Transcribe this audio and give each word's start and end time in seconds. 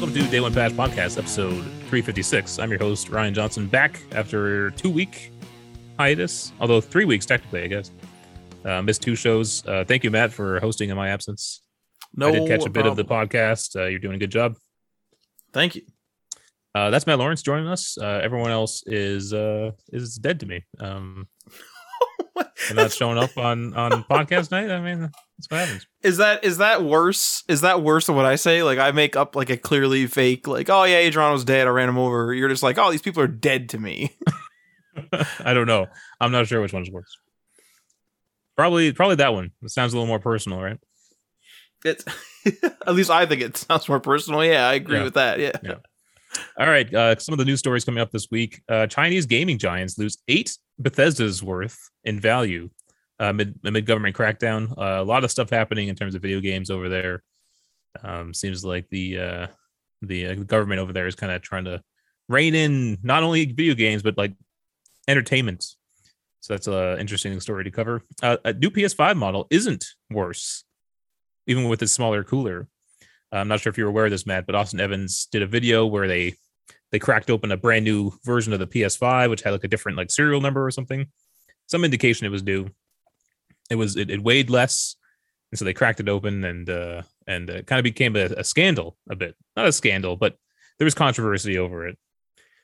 Welcome 0.00 0.16
to 0.18 0.30
Day 0.30 0.40
One 0.40 0.54
Patch 0.54 0.72
Podcast, 0.72 1.18
episode 1.18 1.60
356. 1.60 2.58
I'm 2.58 2.70
your 2.70 2.78
host, 2.78 3.10
Ryan 3.10 3.34
Johnson, 3.34 3.66
back 3.66 4.00
after 4.12 4.70
two 4.70 4.88
week 4.88 5.30
hiatus, 5.98 6.54
although 6.58 6.80
three 6.80 7.04
weeks 7.04 7.26
technically, 7.26 7.64
I 7.64 7.66
guess. 7.66 7.90
Uh, 8.64 8.80
missed 8.80 9.02
two 9.02 9.14
shows. 9.14 9.62
Uh, 9.66 9.84
thank 9.84 10.02
you, 10.02 10.10
Matt, 10.10 10.32
for 10.32 10.58
hosting 10.60 10.88
in 10.88 10.96
my 10.96 11.10
absence. 11.10 11.60
No, 12.16 12.28
I 12.28 12.32
did 12.32 12.48
catch 12.48 12.64
a 12.64 12.70
bit 12.70 12.86
of 12.86 12.96
the 12.96 13.04
podcast. 13.04 13.76
Uh, 13.76 13.88
you're 13.88 13.98
doing 13.98 14.14
a 14.14 14.18
good 14.18 14.30
job. 14.30 14.56
Thank 15.52 15.74
you. 15.74 15.82
Uh, 16.74 16.88
that's 16.88 17.06
Matt 17.06 17.18
Lawrence 17.18 17.42
joining 17.42 17.68
us. 17.68 17.98
Uh, 17.98 18.20
everyone 18.22 18.52
else 18.52 18.82
is 18.86 19.34
uh, 19.34 19.72
is 19.92 20.14
dead 20.14 20.40
to 20.40 20.46
me. 20.46 20.64
Um, 20.78 21.28
they're 22.34 22.74
not 22.74 22.92
showing 22.92 23.18
up 23.18 23.36
on 23.36 23.74
on 23.74 24.02
podcast 24.04 24.50
night. 24.50 24.70
I 24.70 24.80
mean, 24.80 25.10
that's 25.48 25.50
what 25.50 25.60
happens. 25.60 25.86
Is 26.02 26.16
that 26.18 26.44
is 26.44 26.58
that 26.58 26.82
worse? 26.82 27.42
Is 27.48 27.60
that 27.62 27.82
worse 27.82 28.06
than 28.06 28.16
what 28.16 28.24
I 28.26 28.36
say? 28.36 28.62
Like 28.62 28.78
I 28.78 28.90
make 28.92 29.16
up 29.16 29.34
like 29.36 29.50
a 29.50 29.56
clearly 29.56 30.06
fake, 30.06 30.46
like 30.46 30.68
oh 30.70 30.84
yeah, 30.84 30.96
Adrian 30.98 31.32
was 31.32 31.44
dead. 31.44 31.66
I 31.66 31.70
ran 31.70 31.88
him 31.88 31.98
over. 31.98 32.32
You're 32.34 32.48
just 32.48 32.62
like 32.62 32.78
oh 32.78 32.90
these 32.90 33.02
people 33.02 33.22
are 33.22 33.26
dead 33.28 33.68
to 33.70 33.78
me. 33.78 34.16
I 35.44 35.54
don't 35.54 35.66
know. 35.66 35.86
I'm 36.20 36.32
not 36.32 36.46
sure 36.48 36.60
which 36.60 36.72
one's 36.72 36.90
worse. 36.90 37.16
Probably, 38.56 38.92
probably 38.92 39.16
that 39.16 39.32
one. 39.32 39.52
It 39.62 39.70
sounds 39.70 39.92
a 39.92 39.96
little 39.96 40.08
more 40.08 40.18
personal, 40.18 40.60
right? 40.60 40.78
It's 41.84 42.04
at 42.86 42.94
least 42.94 43.10
I 43.10 43.24
think 43.24 43.40
it 43.40 43.56
sounds 43.56 43.88
more 43.88 44.00
personal. 44.00 44.44
Yeah, 44.44 44.68
I 44.68 44.74
agree 44.74 44.98
Yeah. 44.98 45.04
with 45.04 45.14
that. 45.14 45.38
Yeah. 45.38 45.52
Yeah. 45.62 45.74
All 46.58 46.66
right. 46.68 46.92
Uh, 46.92 47.18
some 47.18 47.32
of 47.32 47.38
the 47.38 47.44
news 47.44 47.58
stories 47.60 47.84
coming 47.84 48.00
up 48.02 48.10
this 48.10 48.28
week. 48.30 48.60
Uh, 48.68 48.86
Chinese 48.86 49.26
gaming 49.26 49.58
giants 49.58 49.96
lose 49.98 50.18
eight 50.28 50.56
Bethesda's 50.78 51.42
worth 51.42 51.78
in 52.04 52.20
value 52.20 52.68
uh, 53.20 53.32
mid 53.32 53.86
government 53.86 54.16
crackdown. 54.16 54.72
Uh, 54.76 55.00
a 55.00 55.04
lot 55.04 55.22
of 55.22 55.30
stuff 55.30 55.50
happening 55.50 55.88
in 55.88 55.94
terms 55.94 56.14
of 56.14 56.22
video 56.22 56.40
games 56.40 56.70
over 56.70 56.88
there. 56.88 57.22
Um, 58.02 58.32
seems 58.32 58.64
like 58.64 58.88
the 58.88 59.18
uh, 59.18 59.46
the 60.02 60.36
government 60.36 60.80
over 60.80 60.92
there 60.92 61.06
is 61.06 61.14
kind 61.14 61.30
of 61.30 61.42
trying 61.42 61.66
to 61.66 61.82
rein 62.28 62.54
in 62.54 62.98
not 63.02 63.22
only 63.22 63.44
video 63.44 63.74
games 63.74 64.02
but 64.02 64.16
like 64.16 64.32
entertainment. 65.06 65.64
So 66.40 66.54
that's 66.54 66.66
an 66.66 66.98
interesting 66.98 67.38
story 67.40 67.64
to 67.64 67.70
cover. 67.70 68.02
Uh, 68.22 68.38
a 68.44 68.54
new 68.54 68.70
PS5 68.70 69.16
model 69.16 69.46
isn't 69.50 69.84
worse, 70.10 70.64
even 71.46 71.68
with 71.68 71.82
its 71.82 71.92
smaller 71.92 72.24
cooler. 72.24 72.66
I'm 73.30 73.46
not 73.46 73.60
sure 73.60 73.70
if 73.70 73.76
you're 73.76 73.88
aware 73.88 74.06
of 74.06 74.10
this, 74.10 74.26
Matt, 74.26 74.46
but 74.46 74.54
Austin 74.54 74.80
Evans 74.80 75.28
did 75.30 75.42
a 75.42 75.46
video 75.46 75.86
where 75.86 76.08
they 76.08 76.34
they 76.90 76.98
cracked 76.98 77.30
open 77.30 77.52
a 77.52 77.56
brand 77.56 77.84
new 77.84 78.12
version 78.24 78.52
of 78.52 78.58
the 78.58 78.66
PS5, 78.66 79.28
which 79.28 79.42
had 79.42 79.50
like 79.50 79.64
a 79.64 79.68
different 79.68 79.98
like 79.98 80.10
serial 80.10 80.40
number 80.40 80.64
or 80.64 80.70
something, 80.70 81.06
some 81.66 81.84
indication 81.84 82.26
it 82.26 82.30
was 82.30 82.42
new. 82.42 82.68
It 83.70 83.76
was 83.76 83.96
it, 83.96 84.10
it 84.10 84.22
weighed 84.22 84.50
less, 84.50 84.96
and 85.50 85.58
so 85.58 85.64
they 85.64 85.72
cracked 85.72 86.00
it 86.00 86.08
open, 86.08 86.44
and 86.44 86.68
uh, 86.68 87.02
and 87.26 87.48
it 87.48 87.66
kind 87.66 87.78
of 87.78 87.84
became 87.84 88.16
a, 88.16 88.24
a 88.36 88.44
scandal 88.44 88.96
a 89.08 89.16
bit. 89.16 89.36
Not 89.56 89.66
a 89.66 89.72
scandal, 89.72 90.16
but 90.16 90.36
there 90.78 90.84
was 90.84 90.94
controversy 90.94 91.56
over 91.58 91.86
it 91.86 91.98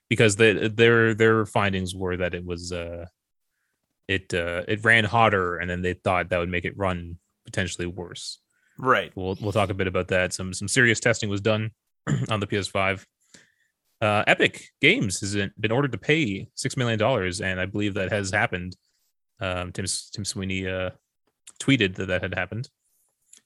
because 0.09 0.37
the, 0.37 0.73
their 0.75 1.15
their 1.15 1.47
findings 1.47 1.95
were 1.95 2.17
that 2.17 2.35
it 2.35 2.45
was 2.45 2.73
uh, 2.73 3.07
it 4.09 4.33
uh, 4.35 4.63
it 4.67 4.85
ran 4.85 5.05
hotter, 5.05 5.57
and 5.57 5.71
then 5.71 5.83
they 5.83 5.95
thought 5.95 6.31
that 6.31 6.39
would 6.39 6.49
make 6.49 6.65
it 6.65 6.77
run 6.77 7.19
potentially 7.45 7.87
worse 7.87 8.41
Right. 8.79 9.13
we'll 9.15 9.37
we'll 9.41 9.53
talk 9.53 9.71
a 9.71 9.75
bit 9.75 9.87
about 9.87 10.09
that. 10.09 10.33
Some 10.33 10.53
some 10.53 10.69
serious 10.69 11.01
testing 11.01 11.31
was 11.31 11.41
done 11.41 11.71
on 12.29 12.41
the 12.41 12.47
PS5. 12.47 13.05
Uh, 14.03 14.25
Epic 14.27 14.69
Games 14.81 15.21
has 15.21 15.35
been 15.59 15.73
ordered 15.73 15.93
to 15.93 15.99
pay 15.99 16.49
six 16.55 16.77
million 16.77 16.99
dollars, 16.99 17.41
and 17.41 17.61
I 17.61 17.67
believe 17.67 17.95
that 17.95 18.13
has 18.13 18.31
happened. 18.31 18.77
Um, 19.41 19.73
Tim 19.73 19.87
Tim 20.13 20.25
Sweeney 20.25 20.67
uh, 20.67 20.91
tweeted 21.61 21.97
that 21.97 22.07
that 22.07 22.23
had 22.23 22.35
happened. 22.35 22.69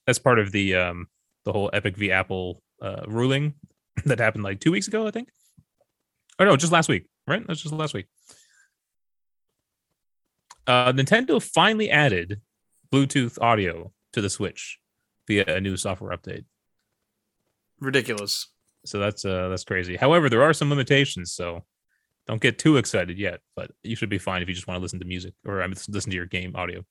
That's 0.07 0.19
part 0.19 0.39
of 0.39 0.53
the 0.53 0.77
um, 0.77 1.09
the 1.45 1.53
whole 1.53 1.71
Epic 1.73 1.97
v 1.97 2.13
Apple 2.13 2.63
uh, 2.81 3.03
ruling 3.07 3.55
that 4.05 4.19
happened 4.19 4.45
like 4.45 4.61
two 4.61 4.73
weeks 4.73 4.89
ago, 4.89 5.07
I 5.07 5.11
think. 5.11 5.29
Oh 6.39 6.45
no, 6.45 6.57
just 6.57 6.73
last 6.73 6.89
week, 6.89 7.07
right? 7.27 7.47
That's 7.47 7.61
just 7.61 7.75
last 7.75 7.95
week. 7.95 8.07
Uh, 10.67 10.93
Nintendo 10.93 11.43
finally 11.43 11.91
added 11.91 12.41
Bluetooth 12.93 13.41
audio 13.41 13.93
to 14.13 14.21
the 14.21 14.31
Switch 14.31 14.79
via 15.27 15.45
a 15.47 15.61
new 15.61 15.77
software 15.77 16.17
update. 16.17 16.45
Ridiculous. 17.81 18.49
So 18.85 18.99
that's 18.99 19.25
uh 19.25 19.49
that's 19.49 19.65
crazy. 19.65 19.97
However, 19.97 20.29
there 20.29 20.43
are 20.43 20.53
some 20.53 20.71
limitations, 20.71 21.33
so 21.33 21.65
don't 22.31 22.41
get 22.41 22.59
too 22.59 22.77
excited 22.79 23.19
yet. 23.19 23.41
But 23.57 23.71
you 23.83 23.97
should 23.97 24.09
be 24.09 24.19
fine 24.19 24.41
if 24.43 24.49
you 24.49 24.55
just 24.55 24.67
want 24.67 24.79
to 24.79 24.83
listen 24.83 25.01
to 25.01 25.05
music 25.05 25.35
or 25.45 25.63
I 25.63 25.67
mean, 25.67 25.77
listen 25.89 26.11
to 26.11 26.17
your 26.17 26.27
game 26.27 26.57
audio. 26.57 26.85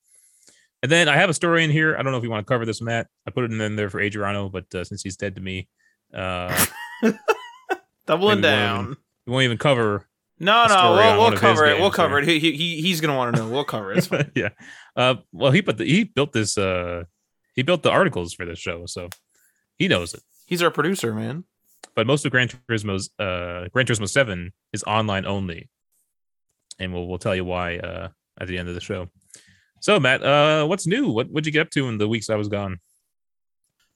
And 0.83 0.91
then 0.91 1.09
I 1.09 1.17
have 1.17 1.29
a 1.29 1.33
story 1.33 1.63
in 1.63 1.71
here. 1.71 1.95
I 1.97 2.03
don't 2.03 2.11
know 2.11 2.17
if 2.17 2.23
you 2.23 2.29
want 2.29 2.45
to 2.45 2.51
cover 2.53 2.65
this, 2.65 2.81
Matt. 2.81 3.07
I 3.27 3.31
put 3.31 3.43
it 3.45 3.51
in 3.51 3.75
there 3.75 3.89
for 3.89 3.99
Adriano, 3.99 4.47
but 4.49 4.73
uh, 4.73 4.83
since 4.83 5.01
he's 5.01 5.17
dead 5.17 5.35
to 5.35 5.41
me, 5.41 5.67
uh, 6.13 6.65
Doubling 8.07 8.41
Maybe 8.41 8.53
one 8.53 8.59
of 8.79 8.85
down. 8.85 8.97
we 9.27 9.33
won't 9.33 9.43
even 9.43 9.57
cover. 9.57 10.07
No, 10.39 10.67
no, 10.67 10.93
we'll, 10.93 11.19
we'll 11.31 11.37
cover 11.37 11.65
it. 11.65 11.79
We'll 11.79 11.91
cover 11.91 12.17
it. 12.19 12.27
He, 12.27 12.39
he, 12.39 12.53
he- 12.53 12.81
he's 12.81 13.01
gonna 13.01 13.15
want 13.17 13.35
to 13.35 13.41
know. 13.41 13.49
We'll 13.49 13.65
cover 13.65 13.91
it. 13.93 14.09
Yeah. 14.35 14.49
Uh, 14.95 15.15
well, 15.33 15.51
he 15.51 15.61
put 15.61 15.77
the 15.77 15.85
he 15.85 16.05
built 16.05 16.31
this. 16.31 16.57
Uh, 16.57 17.03
he 17.55 17.61
built 17.61 17.83
the 17.83 17.91
articles 17.91 18.33
for 18.33 18.45
this 18.45 18.57
show, 18.57 18.85
so 18.85 19.09
he 19.75 19.87
knows 19.89 20.13
it. 20.13 20.21
He's 20.47 20.63
our 20.63 20.71
producer, 20.71 21.13
man. 21.13 21.43
But 21.95 22.07
most 22.07 22.25
of 22.25 22.31
Gran 22.31 22.47
Turismo's 22.47 23.09
uh 23.19 23.67
Gran 23.73 23.85
Turismo 23.85 24.07
7 24.07 24.51
is 24.73 24.83
online 24.83 25.25
only. 25.25 25.69
And 26.79 26.93
we'll 26.93 27.07
we'll 27.07 27.17
tell 27.17 27.35
you 27.35 27.45
why 27.45 27.77
uh 27.77 28.09
at 28.39 28.47
the 28.47 28.57
end 28.57 28.69
of 28.69 28.75
the 28.75 28.81
show. 28.81 29.09
So 29.81 29.99
Matt, 29.99 30.23
uh 30.23 30.65
what's 30.65 30.87
new? 30.87 31.09
What 31.09 31.29
what'd 31.29 31.45
you 31.45 31.51
get 31.51 31.61
up 31.61 31.71
to 31.71 31.87
in 31.87 31.97
the 31.97 32.07
weeks 32.07 32.29
I 32.29 32.35
was 32.35 32.47
gone? 32.47 32.79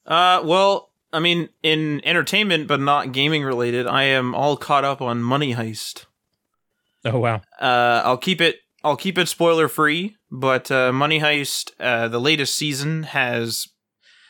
Uh, 0.05 0.41
well, 0.44 0.91
I 1.11 1.19
mean, 1.19 1.49
in 1.61 2.01
entertainment 2.03 2.67
but 2.67 2.79
not 2.79 3.11
gaming 3.11 3.44
related, 3.44 3.88
I 3.88 4.03
am 4.03 4.35
all 4.35 4.57
caught 4.57 4.83
up 4.83 5.01
on 5.01 5.21
Money 5.23 5.53
Heist. 5.53 6.05
Oh 7.05 7.19
wow. 7.19 7.41
Uh, 7.59 8.01
I'll 8.03 8.17
keep 8.17 8.41
it. 8.41 8.57
I'll 8.83 8.97
keep 8.97 9.17
it 9.17 9.29
spoiler 9.29 9.67
free. 9.67 10.17
But 10.31 10.71
uh, 10.71 10.91
Money 10.91 11.19
Heist, 11.19 11.71
uh, 11.79 12.07
the 12.07 12.19
latest 12.19 12.55
season 12.55 13.03
has, 13.03 13.67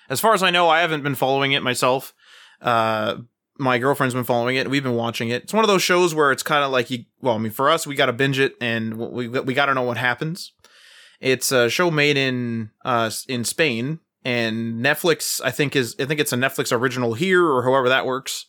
as 0.09 0.19
far 0.19 0.33
as 0.33 0.43
I 0.43 0.49
know, 0.49 0.69
I 0.69 0.81
haven't 0.81 1.01
been 1.01 1.15
following 1.15 1.53
it 1.53 1.63
myself. 1.63 2.13
Uh, 2.61 3.17
my 3.57 3.77
girlfriend's 3.77 4.15
been 4.15 4.23
following 4.23 4.55
it. 4.55 4.69
We've 4.69 4.83
been 4.83 4.95
watching 4.95 5.29
it. 5.29 5.43
It's 5.43 5.53
one 5.53 5.63
of 5.63 5.67
those 5.67 5.83
shows 5.83 6.15
where 6.15 6.31
it's 6.31 6.43
kind 6.43 6.63
of 6.63 6.71
like 6.71 6.89
you. 6.89 7.05
Well, 7.21 7.35
I 7.35 7.37
mean, 7.37 7.51
for 7.51 7.69
us, 7.69 7.85
we 7.85 7.95
got 7.95 8.07
to 8.07 8.13
binge 8.13 8.39
it, 8.39 8.55
and 8.59 8.95
we 8.97 9.27
we 9.27 9.53
got 9.53 9.67
to 9.67 9.73
know 9.73 9.83
what 9.83 9.97
happens. 9.97 10.53
It's 11.19 11.51
a 11.51 11.69
show 11.69 11.91
made 11.91 12.17
in 12.17 12.71
uh 12.83 13.11
in 13.27 13.43
Spain, 13.43 13.99
and 14.25 14.83
Netflix. 14.83 15.41
I 15.43 15.51
think 15.51 15.75
is 15.75 15.95
I 15.99 16.05
think 16.05 16.19
it's 16.19 16.33
a 16.33 16.37
Netflix 16.37 16.71
original 16.71 17.13
here, 17.13 17.45
or 17.45 17.63
however 17.63 17.89
that 17.89 18.05
works. 18.05 18.45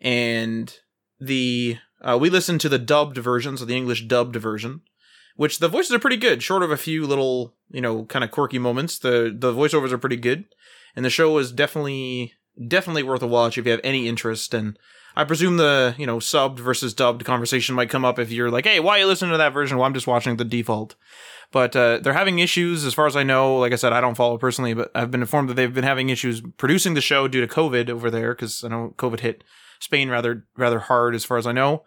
And 0.00 0.76
the 1.20 1.78
uh, 2.00 2.18
we 2.20 2.30
listened 2.30 2.60
to 2.62 2.68
the 2.68 2.78
dubbed 2.78 3.18
version, 3.18 3.56
so 3.56 3.64
the 3.64 3.76
English 3.76 4.06
dubbed 4.06 4.36
version, 4.36 4.80
which 5.36 5.60
the 5.60 5.68
voices 5.68 5.92
are 5.92 6.00
pretty 6.00 6.16
good, 6.16 6.42
short 6.42 6.64
of 6.64 6.72
a 6.72 6.76
few 6.76 7.06
little, 7.06 7.54
you 7.70 7.80
know, 7.80 8.04
kind 8.06 8.24
of 8.24 8.32
quirky 8.32 8.58
moments. 8.58 8.98
The 8.98 9.34
the 9.36 9.52
voiceovers 9.52 9.92
are 9.92 9.98
pretty 9.98 10.16
good, 10.16 10.46
and 10.96 11.04
the 11.04 11.10
show 11.10 11.38
is 11.38 11.52
definitely 11.52 12.34
definitely 12.68 13.02
worth 13.02 13.22
a 13.22 13.26
watch 13.26 13.58
if 13.58 13.66
you 13.66 13.72
have 13.72 13.80
any 13.84 14.08
interest. 14.08 14.54
And 14.54 14.78
I 15.16 15.24
presume 15.24 15.56
the 15.56 15.94
you 15.98 16.06
know 16.06 16.18
subbed 16.18 16.58
versus 16.58 16.94
dubbed 16.94 17.24
conversation 17.24 17.74
might 17.74 17.90
come 17.90 18.04
up 18.04 18.18
if 18.18 18.30
you're 18.30 18.50
like, 18.50 18.66
hey, 18.66 18.80
why 18.80 18.96
are 18.96 19.00
you 19.00 19.06
listening 19.06 19.32
to 19.32 19.38
that 19.38 19.52
version? 19.52 19.76
Well, 19.76 19.86
I'm 19.86 19.94
just 19.94 20.06
watching 20.06 20.36
the 20.36 20.44
default. 20.44 20.94
But 21.50 21.76
uh, 21.76 21.98
they're 21.98 22.14
having 22.14 22.38
issues, 22.38 22.86
as 22.86 22.94
far 22.94 23.06
as 23.06 23.14
I 23.14 23.24
know. 23.24 23.58
Like 23.58 23.72
I 23.72 23.76
said, 23.76 23.92
I 23.92 24.00
don't 24.00 24.14
follow 24.14 24.38
personally, 24.38 24.72
but 24.72 24.90
I've 24.94 25.10
been 25.10 25.20
informed 25.20 25.50
that 25.50 25.54
they've 25.54 25.72
been 25.72 25.84
having 25.84 26.08
issues 26.08 26.40
producing 26.56 26.94
the 26.94 27.02
show 27.02 27.28
due 27.28 27.42
to 27.42 27.46
COVID 27.46 27.90
over 27.90 28.10
there, 28.10 28.34
because 28.34 28.64
I 28.64 28.68
know 28.68 28.94
COVID 28.96 29.20
hit 29.20 29.44
Spain 29.78 30.08
rather 30.08 30.46
rather 30.56 30.78
hard, 30.78 31.14
as 31.14 31.26
far 31.26 31.36
as 31.36 31.46
I 31.46 31.52
know. 31.52 31.84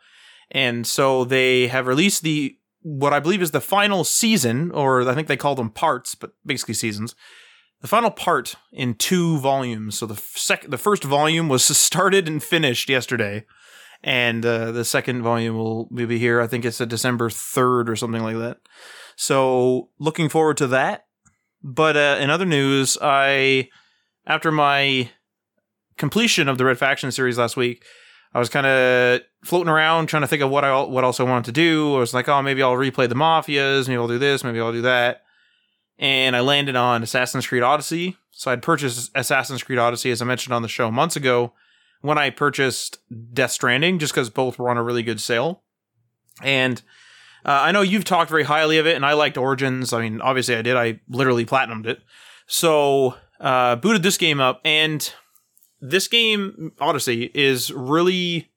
And 0.52 0.86
so 0.86 1.26
they 1.26 1.68
have 1.68 1.88
released 1.88 2.22
the 2.22 2.58
what 2.82 3.14
I 3.14 3.20
believe 3.20 3.42
is 3.42 3.50
the 3.50 3.60
final 3.60 4.04
season, 4.04 4.70
or 4.70 5.10
I 5.10 5.16
think 5.16 5.28
they 5.28 5.36
call 5.36 5.56
them 5.56 5.72
parts, 5.72 6.14
but 6.14 6.34
basically 6.46 6.76
seasons. 6.76 7.16
The 7.86 7.90
final 7.90 8.10
part 8.10 8.56
in 8.72 8.96
two 8.96 9.38
volumes. 9.38 10.00
So 10.00 10.08
the 10.08 10.16
sec- 10.16 10.68
the 10.68 10.78
first 10.80 11.04
volume 11.04 11.50
was 11.50 11.64
started 11.78 12.28
and 12.28 12.42
finished 12.42 12.90
yesterday, 12.90 13.46
and 14.02 14.44
uh, 14.44 14.72
the 14.72 14.84
second 14.84 15.22
volume 15.22 15.56
will 15.56 15.86
be 15.86 16.18
here. 16.18 16.42
I 16.42 16.48
think 16.48 16.66
it's 16.66 16.82
a 16.82 16.88
December 16.88 17.30
third 17.30 17.88
or 17.88 17.96
something 17.96 18.24
like 18.24 18.38
that. 18.38 18.58
So 19.16 19.90
looking 20.00 20.30
forward 20.30 20.58
to 20.58 20.68
that. 20.70 21.06
But 21.62 21.96
uh, 21.96 22.18
in 22.20 22.32
other 22.32 22.48
news, 22.48 22.98
I 23.00 23.70
after 24.26 24.52
my 24.52 25.12
completion 25.96 26.50
of 26.50 26.58
the 26.58 26.66
Red 26.66 26.80
Faction 26.80 27.12
series 27.12 27.38
last 27.38 27.56
week, 27.56 27.86
I 28.34 28.40
was 28.40 28.50
kind 28.50 28.66
of 28.66 29.22
floating 29.44 29.70
around 29.70 30.08
trying 30.08 30.24
to 30.24 30.28
think 30.28 30.42
of 30.42 30.50
what 30.50 30.64
I 30.64 30.82
what 30.82 31.04
else 31.04 31.20
I 31.20 31.24
wanted 31.24 31.46
to 31.46 31.52
do. 31.52 31.98
I 31.98 32.00
was 32.00 32.16
like, 32.16 32.28
oh, 32.28 32.42
maybe 32.42 32.64
I'll 32.64 32.74
replay 32.74 33.08
the 33.08 33.14
Mafias, 33.14 33.88
maybe 33.88 34.00
I'll 34.00 34.08
do 34.08 34.18
this, 34.18 34.44
maybe 34.44 34.60
I'll 34.60 34.74
do 34.74 34.82
that. 34.82 35.22
And 35.98 36.36
I 36.36 36.42
landed 36.42 36.76
on 36.76 37.04
Assassin's 37.04 37.48
Creed 37.48 37.64
Odyssey. 37.64 38.18
So 38.32 38.52
I'd 38.52 38.62
purchased 38.62 39.12
Assassin's 39.16 39.64
Creed 39.64 39.80
Odyssey, 39.80 40.12
as 40.12 40.22
I 40.22 40.26
mentioned 40.26 40.54
on 40.54 40.62
the 40.62 40.68
show 40.68 40.92
months 40.92 41.16
ago, 41.16 41.54
when 42.02 42.18
I 42.18 42.30
purchased 42.30 43.00
Death 43.34 43.52
Stranding, 43.52 43.98
just 43.98 44.14
because 44.14 44.30
both 44.30 44.60
were 44.60 44.70
on 44.70 44.78
a 44.78 44.84
really 44.84 45.04
good 45.04 45.22
sale. 45.22 45.64
And 46.44 46.82
uh, 47.46 47.60
I 47.62 47.72
know 47.72 47.82
you've 47.82 48.04
talked 48.04 48.30
very 48.30 48.44
highly 48.44 48.78
of 48.78 48.88
it, 48.88 48.96
and 48.96 49.06
I 49.06 49.14
liked 49.14 49.38
Origins. 49.38 49.94
I 49.94 50.02
mean, 50.02 50.20
obviously 50.20 50.56
I 50.56 50.62
did. 50.62 50.76
I 50.76 51.00
literally 51.08 51.46
platinumed 51.46 51.86
it. 51.86 52.02
So 52.48 53.16
uh, 53.40 53.78
booted 53.78 54.04
this 54.04 54.18
game 54.18 54.42
up, 54.42 54.60
and 54.66 55.12
this 55.82 56.08
game 56.08 56.72
Odyssey 56.80 57.32
is 57.34 57.72
really 57.72 58.50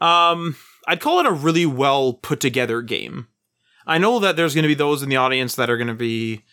um 0.00 0.56
I'd 0.86 1.00
call 1.00 1.20
it 1.20 1.26
a 1.26 1.32
really 1.32 1.66
well 1.66 2.12
put 2.12 2.40
together 2.40 2.82
game. 2.82 3.28
I 3.86 3.98
know 3.98 4.18
that 4.20 4.36
there's 4.36 4.54
going 4.54 4.62
to 4.62 4.68
be 4.68 4.74
those 4.74 5.02
in 5.02 5.08
the 5.08 5.16
audience 5.16 5.54
that 5.56 5.70
are 5.70 5.76
going 5.76 5.88
to 5.88 5.94
be 5.94 6.44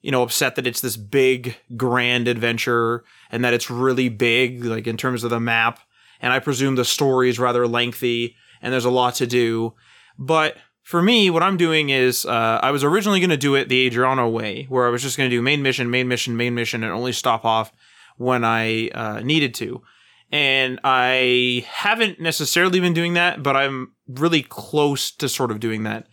you 0.00 0.10
know 0.10 0.22
upset 0.22 0.54
that 0.56 0.66
it's 0.66 0.80
this 0.80 0.96
big 0.96 1.56
grand 1.76 2.28
adventure 2.28 3.04
and 3.30 3.44
that 3.44 3.54
it's 3.54 3.70
really 3.70 4.08
big 4.08 4.64
like 4.64 4.86
in 4.86 4.96
terms 4.96 5.24
of 5.24 5.30
the 5.30 5.40
map 5.40 5.80
and 6.20 6.32
I 6.32 6.38
presume 6.38 6.76
the 6.76 6.84
story 6.84 7.28
is 7.28 7.38
rather 7.38 7.66
lengthy 7.66 8.36
and 8.60 8.72
there's 8.72 8.84
a 8.84 8.90
lot 8.90 9.14
to 9.16 9.26
do. 9.26 9.74
But 10.18 10.56
for 10.82 11.02
me, 11.02 11.30
what 11.30 11.42
I'm 11.42 11.56
doing 11.56 11.90
is 11.90 12.24
uh, 12.24 12.60
I 12.62 12.70
was 12.70 12.82
originally 12.82 13.20
going 13.20 13.30
to 13.30 13.36
do 13.36 13.54
it 13.54 13.68
the 13.68 13.86
Adriano 13.86 14.28
way, 14.28 14.64
where 14.68 14.86
I 14.86 14.90
was 14.90 15.02
just 15.02 15.16
going 15.16 15.30
to 15.30 15.36
do 15.36 15.42
main 15.42 15.62
mission, 15.62 15.90
main 15.90 16.08
mission, 16.08 16.36
main 16.36 16.54
mission, 16.54 16.82
and 16.82 16.92
only 16.92 17.12
stop 17.12 17.44
off 17.44 17.72
when 18.16 18.44
I 18.44 18.88
uh, 18.88 19.20
needed 19.20 19.54
to. 19.56 19.82
And 20.30 20.80
I 20.84 21.66
haven't 21.68 22.20
necessarily 22.20 22.80
been 22.80 22.94
doing 22.94 23.14
that, 23.14 23.42
but 23.42 23.56
I'm 23.56 23.92
really 24.08 24.42
close 24.42 25.10
to 25.12 25.28
sort 25.28 25.50
of 25.50 25.60
doing 25.60 25.84
that. 25.84 26.06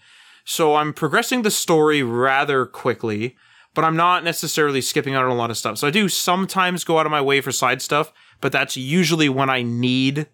So 0.46 0.76
I'm 0.76 0.94
progressing 0.94 1.42
the 1.42 1.52
story 1.52 2.04
rather 2.04 2.66
quickly, 2.66 3.36
but 3.74 3.84
I'm 3.84 3.96
not 3.98 4.24
necessarily 4.24 4.80
skipping 4.80 5.16
out 5.16 5.26
on 5.26 5.32
a 5.32 5.36
lot 5.36 5.50
of 5.50 5.58
stuff. 5.58 5.80
So 5.80 5.88
I 5.88 5.92
do 5.92 6.08
sometimes 6.08 6.84
go 6.84 7.00
out 7.00 7.08
of 7.08 7.12
my 7.12 7.22
way 7.22 7.42
for 7.42 7.52
side 7.52 7.82
stuff, 7.82 8.14
but 8.42 8.52
that's 8.52 8.78
usually 8.78 9.28
when 9.28 9.50
I 9.50 9.64
need 9.64 10.28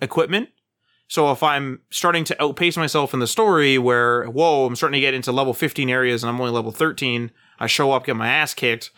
equipment. 0.00 0.50
So 1.06 1.30
if 1.30 1.42
I'm 1.42 1.80
starting 1.90 2.24
to 2.24 2.42
outpace 2.42 2.76
myself 2.76 3.14
in 3.14 3.20
the 3.20 3.26
story 3.26 3.78
where, 3.78 4.24
whoa, 4.24 4.66
I'm 4.66 4.74
starting 4.74 4.96
to 4.98 5.00
get 5.00 5.14
into 5.14 5.30
level 5.30 5.54
15 5.54 5.88
areas 5.88 6.22
and 6.24 6.30
I'm 6.30 6.40
only 6.40 6.52
level 6.52 6.72
13, 6.72 7.30
I 7.60 7.66
show 7.66 7.92
up, 7.92 8.06
get 8.06 8.16
my 8.16 8.28
ass 8.28 8.54
kicked. 8.54 8.90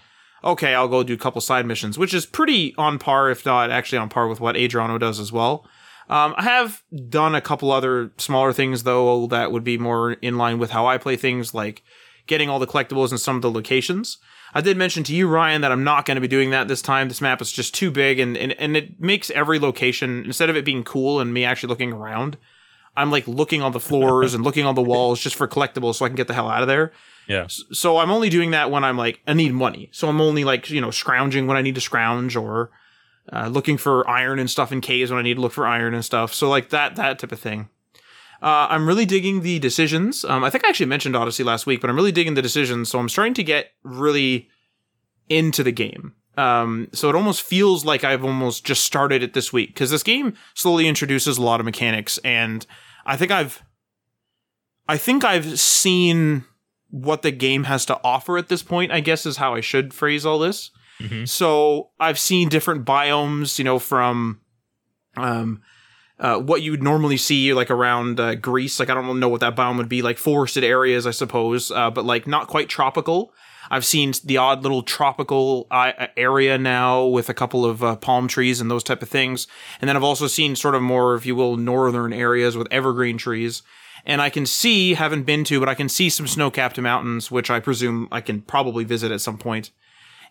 Okay, 0.43 0.75
I'll 0.75 0.88
go 0.88 1.02
do 1.02 1.14
a 1.14 1.19
couple 1.19 1.40
side 1.40 1.66
missions, 1.66 1.99
which 1.99 2.14
is 2.14 2.25
pretty 2.25 2.75
on 2.76 2.99
par, 2.99 3.31
if 3.31 3.44
not 3.44 3.70
actually 3.70 3.99
on 3.99 4.08
par 4.08 4.28
with 4.28 4.40
what 4.40 4.56
Adriano 4.56 4.96
does 4.96 5.19
as 5.19 5.32
well. 5.32 5.66
Um, 6.09 6.35
I 6.37 6.43
have 6.43 6.83
done 7.09 7.35
a 7.35 7.41
couple 7.41 7.73
other 7.73 8.12
smaller 8.19 8.53
things 8.53 8.83
though 8.83 9.27
that 9.29 9.53
would 9.53 9.65
be 9.65 9.79
more 9.79 10.12
in 10.12 10.37
line 10.37 10.59
with 10.59 10.71
how 10.71 10.87
I 10.87 10.99
play 10.99 11.17
things, 11.17 11.55
like 11.55 11.83
getting 12.27 12.49
all 12.49 12.59
the 12.59 12.67
collectibles 12.67 13.12
in 13.12 13.19
some 13.19 13.37
of 13.37 13.43
the 13.43 13.51
locations. 13.51 14.19
I 14.56 14.61
did 14.61 14.77
mention 14.77 15.03
to 15.05 15.15
you, 15.15 15.27
Ryan, 15.29 15.62
that 15.62 15.73
I'm 15.73 15.83
not 15.83 16.05
going 16.05 16.15
to 16.15 16.21
be 16.21 16.29
doing 16.29 16.51
that 16.51 16.69
this 16.69 16.81
time. 16.81 17.09
This 17.09 17.21
map 17.21 17.43
is 17.43 17.51
just 17.51 17.75
too 17.75 17.91
big, 17.91 18.21
and, 18.21 18.37
and 18.37 18.53
and 18.53 18.77
it 18.77 19.01
makes 19.01 19.31
every 19.31 19.59
location 19.59 20.25
instead 20.25 20.49
of 20.49 20.56
it 20.56 20.65
being 20.65 20.85
cool 20.85 21.21
and 21.21 21.35
me 21.35 21.45
actually 21.45 21.71
looking 21.71 21.93
around, 21.93 22.37
I'm 22.97 23.11
like 23.11 23.27
looking 23.27 23.62
on 23.62 23.73
the 23.73 23.81
floors 23.81 24.35
and 24.35 24.45
looking 24.45 24.65
on 24.65 24.77
the 24.77 24.83
walls 24.83 25.21
just 25.21 25.35
for 25.35 25.49
collectibles 25.49 25.97
so 25.97 26.05
I 26.05 26.09
can 26.09 26.17
get 26.17 26.29
the 26.29 26.35
hell 26.35 26.49
out 26.49 26.62
of 26.62 26.69
there. 26.69 26.93
Yeah. 27.27 27.47
So 27.49 27.99
I'm 27.99 28.11
only 28.11 28.29
doing 28.29 28.53
that 28.53 28.71
when 28.71 28.85
I'm 28.85 28.97
like 28.97 29.21
I 29.27 29.33
need 29.33 29.53
money. 29.53 29.89
So 29.93 30.09
I'm 30.09 30.21
only 30.21 30.45
like 30.45 30.71
you 30.71 30.81
know 30.81 30.91
scrounging 30.91 31.47
when 31.47 31.57
I 31.57 31.62
need 31.62 31.75
to 31.75 31.81
scrounge 31.81 32.37
or 32.37 32.71
uh, 33.32 33.49
looking 33.49 33.76
for 33.76 34.09
iron 34.09 34.38
and 34.38 34.50
stuff 34.50 34.73
in 34.73 34.81
caves 34.81 35.11
when 35.11 35.19
I 35.19 35.23
need 35.23 35.35
to 35.35 35.41
look 35.41 35.53
for 35.53 35.67
iron 35.67 35.94
and 35.94 36.05
stuff. 36.05 36.35
So 36.35 36.49
like 36.49 36.71
that 36.71 36.97
that 36.97 37.19
type 37.19 37.32
of 37.32 37.41
thing. 37.41 37.69
Uh, 38.43 38.67
I'm 38.69 38.87
really 38.87 39.06
digging 39.06 39.41
the 39.41 39.59
decisions. 39.59 40.25
Um, 40.25 40.44
I 40.44 40.50
think 40.50 40.65
I 40.65 40.69
actually 40.69 40.87
mentioned 40.87 41.17
Odyssey 41.17 41.44
last 41.44 41.67
week, 41.67 41.81
but 41.81 41.88
I'm 41.88 41.97
really 41.97 42.12
digging 42.12 42.35
the 42.35 42.43
decisions. 42.43 42.91
So 42.91 42.99
I'm 42.99 43.09
starting 43.09 43.32
to 43.35 43.43
get 43.43 43.73
really 43.82 44.50
into 45.31 45.62
the 45.62 45.73
game. 45.73 46.15
Um, 46.37 46.88
so 46.93 47.09
it 47.09 47.15
almost 47.15 47.43
feels 47.43 47.85
like 47.85 48.05
I've 48.05 48.25
almost 48.25 48.65
just 48.65 48.85
started 48.85 49.23
it 49.23 49.35
this 49.35 49.53
week 49.53 49.71
because 49.71 49.91
this 49.91 50.03
game 50.03 50.35
slowly 50.55 50.88
introduces 50.88 51.38
a 51.38 51.43
lot 51.43 51.61
of 51.61 51.65
mechanics, 51.65 52.19
and 52.19 52.67
I 53.06 53.17
think 53.17 53.31
I've, 53.31 53.62
I 54.88 54.97
think 54.97 55.25
I've 55.25 55.59
seen 55.61 56.44
what 56.91 57.23
the 57.23 57.31
game 57.31 57.65
has 57.65 57.87
to 57.87 58.00
offer 58.03 58.37
at 58.37 58.49
this 58.49 58.62
point. 58.62 58.91
I 58.91 59.00
guess 59.00 59.26
is 59.26 59.37
how 59.37 59.55
I 59.55 59.61
should 59.61 59.94
phrase 59.94 60.26
all 60.26 60.38
this. 60.41 60.71
Mhm. 61.00 61.29
So 61.29 61.91
I've 61.99 62.19
seen 62.19 62.49
different 62.49 62.85
biomes, 62.85 63.58
you 63.58 63.64
know, 63.64 63.79
from 63.79 64.41
um, 65.17 65.62
uh, 66.19 66.38
what 66.38 66.62
you 66.62 66.70
would 66.70 66.82
normally 66.82 67.17
see 67.17 67.52
like 67.52 67.70
around 67.70 68.20
uh, 68.20 68.35
Greece. 68.37 68.79
Like 68.79 68.91
I 68.91 68.94
don't 68.94 69.20
know 69.20 69.29
what 69.29 69.41
that 69.41 69.56
biome 69.56 69.76
would 69.76 69.88
be, 69.88 70.02
like 70.02 70.19
forested 70.19 70.64
areas, 70.64 71.06
I 71.06 71.11
suppose, 71.11 71.70
uh, 71.70 71.91
but 71.91 72.05
like 72.05 72.26
not 72.26 72.49
quite 72.49 72.69
tropical. 72.69 73.32
I've 73.70 73.85
seen 73.85 74.12
the 74.25 74.37
odd 74.37 74.62
little 74.62 74.82
tropical 74.82 75.67
uh, 75.70 76.08
area 76.17 76.58
now 76.58 77.06
with 77.06 77.31
a 77.31 77.35
couple 77.35 77.64
of 77.64 77.82
uh, 77.82 77.97
palm 77.97 78.29
trees 78.29 78.61
and 78.61 78.70
those 78.70 78.85
type 78.85 79.02
of 79.02 79.08
things, 79.08 79.47
and 79.81 79.88
then 79.88 79.97
I've 79.97 80.05
also 80.05 80.26
seen 80.26 80.55
sort 80.55 80.75
of 80.75 80.82
more, 80.82 81.14
if 81.14 81.25
you 81.25 81.35
will, 81.35 81.56
northern 81.56 82.12
areas 82.12 82.56
with 82.56 82.69
evergreen 82.70 83.17
trees. 83.17 83.62
And 84.06 84.20
I 84.20 84.29
can 84.29 84.44
see, 84.44 84.93
haven't 84.94 85.23
been 85.23 85.44
to, 85.44 85.58
but 85.61 85.69
I 85.70 85.75
can 85.75 85.88
see 85.88 86.11
some 86.11 86.26
snow-capped 86.26 86.79
mountains, 86.79 87.31
which 87.31 87.50
I 87.50 87.58
presume 87.58 88.06
I 88.12 88.20
can 88.20 88.43
probably 88.43 88.85
visit 88.85 89.11
at 89.11 89.23
some 89.23 89.38
point 89.38 89.70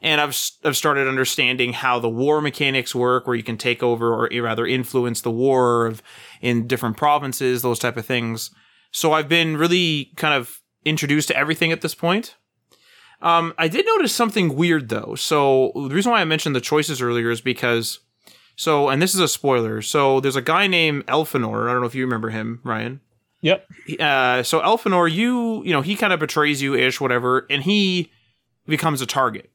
and 0.03 0.19
I've 0.19 0.37
I've 0.63 0.77
started 0.77 1.07
understanding 1.07 1.73
how 1.73 1.97
the 1.97 2.09
war 2.09 2.41
mechanics 2.41 2.93
work, 2.93 3.25
where 3.25 3.35
you 3.35 3.41
can 3.41 3.57
take 3.57 3.81
over 3.81 4.13
or 4.13 4.29
rather 4.41 4.67
influence 4.67 5.21
the 5.21 5.31
war 5.31 5.87
of 5.87 6.03
in 6.41 6.67
different 6.67 6.97
provinces, 6.97 7.61
those 7.61 7.79
type 7.79 7.97
of 7.97 8.05
things. 8.05 8.51
So 8.91 9.13
I've 9.13 9.29
been 9.29 9.57
really 9.57 10.11
kind 10.17 10.35
of 10.35 10.61
introduced 10.85 11.29
to 11.29 11.37
everything 11.37 11.71
at 11.71 11.81
this 11.81 11.95
point. 11.95 12.35
Um, 13.21 13.53
I 13.57 13.69
did 13.69 13.85
notice 13.85 14.13
something 14.13 14.55
weird 14.55 14.89
though. 14.89 15.15
So 15.15 15.71
the 15.73 15.95
reason 15.95 16.11
why 16.11 16.19
I 16.19 16.25
mentioned 16.25 16.55
the 16.55 16.61
choices 16.61 17.01
earlier 17.01 17.31
is 17.31 17.39
because, 17.39 17.99
so 18.57 18.89
and 18.89 19.01
this 19.01 19.15
is 19.15 19.21
a 19.21 19.29
spoiler. 19.29 19.81
So 19.81 20.19
there's 20.19 20.35
a 20.35 20.41
guy 20.41 20.67
named 20.67 21.05
Elfinor. 21.07 21.69
I 21.69 21.71
don't 21.71 21.79
know 21.79 21.87
if 21.87 21.95
you 21.95 22.03
remember 22.03 22.29
him, 22.29 22.59
Ryan. 22.63 22.99
Yep. 23.39 23.67
Uh, 23.99 24.43
so 24.43 24.59
Elfinor, 24.59 25.09
you 25.09 25.63
you 25.63 25.71
know 25.71 25.81
he 25.81 25.95
kind 25.95 26.11
of 26.11 26.19
betrays 26.19 26.61
you 26.61 26.75
ish, 26.75 26.99
whatever, 26.99 27.47
and 27.49 27.63
he 27.63 28.11
becomes 28.67 29.01
a 29.01 29.05
target. 29.05 29.49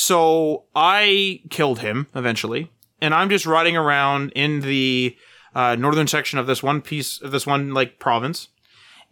So 0.00 0.66
I 0.76 1.40
killed 1.50 1.80
him 1.80 2.06
eventually, 2.14 2.70
and 3.02 3.12
I'm 3.12 3.28
just 3.28 3.46
riding 3.46 3.76
around 3.76 4.30
in 4.30 4.60
the 4.60 5.16
uh, 5.56 5.74
northern 5.74 6.06
section 6.06 6.38
of 6.38 6.46
this 6.46 6.62
one 6.62 6.82
piece 6.82 7.20
of 7.20 7.32
this 7.32 7.48
one 7.48 7.74
like 7.74 7.98
province, 7.98 8.46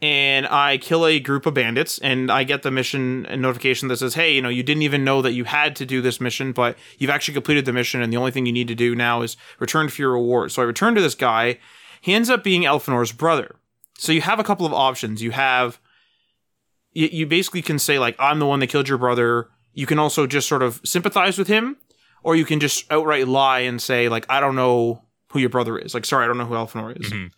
and 0.00 0.46
I 0.46 0.78
kill 0.78 1.04
a 1.04 1.18
group 1.18 1.44
of 1.44 1.54
bandits, 1.54 1.98
and 1.98 2.30
I 2.30 2.44
get 2.44 2.62
the 2.62 2.70
mission 2.70 3.22
notification 3.22 3.88
that 3.88 3.96
says, 3.96 4.14
"Hey, 4.14 4.32
you 4.32 4.40
know, 4.40 4.48
you 4.48 4.62
didn't 4.62 4.82
even 4.82 5.02
know 5.02 5.22
that 5.22 5.32
you 5.32 5.42
had 5.42 5.74
to 5.74 5.86
do 5.86 6.00
this 6.00 6.20
mission, 6.20 6.52
but 6.52 6.78
you've 6.98 7.10
actually 7.10 7.34
completed 7.34 7.64
the 7.64 7.72
mission, 7.72 8.00
and 8.00 8.12
the 8.12 8.16
only 8.16 8.30
thing 8.30 8.46
you 8.46 8.52
need 8.52 8.68
to 8.68 8.76
do 8.76 8.94
now 8.94 9.22
is 9.22 9.36
return 9.58 9.88
for 9.88 10.00
your 10.00 10.12
reward." 10.12 10.52
So 10.52 10.62
I 10.62 10.66
return 10.66 10.94
to 10.94 11.00
this 11.00 11.16
guy. 11.16 11.58
He 12.00 12.14
ends 12.14 12.30
up 12.30 12.44
being 12.44 12.62
Elfinor's 12.62 13.10
brother. 13.10 13.56
So 13.98 14.12
you 14.12 14.20
have 14.20 14.38
a 14.38 14.44
couple 14.44 14.66
of 14.66 14.72
options. 14.72 15.20
You 15.20 15.32
have 15.32 15.80
you, 16.92 17.08
you 17.10 17.26
basically 17.26 17.62
can 17.62 17.80
say 17.80 17.98
like, 17.98 18.14
"I'm 18.20 18.38
the 18.38 18.46
one 18.46 18.60
that 18.60 18.68
killed 18.68 18.88
your 18.88 18.98
brother." 18.98 19.48
You 19.76 19.86
can 19.86 19.98
also 19.98 20.26
just 20.26 20.48
sort 20.48 20.62
of 20.62 20.80
sympathize 20.84 21.36
with 21.38 21.48
him, 21.48 21.76
or 22.22 22.34
you 22.34 22.44
can 22.46 22.58
just 22.58 22.90
outright 22.90 23.28
lie 23.28 23.60
and 23.60 23.80
say 23.80 24.08
like, 24.08 24.24
"I 24.28 24.40
don't 24.40 24.56
know 24.56 25.02
who 25.28 25.38
your 25.38 25.50
brother 25.50 25.78
is." 25.78 25.92
Like, 25.94 26.06
sorry, 26.06 26.24
I 26.24 26.26
don't 26.26 26.38
know 26.38 26.46
who 26.46 26.54
Elfinor 26.54 26.98
is. 26.98 27.12
Mhm. 27.12 27.30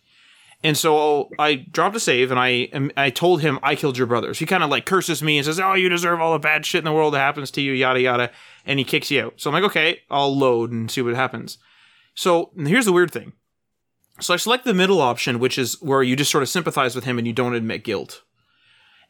And 0.63 0.77
so 0.77 1.29
I 1.37 1.55
dropped 1.55 1.95
a 1.95 1.99
save 1.99 2.31
and 2.31 2.39
I 2.39 2.69
I 2.97 3.09
told 3.09 3.41
him 3.41 3.59
I 3.61 3.75
killed 3.75 3.97
your 3.97 4.07
brother. 4.07 4.33
So 4.33 4.39
he 4.39 4.45
kind 4.45 4.63
of 4.63 4.69
like 4.69 4.85
curses 4.85 5.21
me 5.21 5.37
and 5.37 5.45
says, 5.45 5.59
"Oh, 5.59 5.73
you 5.73 5.89
deserve 5.89 6.21
all 6.21 6.31
the 6.33 6.39
bad 6.39 6.65
shit 6.65 6.79
in 6.79 6.85
the 6.85 6.93
world 6.93 7.13
that 7.13 7.19
happens 7.19 7.51
to 7.51 7.61
you, 7.61 7.73
yada 7.73 7.99
yada," 8.01 8.31
and 8.65 8.79
he 8.79 8.85
kicks 8.85 9.11
you 9.11 9.21
out. 9.25 9.33
So 9.35 9.49
I'm 9.49 9.53
like, 9.53 9.69
"Okay, 9.69 9.99
I'll 10.09 10.35
load 10.35 10.71
and 10.71 10.89
see 10.89 11.01
what 11.01 11.15
happens." 11.15 11.57
So 12.15 12.51
here's 12.57 12.85
the 12.85 12.93
weird 12.93 13.11
thing. 13.11 13.33
So 14.21 14.33
I 14.33 14.37
select 14.37 14.63
the 14.65 14.73
middle 14.73 15.01
option, 15.01 15.39
which 15.39 15.57
is 15.57 15.77
where 15.81 16.03
you 16.03 16.15
just 16.15 16.31
sort 16.31 16.43
of 16.43 16.49
sympathize 16.49 16.95
with 16.95 17.05
him 17.05 17.17
and 17.17 17.27
you 17.27 17.33
don't 17.33 17.53
admit 17.55 17.83
guilt. 17.85 18.23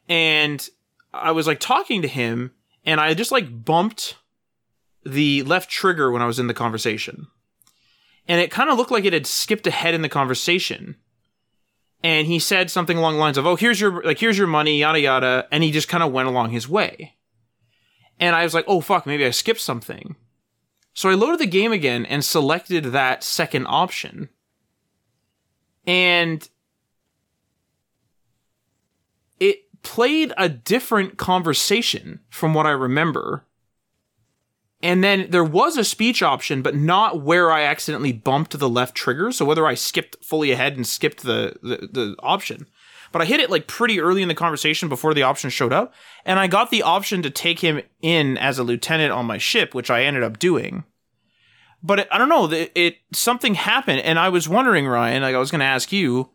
And 0.08 0.68
I 1.12 1.32
was 1.32 1.46
like 1.46 1.58
talking 1.60 2.02
to 2.02 2.08
him 2.08 2.52
and 2.84 3.00
I 3.00 3.14
just 3.14 3.32
like 3.32 3.64
bumped 3.64 4.16
the 5.04 5.42
left 5.42 5.70
trigger 5.70 6.10
when 6.10 6.22
I 6.22 6.26
was 6.26 6.38
in 6.38 6.46
the 6.46 6.54
conversation. 6.54 7.26
And 8.28 8.40
it 8.40 8.50
kind 8.50 8.70
of 8.70 8.76
looked 8.76 8.90
like 8.90 9.04
it 9.04 9.12
had 9.12 9.26
skipped 9.26 9.66
ahead 9.66 9.94
in 9.94 10.02
the 10.02 10.08
conversation. 10.08 10.96
And 12.02 12.26
he 12.26 12.38
said 12.38 12.70
something 12.70 12.96
along 12.96 13.14
the 13.14 13.20
lines 13.20 13.36
of, 13.36 13.46
"Oh, 13.46 13.56
here's 13.56 13.80
your 13.80 14.02
like 14.02 14.18
here's 14.18 14.38
your 14.38 14.46
money, 14.46 14.78
yada 14.78 15.00
yada," 15.00 15.48
and 15.50 15.62
he 15.62 15.70
just 15.70 15.88
kind 15.88 16.02
of 16.02 16.12
went 16.12 16.28
along 16.28 16.50
his 16.50 16.68
way. 16.68 17.16
And 18.18 18.34
I 18.36 18.44
was 18.44 18.54
like, 18.54 18.64
"Oh 18.68 18.80
fuck, 18.80 19.06
maybe 19.06 19.26
I 19.26 19.30
skipped 19.30 19.60
something." 19.60 20.16
So 20.94 21.08
I 21.08 21.14
loaded 21.14 21.40
the 21.40 21.46
game 21.46 21.72
again 21.72 22.04
and 22.06 22.24
selected 22.24 22.84
that 22.86 23.22
second 23.22 23.66
option. 23.66 24.28
And 25.86 26.48
it 29.38 29.64
played 29.82 30.32
a 30.36 30.48
different 30.48 31.16
conversation 31.16 32.20
from 32.28 32.54
what 32.54 32.66
I 32.66 32.70
remember. 32.70 33.44
And 34.82 35.04
then 35.04 35.30
there 35.30 35.44
was 35.44 35.76
a 35.76 35.84
speech 35.84 36.22
option, 36.22 36.62
but 36.62 36.74
not 36.74 37.22
where 37.22 37.50
I 37.50 37.62
accidentally 37.62 38.12
bumped 38.12 38.58
the 38.58 38.68
left 38.68 38.94
trigger. 38.94 39.30
So 39.30 39.44
whether 39.44 39.66
I 39.66 39.74
skipped 39.74 40.24
fully 40.24 40.52
ahead 40.52 40.76
and 40.76 40.86
skipped 40.86 41.22
the, 41.22 41.56
the, 41.62 41.88
the 41.92 42.16
option. 42.20 42.66
But 43.12 43.20
I 43.22 43.26
hit 43.26 43.40
it 43.40 43.50
like 43.50 43.66
pretty 43.66 44.00
early 44.00 44.22
in 44.22 44.28
the 44.28 44.34
conversation 44.34 44.88
before 44.88 45.14
the 45.14 45.24
option 45.24 45.50
showed 45.50 45.72
up. 45.72 45.92
And 46.24 46.38
I 46.38 46.46
got 46.46 46.70
the 46.70 46.82
option 46.82 47.22
to 47.22 47.30
take 47.30 47.58
him 47.58 47.82
in 48.00 48.38
as 48.38 48.58
a 48.58 48.64
lieutenant 48.64 49.12
on 49.12 49.26
my 49.26 49.36
ship, 49.36 49.74
which 49.74 49.90
I 49.90 50.04
ended 50.04 50.22
up 50.22 50.38
doing. 50.38 50.84
But 51.82 52.00
it, 52.00 52.08
I 52.10 52.18
don't 52.18 52.28
know, 52.28 52.50
it, 52.50 52.72
it 52.74 52.96
something 53.12 53.54
happened, 53.54 54.00
and 54.00 54.18
I 54.18 54.28
was 54.28 54.48
wondering, 54.48 54.86
Ryan, 54.86 55.22
like 55.22 55.34
I 55.34 55.38
was 55.38 55.50
going 55.50 55.60
to 55.60 55.64
ask 55.64 55.92
you, 55.92 56.30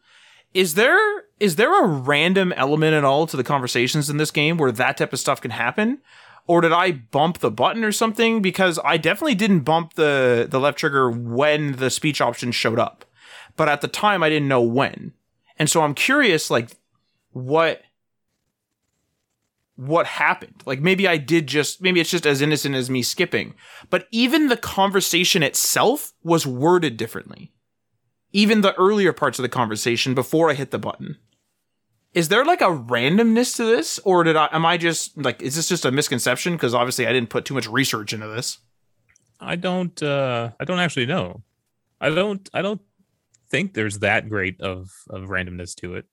is 0.56 0.74
there 0.74 0.98
is 1.40 1.58
there 1.58 1.84
a 1.84 1.88
random 1.88 2.54
element 2.54 2.94
at 2.94 3.04
all 3.04 3.28
to 3.28 3.38
the 3.38 3.44
conversations 3.44 4.10
in 4.10 4.18
this 4.18 4.32
game 4.32 4.58
where 4.58 4.72
that 4.72 4.98
type 4.98 5.14
of 5.14 5.20
stuff 5.20 5.42
can 5.42 5.52
happen 5.52 6.00
or 6.48 6.62
did 6.62 6.72
I 6.72 6.92
bump 6.92 7.40
the 7.40 7.52
button 7.52 7.84
or 7.84 7.92
something? 7.92 8.42
Because 8.42 8.80
I 8.84 8.98
definitely 8.98 9.36
didn't 9.36 9.62
bump 9.62 9.96
the 9.96 10.48
the 10.50 10.60
left 10.60 10.78
trigger 10.78 11.10
when 11.10 11.74
the 11.74 11.90
speech 11.90 12.22
option 12.22 12.52
showed 12.52 12.80
up, 12.80 13.06
but 13.56 13.70
at 13.70 13.82
the 13.82 13.88
time 13.88 14.24
I 14.24 14.30
didn't 14.30 14.48
know 14.48 14.62
when, 14.62 15.14
and 15.58 15.70
so 15.70 15.82
I'm 15.82 15.96
curious, 15.96 16.50
like 16.50 16.72
what 17.32 17.82
what 19.76 20.06
happened. 20.06 20.64
Like 20.66 20.80
maybe 20.80 21.08
I 21.08 21.18
did 21.18 21.48
just 21.48 21.82
maybe 21.82 22.00
it's 22.00 22.12
just 22.12 22.28
as 22.28 22.42
innocent 22.42 22.76
as 22.76 22.90
me 22.90 23.02
skipping. 23.02 23.56
But 23.90 24.08
even 24.12 24.48
the 24.48 24.58
conversation 24.58 25.42
itself 25.44 26.14
was 26.24 26.46
worded 26.46 26.96
differently. 26.96 27.52
Even 28.36 28.60
the 28.60 28.75
earlier 28.75 29.13
parts 29.13 29.39
of 29.39 29.44
the 29.44 29.50
conversation 29.50 30.13
before 30.13 30.51
I 30.51 30.56
hit 30.56 30.72
the 30.72 30.77
button. 30.77 31.15
Is 32.13 32.27
there 32.27 32.44
like 32.44 32.60
a 32.60 32.65
randomness 32.65 33.56
to 33.56 33.63
this 33.63 33.98
or 34.00 34.25
did 34.25 34.36
I 34.36 34.50
am 34.51 34.65
I 34.65 34.75
just 34.75 35.18
like 35.18 35.42
is 35.42 35.56
this 35.56 35.70
just 35.70 35.86
a 35.86 35.92
misconception 35.92 36.51
because 36.51 36.74
obviously 36.74 37.08
I 37.08 37.13
didn't 37.13 37.30
put 37.30 37.46
too 37.46 37.54
much 37.54 37.65
research 37.65 38.12
into 38.12 38.27
this? 38.27 38.58
I 39.39 39.56
don't 39.56 40.04
uh 40.04 40.51
I 40.60 40.65
don't 40.65 40.80
actually 40.80 41.06
know. 41.06 41.44
I 42.01 42.10
don't 42.10 42.50
I 42.54 42.62
don't 42.62 42.82
think 43.50 43.74
there's 43.74 44.00
that 44.00 44.27
great 44.27 44.60
of 44.60 44.92
of 45.10 45.30
randomness 45.30 45.74
to 45.75 45.96
it. 45.96 46.06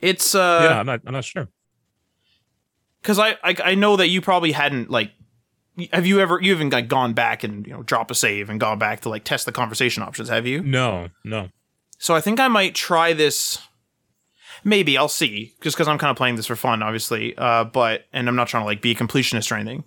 It's 0.00 0.36
uh 0.36 0.60
yeah, 0.62 0.78
I'm 0.78 0.86
not 0.86 1.00
I'm 1.04 1.12
not 1.12 1.24
sure. 1.24 1.48
Cuz 3.02 3.18
I, 3.18 3.30
I 3.42 3.56
I 3.64 3.74
know 3.74 3.96
that 3.96 4.10
you 4.10 4.20
probably 4.20 4.52
hadn't 4.52 4.90
like 4.90 5.10
have 5.92 6.06
you 6.06 6.20
ever 6.20 6.40
you 6.40 6.52
haven't 6.52 6.72
like 6.72 6.88
gone 6.88 7.12
back 7.12 7.44
and 7.44 7.66
you 7.66 7.72
know 7.72 7.82
drop 7.82 8.10
a 8.10 8.14
save 8.14 8.50
and 8.50 8.60
gone 8.60 8.78
back 8.78 9.00
to 9.00 9.08
like 9.08 9.24
test 9.24 9.46
the 9.46 9.52
conversation 9.52 10.02
options, 10.02 10.28
have 10.28 10.46
you? 10.46 10.62
No, 10.62 11.08
no. 11.24 11.48
So 11.98 12.14
I 12.14 12.20
think 12.20 12.40
I 12.40 12.48
might 12.48 12.74
try 12.74 13.12
this 13.12 13.58
maybe 14.64 14.96
I'll 14.96 15.08
see 15.08 15.54
just 15.60 15.76
because 15.76 15.86
I'm 15.86 15.98
kind 15.98 16.10
of 16.10 16.16
playing 16.16 16.36
this 16.36 16.46
for 16.46 16.56
fun, 16.56 16.82
obviously. 16.82 17.36
Uh, 17.36 17.64
but 17.64 18.06
and 18.12 18.28
I'm 18.28 18.36
not 18.36 18.48
trying 18.48 18.62
to 18.62 18.66
like 18.66 18.82
be 18.82 18.92
a 18.92 18.94
completionist 18.94 19.52
or 19.52 19.56
anything. 19.56 19.84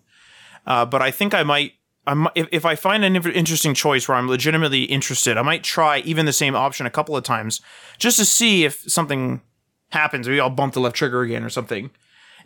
Uh, 0.66 0.86
but 0.86 1.02
I 1.02 1.12
think 1.12 1.34
I 1.34 1.44
might. 1.44 1.74
I 2.06 2.14
might, 2.14 2.32
if, 2.36 2.48
if 2.54 2.66
I 2.66 2.76
find 2.76 3.04
an 3.04 3.18
interesting 3.18 3.74
choice 3.74 4.08
where 4.08 4.16
I'm 4.16 4.30
legitimately 4.30 4.84
interested, 4.84 5.36
I 5.36 5.42
might 5.42 5.62
try 5.62 6.00
even 6.00 6.26
the 6.26 6.32
same 6.32 6.56
option 6.56 6.86
a 6.86 6.90
couple 6.90 7.18
of 7.18 7.26
times 7.26 7.60
just 7.98 8.18
to 8.18 8.24
see 8.24 8.64
if 8.64 8.80
something 8.90 9.42
happens. 9.90 10.26
Maybe 10.26 10.40
I'll 10.40 10.50
bump 10.50 10.74
the 10.74 10.80
left 10.80 10.96
trigger 10.96 11.22
again 11.22 11.44
or 11.44 11.50
something, 11.50 11.92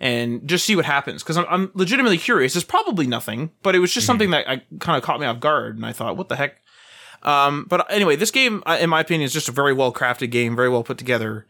and 0.01 0.47
just 0.47 0.65
see 0.65 0.75
what 0.75 0.83
happens. 0.83 1.21
Because 1.21 1.37
I'm, 1.37 1.45
I'm 1.47 1.71
legitimately 1.75 2.17
curious. 2.17 2.53
There's 2.53 2.65
probably 2.65 3.05
nothing, 3.05 3.51
but 3.61 3.75
it 3.75 3.79
was 3.79 3.93
just 3.93 4.03
mm-hmm. 4.03 4.07
something 4.07 4.29
that 4.31 4.49
I 4.49 4.63
kind 4.79 4.97
of 4.97 5.03
caught 5.03 5.19
me 5.19 5.27
off 5.27 5.39
guard, 5.39 5.77
and 5.77 5.85
I 5.85 5.93
thought, 5.93 6.17
what 6.17 6.27
the 6.27 6.35
heck. 6.35 6.55
Um, 7.21 7.67
but 7.69 7.85
anyway, 7.91 8.15
this 8.15 8.31
game, 8.31 8.63
in 8.79 8.89
my 8.89 8.99
opinion, 8.99 9.25
is 9.25 9.31
just 9.31 9.47
a 9.47 9.51
very 9.53 9.73
well 9.73 9.93
crafted 9.93 10.31
game, 10.31 10.55
very 10.55 10.69
well 10.69 10.83
put 10.83 10.97
together. 10.97 11.45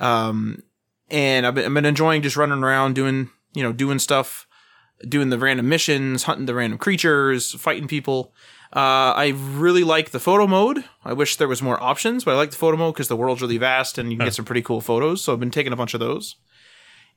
Um, 0.00 0.64
and 1.10 1.46
I've 1.46 1.54
been, 1.54 1.64
I've 1.64 1.74
been 1.74 1.84
enjoying 1.84 2.22
just 2.22 2.36
running 2.36 2.64
around 2.64 2.94
doing, 2.94 3.30
you 3.54 3.62
know, 3.62 3.72
doing 3.72 4.00
stuff, 4.00 4.48
doing 5.08 5.30
the 5.30 5.38
random 5.38 5.68
missions, 5.68 6.24
hunting 6.24 6.46
the 6.46 6.54
random 6.54 6.80
creatures, 6.80 7.52
fighting 7.52 7.86
people. 7.86 8.34
Uh, 8.74 9.14
I 9.14 9.34
really 9.36 9.84
like 9.84 10.10
the 10.10 10.18
photo 10.18 10.48
mode. 10.48 10.82
I 11.04 11.12
wish 11.12 11.36
there 11.36 11.46
was 11.46 11.62
more 11.62 11.80
options, 11.80 12.24
but 12.24 12.32
I 12.32 12.36
like 12.36 12.50
the 12.50 12.56
photo 12.56 12.76
mode 12.76 12.94
because 12.94 13.08
the 13.08 13.16
world's 13.16 13.42
really 13.42 13.58
vast 13.58 13.96
and 13.96 14.10
you 14.10 14.16
can 14.16 14.26
get 14.26 14.34
some 14.34 14.46
pretty 14.46 14.62
cool 14.62 14.80
photos. 14.80 15.22
So 15.22 15.32
I've 15.32 15.40
been 15.40 15.52
taking 15.52 15.72
a 15.72 15.76
bunch 15.76 15.94
of 15.94 16.00
those. 16.00 16.34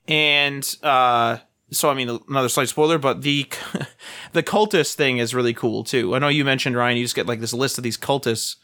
And 0.08 0.76
uh, 0.82 1.38
so 1.70 1.90
I 1.90 1.94
mean 1.94 2.20
another 2.28 2.48
slight 2.48 2.68
spoiler, 2.68 2.98
but 2.98 3.22
the 3.22 3.48
the 4.32 4.42
cultist 4.42 4.94
thing 4.94 5.18
is 5.18 5.34
really 5.34 5.54
cool 5.54 5.84
too. 5.84 6.14
I 6.14 6.18
know 6.18 6.28
you 6.28 6.44
mentioned 6.44 6.76
Ryan, 6.76 6.96
you 6.96 7.04
just 7.04 7.16
get 7.16 7.26
like 7.26 7.40
this 7.40 7.52
list 7.52 7.78
of 7.78 7.84
these 7.84 7.98
cultists, 7.98 8.56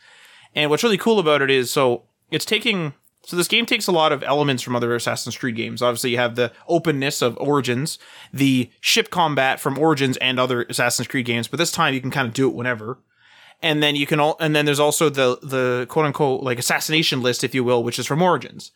and 0.55 0.71
what's 0.71 0.85
really 0.85 0.99
cool 0.99 1.19
about 1.19 1.43
it 1.43 1.51
is 1.51 1.71
so 1.71 2.05
it's 2.31 2.45
taking 2.45 2.95
so 3.25 3.37
this 3.37 3.49
game 3.49 3.67
takes 3.67 3.87
a 3.87 3.93
lot 3.93 4.13
of 4.13 4.23
elements 4.25 4.63
from 4.63 4.75
other 4.75 4.95
Assassin's 4.95 5.37
Creed 5.37 5.55
games. 5.55 5.81
Obviously, 5.81 6.11
you 6.11 6.17
have 6.17 6.35
the 6.35 6.53
openness 6.67 7.23
of 7.23 7.39
Origins, 7.39 7.99
the 8.33 8.71
ship 8.81 9.11
combat 9.11 9.61
from 9.61 9.79
Origins 9.79 10.17
and 10.17 10.41
other 10.41 10.63
Assassin's 10.65 11.07
Creed 11.07 11.27
games, 11.27 11.47
but 11.47 11.59
this 11.59 11.71
time 11.71 11.95
you 11.95 12.01
can 12.01 12.11
kind 12.11 12.27
of 12.27 12.35
do 12.35 12.49
it 12.49 12.55
whenever. 12.55 12.99
And 13.65 13.81
then 13.81 13.95
you 13.95 14.07
can 14.07 14.19
all, 14.19 14.37
and 14.41 14.57
then 14.57 14.65
there's 14.65 14.81
also 14.81 15.09
the 15.09 15.39
the 15.41 15.87
quote 15.89 16.07
unquote 16.07 16.43
like 16.43 16.59
assassination 16.59 17.23
list, 17.23 17.45
if 17.45 17.55
you 17.55 17.63
will, 17.63 17.85
which 17.85 17.99
is 17.99 18.07
from 18.07 18.23
Origins. 18.23 18.73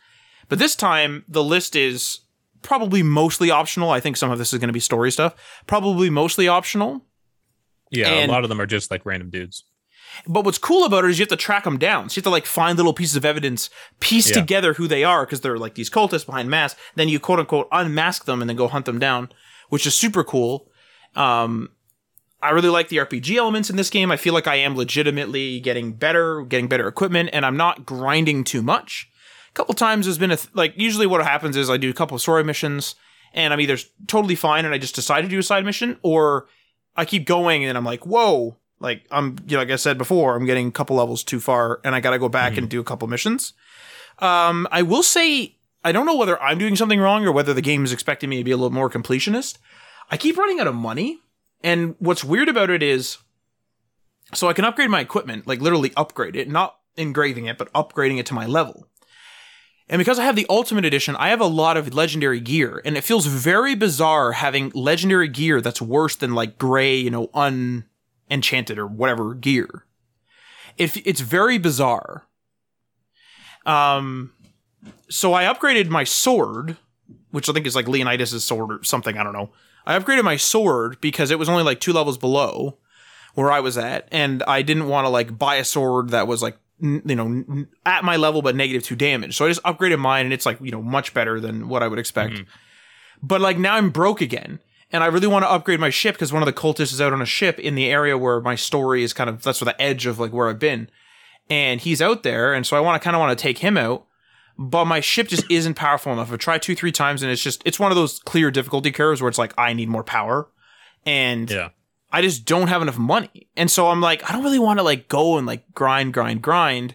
But 0.49 0.61
this 0.61 0.76
time 0.76 1.25
the 1.26 1.42
list 1.42 1.75
is 1.75 2.20
probably 2.66 3.02
mostly 3.02 3.50
optional. 3.50 3.90
I 3.90 4.00
think 4.00 4.16
some 4.16 4.30
of 4.30 4.38
this 4.38 4.52
is 4.52 4.58
going 4.58 4.68
to 4.68 4.75
be 4.75 4.80
story 4.80 5.12
stuff. 5.12 5.35
Probably 5.66 6.11
mostly 6.11 6.49
optional. 6.49 7.06
Yeah, 7.90 8.08
and, 8.08 8.30
a 8.30 8.35
lot 8.35 8.42
of 8.42 8.49
them 8.49 8.61
are 8.61 8.66
just 8.66 8.90
like 8.90 9.06
random 9.06 9.30
dudes. 9.30 9.64
But 10.26 10.44
what's 10.44 10.58
cool 10.58 10.85
about 10.85 11.04
it 11.04 11.11
is 11.11 11.18
you 11.18 11.23
have 11.23 11.28
to 11.28 11.37
track 11.37 11.64
them 11.64 11.78
down. 11.78 12.08
So 12.08 12.14
you 12.14 12.20
have 12.20 12.25
to 12.25 12.30
like 12.30 12.46
find 12.46 12.76
little 12.76 12.92
pieces 12.92 13.16
of 13.16 13.25
evidence, 13.25 13.70
piece 14.00 14.28
yeah. 14.28 14.35
together 14.35 14.75
who 14.75 14.88
they 14.88 15.04
are 15.04 15.25
because 15.25 15.40
they're 15.40 15.58
like 15.58 15.75
these 15.75 15.90
cultists 15.90 16.26
behind 16.26 16.50
masks. 16.50 16.80
Then 16.96 17.08
you 17.08 17.20
quote 17.20 17.38
unquote 17.38 17.68
unmask 17.70 18.25
them 18.25 18.40
and 18.40 18.49
then 18.49 18.56
go 18.56 18.66
hunt 18.66 18.87
them 18.87 18.99
down, 18.99 19.30
which 19.68 19.87
is 19.87 19.94
super 19.94 20.25
cool. 20.25 20.68
Um, 21.14 21.70
I 22.42 22.50
really 22.50 22.68
like 22.68 22.88
the 22.88 22.99
RPG 22.99 23.37
elements 23.37 23.70
in 23.70 23.76
this 23.76 23.90
game. 23.90 24.11
I 24.11 24.16
feel 24.16 24.35
like 24.35 24.46
I 24.46 24.56
am 24.56 24.76
legitimately 24.76 25.61
getting 25.61 25.92
better, 25.92 26.42
getting 26.42 26.68
better 26.68 26.88
equipment, 26.88 27.30
and 27.32 27.46
I'm 27.46 27.56
not 27.56 27.87
grinding 27.87 28.44
too 28.44 28.62
much. 28.62 29.08
Couple 29.57 29.75
times 29.75 30.05
there's 30.05 30.19
been 30.19 30.33
a 30.33 30.37
th- 30.37 30.55
like 30.55 30.75
usually 30.77 31.07
what 31.07 31.25
happens 31.25 31.57
is 31.57 31.71
I 31.71 31.79
do 31.79 31.89
a 31.89 31.95
couple 31.95 32.15
of 32.15 32.21
story 32.21 32.45
missions 32.45 32.95
and 33.33 33.55
I'm 33.55 33.61
either 33.61 33.79
totally 34.07 34.35
fine 34.35 34.67
and 34.67 34.75
I 34.75 34.77
just 34.77 34.95
decide 34.95 35.23
to 35.23 35.29
do 35.29 35.39
a 35.39 35.43
side 35.43 35.65
mission, 35.65 35.99
or 36.03 36.47
I 36.95 37.07
keep 37.07 37.25
going 37.25 37.65
and 37.65 37.79
I'm 37.79 37.85
like, 37.85 38.05
whoa, 38.05 38.57
like 38.81 39.07
I'm, 39.11 39.39
you 39.49 39.57
know, 39.57 39.63
like 39.63 39.71
I 39.71 39.77
said 39.77 39.97
before, 39.97 40.37
I'm 40.37 40.45
getting 40.45 40.69
a 40.69 40.73
couple 40.73 40.97
levels 40.97 41.25
too 41.25 41.41
far, 41.41 41.81
and 41.85 41.95
I 41.95 42.01
got 42.01 42.11
to 42.11 42.19
go 42.19 42.29
back 42.29 42.53
mm-hmm. 42.53 42.61
and 42.61 42.69
do 42.69 42.81
a 42.81 42.85
couple 42.85 43.09
missions. 43.09 43.55
Um, 44.19 44.69
I 44.71 44.83
will 44.83 45.03
say 45.03 45.57
I 45.83 45.91
don't 45.91 46.05
know 46.05 46.17
whether 46.17 46.39
I'm 46.43 46.59
doing 46.59 46.77
something 46.77 47.01
wrong 47.01 47.25
or 47.25 47.33
whether 47.33 47.55
the 47.55 47.63
game 47.63 47.83
is 47.83 47.95
expecting 47.95 48.29
me 48.29 48.37
to 48.37 48.45
be 48.45 48.51
a 48.51 48.59
little 48.59 48.69
more 48.75 48.91
completionist. 48.91 49.57
I 50.11 50.19
keep 50.19 50.37
running 50.37 50.61
out 50.61 50.67
of 50.67 50.75
money, 50.75 51.21
and 51.65 51.95
what's 51.99 52.23
weird 52.23 52.51
about 52.51 52.69
it 52.69 52.83
is, 52.83 53.17
so 54.35 54.49
I 54.49 54.53
can 54.53 54.67
upgrade 54.67 54.91
my 54.91 55.01
equipment, 55.01 55.47
like 55.47 55.63
literally 55.63 55.95
upgrade 55.97 56.37
it, 56.37 56.47
not 56.47 56.77
engraving 56.99 57.47
it, 57.47 57.57
but 57.57 57.73
upgrading 57.73 58.19
it 58.19 58.27
to 58.27 58.35
my 58.35 58.45
level. 58.45 58.87
And 59.88 60.00
because 60.00 60.19
I 60.19 60.25
have 60.25 60.35
the 60.35 60.47
Ultimate 60.50 60.85
Edition, 60.85 61.14
I 61.16 61.28
have 61.28 61.40
a 61.40 61.47
lot 61.47 61.76
of 61.76 61.95
legendary 61.95 62.40
gear, 62.40 62.83
and 62.85 62.97
it 62.97 63.05
feels 63.05 63.26
very 63.26 63.75
bizarre 63.76 64.33
having 64.33 64.71
legendary 64.75 65.28
gear 65.28 65.61
that's 65.61 65.81
worse 65.81 66.16
than 66.16 66.35
like 66.35 66.59
gray, 66.59 66.97
you 66.97 67.11
know, 67.11 67.31
un 67.33 67.85
enchanted 68.28 68.78
or 68.78 68.87
whatever 68.87 69.35
gear. 69.35 69.85
It, 70.76 70.97
it's 71.07 71.21
very 71.21 71.59
bizarre. 71.59 72.26
Um, 73.64 74.33
so 75.09 75.35
I 75.35 75.45
upgraded 75.45 75.88
my 75.88 76.02
sword, 76.05 76.76
which 77.31 77.49
I 77.49 77.52
think 77.52 77.66
is 77.66 77.76
like 77.76 77.88
Leonidas' 77.88 78.45
sword 78.45 78.73
or 78.73 78.85
something. 78.85 79.16
I 79.16 79.23
don't 79.23 79.33
know. 79.33 79.50
I 79.87 79.97
upgraded 79.97 80.25
my 80.25 80.37
sword 80.37 81.00
because 81.00 81.31
it 81.31 81.38
was 81.38 81.49
only 81.49 81.62
like 81.62 81.78
two 81.78 81.93
levels 81.93 82.19
below 82.19 82.78
where 83.35 83.52
I 83.52 83.61
was 83.61 83.78
at, 83.78 84.09
and 84.11 84.43
I 84.45 84.62
didn't 84.62 84.88
want 84.88 85.05
to 85.05 85.11
like 85.11 85.38
buy 85.38 85.57
a 85.57 85.64
sword 85.64 86.11
that 86.11 86.26
was 86.26 86.43
like 86.43 86.57
you 86.80 87.14
know 87.14 87.66
at 87.85 88.04
my 88.04 88.16
level 88.16 88.42
but 88.42 88.56
negative 88.56 88.83
two 88.83 88.97
damage. 88.97 89.37
So 89.37 89.47
I 89.47 89.49
just 89.49 89.62
upgraded 89.62 89.99
mine, 89.99 90.26
and 90.26 90.33
it's 90.33 90.47
like 90.47 90.61
you 90.61 90.71
know 90.71 90.83
much 90.83 91.14
better 91.14 91.40
than 91.40 91.68
what 91.68 91.83
I 91.83 91.88
would 91.88 91.99
expect. 91.99 92.35
Mm-hmm. 92.35 92.50
But 93.23 93.40
like 93.40 93.59
now 93.59 93.76
I'm 93.76 93.90
broke 93.90 94.21
again, 94.21 94.61
and 94.92 95.02
I 95.02 95.06
really 95.06 95.26
want 95.26 95.45
to 95.45 95.50
upgrade 95.50 95.80
my 95.80 95.90
ship 95.90 96.14
because 96.14 96.33
one 96.33 96.42
of 96.42 96.47
the 96.47 96.52
cultists 96.52 96.92
is 96.92 97.00
out 97.00 97.12
on 97.12 97.23
a 97.23 97.26
ship 97.26 97.59
in 97.59 97.75
the 97.75 97.87
area 97.87 98.18
where 98.18 98.40
my 98.40 98.54
story 98.54 99.02
is 99.02 99.12
kind 99.12 99.30
of 99.30 99.42
that's 99.42 99.61
where 99.61 99.73
the 99.73 99.80
edge 99.80 100.06
of 100.06 100.18
like 100.18 100.33
where 100.33 100.49
I've 100.49 100.59
been, 100.59 100.90
and 101.49 101.80
he's 101.80 102.02
out 102.02 102.23
there, 102.23 102.52
and 102.52 102.66
so 102.66 102.76
I 102.76 102.80
want 102.80 103.00
to 103.00 103.04
kind 103.04 103.16
of 103.16 103.21
want 103.21 103.37
to 103.37 103.42
take 103.42 103.59
him 103.59 103.76
out, 103.76 104.06
but 104.59 104.85
my 104.85 105.00
ship 105.00 105.28
just 105.28 105.50
isn't 105.50 105.75
powerful 105.75 106.12
enough. 106.12 106.33
I've 106.33 106.38
tried 106.38 106.62
two 106.62 106.76
three 106.76 106.92
times, 106.92 107.23
and 107.23 107.33
it's 107.33 107.42
just 107.42 107.62
it's 107.64 107.80
one 107.80 107.90
of 107.90 107.97
those 107.97 108.18
clear 108.21 108.50
difficulty 108.50 108.92
curves 108.92 109.23
where 109.23 109.28
it's 109.28 109.38
like 109.38 109.54
I 109.56 109.73
need 109.73 109.88
more 109.88 110.04
power, 110.04 110.49
and 111.04 111.50
yeah. 111.50 111.71
I 112.11 112.23
just 112.23 112.45
don't 112.45 112.69
have 112.69 112.83
enough 112.83 112.99
money, 112.99 113.49
and 113.57 113.71
so 113.71 113.89
I'm 113.89 114.01
like 114.01 114.29
I 114.29 114.33
don't 114.33 114.45
really 114.45 114.59
want 114.59 114.79
to 114.79 114.83
like 114.83 115.09
go 115.09 115.39
and 115.39 115.47
like 115.47 115.73
grind 115.75 116.15
grind 116.15 116.43
grind. 116.43 116.95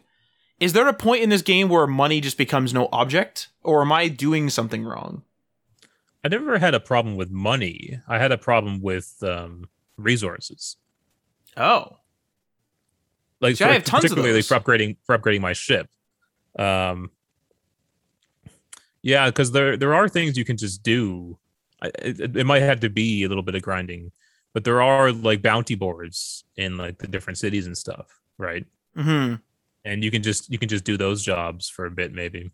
Is 0.59 0.73
there 0.73 0.87
a 0.87 0.93
point 0.93 1.23
in 1.23 1.29
this 1.29 1.41
game 1.41 1.69
where 1.69 1.87
money 1.87 2.21
just 2.21 2.37
becomes 2.37 2.73
no 2.73 2.87
object, 2.91 3.49
or 3.63 3.81
am 3.81 3.91
I 3.91 4.07
doing 4.07 4.49
something 4.49 4.83
wrong? 4.83 5.23
I 6.23 6.27
never 6.27 6.59
had 6.59 6.75
a 6.75 6.79
problem 6.79 7.15
with 7.15 7.31
money. 7.31 7.99
I 8.07 8.19
had 8.19 8.31
a 8.31 8.37
problem 8.37 8.79
with 8.81 9.15
um, 9.23 9.67
resources. 9.97 10.77
Oh, 11.57 11.97
like 13.41 13.57
See, 13.57 13.65
for, 13.65 13.81
particularly 13.81 14.41
for 14.43 14.59
upgrading 14.59 14.97
for 15.03 15.17
upgrading 15.17 15.41
my 15.41 15.53
ship. 15.53 15.89
Um, 16.57 17.09
yeah, 19.01 19.25
because 19.25 19.51
there 19.51 19.75
there 19.75 19.93
are 19.93 20.07
things 20.07 20.37
you 20.37 20.45
can 20.45 20.57
just 20.57 20.83
do. 20.83 21.37
It, 21.81 22.37
it, 22.37 22.45
might 22.45 22.61
have 22.61 22.81
to 22.81 22.89
be 22.89 23.23
a 23.23 23.27
little 23.27 23.41
bit 23.41 23.55
of 23.55 23.63
grinding, 23.63 24.11
but 24.53 24.63
there 24.63 24.81
are 24.81 25.11
like 25.11 25.41
bounty 25.41 25.75
boards 25.75 26.43
in 26.55 26.77
like 26.77 26.99
the 26.99 27.07
different 27.07 27.37
cities 27.37 27.65
and 27.65 27.77
stuff, 27.77 28.21
right? 28.37 28.65
Mm-hmm. 28.97 29.35
And 29.83 30.03
you 30.03 30.11
can 30.11 30.21
just 30.21 30.49
you 30.49 30.57
can 30.57 30.69
just 30.69 30.83
do 30.83 30.97
those 30.97 31.23
jobs 31.23 31.69
for 31.69 31.85
a 31.85 31.91
bit, 31.91 32.13
maybe. 32.13 32.51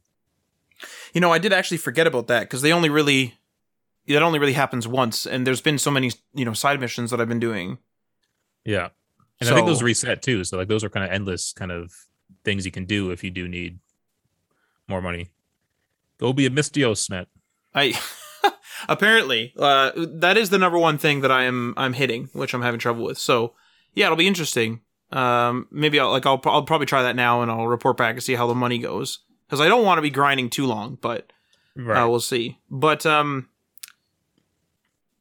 You 1.13 1.21
know, 1.21 1.33
I 1.33 1.39
did 1.39 1.53
actually 1.53 1.77
forget 1.77 2.07
about 2.07 2.27
that 2.27 2.41
because 2.41 2.61
they 2.61 2.71
only 2.71 2.89
really 2.89 3.35
that 4.07 4.23
only 4.23 4.39
really 4.39 4.53
happens 4.53 4.87
once, 4.87 5.25
and 5.25 5.45
there's 5.45 5.61
been 5.61 5.77
so 5.77 5.91
many 5.91 6.11
you 6.33 6.45
know 6.45 6.53
side 6.53 6.79
missions 6.79 7.11
that 7.11 7.19
I've 7.19 7.27
been 7.27 7.39
doing. 7.39 7.79
Yeah, 8.63 8.89
and 9.39 9.47
so, 9.47 9.53
I 9.53 9.55
think 9.55 9.67
those 9.67 9.83
reset 9.83 10.21
too. 10.21 10.43
So 10.43 10.57
like 10.57 10.67
those 10.67 10.83
are 10.83 10.89
kind 10.89 11.05
of 11.05 11.11
endless 11.11 11.53
kind 11.53 11.71
of 11.71 11.93
things 12.43 12.65
you 12.65 12.71
can 12.71 12.85
do 12.85 13.11
if 13.11 13.23
you 13.23 13.31
do 13.31 13.47
need 13.47 13.79
more 14.87 15.01
money. 15.01 15.31
Go 16.17 16.33
be 16.33 16.45
a 16.45 16.49
Misthios 16.49 17.09
Matt. 17.09 17.27
I 17.73 17.99
Apparently, 18.89 19.53
uh, 19.57 19.91
that 19.95 20.37
is 20.37 20.49
the 20.49 20.57
number 20.57 20.77
one 20.77 20.97
thing 20.97 21.21
that 21.21 21.31
I 21.31 21.43
am 21.43 21.73
I'm 21.77 21.93
hitting, 21.93 22.29
which 22.33 22.53
I'm 22.53 22.61
having 22.61 22.79
trouble 22.79 23.03
with. 23.03 23.17
So 23.17 23.53
yeah, 23.93 24.05
it'll 24.05 24.17
be 24.17 24.27
interesting. 24.27 24.81
Um, 25.11 25.67
maybe 25.71 25.99
I'll 25.99 26.11
like 26.11 26.25
I'll 26.25 26.41
I'll 26.45 26.63
probably 26.63 26.85
try 26.87 27.01
that 27.03 27.15
now, 27.15 27.41
and 27.41 27.49
I'll 27.51 27.67
report 27.67 27.97
back 27.97 28.15
and 28.15 28.23
see 28.23 28.35
how 28.35 28.47
the 28.47 28.55
money 28.55 28.77
goes 28.77 29.19
because 29.47 29.61
I 29.61 29.67
don't 29.67 29.85
want 29.85 29.97
to 29.97 30.01
be 30.01 30.09
grinding 30.09 30.49
too 30.49 30.65
long, 30.65 30.97
but 31.01 31.31
Right. 31.75 32.03
uh, 32.03 32.09
we'll 32.09 32.19
see. 32.19 32.57
But 32.71 33.05
um, 33.05 33.49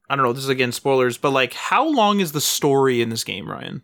I 0.08 0.16
don't 0.16 0.24
know. 0.24 0.32
This 0.32 0.44
is 0.44 0.48
again 0.50 0.72
spoilers, 0.72 1.18
but 1.18 1.30
like, 1.30 1.52
how 1.52 1.88
long 1.88 2.20
is 2.20 2.32
the 2.32 2.40
story 2.40 3.00
in 3.02 3.08
this 3.10 3.24
game, 3.24 3.48
Ryan? 3.48 3.82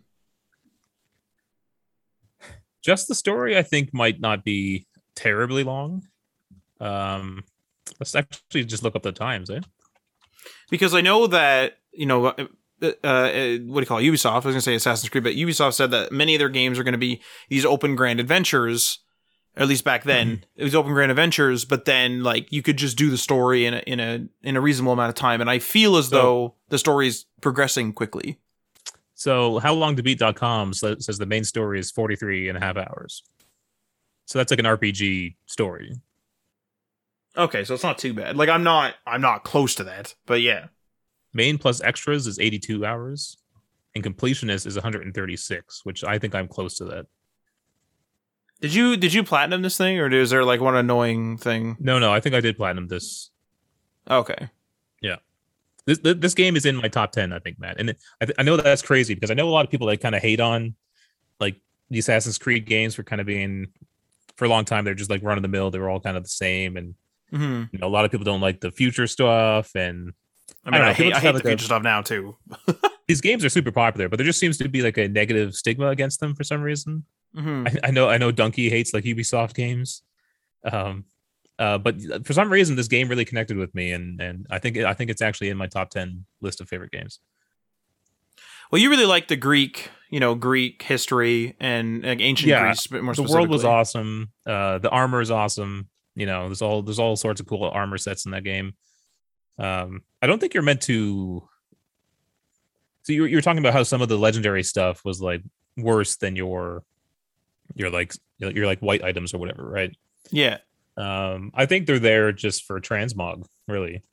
Just 2.83 3.07
the 3.07 3.15
story, 3.15 3.57
I 3.57 3.63
think, 3.63 3.93
might 3.93 4.19
not 4.19 4.43
be 4.43 4.87
terribly 5.15 5.63
long. 5.63 6.03
Um, 6.81 7.45
let's 7.99 8.15
actually 8.15 8.65
just 8.65 8.83
look 8.83 8.95
up 8.95 9.03
the 9.03 9.11
times, 9.11 9.49
eh? 9.49 9.61
because 10.69 10.93
I 10.93 11.01
know 11.01 11.27
that 11.27 11.77
you 11.93 12.05
know. 12.05 12.27
Uh, 12.27 12.45
uh, 13.05 13.29
what 13.65 13.79
do 13.79 13.79
you 13.79 13.85
call 13.85 13.99
it? 13.99 14.03
Ubisoft? 14.03 14.31
I 14.31 14.35
was 14.35 14.45
gonna 14.47 14.59
say 14.61 14.75
Assassin's 14.75 15.09
Creed, 15.09 15.23
but 15.23 15.35
Ubisoft 15.35 15.73
said 15.75 15.91
that 15.91 16.11
many 16.11 16.35
of 16.35 16.39
their 16.39 16.49
games 16.49 16.77
are 16.77 16.83
going 16.83 16.91
to 16.91 16.97
be 16.97 17.21
these 17.47 17.63
open 17.65 17.95
grand 17.95 18.19
adventures. 18.19 18.99
At 19.55 19.69
least 19.69 19.85
back 19.85 20.03
then, 20.03 20.43
it 20.57 20.63
was 20.65 20.75
open 20.75 20.91
grand 20.93 21.09
adventures. 21.11 21.63
But 21.63 21.85
then, 21.85 22.23
like, 22.23 22.51
you 22.51 22.61
could 22.61 22.75
just 22.77 22.97
do 22.97 23.09
the 23.09 23.17
story 23.17 23.65
in 23.65 23.75
a 23.75 23.77
in 23.87 23.99
a 24.01 24.27
in 24.41 24.57
a 24.57 24.61
reasonable 24.61 24.91
amount 24.91 25.09
of 25.09 25.15
time. 25.15 25.39
And 25.39 25.49
I 25.49 25.59
feel 25.59 25.95
as 25.95 26.09
So- 26.09 26.15
though 26.15 26.55
the 26.69 26.77
story 26.77 27.07
is 27.07 27.25
progressing 27.39 27.93
quickly. 27.93 28.39
So, 29.15 29.59
how 29.59 29.73
long 29.73 29.95
to 29.95 30.03
beat.com 30.03 30.73
says 30.73 31.05
the 31.17 31.25
main 31.25 31.45
story 31.45 31.79
is 31.79 31.89
43 31.91 32.49
and 32.49 32.57
a 32.57 32.61
half 32.61 32.75
hours. 32.75 33.23
So, 34.25 34.39
that's 34.39 34.51
like 34.51 34.59
an 34.59 34.65
RPG 34.65 35.35
story. 35.45 35.93
Okay, 37.35 37.63
so 37.63 37.73
it's 37.73 37.83
not 37.83 37.97
too 37.97 38.13
bad. 38.13 38.37
Like, 38.37 38.49
I'm 38.49 38.63
not 38.63 38.95
I'm 39.07 39.21
not 39.21 39.43
close 39.43 39.75
to 39.75 39.83
that, 39.85 40.13
but 40.25 40.41
yeah. 40.41 40.67
Main 41.33 41.57
plus 41.57 41.81
extras 41.81 42.27
is 42.27 42.37
82 42.37 42.85
hours, 42.85 43.37
and 43.95 44.03
completionist 44.03 44.67
is 44.67 44.75
136, 44.75 45.81
which 45.83 46.03
I 46.03 46.19
think 46.19 46.35
I'm 46.35 46.47
close 46.47 46.77
to 46.77 46.85
that. 46.85 47.07
Did 48.61 48.73
you 48.73 48.95
did 48.95 49.13
you 49.13 49.23
platinum 49.23 49.61
this 49.61 49.77
thing, 49.77 49.99
or 49.99 50.09
is 50.11 50.29
there 50.29 50.45
like 50.45 50.61
one 50.61 50.75
annoying 50.75 51.37
thing? 51.37 51.75
No, 51.79 51.99
no, 51.99 52.13
I 52.13 52.19
think 52.19 52.35
I 52.35 52.39
did 52.39 52.55
platinum 52.55 52.87
this. 52.87 53.31
Okay, 54.09 54.49
Yeah. 55.01 55.17
This 55.85 55.99
this 56.01 56.33
game 56.33 56.55
is 56.55 56.65
in 56.65 56.77
my 56.77 56.87
top 56.87 57.11
10, 57.11 57.33
I 57.33 57.39
think, 57.39 57.59
Matt. 57.59 57.79
And 57.79 57.95
I, 58.21 58.25
th- 58.25 58.35
I 58.37 58.43
know 58.43 58.55
that's 58.55 58.81
crazy 58.81 59.15
because 59.15 59.31
I 59.31 59.33
know 59.33 59.49
a 59.49 59.51
lot 59.51 59.65
of 59.65 59.71
people 59.71 59.87
that 59.87 60.01
kind 60.01 60.15
of 60.15 60.21
hate 60.21 60.39
on 60.39 60.75
like 61.39 61.57
the 61.89 61.99
Assassin's 61.99 62.37
Creed 62.37 62.65
games 62.65 62.95
for 62.95 63.03
kind 63.03 63.19
of 63.19 63.27
being 63.27 63.67
for 64.37 64.45
a 64.45 64.49
long 64.49 64.65
time 64.65 64.85
they're 64.85 64.93
just 64.93 65.09
like 65.09 65.23
run 65.23 65.37
of 65.37 65.41
the 65.41 65.49
mill. 65.49 65.71
They 65.71 65.79
were 65.79 65.89
all 65.89 65.99
kind 65.99 66.15
of 66.15 66.23
the 66.23 66.29
same, 66.29 66.77
and 66.77 66.95
hmm 67.33 67.63
you 67.71 67.79
know 67.79 67.87
a 67.87 67.89
lot 67.89 68.05
of 68.05 68.11
people 68.11 68.23
don't 68.23 68.41
like 68.41 68.61
the 68.61 68.71
future 68.71 69.07
stuff 69.07 69.71
and 69.75 70.13
I 70.65 70.71
mean, 70.71 70.81
I, 70.81 70.87
know, 70.87 70.93
hate 70.93 71.13
I 71.13 71.19
hate 71.19 71.33
the 71.33 71.41
future 71.41 71.65
stuff 71.65 71.83
now 71.83 72.01
too. 72.01 72.37
these 73.07 73.21
games 73.21 73.43
are 73.43 73.49
super 73.49 73.71
popular, 73.71 74.07
but 74.07 74.17
there 74.17 74.25
just 74.25 74.39
seems 74.39 74.57
to 74.57 74.69
be 74.69 74.81
like 74.81 74.97
a 74.97 75.07
negative 75.07 75.55
stigma 75.55 75.87
against 75.87 76.19
them 76.19 76.35
for 76.35 76.43
some 76.43 76.61
reason. 76.61 77.05
hmm 77.35 77.65
I, 77.67 77.87
I 77.87 77.91
know 77.91 78.09
I 78.09 78.17
know 78.17 78.31
Donkey 78.31 78.69
hates 78.69 78.93
like 78.93 79.03
Ubisoft 79.03 79.55
games, 79.55 80.03
um, 80.63 81.05
uh, 81.59 81.77
but 81.77 82.25
for 82.25 82.33
some 82.33 82.51
reason 82.51 82.75
this 82.75 82.87
game 82.87 83.09
really 83.09 83.25
connected 83.25 83.57
with 83.57 83.73
me, 83.75 83.91
and 83.91 84.21
and 84.21 84.47
I 84.49 84.59
think 84.59 84.77
I 84.77 84.93
think 84.93 85.09
it's 85.09 85.21
actually 85.21 85.49
in 85.49 85.57
my 85.57 85.67
top 85.67 85.89
ten 85.89 86.25
list 86.41 86.61
of 86.61 86.69
favorite 86.69 86.91
games. 86.91 87.19
Well, 88.71 88.81
you 88.81 88.89
really 88.89 89.05
like 89.05 89.27
the 89.27 89.35
Greek, 89.35 89.91
you 90.09 90.19
know, 90.19 90.33
Greek 90.33 90.81
history 90.81 91.55
and 91.59 92.03
like, 92.03 92.21
ancient 92.21 92.49
Yeah, 92.49 92.63
Greece. 92.63 92.87
But 92.87 93.03
more 93.03 93.13
The 93.13 93.23
world 93.23 93.49
was 93.49 93.63
awesome. 93.63 94.31
Uh, 94.45 94.79
the 94.79 94.89
armor 94.89 95.21
is 95.21 95.29
awesome. 95.29 95.89
You 96.15 96.25
know, 96.25 96.47
there's 96.47 96.61
all 96.61 96.81
there's 96.81 96.99
all 96.99 97.15
sorts 97.15 97.41
of 97.41 97.47
cool 97.47 97.63
armor 97.63 97.97
sets 97.97 98.25
in 98.25 98.31
that 98.31 98.43
game. 98.43 98.75
Um, 99.57 100.03
I 100.21 100.27
don't 100.27 100.39
think 100.39 100.53
you're 100.53 100.63
meant 100.63 100.81
to. 100.83 101.47
So 103.03 103.13
you 103.13 103.23
were, 103.23 103.27
you 103.27 103.37
were 103.37 103.41
talking 103.41 103.59
about 103.59 103.73
how 103.73 103.83
some 103.83 104.01
of 104.01 104.09
the 104.09 104.17
legendary 104.17 104.63
stuff 104.63 105.03
was 105.03 105.21
like 105.21 105.41
worse 105.77 106.15
than 106.17 106.35
your 106.35 106.83
your 107.75 107.89
like 107.89 108.13
your 108.39 108.65
like 108.65 108.79
white 108.79 109.03
items 109.03 109.33
or 109.33 109.39
whatever, 109.39 109.67
right? 109.67 109.95
Yeah, 110.31 110.59
Um, 110.97 111.51
I 111.53 111.65
think 111.65 111.85
they're 111.85 111.99
there 111.99 112.31
just 112.31 112.63
for 112.63 112.79
transmog, 112.79 113.45
really. 113.67 114.03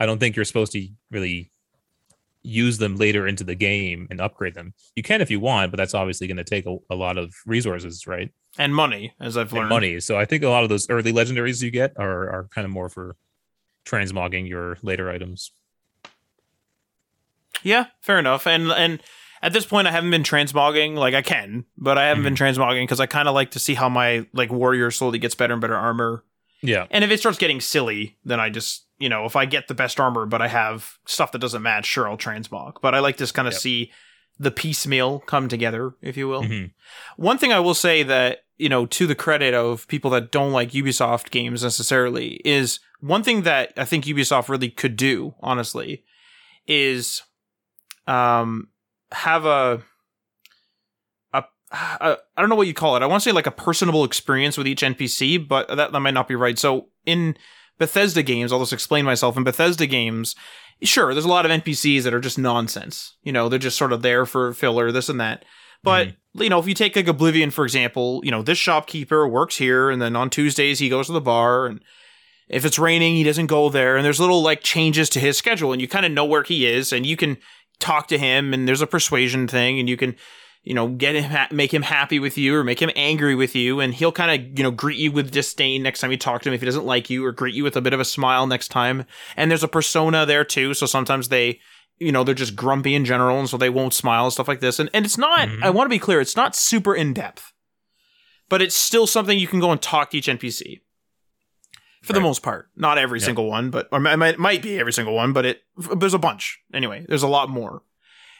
I 0.00 0.06
don't 0.06 0.18
think 0.18 0.36
you're 0.36 0.44
supposed 0.44 0.72
to 0.72 0.88
really 1.10 1.50
use 2.42 2.78
them 2.78 2.96
later 2.96 3.26
into 3.26 3.44
the 3.44 3.54
game 3.54 4.06
and 4.10 4.20
upgrade 4.20 4.54
them. 4.54 4.72
You 4.94 5.02
can 5.02 5.20
if 5.20 5.30
you 5.30 5.40
want, 5.40 5.72
but 5.72 5.78
that's 5.78 5.94
obviously 5.94 6.26
going 6.26 6.36
to 6.36 6.44
take 6.44 6.66
a, 6.66 6.76
a 6.90 6.94
lot 6.94 7.18
of 7.18 7.34
resources, 7.44 8.06
right? 8.06 8.32
And 8.58 8.74
money, 8.74 9.12
as 9.20 9.36
I've 9.36 9.50
And 9.52 9.58
learned. 9.60 9.68
money. 9.70 10.00
So 10.00 10.18
I 10.18 10.24
think 10.24 10.42
a 10.42 10.48
lot 10.48 10.62
of 10.62 10.68
those 10.68 10.88
early 10.90 11.12
legendaries 11.12 11.62
you 11.62 11.70
get 11.70 11.92
are 11.98 12.28
are 12.30 12.48
kind 12.54 12.64
of 12.64 12.70
more 12.70 12.88
for 12.88 13.16
transmogging 13.84 14.48
your 14.48 14.78
later 14.82 15.10
items. 15.10 15.50
Yeah, 17.62 17.86
fair 18.00 18.18
enough. 18.18 18.46
And 18.46 18.70
and 18.70 19.02
at 19.42 19.52
this 19.52 19.66
point, 19.66 19.86
I 19.86 19.90
haven't 19.90 20.10
been 20.10 20.22
transmogging. 20.22 20.96
Like 20.96 21.14
I 21.14 21.22
can, 21.22 21.64
but 21.76 21.98
I 21.98 22.06
haven't 22.08 22.24
been 22.24 22.34
Mm-hmm. 22.34 22.60
transmogging 22.62 22.82
because 22.84 23.00
I 23.00 23.06
kind 23.06 23.28
of 23.28 23.34
like 23.34 23.52
to 23.52 23.58
see 23.58 23.74
how 23.74 23.88
my 23.88 24.26
like 24.32 24.50
warrior 24.50 24.90
slowly 24.90 25.18
gets 25.18 25.34
better 25.34 25.52
and 25.52 25.60
better 25.60 25.76
armor. 25.76 26.24
Yeah. 26.62 26.86
And 26.90 27.04
if 27.04 27.10
it 27.10 27.18
starts 27.20 27.38
getting 27.38 27.60
silly, 27.60 28.16
then 28.24 28.40
I 28.40 28.50
just 28.50 28.86
you 28.98 29.08
know 29.08 29.24
if 29.24 29.36
I 29.36 29.44
get 29.44 29.68
the 29.68 29.74
best 29.74 30.00
armor 30.00 30.26
but 30.26 30.40
I 30.42 30.48
have 30.48 30.98
stuff 31.06 31.32
that 31.32 31.38
doesn't 31.40 31.62
match, 31.62 31.86
sure 31.86 32.08
I'll 32.08 32.16
transmog. 32.18 32.74
But 32.82 32.94
I 32.94 33.00
like 33.00 33.16
to 33.18 33.26
kind 33.32 33.48
of 33.48 33.54
Yep. 33.54 33.60
see 33.60 33.92
the 34.38 34.50
piecemeal 34.50 35.20
come 35.20 35.48
together, 35.48 35.94
if 36.02 36.16
you 36.18 36.28
will. 36.28 36.42
Mhm. 36.42 36.72
One 37.16 37.38
thing 37.38 37.52
I 37.54 37.60
will 37.60 37.74
say 37.74 38.02
that, 38.02 38.40
you 38.58 38.68
know, 38.68 38.86
to 38.86 39.06
the 39.06 39.14
credit 39.14 39.54
of 39.54 39.86
people 39.88 40.10
that 40.12 40.32
don't 40.32 40.52
like 40.52 40.70
Ubisoft 40.70 41.30
games 41.30 41.62
necessarily 41.62 42.40
is 42.44 42.80
one 43.00 43.22
thing 43.22 43.42
that 43.42 43.72
I 43.76 43.84
think 43.84 44.04
Ubisoft 44.04 44.48
really 44.48 44.70
could 44.70 44.96
do, 44.96 45.34
honestly, 45.40 46.04
is 46.66 47.22
um 48.06 48.68
have 49.12 49.44
a 49.44 49.82
a, 51.32 51.44
a 51.72 52.16
I 52.36 52.40
don't 52.40 52.48
know 52.48 52.56
what 52.56 52.66
you 52.66 52.74
call 52.74 52.96
it. 52.96 53.02
I 53.02 53.06
want 53.06 53.22
to 53.22 53.28
say 53.28 53.32
like 53.32 53.46
a 53.46 53.52
personable 53.52 54.04
experience 54.04 54.56
with 54.56 54.66
each 54.66 54.82
NPC, 54.82 55.46
but 55.46 55.68
that, 55.68 55.92
that 55.92 56.00
might 56.00 56.14
not 56.14 56.28
be 56.28 56.34
right. 56.34 56.58
So 56.58 56.88
in 57.04 57.36
Bethesda 57.78 58.22
games, 58.22 58.52
I'll 58.52 58.60
just 58.60 58.72
explain 58.72 59.04
myself. 59.04 59.36
In 59.36 59.44
Bethesda 59.44 59.86
games, 59.86 60.34
sure, 60.82 61.12
there's 61.12 61.24
a 61.24 61.28
lot 61.28 61.44
of 61.44 61.52
NPCs 61.52 62.02
that 62.04 62.14
are 62.14 62.20
just 62.20 62.38
nonsense. 62.38 63.16
You 63.22 63.32
know, 63.32 63.48
they're 63.48 63.58
just 63.58 63.76
sort 63.76 63.92
of 63.92 64.02
there 64.02 64.24
for 64.24 64.54
filler, 64.54 64.90
this 64.92 65.08
and 65.08 65.20
that. 65.20 65.44
But 65.86 66.08
mm-hmm. 66.08 66.42
you 66.42 66.50
know, 66.50 66.58
if 66.58 66.66
you 66.66 66.74
take 66.74 66.96
like 66.96 67.06
Oblivion 67.06 67.52
for 67.52 67.64
example, 67.64 68.20
you 68.24 68.32
know, 68.32 68.42
this 68.42 68.58
shopkeeper 68.58 69.26
works 69.26 69.56
here, 69.56 69.88
and 69.88 70.02
then 70.02 70.16
on 70.16 70.28
Tuesdays 70.28 70.80
he 70.80 70.88
goes 70.88 71.06
to 71.06 71.12
the 71.12 71.20
bar, 71.20 71.66
and 71.66 71.80
if 72.48 72.64
it's 72.64 72.78
raining, 72.78 73.14
he 73.14 73.22
doesn't 73.22 73.46
go 73.46 73.70
there, 73.70 73.96
and 73.96 74.04
there's 74.04 74.18
little 74.18 74.42
like 74.42 74.62
changes 74.62 75.08
to 75.10 75.20
his 75.20 75.38
schedule, 75.38 75.72
and 75.72 75.80
you 75.80 75.86
kind 75.86 76.04
of 76.04 76.10
know 76.10 76.24
where 76.24 76.42
he 76.42 76.66
is, 76.66 76.92
and 76.92 77.06
you 77.06 77.16
can 77.16 77.38
talk 77.78 78.08
to 78.08 78.18
him, 78.18 78.52
and 78.52 78.66
there's 78.66 78.82
a 78.82 78.86
persuasion 78.86 79.46
thing, 79.46 79.78
and 79.78 79.88
you 79.88 79.96
can 79.96 80.16
you 80.64 80.74
know 80.74 80.88
get 80.88 81.14
him 81.14 81.30
ha- 81.30 81.48
make 81.52 81.72
him 81.72 81.82
happy 81.82 82.18
with 82.18 82.36
you 82.36 82.56
or 82.56 82.64
make 82.64 82.82
him 82.82 82.90
angry 82.96 83.36
with 83.36 83.54
you 83.54 83.78
and 83.78 83.94
he'll 83.94 84.10
kind 84.10 84.42
of 84.42 84.58
you 84.58 84.64
know 84.64 84.72
greet 84.72 84.98
you 84.98 85.12
with 85.12 85.30
disdain 85.30 85.80
next 85.80 86.00
time 86.00 86.10
you 86.10 86.16
talk 86.16 86.42
to 86.42 86.48
him 86.48 86.54
if 86.54 86.60
he 86.60 86.66
doesn't 86.66 86.84
like 86.84 87.08
you 87.08 87.24
or 87.24 87.30
greet 87.30 87.54
you 87.54 87.62
with 87.62 87.76
a 87.76 87.80
bit 87.80 87.92
of 87.92 88.00
a 88.00 88.04
smile 88.04 88.48
next 88.48 88.68
time. 88.68 89.06
And 89.36 89.48
there's 89.48 89.62
a 89.62 89.68
persona 89.68 90.26
there 90.26 90.44
too 90.44 90.74
so 90.74 90.84
sometimes 90.84 91.28
they 91.28 91.60
you 91.98 92.12
know 92.12 92.22
they're 92.24 92.34
just 92.34 92.56
grumpy 92.56 92.94
in 92.94 93.04
general 93.04 93.38
and 93.38 93.48
so 93.48 93.56
they 93.56 93.70
won't 93.70 93.94
smile 93.94 94.24
and 94.24 94.32
stuff 94.32 94.48
like 94.48 94.60
this 94.60 94.78
and, 94.78 94.90
and 94.92 95.04
it's 95.06 95.18
not 95.18 95.48
Mhm. 95.48 95.62
i 95.62 95.70
want 95.70 95.86
to 95.86 95.94
be 95.94 95.98
clear 95.98 96.20
it's 96.20 96.36
not 96.36 96.54
super 96.56 96.94
in 96.94 97.12
depth 97.14 97.52
but 98.48 98.60
it's 98.62 98.76
still 98.76 99.06
something 99.06 99.38
you 99.38 99.48
can 99.48 99.60
go 99.60 99.70
and 99.72 99.80
talk 99.82 100.10
to 100.10 100.18
each 100.18 100.26
npc 100.28 100.80
for 102.02 102.12
the 102.12 102.20
most 102.20 102.42
part 102.42 102.68
not 102.76 102.98
every 102.98 103.18
Yeah. 103.20 103.26
single 103.26 103.46
one 103.48 103.70
but 103.70 103.88
or 103.92 103.98
it 104.06 104.38
might, 104.38 104.62
be 104.62 104.78
every 104.78 104.92
single 104.92 105.14
one 105.14 105.32
but 105.32 105.44
it 105.46 105.62
there's 105.96 106.14
a 106.14 106.18
bunch 106.18 106.60
anyway 106.72 107.04
there's 107.08 107.22
a 107.22 107.28
lot 107.28 107.48
more 107.50 107.82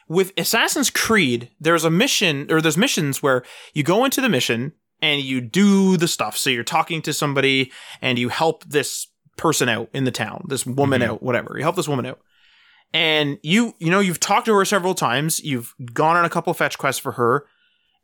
with 0.08 0.32
Assassin's 0.36 0.88
Creed, 0.88 1.50
there's 1.58 1.82
a 1.82 1.90
mission 1.90 2.46
or 2.48 2.60
there's 2.60 2.76
missions 2.76 3.24
where 3.24 3.42
you 3.74 3.82
go 3.82 4.04
into 4.04 4.20
the 4.20 4.28
mission 4.28 4.72
and 5.02 5.20
you 5.20 5.40
do 5.40 5.96
the 5.96 6.06
stuff. 6.06 6.38
So 6.38 6.48
you're 6.48 6.62
talking 6.62 7.02
to 7.02 7.12
somebody 7.12 7.72
and 8.00 8.16
you 8.16 8.28
help 8.28 8.62
this 8.66 9.08
person 9.36 9.68
out 9.68 9.88
in 9.92 10.04
the 10.04 10.12
town, 10.12 10.44
this 10.46 10.64
woman 10.64 11.00
Mhm. 11.00 11.08
out, 11.08 11.24
whatever. 11.24 11.54
You 11.56 11.64
help 11.64 11.74
this 11.74 11.88
woman 11.88 12.06
out. 12.06 12.20
And 12.92 13.38
you, 13.42 13.74
you 13.78 13.90
know, 13.90 14.00
you've 14.00 14.20
talked 14.20 14.46
to 14.46 14.54
her 14.54 14.64
several 14.64 14.94
times. 14.94 15.42
You've 15.44 15.74
gone 15.92 16.16
on 16.16 16.24
a 16.24 16.30
couple 16.30 16.52
fetch 16.54 16.78
quests 16.78 17.00
for 17.00 17.12
her. 17.12 17.46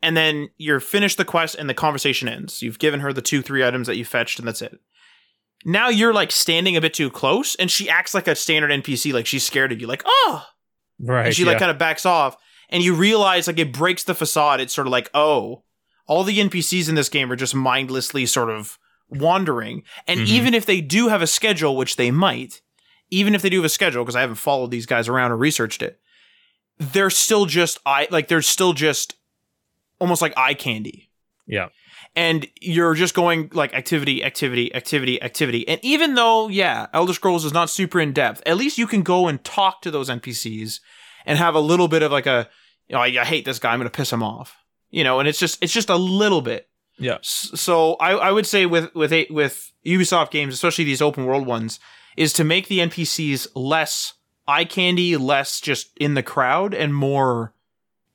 And 0.03 0.17
then 0.17 0.49
you're 0.59 0.81
finished 0.81 1.17
the 1.17 1.25
quest 1.25 1.55
and 1.55 1.69
the 1.71 1.75
conversation 1.75 2.29
ends. 2.29 2.61
You've 2.61 2.79
given 2.81 3.01
her 3.01 3.13
the 3.13 3.23
two, 3.23 3.41
three 3.41 3.65
items 3.65 3.87
that 3.87 3.97
you 3.97 4.05
fetched 4.05 4.39
and 4.39 4.47
that's 4.49 4.61
it. 4.61 4.79
Now 5.65 5.89
you're 5.89 6.13
like 6.13 6.33
standing 6.33 6.77
a 6.77 6.81
bit 6.81 6.93
too 6.93 7.09
close 7.09 7.55
and 7.55 7.71
she 7.71 7.89
acts 7.89 8.13
like 8.15 8.27
a 8.27 8.35
standard 8.35 8.71
NPC, 8.73 9.13
like 9.13 9.27
she's 9.27 9.47
scared 9.47 9.71
of 9.73 9.81
you. 9.81 9.87
Like, 9.87 10.03
oh, 10.05 10.45
Right. 11.01 11.27
and 11.27 11.35
she 11.35 11.45
like 11.45 11.59
kind 11.59 11.71
of 11.71 11.79
backs 11.79 12.05
off 12.05 12.37
and 12.69 12.83
you 12.83 12.95
realize 12.95 13.47
like 13.47 13.59
it 13.59 13.73
breaks 13.73 14.05
the 14.05 14.15
facade 14.15 14.61
it's 14.61 14.73
sort 14.73 14.87
of 14.87 14.93
like 14.93 15.11
oh 15.15 15.63
all 16.07 16.23
the 16.25 16.39
npcs 16.39 16.89
in 16.89 16.95
this 16.95 17.09
game 17.09 17.31
are 17.33 17.37
just 17.37 17.55
mindlessly 17.57 18.25
sort 18.25 18.49
of 18.51 18.79
wandering 19.09 19.83
and 20.07 20.21
Mhm. 20.21 20.27
even 20.29 20.55
if 20.55 20.65
they 20.65 20.81
do 20.81 21.09
have 21.09 21.21
a 21.21 21.27
schedule 21.27 21.77
which 21.77 21.97
they 21.97 22.11
might 22.11 22.62
even 23.13 23.35
if 23.35 23.43
they 23.43 23.51
do 23.51 23.59
have 23.59 23.65
a 23.65 23.69
schedule 23.69 24.03
because 24.03 24.17
i 24.17 24.21
haven't 24.21 24.37
followed 24.37 24.71
these 24.71 24.87
guys 24.87 25.09
around 25.09 25.31
or 25.31 25.37
researched 25.37 25.83
it 25.83 26.01
they're 26.79 27.11
still 27.11 27.47
just 27.47 27.79
i 27.87 28.09
like 28.11 28.27
they're 28.29 28.43
still 28.43 28.73
just 28.73 29.15
almost 30.01 30.21
like 30.23 30.33
eye 30.37 30.55
candy 30.55 31.11
Yeah. 31.47 31.69
And 32.15 32.47
you're 32.61 32.95
just 32.95 33.15
going 33.15 33.51
like 33.55 33.73
activity, 33.73 34.23
activity, 34.23 34.75
activity, 34.75 35.23
activity. 35.23 35.67
And 35.67 35.81
even 35.83 36.15
though, 36.15 36.49
yeah, 36.49 36.89
Elder 36.93 37.15
Scrolls 37.15 37.47
is 37.47 37.55
not 37.55 37.71
super 37.71 37.99
in 38.01 38.13
depth, 38.13 38.43
at 38.45 38.59
least 38.59 38.77
you 38.77 38.87
can 38.87 39.03
go 39.03 39.29
and 39.29 39.43
talk 39.45 39.81
to 39.83 39.91
those 39.91 40.11
NPCs 40.11 40.81
and 41.25 41.39
have 41.39 41.55
a 41.55 41.61
little 41.61 41.89
bit 41.89 42.03
of 42.03 42.13
like 42.13 42.27
a, 42.27 42.51
you 42.87 42.95
know, 42.95 43.01
I, 43.01 43.07
I 43.07 43.25
hate 43.25 43.47
this 43.47 43.59
guy, 43.59 43.73
I'm 43.73 43.81
to 43.81 43.89
piss 43.89 44.13
him 44.13 44.23
off. 44.23 44.57
You 44.91 45.05
know, 45.05 45.21
and 45.21 45.29
it's 45.29 45.39
just 45.39 45.63
it's 45.63 45.73
just 45.73 45.89
a 45.89 45.97
little 45.97 46.43
bit. 46.43 46.69
Yeah. 46.99 47.17
So 47.23 47.95
I, 47.95 48.11
I 48.13 48.31
would 48.31 48.47
say 48.47 48.67
with 48.67 48.95
with 48.95 49.13
with 49.31 49.73
Ubisoft 49.87 50.31
games, 50.31 50.53
especially 50.53 50.85
these 50.85 51.01
open 51.01 51.25
world 51.25 51.47
ones, 51.47 51.81
is 52.17 52.33
to 52.35 52.45
make 52.45 52.69
the 52.69 52.79
NPCs 52.79 53.49
less 53.55 54.15
eye 54.47 54.65
candy, 54.65 55.17
less 55.17 55.61
just 55.61 55.91
in 55.99 56.15
the 56.15 56.23
crowd, 56.23 56.75
and 56.75 56.95
more 56.95 57.55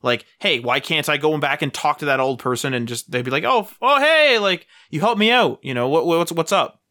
like, 0.03 0.25
hey, 0.39 0.59
why 0.59 0.79
can't 0.79 1.09
I 1.09 1.17
go 1.17 1.37
back 1.37 1.61
and 1.61 1.73
talk 1.73 1.99
to 1.99 2.05
that 2.05 2.19
old 2.19 2.39
person 2.39 2.73
and 2.73 2.87
just 2.87 3.09
they'd 3.11 3.25
be 3.25 3.31
like, 3.31 3.43
oh, 3.43 3.67
oh, 3.81 3.99
hey, 3.99 4.37
like 4.39 4.67
you 4.89 4.99
helped 4.99 5.19
me 5.19 5.31
out, 5.31 5.59
you 5.63 5.73
know, 5.73 5.89
what 5.89 6.05
what's 6.05 6.31
what's 6.31 6.51
up, 6.51 6.81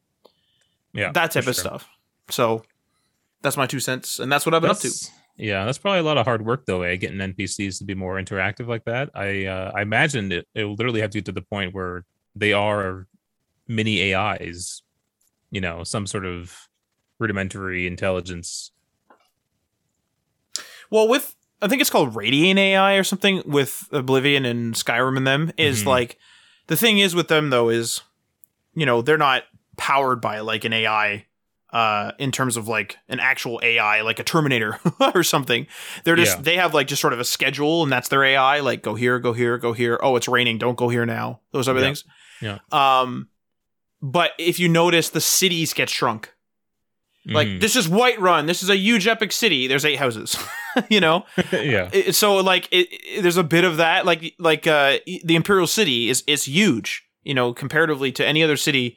Yeah. 0.92 1.12
that 1.12 1.31
type 1.33 1.47
of 1.47 1.55
sure. 1.55 1.64
stuff. 1.64 1.88
So 2.31 2.64
that's 3.42 3.57
my 3.57 3.66
two 3.66 3.81
cents, 3.81 4.19
and 4.19 4.31
that's 4.33 4.45
what 4.45 4.55
I've 4.55 4.62
been 4.62 4.71
up 4.73 4.79
to. 4.81 4.90
Yeah, 5.38 5.66
that's 5.66 5.77
probably 5.79 6.01
a 6.01 6.03
lot 6.03 6.16
of 6.16 6.25
hard 6.25 6.45
work 6.45 6.64
though, 6.66 6.83
eh? 6.83 6.97
Getting 6.97 7.19
NPCs 7.19 7.79
to 7.79 7.85
be 7.85 7.95
more 7.95 8.14
interactive 8.16 8.66
like 8.66 8.85
that. 8.87 9.11
I 9.14 9.45
uh, 9.47 9.71
I 9.75 9.83
imagine 9.83 10.33
it 10.33 10.49
it 10.55 10.64
will 10.64 10.75
literally 10.75 11.03
have 11.03 11.11
to 11.11 11.19
get 11.19 11.27
to 11.27 11.33
the 11.33 11.42
point 11.42 11.75
where 11.75 12.05
they 12.35 12.53
are 12.55 13.07
mini 13.69 14.14
AIs, 14.14 14.83
you 15.51 15.61
know, 15.61 15.85
some 15.85 16.07
sort 16.07 16.25
of 16.25 16.57
rudimentary 17.18 17.87
intelligence. 17.87 18.70
Well, 20.90 21.09
with 21.09 21.35
I 21.62 21.68
think 21.68 21.81
it's 21.81 21.90
called 21.90 22.14
Radiant 22.14 22.59
AI 22.59 22.94
or 22.94 23.05
something 23.05 23.42
with 23.46 23.88
Oblivion 23.90 24.44
and 24.44 24.74
Skyrim 24.74 25.16
and 25.16 25.26
them 25.26 25.52
is 25.57 25.83
Mhm. 25.83 25.87
like 25.87 26.18
the 26.66 26.76
thing 26.76 26.98
is 26.98 27.14
with 27.14 27.29
them 27.29 27.50
though 27.50 27.68
is 27.70 28.02
you 28.74 28.85
know 28.87 29.00
they're 29.02 29.16
not 29.18 29.44
powered 29.76 30.20
by 30.20 30.40
like 30.40 30.64
an 30.64 30.72
AI 30.72 31.26
uh 31.72 32.12
in 32.18 32.31
terms 32.31 32.57
of 32.57 32.68
like 32.68 32.96
an 33.09 33.18
actual 33.20 33.59
AI 33.62 34.02
like 34.02 34.18
a 34.18 34.24
Terminator 34.24 34.79
or 35.14 35.22
something. 35.24 35.66
They're 36.05 36.14
just 36.16 36.37
Yeah. 36.38 36.42
they 36.42 36.57
have 36.57 36.74
like 36.74 36.87
just 36.87 37.00
sort 37.02 37.12
of 37.14 37.20
a 37.20 37.24
schedule 37.24 37.83
and 37.83 37.90
that's 37.90 38.09
their 38.09 38.22
AI 38.22 38.61
like 38.61 38.83
go 38.83 38.94
here, 38.94 39.18
go 39.18 39.33
here, 39.33 39.59
go 39.59 39.72
here. 39.72 39.98
Oh, 40.02 40.14
it's 40.16 40.29
raining, 40.29 40.59
don't 40.59 40.76
go 40.76 40.88
here 40.88 41.07
now. 41.07 41.40
Those 41.52 41.66
type 41.66 41.76
of 41.76 41.81
Yeah. 41.83 41.87
things. 41.87 42.05
Yeah. 42.40 42.59
Um 42.70 43.29
but 44.02 44.33
if 44.38 44.59
you 44.61 44.68
notice 44.68 45.09
the 45.09 45.20
cities 45.22 45.72
get 45.72 45.88
shrunk. 45.88 46.33
Like 47.29 47.49
Mhm. 47.49 47.61
this 47.61 47.75
is 47.77 47.89
Whiterun. 47.89 48.47
This 48.47 48.62
is 48.62 48.71
a 48.71 48.77
huge 48.77 49.07
epic 49.09 49.33
city. 49.33 49.67
There's 49.67 49.85
eight 49.85 49.99
houses. 49.99 50.37
you 50.89 51.01
know, 51.01 51.25
yeah, 51.53 51.91
so 52.12 52.37
like 52.37 52.69
it, 52.71 52.89
it- 52.91 53.23
there's 53.23 53.37
a 53.37 53.43
bit 53.43 53.65
of 53.65 53.79
that. 53.79 54.07
Like 54.07 54.35
like 54.39 54.67
uh, 54.67 54.99
the 55.25 55.35
Imperial 55.37 55.67
City 55.67 56.09
is 56.09 56.23
is 56.27 56.45
huge. 56.45 57.03
You 57.25 57.35
know, 57.35 57.53
comparatively 57.53 58.12
to 58.12 58.25
any 58.27 58.43
other 58.45 58.57
city 58.57 58.97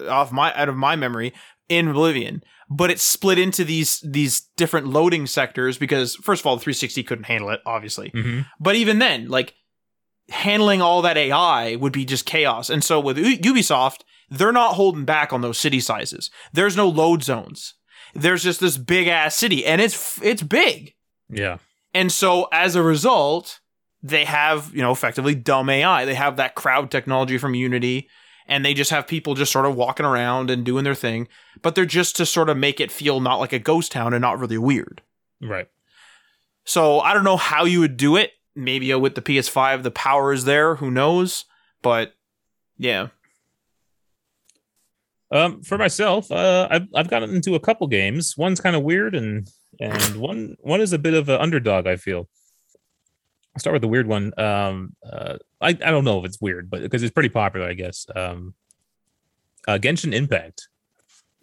uh, 0.00 0.08
off 0.10 0.32
my 0.32 0.54
out 0.54 0.68
of 0.70 0.76
my 0.76 0.96
memory 0.96 1.32
in 1.68 1.88
Oblivion. 1.88 2.42
But 2.70 2.90
it's 2.90 3.02
split 3.02 3.38
into 3.38 3.64
these 3.64 4.00
these 4.06 4.40
different 4.56 4.86
loading 4.88 5.26
sectors 5.26 5.76
because 5.78 6.16
first 6.16 6.40
of 6.42 6.46
all, 6.46 6.56
the 6.56 6.60
360 6.62 7.02
couldn't 7.02 7.24
handle 7.24 7.50
it, 7.50 7.60
obviously. 7.66 8.10
Mhm. 8.10 8.46
But 8.60 8.76
even 8.76 8.98
then, 8.98 9.28
like 9.28 9.54
handling 10.30 10.82
all 10.82 11.02
that 11.02 11.16
AI 11.16 11.76
would 11.76 11.92
be 11.92 12.04
just 12.04 12.26
chaos. 12.26 12.68
And 12.70 12.84
so 12.84 13.00
with 13.00 13.16
U- 13.18 13.38
Ubisoft, 13.38 14.00
they're 14.30 14.52
not 14.52 14.74
holding 14.74 15.04
back 15.04 15.32
on 15.32 15.40
those 15.40 15.58
city 15.58 15.80
sizes. 15.80 16.30
There's 16.52 16.76
no 16.76 16.88
load 16.88 17.22
zones. 17.22 17.74
There's 18.14 18.42
just 18.42 18.60
this 18.60 18.78
big 18.78 19.06
ass 19.06 19.34
city, 19.36 19.64
and 19.64 19.80
it's 19.80 20.20
it's 20.22 20.42
big. 20.42 20.94
yeah, 21.28 21.58
And 21.94 22.10
so 22.10 22.48
as 22.52 22.74
a 22.74 22.82
result, 22.82 23.60
they 24.02 24.24
have, 24.24 24.74
you 24.74 24.80
know, 24.80 24.92
effectively 24.92 25.34
dumb 25.34 25.68
AI. 25.68 26.04
They 26.04 26.14
have 26.14 26.36
that 26.36 26.54
crowd 26.54 26.90
technology 26.90 27.38
from 27.38 27.54
Unity 27.54 28.08
and 28.48 28.64
they 28.64 28.74
just 28.74 28.90
have 28.90 29.06
people 29.06 29.34
just 29.34 29.52
sort 29.52 29.66
of 29.66 29.76
walking 29.76 30.06
around 30.06 30.50
and 30.50 30.64
doing 30.64 30.82
their 30.82 30.94
thing, 30.94 31.28
but 31.60 31.74
they're 31.74 31.84
just 31.84 32.16
to 32.16 32.26
sort 32.26 32.48
of 32.48 32.56
make 32.56 32.80
it 32.80 32.90
feel 32.90 33.20
not 33.20 33.36
like 33.36 33.52
a 33.52 33.58
ghost 33.58 33.92
town 33.92 34.14
and 34.14 34.22
not 34.22 34.38
really 34.40 34.58
weird. 34.58 35.02
right. 35.40 35.68
So 36.64 37.00
I 37.00 37.14
don't 37.14 37.24
know 37.24 37.38
how 37.38 37.64
you 37.64 37.80
would 37.80 37.96
do 37.96 38.16
it. 38.16 38.32
Maybe 38.54 38.92
with 38.94 39.14
the 39.14 39.22
PS5 39.22 39.82
the 39.82 39.90
power 39.90 40.32
is 40.32 40.44
there, 40.44 40.74
who 40.76 40.90
knows? 40.90 41.44
But 41.82 42.14
yeah. 42.76 43.08
Um, 45.30 45.62
for 45.62 45.76
myself, 45.76 46.30
uh, 46.32 46.68
I've 46.70 46.88
I've 46.94 47.10
gotten 47.10 47.34
into 47.34 47.54
a 47.54 47.60
couple 47.60 47.86
games. 47.86 48.36
One's 48.36 48.60
kind 48.60 48.74
of 48.74 48.82
weird, 48.82 49.14
and 49.14 49.48
and 49.80 50.16
one 50.16 50.56
one 50.60 50.80
is 50.80 50.92
a 50.92 50.98
bit 50.98 51.14
of 51.14 51.28
an 51.28 51.40
underdog. 51.40 51.86
I 51.86 51.96
feel. 51.96 52.28
I'll 53.54 53.60
start 53.60 53.74
with 53.74 53.82
the 53.82 53.88
weird 53.88 54.06
one. 54.06 54.32
Um, 54.38 54.94
uh, 55.04 55.36
I 55.60 55.68
I 55.68 55.90
don't 55.90 56.04
know 56.04 56.18
if 56.20 56.24
it's 56.24 56.40
weird, 56.40 56.70
but 56.70 56.80
because 56.80 57.02
it's 57.02 57.12
pretty 57.12 57.28
popular, 57.28 57.68
I 57.68 57.74
guess. 57.74 58.06
Um, 58.14 58.54
uh, 59.66 59.78
Genshin 59.78 60.14
Impact. 60.14 60.68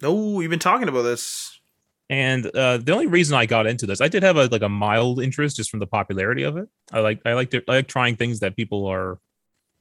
Oh, 0.02 0.40
you've 0.40 0.50
been 0.50 0.58
talking 0.58 0.88
about 0.88 1.02
this. 1.02 1.52
And 2.08 2.46
uh, 2.46 2.78
the 2.78 2.92
only 2.92 3.08
reason 3.08 3.36
I 3.36 3.46
got 3.46 3.66
into 3.66 3.86
this, 3.86 4.00
I 4.00 4.08
did 4.08 4.22
have 4.22 4.36
a 4.36 4.46
like 4.46 4.62
a 4.62 4.68
mild 4.68 5.20
interest 5.20 5.56
just 5.56 5.70
from 5.70 5.80
the 5.80 5.86
popularity 5.86 6.44
of 6.44 6.56
it. 6.56 6.68
I 6.92 7.00
like 7.00 7.20
I 7.24 7.32
like 7.34 7.50
to, 7.50 7.62
I 7.68 7.76
like 7.76 7.88
trying 7.88 8.16
things 8.16 8.40
that 8.40 8.56
people 8.56 8.86
are, 8.86 9.18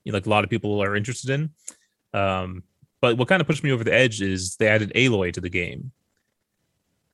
you 0.03 0.11
know, 0.11 0.17
like 0.17 0.25
a 0.25 0.29
lot 0.29 0.43
of 0.43 0.49
people 0.49 0.81
are 0.81 0.95
interested 0.95 1.29
in. 1.31 1.49
Um, 2.19 2.63
but 3.01 3.17
what 3.17 3.27
kind 3.27 3.41
of 3.41 3.47
pushed 3.47 3.63
me 3.63 3.71
over 3.71 3.83
the 3.83 3.93
edge 3.93 4.21
is 4.21 4.55
they 4.55 4.67
added 4.67 4.91
Aloy 4.95 5.33
to 5.33 5.41
the 5.41 5.49
game 5.49 5.91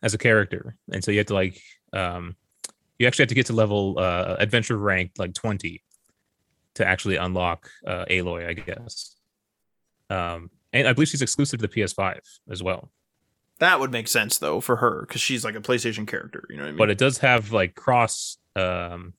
as 0.02 0.14
a 0.14 0.18
character, 0.18 0.76
and 0.92 1.04
so 1.04 1.12
you 1.12 1.20
have 1.20 1.28
to 1.28 1.34
like, 1.34 1.62
um, 1.94 2.36
you 2.98 3.08
actually 3.08 3.24
have 3.24 3.30
to 3.30 3.36
get 3.36 3.48
to 3.48 3.54
level 3.54 4.00
uh, 4.00 4.36
adventure 4.40 4.78
rank 4.78 5.12
like 5.18 5.34
twenty 5.34 5.84
to 6.76 6.88
actually 6.88 7.18
unlock 7.18 7.70
uh, 7.86 8.06
Aloy, 8.10 8.48
I 8.48 8.54
guess. 8.54 9.16
Um, 10.10 10.50
and 10.74 10.88
I 10.88 10.94
believe 10.94 11.10
she's 11.10 11.22
exclusive 11.22 11.60
to 11.60 11.68
the 11.68 11.74
PS5 11.74 12.20
as 12.50 12.64
well. 12.64 12.92
That 13.60 13.80
would 13.80 13.92
make 13.92 14.08
sense 14.08 14.38
though 14.40 14.60
for 14.60 14.78
her 14.78 15.02
because 15.02 15.22
she's 15.22 15.46
like 15.46 15.56
a 15.56 15.62
PlayStation 15.62 16.08
character. 16.08 16.46
You 16.50 16.58
know 16.58 16.64
what 16.64 16.68
I 16.68 16.72
mean? 16.72 16.78
but 16.78 16.90
it 16.90 16.98
does 16.98 17.20
have 17.20 17.52
like 17.52 17.76
cross 17.76 18.38
um 18.56 19.14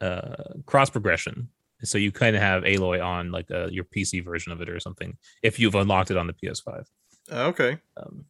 uh 0.00 0.34
cross 0.66 0.90
progression 0.90 1.48
so 1.82 1.98
you 1.98 2.10
kind 2.10 2.34
of 2.34 2.42
have 2.42 2.62
aloy 2.64 3.04
on 3.04 3.30
like 3.30 3.50
uh, 3.50 3.66
your 3.68 3.84
pc 3.84 4.24
version 4.24 4.52
of 4.52 4.60
it 4.60 4.68
or 4.68 4.80
something 4.80 5.16
if 5.42 5.58
you've 5.58 5.74
unlocked 5.74 6.10
it 6.10 6.16
on 6.16 6.26
the 6.26 6.32
ps5 6.32 6.84
okay. 7.30 7.78
um, 7.96 8.24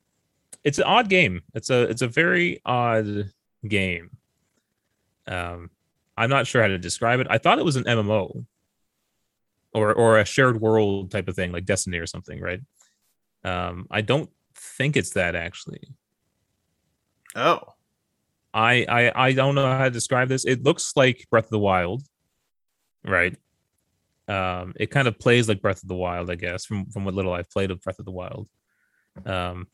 it's 0.66 0.78
an 0.78 0.84
odd 0.84 1.08
game. 1.08 1.42
It's 1.54 1.70
a 1.70 1.82
it's 1.82 2.02
a 2.02 2.08
very 2.08 2.60
odd 2.66 3.30
game. 3.66 4.10
Um 5.28 5.70
i'm 6.16 6.28
not 6.28 6.48
sure 6.48 6.60
how 6.60 6.68
to 6.68 6.78
describe 6.78 7.20
it. 7.20 7.28
I 7.30 7.38
thought 7.38 7.60
it 7.60 7.64
was 7.64 7.76
an 7.76 7.84
mmo 7.84 8.44
or 9.72 9.94
or 9.94 10.18
a 10.18 10.24
shared 10.24 10.60
world 10.60 11.12
type 11.12 11.28
of 11.28 11.36
thing 11.36 11.52
like 11.52 11.66
destiny 11.66 11.98
or 11.98 12.06
something 12.06 12.40
right? 12.40 12.60
Um 13.44 13.86
i 13.92 14.00
don't 14.00 14.28
think 14.56 14.96
it's 14.96 15.10
that 15.10 15.36
actually. 15.36 15.82
Oh. 17.36 17.60
I, 18.52 18.86
I 18.88 19.26
I 19.26 19.32
don't 19.34 19.54
know 19.54 19.70
how 19.70 19.84
to 19.84 19.90
describe 19.90 20.28
this. 20.28 20.46
It 20.46 20.64
looks 20.64 20.96
like 20.96 21.26
Breath 21.30 21.44
of 21.44 21.50
the 21.50 21.58
Wild, 21.60 22.02
right? 23.06 23.36
Um, 24.28 24.74
it 24.76 24.90
kind 24.90 25.08
of 25.08 25.18
plays 25.18 25.48
like 25.48 25.62
Breath 25.62 25.82
of 25.82 25.88
the 25.88 25.94
Wild, 25.94 26.30
I 26.30 26.34
guess, 26.34 26.64
from 26.64 26.86
from 26.86 27.04
what 27.04 27.14
little 27.14 27.32
I've 27.32 27.50
played 27.50 27.70
of 27.70 27.82
Breath 27.82 27.98
of 27.98 28.04
the 28.04 28.10
Wild. 28.10 28.48
Um, 29.24 29.68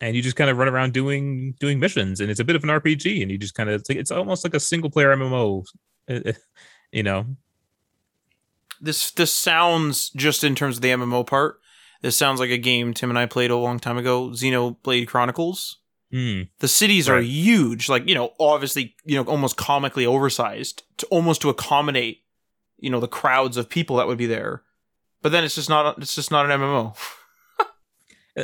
and 0.00 0.16
you 0.16 0.22
just 0.22 0.36
kind 0.36 0.50
of 0.50 0.56
run 0.56 0.68
around 0.68 0.92
doing 0.92 1.54
doing 1.60 1.78
missions, 1.78 2.20
and 2.20 2.30
it's 2.30 2.40
a 2.40 2.44
bit 2.44 2.56
of 2.56 2.64
an 2.64 2.70
RPG, 2.70 3.22
and 3.22 3.30
you 3.30 3.38
just 3.38 3.54
kind 3.54 3.68
of 3.68 3.80
it's, 3.80 3.88
like, 3.88 3.98
it's 3.98 4.10
almost 4.10 4.44
like 4.44 4.54
a 4.54 4.60
single 4.60 4.90
player 4.90 5.14
MMO, 5.14 5.64
uh, 6.08 6.20
uh, 6.26 6.32
you 6.92 7.02
know. 7.02 7.26
This 8.80 9.10
this 9.10 9.32
sounds 9.32 10.10
just 10.10 10.42
in 10.42 10.54
terms 10.54 10.76
of 10.76 10.82
the 10.82 10.88
MMO 10.88 11.26
part. 11.26 11.60
This 12.02 12.16
sounds 12.16 12.40
like 12.40 12.50
a 12.50 12.56
game 12.56 12.94
Tim 12.94 13.10
and 13.10 13.18
I 13.18 13.26
played 13.26 13.50
a 13.50 13.56
long 13.56 13.78
time 13.78 13.98
ago, 13.98 14.30
Xenoblade 14.30 15.06
Chronicles. 15.06 15.78
Hmm. 16.10 16.42
The 16.58 16.66
cities 16.66 17.08
are 17.08 17.20
huge, 17.20 17.88
like 17.88 18.08
you 18.08 18.14
know, 18.14 18.32
obviously, 18.40 18.96
you 19.04 19.16
know, 19.16 19.30
almost 19.30 19.56
comically 19.56 20.06
oversized, 20.06 20.82
to 20.96 21.06
almost 21.06 21.42
to 21.42 21.50
accommodate, 21.50 22.22
you 22.80 22.90
know, 22.90 23.00
the 23.00 23.08
crowds 23.08 23.56
of 23.56 23.68
people 23.68 23.96
that 23.96 24.06
would 24.06 24.18
be 24.18 24.26
there. 24.26 24.62
But 25.22 25.32
then 25.32 25.44
it's 25.44 25.54
just 25.54 25.68
not 25.68 25.98
it's 25.98 26.14
just 26.14 26.30
not 26.30 26.50
an 26.50 26.60
MMO. 26.60 26.96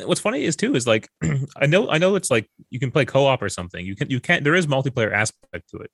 What's 0.05 0.21
funny 0.21 0.45
is 0.45 0.57
too 0.57 0.75
is 0.75 0.87
like 0.87 1.09
I 1.57 1.67
know 1.67 1.89
I 1.89 1.99
know 1.99 2.17
it's 2.17 2.31
like 2.31 2.51
you 2.71 2.79
can 2.79 2.91
play 2.91 3.05
co-op 3.05 3.41
or 3.41 3.49
something. 3.49 3.85
You 3.85 3.97
can 3.97 4.11
you 4.11 4.21
can't 4.21 4.45
there 4.45 4.55
is 4.55 4.67
multiplayer 4.67 5.13
aspect 5.13 5.71
to 5.71 5.79
it. 5.79 5.91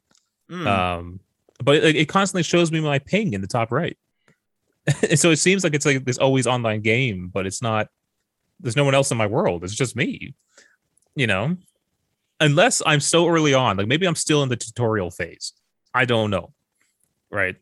Mm. 0.50 0.66
um 0.66 1.20
but 1.64 1.76
it, 1.76 1.96
it 1.96 2.09
constantly 2.09 2.42
shows 2.42 2.70
me 2.72 2.81
my 2.81 2.98
ping 2.98 3.33
in 3.33 3.40
the 3.40 3.46
top 3.46 3.72
right 3.72 3.96
and 5.09 5.18
so 5.18 5.31
it 5.31 5.37
seems 5.37 5.64
like 5.64 5.74
it's 5.74 5.87
like 5.87 6.05
this 6.05 6.18
always 6.18 6.46
online 6.46 6.81
game 6.81 7.31
but 7.33 7.46
it's 7.46 7.62
not 7.62 7.88
there's 8.61 8.76
no 8.76 8.85
one 8.85 8.94
else 8.94 9.11
in 9.11 9.16
my 9.16 9.26
world 9.26 9.64
it's 9.64 9.74
just 9.74 9.96
me 9.96 10.35
you 11.14 11.26
know 11.26 11.57
unless 12.40 12.83
i'm 12.85 13.00
so 13.00 13.28
early 13.28 13.55
on 13.55 13.76
like 13.76 13.87
maybe 13.87 14.07
i'm 14.07 14.14
still 14.14 14.42
in 14.42 14.48
the 14.48 14.57
tutorial 14.57 15.11
phase 15.11 15.52
i 15.94 16.05
don't 16.05 16.31
know 16.31 16.52
right 17.31 17.57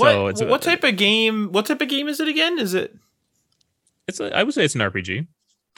what 0.00 0.12
so 0.12 0.26
it's 0.28 0.40
a- 0.40 0.46
what 0.46 0.62
type 0.62 0.84
of 0.84 0.96
game? 0.96 1.52
What 1.52 1.66
type 1.66 1.80
of 1.80 1.88
game 1.88 2.08
is 2.08 2.20
it 2.20 2.28
again? 2.28 2.58
Is 2.58 2.74
it 2.74 2.94
it's 4.06 4.20
a, 4.20 4.36
i 4.36 4.42
would 4.42 4.52
say 4.52 4.64
it's 4.64 4.74
an 4.74 4.82
rpg 4.82 5.26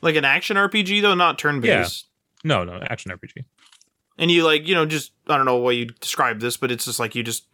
like 0.03 0.17
an 0.17 0.25
action 0.25 0.57
RPG 0.57 1.01
though, 1.03 1.15
not 1.15 1.39
turn 1.39 1.61
based? 1.61 2.07
Yeah. 2.45 2.65
no 2.65 2.65
no 2.65 2.83
action 2.91 3.11
rpg 3.13 3.45
And 4.19 4.31
you 4.31 4.45
like 4.45 4.67
you 4.67 4.75
know 4.75 4.85
just 4.87 5.13
I 5.29 5.37
don't 5.37 5.47
know 5.47 5.57
what 5.57 5.77
you 5.77 5.87
describe 5.87 6.41
this, 6.41 6.57
but 6.57 6.71
it's 6.71 6.85
just 6.85 6.99
like 6.99 7.15
you 7.15 7.23
just 7.23 7.47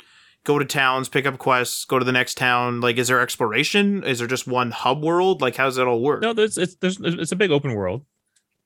go 0.44 0.58
to 0.58 0.64
towns, 0.64 1.08
pick 1.08 1.24
up 1.26 1.38
quests, 1.38 1.84
go 1.84 1.98
to 1.98 2.04
the 2.04 2.10
next 2.12 2.36
town? 2.36 2.80
Like, 2.80 2.96
is 2.98 3.06
there 3.08 3.20
exploration? 3.20 4.02
Is 4.02 4.18
there 4.18 4.26
just 4.26 4.46
one 4.48 4.72
hub 4.72 5.02
world? 5.04 5.40
Like, 5.40 5.54
how 5.54 5.66
does 5.66 5.76
that 5.76 5.86
all 5.86 6.00
work? 6.02 6.22
No, 6.22 6.32
there's 6.32 6.58
it's 6.58 6.74
there's 6.76 6.98
it's 7.00 7.32
a 7.32 7.36
big 7.36 7.50
open 7.52 7.74
world. 7.74 8.04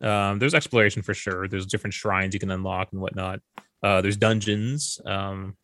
Um, 0.01 0.39
there's 0.39 0.55
exploration 0.55 1.03
for 1.03 1.15
sure. 1.15 1.49
There's 1.49 1.67
different 1.67 1.95
shrines 1.95 2.35
you 2.35 2.41
can 2.41 2.51
unlock 2.51 2.89
and 2.93 3.01
whatnot. 3.01 3.41
Uh, 3.83 4.01
there's 4.01 4.17
dungeons. 4.17 5.01
Um, 5.05 5.57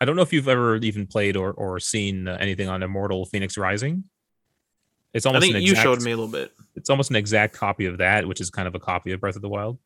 I 0.00 0.04
don't 0.04 0.16
know 0.16 0.22
if 0.22 0.32
you've 0.32 0.48
ever 0.48 0.76
even 0.76 1.06
played 1.06 1.36
or 1.36 1.52
or 1.52 1.80
seen 1.80 2.28
uh, 2.28 2.36
anything 2.40 2.68
on 2.68 2.82
Immortal 2.82 3.26
Fenyx 3.26 3.58
Rising. 3.58 4.04
It's 5.12 5.26
I 5.26 5.28
almost 5.30 5.44
think 5.44 5.56
an 5.56 5.62
you 5.62 5.74
showed 5.76 6.02
me 6.02 6.10
a 6.10 6.16
little 6.16 6.30
bit. 6.30 6.52
It's 6.74 6.90
almost 6.90 7.10
an 7.10 7.16
exact 7.16 7.54
copy 7.54 7.86
of 7.86 7.98
that, 7.98 8.26
which 8.26 8.40
is 8.40 8.50
kind 8.50 8.66
of 8.66 8.74
a 8.74 8.80
copy 8.80 9.12
of 9.12 9.20
Breath 9.20 9.36
of 9.36 9.42
the 9.42 9.48
Wild. 9.48 9.78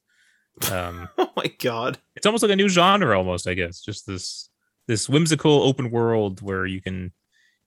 Um, 0.73 1.09
Oh 1.19 1.31
my 1.37 1.53
god. 1.59 1.99
it's 2.17 2.27
almost 2.27 2.43
like 2.43 2.51
a 2.51 2.57
new 2.57 2.69
genre, 2.69 3.17
almost 3.17 3.47
I 3.47 3.55
guess. 3.55 3.81
Just 3.81 4.07
this 4.07 4.49
this 4.87 5.09
whimsical 5.09 5.63
open 5.63 5.91
world 5.91 6.41
where 6.41 6.65
you 6.67 6.81
can 6.81 7.13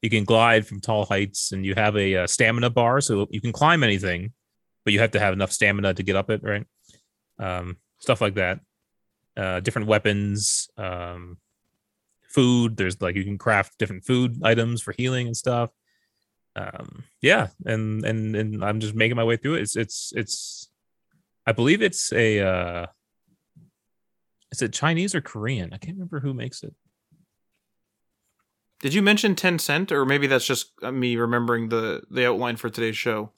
you 0.01 0.09
can 0.09 0.23
glide 0.25 0.65
from 0.65 0.79
tall 0.81 1.05
heights 1.05 1.51
and 1.51 1.63
you 1.65 1.75
have 1.75 1.95
a, 1.95 2.15
uh 2.23 2.27
stamina 2.27 2.69
bar, 2.71 2.99
so 3.01 3.27
you 3.29 3.39
can 3.39 3.51
climb 3.53 3.83
anything, 3.83 4.33
but 4.83 4.93
you 4.93 4.99
have 4.99 5.11
to 5.11 5.19
have 5.19 5.33
enough 5.33 5.51
stamina 5.51 5.93
to 5.93 6.03
get 6.03 6.15
up 6.15 6.31
it, 6.31 6.41
right? 6.43 6.65
Um, 7.37 7.77
stuff 7.99 8.19
like 8.19 8.33
that. 8.33 8.59
Uh, 9.37 9.59
different 9.59 9.87
weapons, 9.87 10.69
um, 10.77 11.37
food. 12.31 12.77
There's 12.77 13.01
like 13.01 13.15
you 13.15 13.23
can 13.23 13.37
craft 13.37 13.77
different 13.77 14.05
food 14.05 14.41
items 14.43 14.81
for 14.81 14.93
healing 14.97 15.27
and 15.27 15.37
stuff. 15.37 15.71
Um, 16.55 17.03
yeah, 17.21 17.47
and 17.65 18.03
and 18.05 18.35
and 18.35 18.63
I'm 18.63 18.79
just 18.79 18.95
making 18.95 19.17
my 19.17 19.23
way 19.23 19.37
through 19.37 19.55
it. 19.55 19.61
It's 19.61 19.75
it's 19.75 20.13
it's. 20.15 20.69
I 21.45 21.51
believe 21.51 21.81
it's 21.81 22.11
a. 22.13 22.39
Uh, 22.39 22.85
is 24.51 24.61
it 24.61 24.73
Chinese 24.73 25.15
or 25.15 25.21
Korean? 25.21 25.73
I 25.73 25.77
can't 25.77 25.95
remember 25.95 26.19
who 26.19 26.33
makes 26.33 26.61
it. 26.63 26.75
Did 28.81 28.93
you 28.93 29.01
mention 29.01 29.35
Tencent, 29.35 29.91
or 29.91 30.05
maybe 30.05 30.27
that's 30.27 30.45
just 30.45 30.71
uh, 30.81 30.91
me 30.91 31.15
remembering 31.15 31.69
the 31.69 32.01
the 32.09 32.27
outline 32.27 32.57
for 32.57 32.69
today's 32.69 32.97
show? 32.97 33.31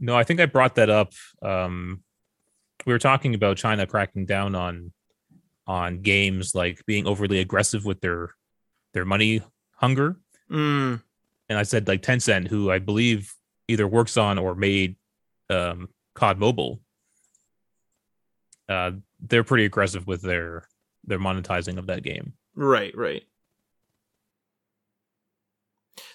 No, 0.00 0.16
I 0.16 0.24
think 0.24 0.40
I 0.40 0.46
brought 0.46 0.74
that 0.74 0.90
up. 0.90 1.12
Um, 1.42 2.02
we 2.86 2.92
were 2.92 2.98
talking 2.98 3.34
about 3.34 3.56
China 3.56 3.86
cracking 3.86 4.26
down 4.26 4.54
on 4.54 4.92
on 5.66 6.00
games 6.00 6.54
like 6.54 6.84
being 6.86 7.06
overly 7.06 7.40
aggressive 7.40 7.84
with 7.84 8.00
their 8.00 8.34
their 8.92 9.04
money 9.04 9.42
hunger, 9.76 10.16
Mm, 10.50 11.02
and 11.48 11.58
I 11.58 11.62
said 11.62 11.86
like 11.88 12.02
Tencent, 12.02 12.48
who 12.48 12.70
I 12.70 12.78
believe 12.78 13.34
either 13.68 13.86
works 13.86 14.16
on 14.16 14.38
or 14.38 14.54
made 14.54 14.96
um, 15.50 15.88
COD 16.14 16.38
Mobile. 16.38 16.80
Uh, 18.68 18.92
they're 19.20 19.44
pretty 19.44 19.64
aggressive 19.64 20.06
with 20.06 20.22
their 20.22 20.68
their 21.04 21.18
monetizing 21.18 21.78
of 21.78 21.86
that 21.86 22.02
game. 22.02 22.32
right, 22.54 22.94
right. 22.96 23.24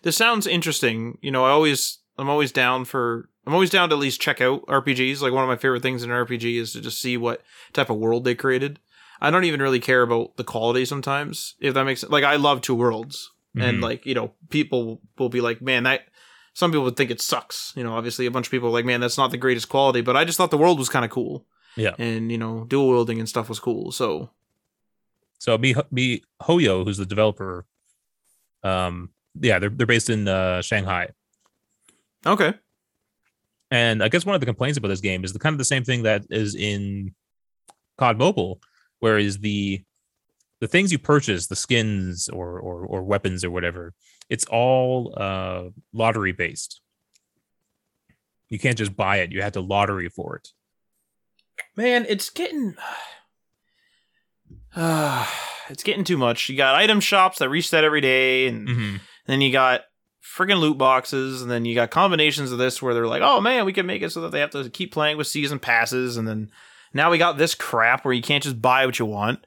This 0.04 0.18
sounds 0.18 0.48
interesting. 0.48 1.18
You 1.22 1.32
know, 1.32 1.46
I 1.46 1.50
always 1.50 2.00
I'm 2.18 2.30
always 2.30 2.52
down 2.52 2.86
for 2.86 3.30
I'm 3.46 3.54
always 3.54 3.70
down 3.70 3.90
to 3.90 3.96
at 3.96 4.00
least 4.00 4.22
check 4.22 4.42
out 4.42 4.66
RPGs. 4.68 5.22
Like 5.22 5.34
one 5.34 5.44
of 5.44 5.50
my 5.50 5.56
favorite 5.58 5.82
things 5.82 6.04
in 6.04 6.12
an 6.12 6.26
RPG 6.26 6.60
is 6.60 6.74
to 6.74 6.82
just 6.82 7.02
see 7.02 7.18
what 7.18 7.42
type 7.74 7.90
of 7.90 7.98
world 7.98 8.24
they 8.24 8.36
created. 8.36 8.80
I 9.24 9.32
don't 9.32 9.46
even 9.46 9.62
really 9.62 9.80
care 9.80 10.04
about 10.04 10.38
the 10.38 10.44
quality 10.44 10.86
sometimes, 10.86 11.56
if 11.60 11.74
that 11.74 11.86
makes 11.86 12.02
sense. 12.02 12.12
Like 12.12 12.24
I 12.26 12.36
love 12.36 12.62
Two 12.62 12.76
Worlds, 12.76 13.32
and 13.56 13.80
Mhm. 13.80 13.84
like 13.84 14.06
you 14.06 14.14
know, 14.14 14.34
people 14.50 15.02
will 15.18 15.30
be 15.30 15.42
like, 15.42 15.62
"Man, 15.62 15.84
that." 15.84 16.02
Some 16.56 16.70
people 16.70 16.84
would 16.84 16.96
think 16.98 17.10
it 17.10 17.20
sucks. 17.22 17.74
You 17.76 17.84
know, 17.84 17.94
obviously, 17.96 18.28
a 18.28 18.32
bunch 18.32 18.46
of 18.48 18.52
people 18.52 18.68
are 18.70 18.72
like, 18.72 18.86
"Man, 18.86 19.00
that's 19.00 19.18
not 19.18 19.32
the 19.32 19.38
greatest 19.38 19.70
quality." 19.70 20.02
But 20.02 20.16
I 20.16 20.24
just 20.26 20.38
thought 20.38 20.52
the 20.52 20.58
world 20.58 20.78
was 20.78 20.90
kind 20.90 21.04
of 21.06 21.10
cool. 21.10 21.48
Yeah. 21.76 21.96
and 21.98 22.32
you 22.32 22.38
know, 22.38 22.66
dual 22.66 22.90
wielding 22.90 23.18
and 23.18 23.28
stuff 23.28 23.50
was 23.50 23.60
cool. 23.60 23.92
So 23.92 24.30
So 25.40 25.58
me 25.58 25.74
me 25.90 26.22
Hoyo, 26.44 26.84
who's 26.84 26.98
the 26.98 27.06
developer, 27.08 27.66
um, 28.64 29.10
yeah, 29.42 29.58
they're 29.58 29.70
they're 29.72 29.88
based 29.88 30.10
in 30.12 30.28
uh, 30.28 30.62
Shanghai. 30.62 31.10
okay, 32.26 32.54
And 33.72 34.04
I 34.04 34.08
guess 34.10 34.26
one 34.26 34.36
of 34.36 34.40
the 34.42 34.46
complaints 34.46 34.78
about 34.78 34.90
this 34.90 35.02
game 35.02 35.24
is 35.24 35.34
the 35.34 35.40
kind 35.40 35.54
of 35.56 35.58
the 35.58 35.66
same 35.66 35.84
thing 35.84 36.04
that 36.04 36.26
is 36.30 36.54
in 36.56 37.16
COD 37.98 38.18
Mobile, 38.20 38.62
whereas 39.04 39.40
the 39.40 39.84
the 40.62 40.68
things 40.70 40.94
you 40.94 40.98
purchase, 40.98 41.48
the 41.48 41.58
skins 41.58 42.30
or 42.30 42.58
or, 42.58 42.86
or 42.86 43.04
weapons 43.04 43.44
or 43.44 43.52
whatever, 43.52 43.94
it's 44.30 44.46
all 44.46 45.14
uh, 45.18 45.64
lottery 45.92 46.32
based. 46.32 46.80
You 48.48 48.60
can't 48.60 48.78
just 48.78 48.96
buy 48.96 49.18
it; 49.18 49.32
you 49.34 49.42
have 49.42 49.52
to 49.54 49.62
lottery 49.62 50.08
for 50.08 50.38
it. 50.38 50.50
man, 51.76 52.06
it's 52.08 52.30
getting. 52.30 52.76
Uh, 54.76 55.28
it's 55.70 55.84
getting 55.84 56.04
too 56.06 56.18
much. 56.18 56.48
You 56.50 56.56
got 56.56 56.76
item 56.76 57.00
shops 57.02 57.40
that 57.40 57.50
reset 57.50 57.84
every 57.84 58.02
day, 58.02 58.48
and 58.48 58.68
Mm-hmm. 58.68 58.96
then 59.28 59.42
you 59.42 59.52
got 59.52 59.82
friggin' 60.24 60.60
loot 60.62 60.78
boxes, 60.78 61.42
and 61.42 61.52
then 61.52 61.66
you 61.66 61.76
got 61.76 61.92
combinations 61.92 62.52
of 62.54 62.58
this 62.58 62.82
where 62.82 62.94
they're 62.94 63.08
like, 63.08 63.22
"Oh 63.22 63.42
man, 63.42 63.66
we 63.66 63.74
can 63.74 63.86
make 63.86 64.02
it 64.02 64.12
so 64.12 64.22
that 64.22 64.32
they 64.32 64.40
have 64.40 64.52
to 64.52 64.70
keep 64.70 64.94
playing 64.94 65.18
with 65.18 65.28
season 65.28 65.60
passes," 65.60 66.16
and 66.16 66.26
then 66.28 66.50
now 66.94 67.12
we 67.12 67.18
got 67.18 67.38
this 67.38 67.56
crap 67.56 68.06
where 68.06 68.14
you 68.14 68.22
can't 68.22 68.44
just 68.44 68.62
buy 68.62 68.86
what 68.86 69.00
you 69.00 69.06
want. 69.06 69.46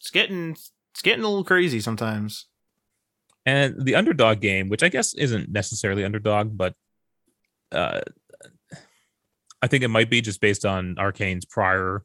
It's 0.00 0.10
getting 0.10 0.50
it's 0.50 1.02
getting 1.02 1.24
a 1.24 1.28
little 1.28 1.44
crazy 1.44 1.80
sometimes. 1.80 2.46
And 3.44 3.84
the 3.84 3.94
underdog 3.94 4.40
game, 4.40 4.68
which 4.68 4.82
I 4.82 4.88
guess 4.88 5.14
isn't 5.14 5.50
necessarily 5.50 6.04
underdog, 6.04 6.56
but 6.56 6.74
uh, 7.70 8.00
I 9.62 9.66
think 9.68 9.84
it 9.84 9.88
might 9.88 10.10
be 10.10 10.20
just 10.20 10.40
based 10.40 10.64
on 10.64 10.96
Arcane's 10.98 11.44
prior 11.44 12.02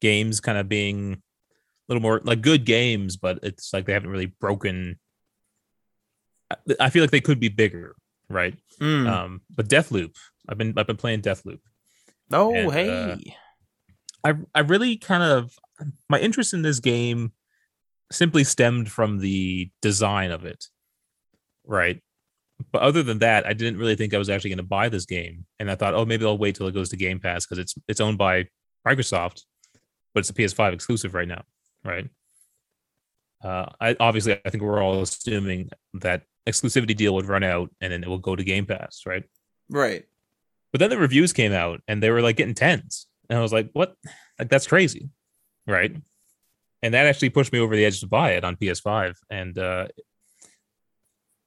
games 0.00 0.40
kind 0.40 0.58
of 0.58 0.68
being 0.68 1.14
a 1.14 1.18
little 1.88 2.02
more 2.02 2.20
like 2.24 2.40
good 2.40 2.64
games, 2.64 3.16
but 3.16 3.38
it's 3.42 3.72
like 3.72 3.86
they 3.86 3.92
haven't 3.92 4.10
really 4.10 4.32
broken. 4.40 4.98
I- 6.78 6.90
feel 6.90 7.02
like 7.02 7.10
they 7.10 7.20
could 7.20 7.38
be 7.40 7.48
bigger, 7.48 7.94
right? 8.28 8.54
Mm. 8.80 9.08
Um, 9.08 9.40
but 9.54 9.68
Deathloop, 9.68 10.14
I've 10.48 10.58
been 10.58 10.74
I've 10.76 10.86
been 10.86 10.96
playing 10.96 11.22
Deathloop. 11.22 11.60
Oh 12.32 12.54
and, 12.54 12.72
hey, 12.72 13.36
uh, 14.24 14.30
I 14.32 14.34
I 14.54 14.60
really 14.60 14.96
kind 14.96 15.22
of 15.22 15.52
my 16.08 16.18
interest 16.18 16.54
in 16.54 16.62
this 16.62 16.80
game 16.80 17.32
simply 18.12 18.44
stemmed 18.44 18.90
from 18.90 19.18
the 19.18 19.70
design 19.80 20.30
of 20.30 20.44
it, 20.44 20.66
right? 21.64 22.02
But 22.72 22.82
other 22.82 23.02
than 23.02 23.20
that, 23.20 23.46
I 23.46 23.54
didn't 23.54 23.78
really 23.78 23.96
think 23.96 24.12
I 24.12 24.18
was 24.18 24.28
actually 24.28 24.50
going 24.50 24.58
to 24.58 24.64
buy 24.64 24.88
this 24.88 25.06
game, 25.06 25.46
and 25.58 25.70
I 25.70 25.74
thought, 25.74 25.94
oh, 25.94 26.04
maybe 26.04 26.26
I'll 26.26 26.36
wait 26.36 26.56
till 26.56 26.66
it 26.66 26.74
goes 26.74 26.90
to 26.90 26.96
Game 26.96 27.20
Pass 27.20 27.46
because 27.46 27.58
it's 27.58 27.74
it's 27.88 28.00
owned 28.00 28.18
by 28.18 28.48
Microsoft, 28.86 29.42
but 30.14 30.20
it's 30.20 30.30
a 30.30 30.34
PS5 30.34 30.74
exclusive 30.74 31.14
right 31.14 31.28
now, 31.28 31.42
right? 31.84 32.08
Uh, 33.42 33.66
I 33.80 33.96
obviously 33.98 34.38
I 34.44 34.50
think 34.50 34.62
we're 34.62 34.82
all 34.82 35.00
assuming 35.00 35.70
that 35.94 36.22
exclusivity 36.46 36.96
deal 36.96 37.14
would 37.14 37.26
run 37.26 37.42
out 37.42 37.70
and 37.80 37.92
then 37.92 38.02
it 38.02 38.08
will 38.08 38.18
go 38.18 38.36
to 38.36 38.44
Game 38.44 38.66
Pass, 38.66 39.02
right? 39.06 39.24
right. 39.70 40.04
But 40.72 40.78
then 40.78 40.90
the 40.90 40.98
reviews 40.98 41.32
came 41.32 41.52
out 41.52 41.80
and 41.88 42.02
they 42.02 42.10
were 42.10 42.22
like 42.22 42.36
getting 42.36 42.54
tens. 42.54 43.06
And 43.28 43.38
I 43.38 43.42
was 43.42 43.52
like, 43.52 43.70
what? 43.72 43.94
Like, 44.38 44.48
that's 44.48 44.66
crazy. 44.66 45.10
Right. 45.66 45.94
And 46.82 46.94
that 46.94 47.06
actually 47.06 47.30
pushed 47.30 47.52
me 47.52 47.58
over 47.58 47.76
the 47.76 47.84
edge 47.84 48.00
to 48.00 48.06
buy 48.06 48.32
it 48.32 48.44
on 48.44 48.56
PS5. 48.56 49.16
And 49.28 49.58
uh 49.58 49.88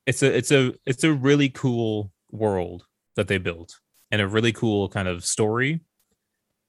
it's 0.06 0.22
a 0.22 0.36
it's 0.36 0.52
a 0.52 0.74
it's 0.86 1.04
a 1.04 1.14
really 1.14 1.50
cool 1.50 2.12
world 2.32 2.86
that 3.16 3.28
they 3.28 3.38
built 3.38 3.80
and 4.12 4.22
a 4.22 4.28
really 4.28 4.52
cool 4.52 4.90
kind 4.90 5.08
of 5.08 5.26
story. 5.26 5.82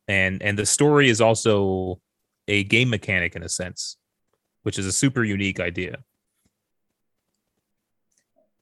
And 0.09 0.43
and 0.43 0.59
the 0.59 0.67
story 0.67 1.09
is 1.09 1.21
also 1.21 2.01
a 2.49 2.65
game 2.65 2.91
mechanic 2.91 3.37
in 3.37 3.43
a 3.43 3.49
sense, 3.49 3.97
which 4.63 4.79
is 4.79 4.87
a 4.87 4.93
super 4.93 5.25
unique 5.25 5.61
idea. 5.61 5.99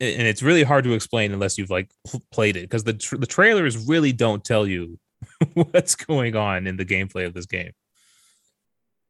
And 0.03 0.23
it's 0.27 0.43
really 0.43 0.65
hard 0.65 0.83
to 0.85 0.93
explain 0.95 1.33
unless 1.33 1.57
you've 1.59 1.71
like 1.71 1.89
played 2.33 2.57
it 2.57 2.63
because 2.63 2.83
the 2.85 2.95
tr- 2.95 3.17
the 3.19 3.27
trailers 3.27 3.77
really 3.87 4.13
don't 4.13 4.45
tell 4.45 4.67
you 4.67 4.99
what's 5.55 5.95
going 5.95 6.35
on 6.35 6.67
in 6.67 6.77
the 6.77 6.85
gameplay 6.85 7.25
of 7.25 7.35
this 7.35 7.47
game. 7.47 7.71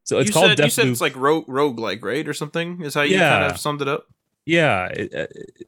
So 0.03 0.19
it's 0.19 0.27
you 0.27 0.33
called 0.33 0.49
said, 0.49 0.59
you 0.59 0.69
said 0.69 0.85
Deathloop. 0.85 0.91
it's 0.91 1.01
like 1.01 1.15
rogue 1.15 1.47
roguelike, 1.47 2.03
right? 2.03 2.27
Or 2.27 2.33
something? 2.33 2.81
Is 2.83 2.93
how 2.93 3.01
you 3.01 3.15
Yeah. 3.17 3.39
kind 3.39 3.51
of 3.51 3.59
summed 3.59 3.81
it 3.81 3.87
up? 3.87 4.05
yeah, 4.45 4.85
it, 4.87 5.13
uh, 5.15 5.27
it- 5.31 5.67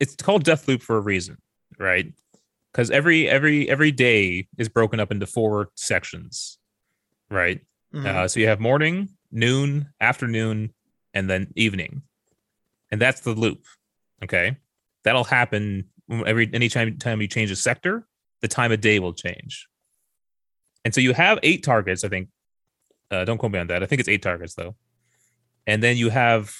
it's 0.00 0.16
called 0.16 0.44
Deathloop 0.44 0.82
for 0.82 0.96
a 0.96 1.00
reason, 1.00 1.38
right? 1.78 2.12
Because 2.72 2.90
every 2.90 3.28
every 3.28 3.68
every 3.70 3.92
day 3.92 4.48
is 4.58 4.68
broken 4.68 5.00
up 5.00 5.10
into 5.12 5.26
four 5.26 5.70
sections, 5.76 6.58
right? 7.30 7.60
Mhm. 7.94 8.04
Uh, 8.06 8.28
so 8.28 8.40
you 8.40 8.48
have 8.48 8.58
morning, 8.60 9.10
noon, 9.30 9.88
afternoon, 10.00 10.74
and 11.14 11.30
then 11.30 11.52
evening, 11.54 12.02
and 12.94 13.00
that's 13.00 13.22
the 13.22 13.34
loop. 13.34 13.64
Okay, 14.22 14.56
that'll 15.02 15.24
happen 15.24 15.86
every 16.24 16.48
anytime 16.54 16.96
time 16.96 17.20
you 17.20 17.26
change 17.26 17.50
a 17.50 17.56
sector, 17.56 18.06
the 18.40 18.46
time 18.46 18.70
of 18.70 18.80
day 18.80 19.00
will 19.00 19.12
change. 19.12 19.66
And 20.84 20.94
so 20.94 21.00
you 21.00 21.12
have 21.12 21.40
eight 21.42 21.64
targets. 21.64 22.04
I 22.04 22.08
think. 22.08 22.28
Uh, 23.10 23.24
don't 23.24 23.38
quote 23.38 23.50
me 23.50 23.58
on 23.58 23.66
that. 23.66 23.82
I 23.82 23.86
think 23.86 23.98
it's 23.98 24.08
eight 24.08 24.22
targets 24.22 24.54
though, 24.54 24.76
and 25.66 25.82
then 25.82 25.96
you 25.96 26.08
have 26.08 26.54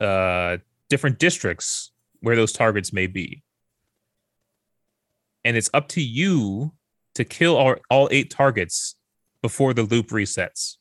uh, 0.00 0.56
different 0.90 1.20
districts 1.20 1.92
where 2.18 2.34
those 2.34 2.52
targets 2.52 2.92
may 2.92 3.06
be, 3.06 3.44
and 5.44 5.56
it's 5.56 5.70
up 5.72 5.86
to 5.90 6.02
you 6.02 6.72
to 7.14 7.24
kill 7.24 7.56
all, 7.56 7.76
all 7.90 8.08
eight 8.10 8.30
targets 8.30 8.96
before 9.40 9.72
the 9.72 9.84
loop 9.84 10.08
resets. 10.08 10.78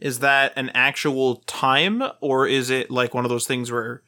Is 0.00 0.20
that 0.20 0.52
an 0.56 0.70
actual 0.74 1.36
time 1.46 2.02
or 2.20 2.46
is 2.46 2.70
it 2.70 2.90
like 2.90 3.14
one 3.14 3.24
of 3.24 3.28
those 3.28 3.46
things 3.46 3.70
where 3.70 4.02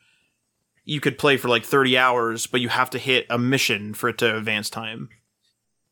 you 0.85 1.01
could 1.01 1.19
play 1.19 1.37
for 1.37 1.49
like 1.49 1.65
30 1.65 1.97
hours 1.99 2.47
but 2.47 2.61
you 2.61 2.69
have 2.69 2.91
to 2.91 2.99
hit 2.99 3.27
a 3.31 3.39
mission 3.39 3.95
for 3.95 4.09
it 4.09 4.19
to 4.19 4.37
advance 4.37 4.71
time 4.71 5.09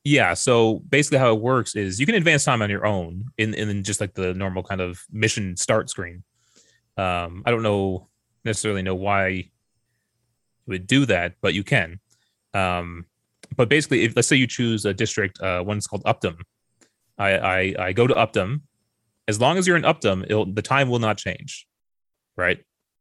Yeah. 0.04 0.34
So 0.34 0.80
basically, 0.88 1.18
how 1.18 1.34
it 1.34 1.40
works 1.40 1.76
is 1.76 2.00
you 2.00 2.06
can 2.06 2.14
advance 2.14 2.44
time 2.44 2.62
on 2.62 2.70
your 2.70 2.86
own 2.86 3.26
in 3.36 3.52
in 3.52 3.82
just 3.84 4.00
like 4.00 4.14
the 4.14 4.32
normal 4.32 4.62
kind 4.62 4.80
of 4.80 5.04
mission 5.10 5.56
start 5.56 5.90
screen. 5.90 6.22
Um, 6.96 7.42
I 7.44 7.50
don't 7.50 7.62
know 7.62 8.08
necessarily 8.44 8.82
know 8.82 8.94
why 8.94 9.28
you 9.28 9.44
would 10.66 10.86
do 10.86 11.04
that, 11.06 11.34
but 11.40 11.52
you 11.52 11.64
can. 11.64 12.00
Um, 12.54 13.06
but 13.56 13.68
basically, 13.68 14.04
if 14.04 14.16
let's 14.16 14.28
say 14.28 14.36
you 14.36 14.46
choose 14.46 14.84
a 14.84 14.94
district, 14.94 15.40
uh, 15.40 15.62
one's 15.66 15.86
called 15.86 16.02
Upton. 16.06 16.38
I, 17.18 17.30
I 17.38 17.74
I 17.78 17.92
go 17.92 18.06
to 18.06 18.14
Upton. 18.14 18.62
As 19.28 19.40
long 19.40 19.58
as 19.58 19.66
you're 19.66 19.76
in 19.76 19.84
it'll, 19.84 20.46
the 20.46 20.62
time 20.62 20.88
will 20.88 20.98
not 20.98 21.18
change, 21.18 21.66
right? 22.36 22.58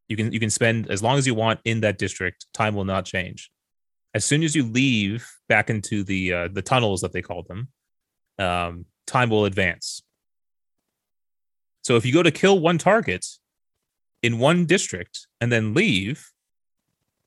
You 0.08 0.16
can 0.16 0.32
you 0.32 0.38
can 0.38 0.50
spend 0.50 0.90
as 0.90 1.02
long 1.02 1.18
as 1.18 1.26
you 1.26 1.34
want 1.34 1.58
in 1.64 1.80
that 1.80 1.98
district. 1.98 2.46
Time 2.52 2.74
will 2.76 2.84
not 2.84 3.04
change 3.04 3.50
as 4.14 4.24
soon 4.24 4.42
as 4.42 4.54
you 4.54 4.64
leave 4.64 5.30
back 5.48 5.70
into 5.70 6.02
the 6.02 6.32
uh, 6.32 6.48
the 6.48 6.62
tunnels 6.62 7.02
that 7.02 7.12
they 7.12 7.22
call 7.22 7.42
them, 7.42 7.68
um, 8.38 8.84
time 9.06 9.30
will 9.30 9.44
advance. 9.44 10.02
So 11.82 11.96
if 11.96 12.04
you 12.04 12.12
go 12.12 12.22
to 12.22 12.30
kill 12.30 12.58
one 12.58 12.78
target 12.78 13.24
in 14.22 14.38
one 14.38 14.66
district 14.66 15.26
and 15.40 15.52
then 15.52 15.74
leave, 15.74 16.30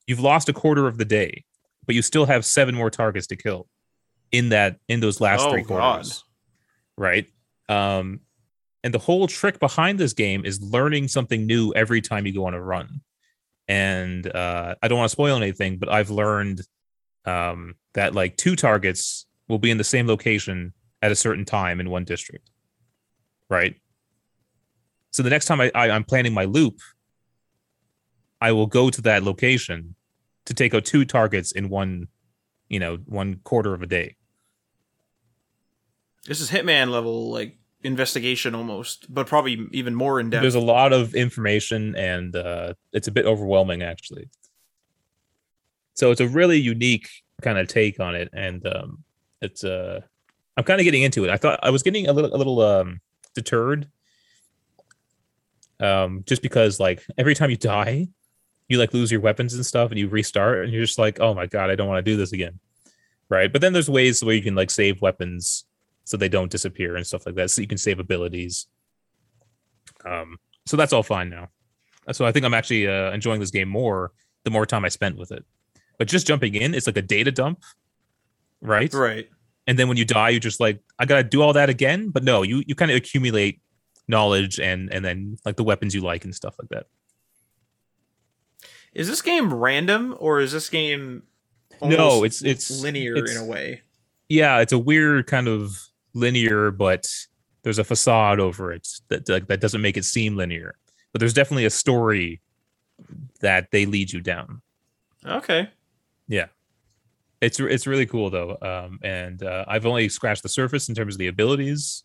you've 0.06 0.20
lost 0.20 0.50
a 0.50 0.54
quarter 0.54 0.88
of 0.88 0.98
the 0.98 1.06
day, 1.06 1.46
but 1.86 1.96
you 1.96 2.02
still 2.02 2.26
have 2.26 2.46
seven 2.46 2.76
more 2.76 2.90
targets 2.90 3.28
to 3.28 3.36
kill 3.36 3.68
in 4.32 4.50
that 4.50 4.78
in 4.88 5.00
those 5.00 5.22
last 5.22 5.42
Oh, 5.42 5.52
three 5.52 5.64
God. 5.64 5.68
quarters. 5.68 6.24
Right. 6.98 7.28
Um, 7.70 8.20
and 8.84 8.94
the 8.94 9.00
whole 9.00 9.28
trick 9.28 9.60
behind 9.60 10.00
this 10.00 10.14
game 10.14 10.46
is 10.46 10.62
learning 10.62 11.08
something 11.08 11.46
new 11.46 11.72
every 11.74 12.02
time 12.02 12.26
you 12.26 12.34
go 12.34 12.46
on 12.46 12.54
a 12.54 12.62
run. 12.62 13.02
And 13.68 14.26
uh, 14.28 14.76
I 14.82 14.88
don't 14.88 14.98
want 14.98 15.10
to 15.10 15.12
spoil 15.12 15.38
anything, 15.38 15.78
but 15.78 15.90
I've 15.90 16.10
learned 16.10 16.62
um, 17.26 17.76
that 17.94 18.16
like 18.16 18.38
two 18.38 18.56
targets 18.56 19.26
will 19.48 19.60
be 19.60 19.72
in 19.72 19.78
the 19.78 19.84
same 19.84 20.08
location 20.08 20.74
at 21.02 21.12
a 21.12 21.16
certain 21.16 21.46
time 21.46 21.80
in 21.80 21.90
one 21.90 22.06
district. 22.06 22.50
Right. 23.50 23.76
So 25.12 25.24
the 25.24 25.30
next 25.30 25.46
time 25.46 25.62
I, 25.62 25.72
I, 25.76 25.90
I'm 25.90 26.04
planning 26.04 26.34
my 26.34 26.46
loop, 26.46 26.80
I 28.40 28.52
will 28.54 28.68
go 28.68 28.90
to 28.90 29.02
that 29.04 29.24
location 29.24 29.96
to 30.46 30.54
take 30.54 30.74
out 30.74 30.86
two 30.86 31.06
targets 31.06 31.52
in 31.52 31.70
one, 31.70 32.08
you 32.68 32.80
know, 32.80 32.98
one 33.06 33.36
quarter 33.44 33.74
of 33.74 33.82
a 33.84 33.88
day. 33.88 34.16
this 36.26 36.42
is 36.42 36.50
hitman 36.50 36.90
level 36.90 37.32
like 37.32 37.58
investigation 37.84 38.54
almost 38.54 39.12
but 39.14 39.26
probably 39.26 39.68
even 39.72 39.96
more 39.96 40.20
in 40.20 40.30
depth 40.30 40.44
There's 40.44 40.56
a 40.56 40.60
lot 40.60 40.94
of 40.94 41.16
information 41.16 41.96
and 41.96 42.36
uh, 42.36 42.74
it's 42.94 43.08
a 43.08 43.12
bit 43.12 43.26
overwhelming 43.26 43.82
actually. 43.82 44.30
So 45.94 46.12
it's 46.12 46.22
a 46.22 46.28
really 46.28 46.60
unique 46.60 47.10
kind 47.42 47.58
of 47.58 47.68
take 47.68 48.00
on 48.00 48.16
it, 48.16 48.30
and 48.34 48.66
um, 48.66 49.04
it's 49.42 49.64
uh, 49.64 50.02
I'm 50.56 50.64
kind 50.64 50.80
of 50.80 50.86
getting 50.86 51.04
into 51.04 51.24
it. 51.26 51.30
I 51.30 51.38
thought 51.38 51.60
I 51.62 51.70
was 51.70 51.84
getting 51.84 52.08
a 52.08 52.14
little 52.14 52.34
a 52.34 52.38
little 52.38 52.62
um, 52.62 53.02
deterred, 53.36 53.88
um, 55.80 56.24
just 56.26 56.42
because 56.42 56.80
like 56.80 57.04
every 57.18 57.36
time 57.36 57.50
you 57.50 57.58
die, 57.58 58.08
you 58.70 58.78
like 58.78 58.94
lose 58.94 59.12
your 59.12 59.22
weapons 59.22 59.54
and 59.54 59.66
stuff, 59.66 59.92
and 59.92 60.00
you 60.00 60.08
restart, 60.08 60.64
and 60.64 60.74
you're 60.74 60.86
just 60.86 61.00
like, 61.00 61.20
oh 61.20 61.34
my 61.34 61.46
god, 61.46 61.70
I 61.70 61.76
don't 61.76 61.88
want 61.88 62.04
to 62.04 62.12
do 62.12 62.18
this 62.18 62.32
again, 62.32 62.60
right? 63.30 63.52
But 63.52 63.62
then 63.62 63.74
there's 63.74 63.90
ways 63.90 64.24
where 64.24 64.36
you 64.36 64.42
can 64.42 64.56
like 64.56 64.72
save 64.72 65.02
weapons 65.02 65.66
so 66.04 66.18
they 66.18 66.30
don't 66.30 66.52
disappear 66.52 66.96
and 66.96 67.06
stuff 67.06 67.26
like 67.26 67.36
that, 67.36 67.52
so 67.52 67.62
you 67.62 67.68
can 67.68 67.78
save 67.78 68.00
abilities. 68.00 68.68
Um, 70.06 70.38
so 70.66 70.78
that's 70.78 70.94
all 70.94 71.04
fine 71.04 71.30
now. 71.30 71.50
So 72.12 72.26
I 72.26 72.32
think 72.32 72.46
I'm 72.46 72.54
actually 72.54 72.88
uh, 72.88 73.12
enjoying 73.12 73.40
this 73.40 73.52
game 73.52 73.70
more 73.70 74.12
the 74.44 74.52
more 74.52 74.66
time 74.66 74.84
I 74.86 74.90
spent 74.90 75.18
with 75.18 75.32
it. 75.32 75.46
But 76.00 76.08
just 76.08 76.26
jumping 76.26 76.56
in, 76.56 76.74
it's 76.74 76.88
like 76.88 76.98
a 76.98 77.02
data 77.02 77.32
dump, 77.32 77.62
right? 78.62 78.92
right 78.94 79.30
And 79.68 79.78
then 79.78 79.88
when 79.88 79.98
you 79.98 80.06
die, 80.06 80.30
you're 80.30 80.40
just 80.40 80.60
like 80.60 80.82
I 80.98 81.06
gotta 81.06 81.24
do 81.24 81.42
all 81.44 81.54
that 81.54 81.70
again. 81.70 82.10
But 82.10 82.24
no, 82.24 82.42
you 82.42 82.64
you 82.66 82.74
kind 82.74 82.90
of 82.90 82.98
accumulate 82.98 83.62
knowledge 84.08 84.60
and 84.60 84.92
and 84.92 85.06
then 85.06 85.38
like 85.46 85.56
the 85.58 85.64
weapons 85.64 85.94
you 85.94 86.02
like 86.02 86.26
and 86.26 86.34
stuff 86.34 86.56
like 86.60 86.70
that. 86.70 86.88
is 88.94 89.08
this 89.08 89.22
game 89.22 89.54
random 89.54 90.16
or 90.20 90.42
is 90.42 90.52
this 90.52 90.70
game 90.70 91.24
No, 91.82 92.24
it's- 92.26 92.44
it's- 92.44 92.70
linear 92.82 93.16
it's- 93.16 93.36
in 93.38 93.42
a 93.42 93.46
way 93.46 93.82
Yeah, 94.28 94.60
it's 94.60 94.74
a 94.74 94.80
weird 94.80 95.28
kind 95.28 95.48
of 95.48 95.78
linear, 96.14 96.72
but 96.72 97.08
there's 97.64 97.80
a 97.80 97.84
facade 97.84 98.40
over 98.40 98.72
it 98.72 98.88
that 99.10 99.26
that 99.26 99.62
doesn't 99.62 99.82
make 99.82 99.98
it 99.98 100.06
seem 100.06 100.36
linear. 100.36 100.76
But 101.12 101.20
there's 101.20 101.34
definitely 101.34 101.66
a 101.66 101.70
story 101.72 102.42
that 103.42 103.70
they 103.72 103.86
lead 103.86 104.12
you 104.12 104.22
down. 104.22 104.62
okay 105.26 105.70
Yeah. 106.28 106.48
It's 107.42 107.60
it's 107.60 107.88
really 107.88 108.06
cool 108.06 108.30
though, 108.30 108.56
um, 108.62 109.00
and 109.04 109.42
uh, 109.42 109.66
I've 109.68 109.88
only 109.88 110.08
scratched 110.10 110.44
the 110.44 110.50
surface 110.50 110.90
in 110.90 110.96
terms 110.96 111.16
of 111.16 111.20
the 111.20 111.28
abilities 111.28 112.04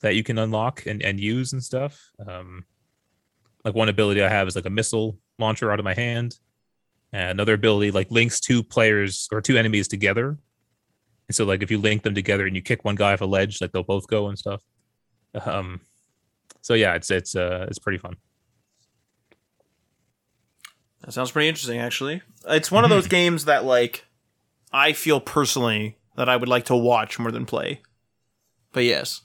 that 0.00 0.16
you 0.16 0.24
can 0.24 0.36
unlock 0.36 0.84
and, 0.86 1.00
and 1.00 1.20
use 1.20 1.52
and 1.52 1.62
stuff. 1.62 2.10
Um, 2.26 2.64
like 3.64 3.76
one 3.76 3.88
ability 3.88 4.22
I 4.22 4.28
have 4.28 4.48
is 4.48 4.56
like 4.56 4.66
a 4.66 4.70
missile 4.70 5.16
launcher 5.38 5.70
out 5.70 5.78
of 5.78 5.84
my 5.84 5.94
hand, 5.94 6.40
and 7.12 7.30
another 7.30 7.54
ability 7.54 7.92
like 7.92 8.10
links 8.10 8.40
two 8.40 8.64
players 8.64 9.28
or 9.30 9.40
two 9.40 9.56
enemies 9.56 9.86
together. 9.86 10.36
And 11.28 11.34
so 11.34 11.44
like 11.44 11.62
if 11.62 11.70
you 11.70 11.78
link 11.78 12.02
them 12.02 12.14
together 12.14 12.46
and 12.46 12.54
you 12.54 12.62
kick 12.62 12.84
one 12.84 12.96
guy 12.96 13.12
off 13.12 13.20
a 13.20 13.26
ledge, 13.26 13.60
like 13.60 13.72
they'll 13.72 13.82
both 13.82 14.06
go 14.06 14.28
and 14.28 14.38
stuff. 14.38 14.62
Um, 15.44 15.80
so 16.60 16.74
yeah, 16.74 16.94
it's 16.94 17.10
it's 17.10 17.34
uh 17.34 17.66
it's 17.68 17.78
pretty 17.78 17.98
fun. 17.98 18.16
That 21.04 21.12
sounds 21.12 21.30
pretty 21.30 21.48
interesting, 21.48 21.80
actually. 21.80 22.22
It's 22.48 22.70
one 22.70 22.82
of 22.82 22.88
those 22.88 23.08
games 23.08 23.44
that, 23.44 23.64
like, 23.64 24.06
I 24.72 24.94
feel 24.94 25.20
personally 25.20 25.98
that 26.16 26.30
I 26.30 26.36
would 26.36 26.48
like 26.48 26.64
to 26.66 26.76
watch 26.76 27.18
more 27.18 27.30
than 27.30 27.44
play. 27.44 27.82
But 28.72 28.84
yes, 28.84 29.20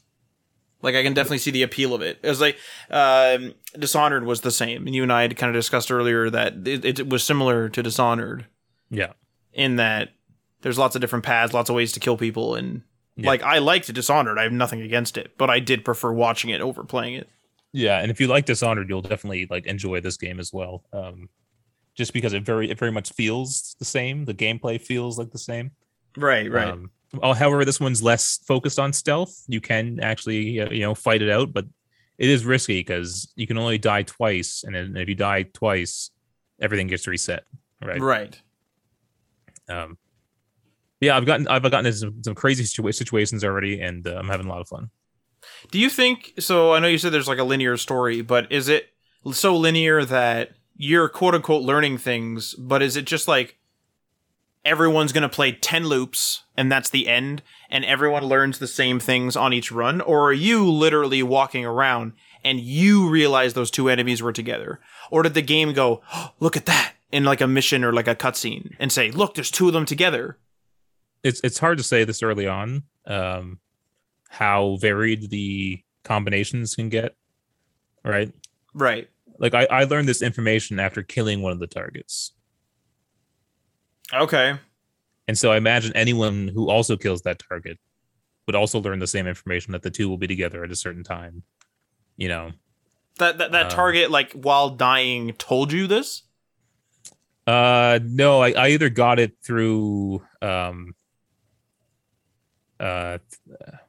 like 0.82 0.96
I 0.96 1.04
can 1.04 1.14
definitely 1.14 1.38
see 1.38 1.52
the 1.52 1.64
appeal 1.64 1.94
of 1.94 2.02
it. 2.02 2.20
It 2.22 2.28
was 2.28 2.42
like 2.42 2.58
um, 2.90 3.54
Dishonored 3.78 4.26
was 4.26 4.42
the 4.42 4.52
same, 4.52 4.86
and 4.88 4.96
you 4.96 5.04
and 5.04 5.14
I 5.14 5.22
had 5.22 5.38
kind 5.38 5.50
of 5.50 5.58
discussed 5.58 5.90
earlier 5.90 6.30
that 6.30 6.68
it, 6.68 7.00
it 7.00 7.10
was 7.10 7.24
similar 7.24 7.70
to 7.70 7.82
Dishonored 7.82 8.46
Yeah, 8.90 9.14
in 9.54 9.78
that 9.78 10.10
there's 10.62 10.78
lots 10.78 10.96
of 10.96 11.02
different 11.02 11.26
paths, 11.26 11.54
lots 11.54 11.70
of 11.70 11.76
ways 11.76 11.92
to 11.94 12.00
kill 12.00 12.18
people, 12.18 12.56
and 12.56 12.82
Yeah. 13.16 13.28
like 13.28 13.44
I 13.44 13.60
liked 13.60 13.94
Dishonored. 13.94 14.38
I 14.38 14.44
have 14.44 14.52
nothing 14.52 14.82
against 14.82 15.18
it, 15.18 15.38
but 15.38 15.50
I 15.50 15.60
did 15.60 15.86
prefer 15.86 16.12
watching 16.12 16.50
it 16.50 16.62
over 16.62 16.84
playing 16.84 17.16
it. 17.16 17.30
Yeah, 17.72 18.00
and 18.00 18.10
if 18.10 18.20
you 18.20 18.28
like 18.28 18.46
Dishonored, 18.46 18.90
you'll 18.90 19.02
definitely 19.02 19.48
like 19.50 19.66
enjoy 19.66 20.02
this 20.02 20.18
game 20.18 20.40
as 20.40 20.52
well. 20.52 20.84
Um, 20.92 21.30
just 21.96 22.14
because 22.14 22.34
it 22.34 22.44
very 22.44 22.70
it 22.72 22.80
very 22.80 22.92
much 22.92 23.12
feels 23.12 23.76
the 23.80 23.86
same. 23.86 24.26
The 24.26 24.34
gameplay 24.34 24.82
feels 24.82 25.20
like 25.20 25.32
the 25.32 25.38
same. 25.38 25.72
Right, 26.18 26.50
right. 26.50 26.70
Um, 26.70 26.92
however, 27.22 27.66
this 27.66 27.80
one's 27.80 28.02
less 28.02 28.40
focused 28.48 28.80
on 28.80 28.94
stealth. 28.94 29.44
You 29.48 29.62
can 29.62 30.00
actually 30.00 30.62
uh, 30.62 30.70
you 30.72 30.82
know 30.82 30.96
fight 30.96 31.22
it 31.22 31.30
out, 31.30 31.54
but 31.54 31.66
it 32.18 32.30
is 32.30 32.46
risky 32.46 32.80
because 32.80 33.32
you 33.36 33.48
can 33.48 33.58
only 33.58 33.78
die 33.78 34.04
twice, 34.04 34.64
and 34.66 34.74
then 34.76 34.98
if 34.98 35.08
you 35.08 35.16
die 35.16 35.44
twice, 35.44 36.10
everything 36.60 36.88
gets 36.88 37.06
reset. 37.08 37.44
Right. 37.82 38.02
right. 38.02 38.42
Um, 39.70 39.98
yeah, 41.00 41.16
I've 41.16 41.26
gotten 41.26 41.48
I've 41.48 41.64
gotten 41.64 41.86
into 41.86 41.98
some, 41.98 42.24
some 42.24 42.36
crazy 42.36 42.64
situa- 42.64 42.94
situations 42.94 43.44
already, 43.44 43.80
and 43.80 44.08
uh, 44.08 44.16
I'm 44.16 44.28
having 44.28 44.48
a 44.48 44.50
lot 44.50 44.62
of 44.62 44.68
fun. 44.68 44.90
Do 45.72 45.80
you 45.80 45.90
think 45.90 46.34
so? 46.40 46.74
I 46.74 46.80
know 46.80 46.88
you 46.88 46.98
said 46.98 47.14
there's 47.14 47.28
like 47.28 47.40
a 47.40 47.44
linear 47.44 47.78
story, 47.78 48.22
but 48.22 48.52
is 48.52 48.68
it 48.68 48.90
so 49.32 49.56
linear 49.56 50.06
that 50.06 50.52
you're 50.76 51.10
quote 51.10 51.36
unquote 51.36 51.64
learning 51.64 51.98
things, 51.98 52.56
but 52.56 52.82
is 52.82 52.96
it 52.96 53.06
just 53.06 53.28
like 53.28 53.58
everyone's 54.66 55.14
going 55.14 55.24
to 55.24 55.30
play 55.30 55.52
10 55.52 55.88
loops 55.88 56.44
and 56.58 56.72
that's 56.72 56.90
the 56.90 57.08
end 57.08 57.42
and 57.70 57.86
everyone 57.86 58.24
learns 58.24 58.60
the 58.60 58.68
same 58.68 59.00
things 59.00 59.36
on 59.36 59.54
each 59.54 59.72
run? 59.72 60.02
Or 60.02 60.30
are 60.30 60.34
you 60.34 60.70
literally 60.70 61.24
walking 61.24 61.66
around 61.66 62.14
and 62.44 62.60
you 62.60 63.10
realize 63.10 63.54
those 63.54 63.72
two 63.72 63.90
enemies 63.90 64.22
were 64.22 64.34
together? 64.34 64.80
Or 65.12 65.24
did 65.24 65.34
the 65.34 65.42
game 65.42 65.74
go, 65.74 66.02
oh, 66.14 66.32
look 66.40 66.58
at 66.58 66.66
that 66.66 66.94
in 67.12 67.24
like 67.24 67.42
a 67.42 67.48
mission 67.48 67.84
or 67.84 67.94
like 67.94 68.08
a 68.08 68.16
cutscene 68.16 68.76
and 68.80 68.92
say, 68.92 69.12
look, 69.12 69.36
there's 69.36 69.52
two 69.52 69.68
of 69.68 69.74
them 69.74 69.86
together? 69.86 70.38
It's 71.24 71.42
it's 71.44 71.58
hard 71.60 71.78
to 71.78 71.84
say 71.84 72.04
this 72.04 72.24
early 72.24 72.48
on 72.48 72.84
um 73.08 73.60
how 74.30 74.78
varied 74.78 75.30
the 75.30 75.82
combinations 76.04 76.76
can 76.76 76.90
get 76.90 77.16
right 78.06 78.32
Right. 78.74 79.10
like 79.40 79.54
I, 79.54 79.66
I 79.66 79.84
learned 79.86 80.08
this 80.08 80.22
information 80.22 80.80
after 80.80 81.02
killing 81.04 81.42
one 81.42 81.52
of 81.52 81.60
the 81.60 81.68
targets 81.68 82.34
Okay. 84.14 84.58
and 85.28 85.38
so 85.38 85.52
i 85.52 85.58
imagine 85.58 85.92
anyone 85.96 86.48
who 86.48 86.70
also 86.70 86.96
kills 86.98 87.22
that 87.24 87.40
target 87.50 87.78
would 88.48 88.56
also 88.56 88.80
learn 88.80 89.00
the 89.00 89.08
same 89.08 89.28
information 89.28 89.72
that 89.74 89.84
the 89.84 89.92
two 89.92 90.10
will 90.10 90.18
be 90.18 90.28
together 90.28 90.64
at 90.64 90.72
a 90.72 90.76
certain 90.76 91.04
time 91.04 91.44
you 92.18 92.28
know 92.28 92.52
That, 93.18 93.38
that, 93.40 93.52
that 93.52 93.66
Um, 93.66 93.70
target, 93.72 94.10
like 94.12 94.32
while 94.34 94.70
dying, 94.72 95.34
told 95.34 95.72
you 95.72 95.86
this? 95.88 96.24
uh 97.48 98.00
no 98.04 98.42
i, 98.42 98.52
I 98.52 98.68
either 98.70 98.90
got 98.90 99.20
it 99.20 99.34
through 99.44 100.24
um 100.42 100.94
uh 102.80 103.18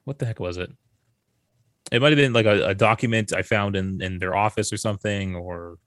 what 0.04 0.18
the 0.18 0.26
heck 0.26 0.40
was 0.40 0.56
it 0.56 0.70
It 1.92 2.00
might 2.00 2.12
have 2.12 2.16
been 2.16 2.32
like 2.32 2.46
a, 2.46 2.68
a 2.68 2.74
document 2.74 3.32
I 3.32 3.42
found 3.42 3.76
in 3.76 4.00
in 4.02 4.18
their 4.18 4.34
office 4.36 4.72
or 4.72 4.76
something, 4.76 5.34
or 5.34 5.78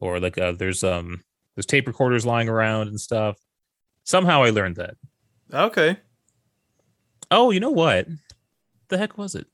or 0.00 0.20
like 0.20 0.38
uh 0.38 0.52
there's 0.52 0.82
um 0.84 1.22
there's 1.54 1.66
tape 1.66 1.86
recorders 1.86 2.26
lying 2.26 2.48
around 2.48 2.88
and 2.88 3.00
stuff. 3.00 3.36
Somehow 4.04 4.42
I 4.42 4.50
learned 4.50 4.76
that. 4.76 4.96
Okay. 5.52 5.98
Oh, 7.30 7.50
you 7.50 7.60
know 7.60 7.70
what? 7.70 8.06
The 8.88 8.98
heck 8.98 9.18
was 9.18 9.34
it? 9.34 9.46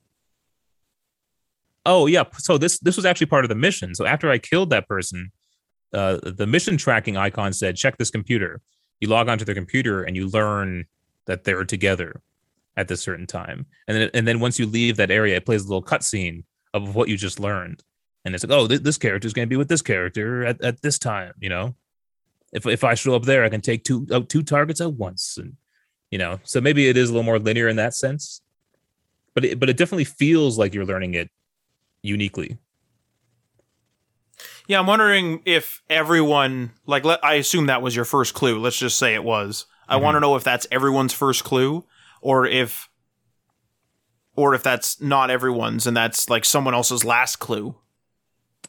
Oh 1.85 2.07
yeah, 2.07 2.25
so 2.39 2.59
this 2.59 2.79
this 2.79 2.97
was 2.97 3.05
actually 3.05 3.27
part 3.27 3.45
of 3.45 3.49
the 3.49 3.55
mission. 3.57 3.95
So 3.95 4.07
after 4.07 4.31
I 4.31 4.39
killed 4.39 4.71
that 4.71 4.89
person, 4.89 5.33
uh, 5.93 6.19
the 6.23 6.47
mission 6.47 6.77
tracking 6.77 7.17
icon 7.17 7.53
said, 7.53 7.77
"Check 7.77 7.99
this 7.99 8.11
computer." 8.11 8.61
You 9.01 9.09
log 9.09 9.29
onto 9.29 9.45
their 9.45 9.55
computer 9.55 10.05
and 10.05 10.17
you 10.17 10.29
learn 10.29 10.85
that 11.27 11.43
they're 11.45 11.65
together 11.65 12.23
at 12.77 12.89
this 12.89 13.03
certain 13.03 13.27
time, 13.27 13.67
and 13.87 13.97
then 13.97 14.11
and 14.15 14.27
then 14.27 14.41
once 14.41 14.59
you 14.59 14.67
leave 14.67 14.97
that 14.97 15.11
area, 15.11 15.37
it 15.37 15.45
plays 15.47 15.65
a 15.65 15.69
little 15.69 15.83
cutscene 15.83 16.45
of 16.75 16.95
what 16.95 17.09
you 17.09 17.17
just 17.17 17.39
learned, 17.41 17.83
and 18.25 18.35
it's 18.35 18.45
like, 18.45 18.57
"Oh, 18.57 18.67
th- 18.67 18.83
this 18.83 18.99
character 18.99 19.27
is 19.27 19.33
going 19.35 19.47
to 19.47 19.51
be 19.51 19.57
with 19.57 19.69
this 19.69 19.83
character 19.83 20.45
at, 20.45 20.63
at 20.63 20.83
this 20.83 20.99
time," 20.99 21.35
you 21.41 21.49
know. 21.49 21.75
If 22.53 22.67
if 22.67 22.85
I 22.85 22.95
show 22.95 23.15
up 23.15 23.25
there, 23.25 23.45
I 23.45 23.49
can 23.49 23.61
take 23.61 23.85
two 23.85 24.07
uh, 24.11 24.21
two 24.27 24.43
targets 24.43 24.81
at 24.81 24.95
once, 24.95 25.37
and 25.39 25.57
you 26.11 26.19
know, 26.19 26.41
so 26.45 26.61
maybe 26.61 26.89
it 26.89 26.97
is 26.97 27.09
a 27.09 27.13
little 27.13 27.25
more 27.25 27.39
linear 27.39 27.69
in 27.69 27.77
that 27.77 27.95
sense, 27.95 28.41
but 29.35 29.45
it, 29.45 29.61
but 29.61 29.69
it 29.71 29.77
definitely 29.77 30.05
feels 30.05 30.59
like 30.59 30.75
you're 30.75 30.85
learning 30.85 31.15
it 31.15 31.31
uniquely. 32.03 32.59
Yeah, 34.67 34.79
I'm 34.79 34.87
wondering 34.87 35.43
if 35.45 35.83
everyone 35.91 36.73
like 36.87 37.05
let, 37.05 37.25
I 37.25 37.35
assume 37.35 37.67
that 37.67 37.83
was 37.83 37.97
your 37.97 38.05
first 38.05 38.35
clue. 38.35 38.59
Let's 38.59 38.79
just 38.79 38.99
say 38.99 39.15
it 39.15 39.25
was. 39.25 39.67
I 39.89 39.97
Mhm. 39.99 40.03
want 40.03 40.17
to 40.17 40.21
know 40.21 40.37
if 40.37 40.45
that's 40.45 40.67
everyone's 40.71 41.13
first 41.13 41.45
clue 41.45 41.85
or 42.23 42.47
if 42.47 42.89
or 44.35 44.55
if 44.55 44.63
that's 44.63 45.01
not 45.01 45.31
everyone's 45.31 45.87
and 45.87 45.95
that's 45.97 46.31
like 46.31 46.45
someone 46.45 46.73
else's 46.75 47.05
last 47.05 47.37
clue. 47.37 47.75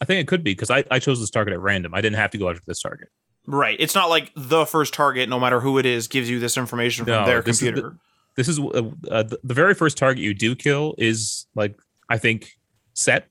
I 0.01 0.05
think 0.05 0.19
it 0.19 0.27
could 0.27 0.43
be 0.43 0.51
because 0.51 0.69
I, 0.69 0.83
I 0.91 0.99
chose 0.99 1.19
this 1.21 1.29
target 1.29 1.53
at 1.53 1.61
random. 1.61 1.93
I 1.93 2.01
didn't 2.01 2.17
have 2.17 2.31
to 2.31 2.37
go 2.37 2.49
after 2.49 2.61
this 2.65 2.81
target. 2.81 3.07
Right. 3.47 3.77
It's 3.79 3.95
not 3.95 4.09
like 4.09 4.31
the 4.35 4.65
first 4.65 4.93
target 4.93 5.29
no 5.29 5.39
matter 5.39 5.59
who 5.61 5.77
it 5.77 5.85
is 5.85 6.07
gives 6.07 6.29
you 6.29 6.39
this 6.39 6.57
information 6.57 7.05
from 7.05 7.13
No, 7.13 7.25
their 7.25 7.41
this 7.41 7.55
is 7.55 7.59
the- 7.61 7.65
computer. 7.67 7.97
This 8.35 8.47
is 8.47 8.57
uh, 8.59 8.63
uh, 9.11 9.23
the, 9.23 9.39
the 9.43 9.53
very 9.53 9.75
first 9.75 9.95
target 9.95 10.23
you 10.23 10.33
do 10.33 10.55
kill 10.55 10.95
is 10.97 11.45
like 11.55 11.77
I 12.09 12.17
think 12.17 12.57
set, 12.95 13.27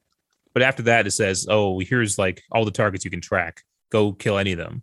but 0.55 0.63
after 0.63 0.85
that 0.85 1.09
it 1.09 1.11
says, 1.11 1.45
"Oh, 1.51 1.81
here's 1.81 2.19
like 2.19 2.43
all 2.53 2.65
the 2.65 2.71
targets 2.71 3.05
you 3.05 3.11
can 3.11 3.21
track. 3.21 3.65
Go 3.91 4.13
kill 4.13 4.39
any 4.39 4.53
of 4.53 4.59
them." 4.59 4.83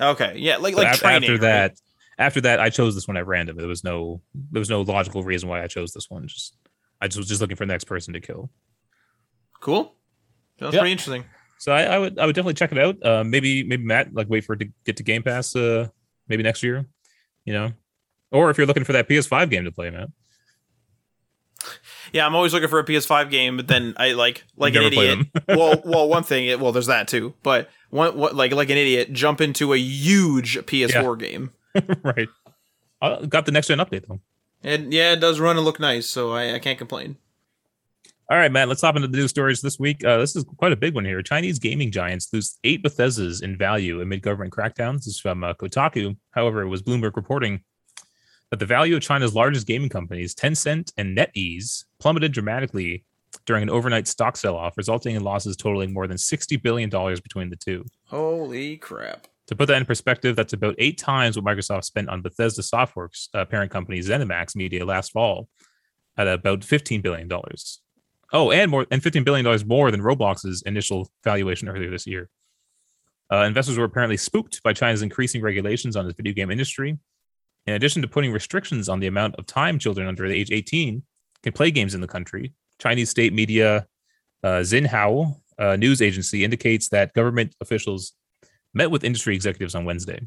okay. 0.00 0.34
Yeah, 0.36 0.58
like 0.58 0.74
So 0.74 0.82
like 0.82 0.94
af- 0.94 1.00
training. 1.00 1.22
after 1.24 1.32
right? 1.32 1.40
that, 1.40 1.80
after 2.18 2.40
that, 2.42 2.60
I 2.60 2.70
chose 2.70 2.94
this 2.94 3.06
one 3.08 3.16
at 3.16 3.26
random. 3.26 3.56
There 3.56 3.66
was 3.68 3.84
no 3.84 4.22
there 4.52 4.60
was 4.60 4.70
no 4.70 4.82
logical 4.82 5.22
reason 5.22 5.48
why 5.48 5.62
I 5.62 5.66
chose 5.66 5.92
this 5.92 6.08
one. 6.10 6.26
Just 6.28 6.56
I 7.00 7.08
just 7.08 7.18
was 7.18 7.28
just 7.28 7.40
looking 7.40 7.56
for 7.56 7.66
the 7.66 7.72
next 7.72 7.84
person 7.84 8.14
to 8.14 8.20
kill. 8.20 8.50
Cool. 9.60 9.94
Sounds 10.58 10.74
Yeah. 10.74 10.80
pretty 10.80 10.92
interesting. 10.92 11.24
So 11.58 11.72
I, 11.72 11.82
I 11.82 11.98
would 11.98 12.18
I 12.18 12.26
would 12.26 12.34
definitely 12.34 12.54
check 12.54 12.72
it 12.72 12.78
out. 12.78 12.96
Uh, 13.04 13.24
maybe 13.24 13.62
maybe 13.64 13.84
Matt 13.84 14.14
like 14.14 14.28
wait 14.28 14.44
for 14.44 14.54
it 14.54 14.58
to 14.60 14.68
get 14.84 14.96
to 14.98 15.02
Game 15.02 15.22
Pass. 15.22 15.54
Uh, 15.56 15.88
maybe 16.28 16.42
next 16.42 16.62
year. 16.62 16.86
You 17.44 17.52
know, 17.52 17.72
or 18.32 18.50
if 18.50 18.58
you're 18.58 18.66
looking 18.66 18.84
for 18.84 18.92
that 18.94 19.08
PS5 19.08 19.50
game 19.50 19.64
to 19.64 19.70
play, 19.72 19.88
Matt. 19.90 20.08
Yeah, 22.12 22.26
I'm 22.26 22.34
always 22.34 22.52
looking 22.52 22.68
for 22.68 22.78
a 22.78 22.84
PS5 22.84 23.30
game, 23.30 23.56
but 23.56 23.66
then 23.68 23.94
I 23.96 24.12
like 24.12 24.44
like 24.56 24.74
an 24.74 24.82
idiot. 24.84 25.26
well, 25.48 25.80
well, 25.84 26.08
one 26.08 26.22
thing, 26.22 26.58
well, 26.60 26.72
there's 26.72 26.86
that 26.86 27.08
too. 27.08 27.34
But 27.42 27.68
one, 27.90 28.16
what, 28.16 28.34
like 28.34 28.52
like 28.52 28.70
an 28.70 28.76
idiot, 28.78 29.12
jump 29.12 29.40
into 29.40 29.72
a 29.72 29.76
huge 29.78 30.56
PS4 30.58 31.18
game, 31.18 31.52
right. 32.02 32.28
I 33.00 33.26
got 33.26 33.46
the 33.46 33.52
next 33.52 33.68
gen 33.68 33.78
update 33.78 34.06
though. 34.06 34.20
and 34.62 34.92
yeah, 34.92 35.12
it 35.12 35.20
does 35.20 35.40
run 35.40 35.56
and 35.56 35.64
look 35.64 35.78
nice, 35.80 36.06
so 36.06 36.32
I, 36.32 36.54
I 36.54 36.58
can't 36.58 36.78
complain. 36.78 37.16
All 38.28 38.36
right, 38.36 38.50
Matt. 38.50 38.68
Let's 38.68 38.80
hop 38.80 38.96
into 38.96 39.06
the 39.06 39.16
news 39.18 39.30
stories 39.30 39.60
this 39.60 39.78
week. 39.78 40.04
Uh, 40.04 40.18
this 40.18 40.34
is 40.34 40.44
quite 40.56 40.72
a 40.72 40.76
big 40.76 40.94
one 40.96 41.04
here. 41.04 41.22
Chinese 41.22 41.60
gaming 41.60 41.92
giants 41.92 42.28
lose 42.32 42.58
eight 42.64 42.82
Bethesdas 42.82 43.40
in 43.40 43.56
value 43.56 44.00
amid 44.00 44.20
government 44.22 44.52
crackdowns. 44.52 45.04
This 45.04 45.08
is 45.08 45.20
from 45.20 45.44
uh, 45.44 45.54
Kotaku. 45.54 46.16
However, 46.32 46.62
it 46.62 46.68
was 46.68 46.82
Bloomberg 46.82 47.14
reporting 47.14 47.60
that 48.50 48.58
the 48.58 48.66
value 48.66 48.96
of 48.96 49.02
China's 49.02 49.32
largest 49.34 49.66
gaming 49.68 49.88
companies, 49.88 50.34
Tencent 50.34 50.92
and 50.96 51.16
NetEase, 51.16 51.84
plummeted 52.00 52.32
dramatically 52.32 53.04
during 53.44 53.62
an 53.62 53.70
overnight 53.70 54.08
stock 54.08 54.36
sell-off, 54.36 54.76
resulting 54.76 55.14
in 55.14 55.22
losses 55.22 55.56
totaling 55.56 55.92
more 55.92 56.08
than 56.08 56.18
sixty 56.18 56.56
billion 56.56 56.90
dollars 56.90 57.20
between 57.20 57.48
the 57.48 57.56
two. 57.56 57.84
Holy 58.06 58.76
crap! 58.76 59.28
To 59.48 59.56
put 59.56 59.68
that 59.68 59.76
in 59.76 59.84
perspective, 59.84 60.34
that's 60.34 60.52
about 60.52 60.74
eight 60.78 60.98
times 60.98 61.38
what 61.38 61.44
Microsoft 61.44 61.84
spent 61.84 62.08
on 62.08 62.20
Bethesda 62.20 62.62
Softworks 62.62 63.28
uh, 63.32 63.44
parent 63.44 63.70
company 63.70 64.00
ZeniMax 64.00 64.56
Media 64.56 64.84
last 64.84 65.12
fall, 65.12 65.48
at 66.16 66.26
about 66.26 66.64
fifteen 66.64 67.00
billion 67.00 67.28
dollars. 67.28 67.80
Oh, 68.32 68.50
and 68.50 68.70
more 68.70 68.86
and 68.90 69.02
fifteen 69.02 69.24
billion 69.24 69.44
dollars 69.44 69.64
more 69.64 69.90
than 69.90 70.00
Roblox's 70.00 70.62
initial 70.62 71.10
valuation 71.22 71.68
earlier 71.68 71.90
this 71.90 72.06
year. 72.06 72.28
Uh, 73.30 73.42
investors 73.42 73.78
were 73.78 73.84
apparently 73.84 74.16
spooked 74.16 74.62
by 74.62 74.72
China's 74.72 75.02
increasing 75.02 75.42
regulations 75.42 75.96
on 75.96 76.06
the 76.06 76.12
video 76.12 76.32
game 76.32 76.50
industry. 76.50 76.98
In 77.66 77.74
addition 77.74 78.02
to 78.02 78.08
putting 78.08 78.32
restrictions 78.32 78.88
on 78.88 79.00
the 79.00 79.08
amount 79.08 79.34
of 79.36 79.46
time 79.46 79.78
children 79.78 80.06
under 80.06 80.28
the 80.28 80.34
age 80.34 80.52
18 80.52 81.02
can 81.42 81.52
play 81.52 81.72
games 81.72 81.94
in 81.94 82.00
the 82.00 82.06
country, 82.06 82.52
Chinese 82.78 83.10
state 83.10 83.32
media 83.32 83.86
uh, 84.44 84.60
Xinhua 84.60 85.34
uh, 85.58 85.76
news 85.76 86.00
agency 86.00 86.44
indicates 86.44 86.88
that 86.90 87.12
government 87.14 87.54
officials 87.60 88.12
met 88.76 88.90
with 88.90 89.02
industry 89.04 89.34
executives 89.34 89.74
on 89.74 89.84
Wednesday. 89.86 90.20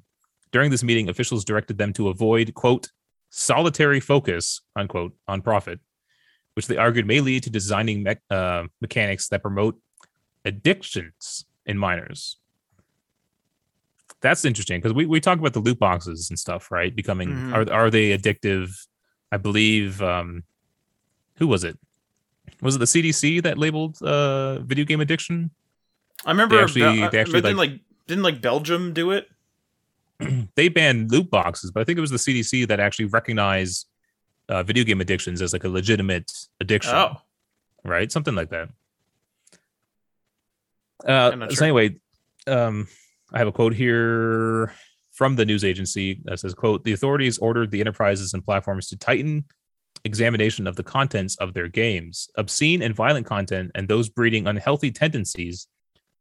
During 0.51 0.71
this 0.71 0.83
meeting, 0.83 1.07
officials 1.07 1.45
directed 1.45 1.77
them 1.77 1.93
to 1.93 2.09
avoid, 2.09 2.53
quote, 2.55 2.87
solitary 3.29 3.99
focus, 3.99 4.61
unquote, 4.75 5.13
on 5.27 5.41
profit, 5.43 5.79
which 6.55 6.65
they 6.65 6.75
argued 6.75 7.05
may 7.05 7.21
lead 7.21 7.43
to 7.43 7.51
designing 7.51 8.01
me- 8.01 8.15
uh, 8.31 8.63
mechanics 8.81 9.27
that 9.29 9.43
promote 9.43 9.79
addictions 10.45 11.45
in 11.67 11.77
minors. 11.77 12.37
That's 14.21 14.43
interesting 14.43 14.79
because 14.81 14.93
we, 14.93 15.05
we 15.05 15.19
talk 15.21 15.37
about 15.37 15.53
the 15.53 15.59
loot 15.59 15.77
boxes 15.77 16.29
and 16.31 16.37
stuff, 16.39 16.71
right? 16.71 16.93
Becoming 16.93 17.29
Mhm. 17.29 17.53
are 17.55 17.71
are 17.71 17.89
they 17.91 18.17
addictive? 18.17 18.71
I 19.31 19.37
believe 19.37 20.01
um 20.01 20.43
who 21.35 21.47
was 21.47 21.63
it? 21.63 21.77
Was 22.61 22.75
it 22.75 22.79
the 22.79 22.85
CDC 22.87 23.39
that 23.43 23.57
labeled 23.57 24.01
uh 24.01 24.59
video 24.59 24.83
game 24.83 24.99
addiction? 24.99 25.51
I 26.25 26.31
remember 26.31 26.55
They 26.57 26.63
actually- 26.63 26.81
Bel- 26.81 27.11
they 27.11 27.19
actually, 27.19 27.41
didn't 27.41 27.57
like 27.57 27.79
didn't 28.09 28.23
like 28.23 28.41
Belgium 28.41 28.91
do 28.91 29.11
it? 29.11 29.27
they 30.55 30.67
banned 30.67 31.11
loot 31.11 31.29
boxes, 31.29 31.71
but 31.71 31.81
I 31.81 31.83
think 31.83 31.97
it 31.97 32.01
was 32.01 32.11
the 32.11 32.17
CDC 32.17 32.67
that 32.67 32.79
actually 32.79 33.05
recognized 33.05 33.87
uh, 34.49 34.63
video 34.63 34.83
game 34.83 34.99
addictions 34.99 35.41
as 35.41 35.53
like 35.53 35.63
a 35.63 35.69
legitimate 35.69 36.31
addiction, 36.59 36.95
Oh, 36.95 37.21
right? 37.85 38.11
Something 38.11 38.35
like 38.35 38.49
that. 38.49 38.69
Uh, 41.07 41.31
I'm 41.33 41.51
so 41.51 41.63
anyway, 41.63 41.95
um, 42.47 42.87
I 43.31 43.37
have 43.37 43.47
a 43.47 43.51
quote 43.51 43.73
here 43.73 44.73
from 45.11 45.35
the 45.35 45.45
news 45.45 45.63
agency 45.63 46.19
that 46.25 46.39
says, 46.39 46.53
"quote 46.53 46.83
The 46.83 46.93
authorities 46.93 47.37
ordered 47.37 47.71
the 47.71 47.79
enterprises 47.79 48.33
and 48.33 48.43
platforms 48.43 48.87
to 48.87 48.97
tighten 48.97 49.45
examination 50.03 50.65
of 50.67 50.75
the 50.75 50.83
contents 50.83 51.35
of 51.37 51.53
their 51.53 51.67
games. 51.67 52.29
Obscene 52.37 52.81
and 52.81 52.95
violent 52.95 53.25
content 53.25 53.71
and 53.75 53.87
those 53.87 54.09
breeding 54.09 54.47
unhealthy 54.47 54.91
tendencies, 54.91 55.67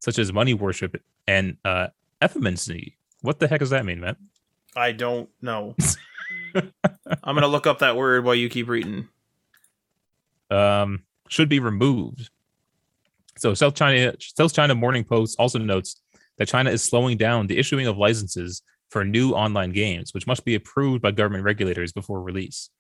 such 0.01 0.19
as 0.19 0.33
money 0.33 0.55
worship 0.55 1.01
and 1.27 1.57
uh, 1.65 1.89
effeminacy." 2.23 2.97
What 3.23 3.41
the 3.41 3.49
heck 3.49 3.61
does 3.61 3.71
that 3.71 3.85
mean, 3.85 4.01
man? 4.01 4.17
I 4.77 4.93
don't 4.93 5.29
know. 5.43 5.75
I'm 6.55 7.35
gonna 7.35 7.49
look 7.49 7.67
up 7.67 7.81
that 7.81 7.97
word 7.97 8.25
while 8.25 8.35
you 8.35 8.49
keep 8.49 8.69
reading. 8.69 9.09
um, 10.51 11.03
should 11.29 11.49
be 11.49 11.61
removed. 11.61 12.31
So 13.37 13.55
South 13.55 13.75
China 13.75 14.15
South 14.21 14.55
China 14.55 14.75
Morning 14.75 15.05
Post 15.05 15.37
also 15.39 15.59
notes 15.59 16.01
that 16.39 16.49
China 16.49 16.71
is 16.71 16.83
slowing 16.83 17.17
down 17.17 17.47
the 17.47 17.59
issuing 17.59 17.87
of 17.87 17.99
licenses 17.99 18.63
for 18.91 19.05
new 19.05 19.33
online 19.33 19.73
games, 19.73 20.15
which 20.15 20.27
must 20.27 20.45
be 20.45 20.55
approved 20.55 21.03
by 21.03 21.11
government 21.11 21.45
regulators 21.45 21.93
before 21.93 22.23
release. 22.23 22.71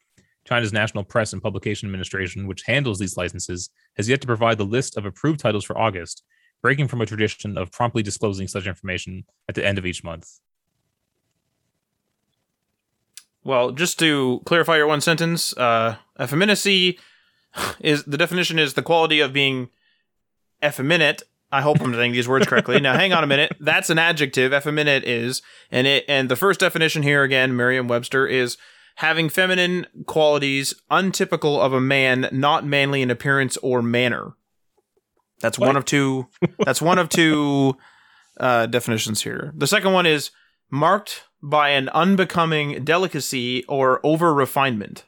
China's 0.46 0.72
National 0.72 1.04
Press 1.04 1.34
and 1.34 1.42
Publication 1.42 1.86
Administration, 1.88 2.46
which 2.46 2.62
handles 2.64 2.98
these 2.98 3.18
licenses, 3.18 3.68
has 3.96 4.08
yet 4.08 4.20
to 4.22 4.26
provide 4.26 4.56
the 4.56 4.64
list 4.64 4.96
of 4.96 5.04
approved 5.04 5.40
titles 5.40 5.64
for 5.64 5.76
August, 5.76 6.22
breaking 6.62 6.88
from 6.88 7.00
a 7.00 7.06
tradition 7.06 7.56
of 7.56 7.70
promptly 7.70 8.02
disclosing 8.02 8.48
such 8.48 8.66
information 8.66 9.24
at 9.48 9.54
the 9.54 9.64
end 9.64 9.78
of 9.78 9.86
each 9.86 10.02
month. 10.02 10.40
Well, 13.44 13.70
just 13.70 13.98
to 14.00 14.42
clarify 14.44 14.76
your 14.76 14.86
one 14.86 15.00
sentence, 15.00 15.56
uh, 15.56 15.96
effeminacy 16.20 16.98
is 17.80 18.04
the 18.04 18.18
definition 18.18 18.58
is 18.58 18.74
the 18.74 18.82
quality 18.82 19.20
of 19.20 19.32
being 19.32 19.70
effeminate. 20.62 21.22
I 21.50 21.62
hope 21.62 21.80
I'm 21.80 21.94
saying 21.94 22.12
these 22.12 22.28
words 22.28 22.46
correctly. 22.46 22.78
Now, 22.80 22.94
hang 22.94 23.14
on 23.14 23.24
a 23.24 23.26
minute. 23.26 23.52
That's 23.58 23.88
an 23.88 23.98
adjective. 23.98 24.52
Effeminate 24.52 25.04
is, 25.04 25.40
and 25.70 25.86
it 25.86 26.04
and 26.06 26.28
the 26.28 26.36
first 26.36 26.60
definition 26.60 27.02
here 27.02 27.22
again, 27.22 27.56
Merriam-Webster 27.56 28.26
is 28.26 28.58
having 28.96 29.30
feminine 29.30 29.86
qualities 30.06 30.74
untypical 30.90 31.58
of 31.58 31.72
a 31.72 31.80
man, 31.80 32.28
not 32.32 32.66
manly 32.66 33.00
in 33.00 33.10
appearance 33.10 33.56
or 33.58 33.80
manner. 33.80 34.32
That's 35.40 35.58
one 35.58 35.76
of 35.76 35.84
two. 35.84 36.26
That's 36.64 36.82
one 36.82 36.98
of 36.98 37.08
two 37.08 37.76
uh, 38.40 38.66
definitions 38.66 39.22
here. 39.22 39.52
The 39.56 39.66
second 39.66 39.92
one 39.92 40.06
is 40.06 40.30
marked 40.70 41.24
by 41.42 41.70
an 41.70 41.88
unbecoming 41.90 42.84
delicacy 42.84 43.64
or 43.66 44.00
over 44.04 44.34
refinement. 44.34 45.04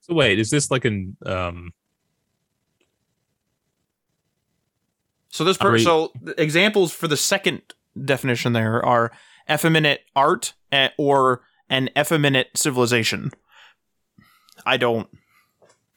So 0.00 0.14
wait, 0.14 0.38
is 0.38 0.50
this 0.50 0.70
like 0.70 0.84
an 0.84 1.16
um? 1.26 1.72
So 5.28 5.44
this 5.44 5.56
per- 5.56 5.78
so 5.78 6.12
examples 6.38 6.92
for 6.92 7.08
the 7.08 7.16
second 7.16 7.62
definition 8.04 8.52
there 8.52 8.84
are 8.84 9.12
effeminate 9.48 10.00
art 10.14 10.54
eh, 10.72 10.88
or 10.98 11.42
an 11.68 11.90
effeminate 11.98 12.48
civilization. 12.56 13.30
I 14.66 14.76
don't. 14.76 15.08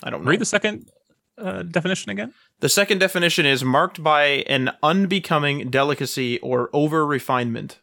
I 0.04 0.10
don't 0.10 0.24
know. 0.24 0.30
Read 0.30 0.42
the 0.42 0.46
second 0.46 0.90
uh, 1.38 1.64
definition 1.64 2.12
again. 2.12 2.34
The 2.60 2.70
second 2.70 3.00
definition 3.00 3.46
is 3.46 3.64
marked 3.64 4.04
by 4.04 4.26
an 4.48 4.72
unbecoming 4.82 5.70
delicacy 5.70 6.40
or 6.40 6.70
over 6.74 7.06
refinement. 7.06 7.80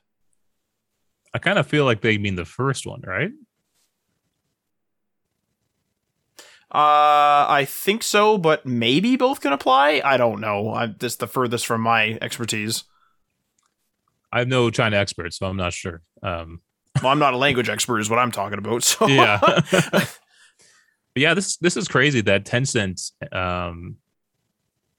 I 1.34 1.38
kind 1.38 1.58
of 1.58 1.66
feel 1.66 1.84
like 1.84 2.00
they 2.00 2.18
mean 2.18 2.34
the 2.36 2.44
first 2.44 2.86
one, 2.86 3.02
right? 3.06 3.30
Uh, 6.72 7.46
I 7.48 7.66
think 7.68 8.02
so, 8.04 8.38
but 8.38 8.64
maybe 8.64 9.16
both 9.16 9.40
can 9.40 9.52
apply. 9.52 10.00
I 10.04 10.16
don't 10.16 10.40
know. 10.40 10.72
I, 10.72 10.86
this 10.86 11.14
is 11.14 11.18
the 11.18 11.26
furthest 11.26 11.66
from 11.66 11.80
my 11.80 12.16
expertise. 12.22 12.84
I'm 14.32 14.48
no 14.48 14.70
China 14.70 14.96
expert, 14.96 15.34
so 15.34 15.46
I'm 15.46 15.56
not 15.56 15.72
sure. 15.72 16.02
Um, 16.22 16.60
Well, 17.02 17.10
I'm 17.10 17.18
not 17.18 17.34
a 17.34 17.36
language 17.36 17.68
expert, 17.68 17.98
is 17.98 18.08
what 18.08 18.20
I'm 18.20 18.30
talking 18.30 18.58
about. 18.58 18.84
So 18.84 19.06
yeah, 19.08 19.40
but 21.14 21.20
yeah, 21.22 21.34
this 21.34 21.56
this 21.58 21.76
is 21.76 21.88
crazy 21.88 22.20
that 22.22 22.44
Tencent 22.44 23.12
um 23.34 23.96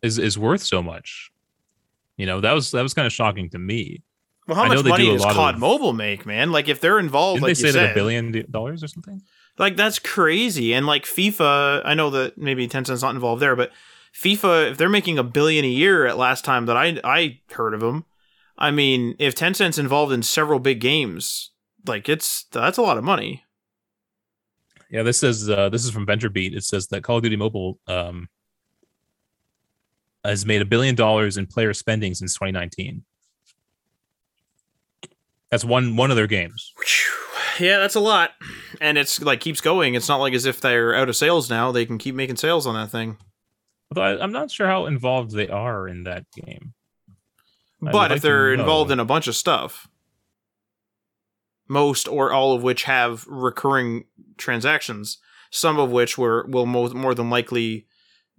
is 0.02 0.18
is 0.18 0.38
worth 0.38 0.62
so 0.64 0.82
much. 0.82 1.32
You 2.18 2.26
know, 2.26 2.42
that 2.42 2.54
was 2.54 2.72
that 2.72 2.82
was 2.82 2.94
kind 2.94 3.06
of 3.06 3.14
shocking 3.14 3.50
to 3.52 3.60
me. 3.60 4.04
well, 4.48 4.56
how 4.58 4.68
much 4.68 4.84
money 4.86 5.06
does 5.08 5.24
COD 5.24 5.56
of- 5.56 5.60
Mobile 5.60 5.94
make, 5.94 6.26
man? 6.26 6.52
Like, 6.52 6.68
if 6.68 6.80
they're 6.82 7.00
involved, 7.00 7.38
Didn't 7.38 7.50
like 7.50 7.58
they 7.58 7.70
say 7.70 7.72
said, 7.72 7.92
a 7.92 7.94
billion 7.94 8.46
dollars 8.52 8.84
or 8.84 8.88
something? 8.88 9.22
like 9.58 9.76
that's 9.76 10.00
crazy. 10.00 10.74
And 10.74 10.86
like 10.86 11.04
FIFA, 11.06 11.82
I 11.86 11.94
know 11.94 12.10
that 12.12 12.38
maybe 12.38 12.68
Tencent's 12.68 13.02
not 13.02 13.14
involved 13.16 13.42
there, 13.42 13.56
but 13.56 13.72
FIFA, 14.14 14.72
if 14.72 14.78
they're 14.78 14.90
making 14.90 15.18
a 15.18 15.24
billion 15.24 15.64
a 15.66 15.70
year 15.70 16.06
at 16.06 16.18
last 16.18 16.44
time 16.46 16.66
that 16.66 16.76
I 16.78 17.00
I 17.04 17.40
heard 17.54 17.74
of 17.74 17.80
them, 17.80 18.06
I 18.58 18.72
mean, 18.72 19.16
if 19.20 19.34
Tencent's 19.36 19.78
involved 19.78 20.12
in 20.14 20.22
several 20.24 20.60
big 20.60 20.80
games, 20.80 21.52
like 21.88 22.08
it's 22.10 22.44
that's 22.52 22.78
a 22.78 22.82
lot 22.82 22.98
of 22.98 23.04
money. 23.04 23.44
Yeah, 24.92 25.04
this 25.04 25.24
is 25.24 25.50
uh, 25.50 25.70
this 25.70 25.86
is 25.86 25.92
from 25.92 26.06
VentureBeat. 26.06 26.54
It 26.54 26.66
says 26.66 26.88
that 26.88 27.02
Call 27.02 27.18
of 27.18 27.24
Duty 27.24 27.38
Mobile 27.38 27.80
um, 27.88 28.28
has 30.24 30.46
made 30.46 30.62
a 30.62 30.66
billion 30.66 30.96
dollars 30.96 31.38
in 31.38 31.48
player 31.48 31.74
spending 31.74 32.14
since 32.14 32.34
2019. 32.34 33.04
That's 35.50 35.64
one 35.64 35.96
one 35.96 36.12
of 36.12 36.18
their 36.18 36.28
games. 36.28 36.74
Yeah, 37.58 37.80
that's 37.80 37.96
a 37.96 38.02
lot, 38.02 38.32
and 38.82 38.98
it's 38.98 39.22
like 39.22 39.40
keeps 39.40 39.62
going. 39.62 39.96
It's 39.96 40.10
not 40.10 40.18
like 40.18 40.34
as 40.34 40.46
if 40.46 40.60
they're 40.60 40.94
out 40.94 41.08
of 41.08 41.16
sales 41.16 41.50
now; 41.50 41.72
they 41.72 41.86
can 41.86 41.98
keep 41.98 42.14
making 42.14 42.36
sales 42.36 42.68
on 42.68 42.76
that 42.76 42.92
thing. 42.92 43.18
Although 43.90 44.02
I, 44.02 44.22
I'm 44.22 44.32
not 44.34 44.52
sure 44.52 44.68
how 44.68 44.88
involved 44.88 45.32
they 45.32 45.48
are 45.48 45.88
in 45.88 46.04
that 46.04 46.26
game. 46.32 46.74
But 47.82 47.94
like 47.94 48.12
if 48.12 48.22
they're 48.22 48.54
involved 48.54 48.92
in 48.92 49.00
a 49.00 49.06
bunch 49.06 49.28
of 49.28 49.36
stuff, 49.36 49.88
most 51.68 52.08
or 52.10 52.32
all 52.32 52.54
of 52.54 52.64
which 52.64 52.84
have 52.84 53.26
recurring 53.28 54.04
transactions, 54.42 55.18
some 55.50 55.80
of 55.80 55.92
which 55.92 56.18
were 56.18 56.46
will 56.48 56.66
mo- 56.66 56.90
more 56.90 57.16
than 57.16 57.30
likely 57.30 57.88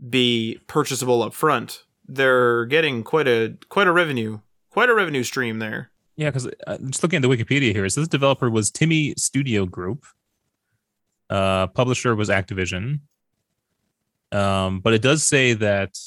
be 0.09 0.61
purchasable 0.67 1.23
up 1.23 1.33
front, 1.33 1.85
they're 2.07 2.65
getting 2.67 3.03
quite 3.03 3.29
a 3.29 3.57
quite 3.69 3.87
a 3.87 3.93
revenue, 3.93 4.41
quite 4.71 4.91
a 4.91 4.95
revenue 4.95 5.23
stream 5.23 5.59
there. 5.59 5.91
Yeah, 6.17 6.29
because 6.29 6.47
uh, 6.67 6.79
just 6.79 7.03
looking 7.03 7.17
at 7.17 7.23
the 7.23 7.29
Wikipedia 7.29 7.73
here, 7.73 7.89
says 7.89 8.09
the 8.09 8.11
developer 8.11 8.51
was 8.51 8.71
TiMi 8.71 9.19
Studio 9.19 9.65
Group. 9.65 10.05
Uh, 11.31 11.69
publisher 11.69 12.15
was 12.15 12.29
Activision. 12.29 13.01
Um, 14.33 14.81
but 14.81 14.95
it 14.95 15.03
does 15.03 15.23
say 15.23 15.53
that 15.55 15.99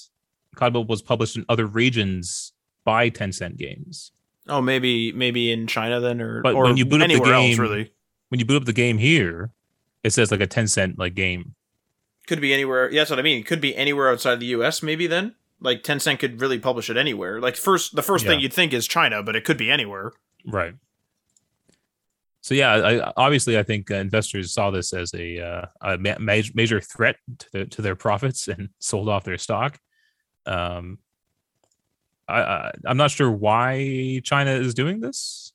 COD 0.56 0.88
was 0.88 1.02
published 1.02 1.36
in 1.36 1.46
other 1.48 1.66
regions 1.66 2.54
by 2.84 3.10
Tencent 3.10 3.58
Games. 3.58 4.12
Oh, 4.48 4.62
maybe 4.62 5.12
maybe 5.12 5.52
in 5.52 5.68
China 5.68 6.00
then, 6.00 6.22
or 6.22 6.42
But 6.42 6.56
or 6.56 6.66
when 6.66 6.78
you 6.78 6.86
boot 6.86 7.02
up 7.02 7.08
the 7.08 7.16
anywhere 7.16 7.34
else 7.34 7.58
really. 7.58 7.92
When 8.30 8.40
you 8.40 8.46
boot 8.46 8.58
up 8.58 8.66
the 8.66 8.74
game 8.74 8.98
here, 8.98 9.52
it 10.06 10.14
says 10.14 10.30
like 10.30 10.42
a 10.42 10.48
ten 10.48 10.68
cent 10.68 11.00
like 11.00 11.16
game. 11.16 11.56
Could 12.28 12.40
be 12.40 12.54
anywhere. 12.54 12.92
Yeah, 12.92 13.02
that's 13.02 13.10
what 13.10 13.20
I 13.20 13.24
mean. 13.24 13.40
It 13.40 13.46
could 13.46 13.62
be 13.62 13.76
anywhere 13.76 14.10
outside 14.10 14.40
the 14.40 14.46
U.S. 14.48 14.82
Maybe 14.82 15.08
then, 15.08 15.36
like 15.60 15.84
Tencent 15.84 16.20
could 16.20 16.42
really 16.42 16.60
publish 16.60 16.90
it 16.90 16.98
anywhere. 16.98 17.40
Like 17.40 17.56
first, 17.56 17.96
the 17.96 18.02
first 18.02 18.26
thing 18.26 18.40
you'd 18.40 18.54
think 18.54 18.74
is 18.74 18.88
China, 18.88 19.22
but 19.22 19.36
it 19.36 19.44
could 19.44 19.58
be 19.58 19.70
anywhere. 19.70 20.14
Right. 20.46 20.76
So 22.42 22.54
yeah, 22.54 22.74
I, 22.74 23.14
obviously, 23.18 23.58
I 23.58 23.64
think 23.64 23.90
uh, 23.90 23.96
investors 23.96 24.54
saw 24.54 24.70
this 24.70 24.94
as 24.94 25.12
a, 25.16 25.40
uh, 25.40 25.66
a 25.82 25.98
ma- 25.98 26.20
major, 26.20 26.52
major 26.54 26.80
threat 26.80 27.16
to, 27.40 27.48
the, 27.52 27.66
to 27.66 27.82
their 27.82 27.96
profits 27.96 28.48
and 28.48 28.70
sold 28.78 29.10
off 29.10 29.24
their 29.24 29.40
stock. 29.40 29.80
Um, 30.46 31.00
I, 32.28 32.42
I 32.42 32.72
I'm 32.86 32.98
not 32.98 33.12
sure 33.12 33.32
why 33.32 34.22
China 34.24 34.52
is 34.52 34.76
doing 34.76 35.00
this. 35.00 35.54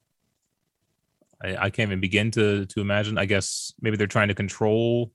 I, 1.43 1.57
I 1.67 1.71
can't 1.71 1.89
even 1.89 2.01
begin 2.01 2.31
to 2.33 2.67
to 2.67 2.81
imagine. 2.81 3.19
I 3.19 3.25
guess 3.27 3.73
maybe 3.81 3.97
they're 3.97 4.07
trying 4.07 4.29
to 4.29 4.35
control 4.35 5.13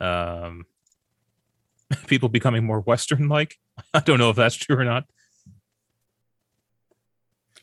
um, 0.00 0.66
people 2.06 2.28
becoming 2.28 2.64
more 2.64 2.80
Western 2.80 3.28
like. 3.28 3.58
I 3.94 4.00
don't 4.00 4.18
know 4.18 4.30
if 4.30 4.36
that's 4.36 4.54
true 4.56 4.76
or 4.76 4.84
not. 4.84 5.04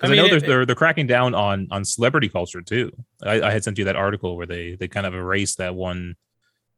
I 0.01 0.07
Because 0.07 0.11
I, 0.11 0.15
know 0.15 0.25
it- 0.25 0.29
they're, 0.29 0.39
they're 0.39 0.65
they're 0.65 0.75
cracking 0.75 1.07
down 1.07 1.35
on 1.35 1.67
on 1.71 1.83
celebrity 1.85 2.29
culture 2.29 2.61
too. 2.61 2.91
I, 3.23 3.41
I 3.41 3.51
had 3.51 3.63
sent 3.63 3.77
you 3.77 3.85
that 3.85 3.95
article 3.95 4.37
where 4.37 4.45
they 4.47 4.75
they 4.75 4.87
kind 4.87 5.05
of 5.05 5.13
erased 5.13 5.57
that 5.57 5.75
one 5.75 6.15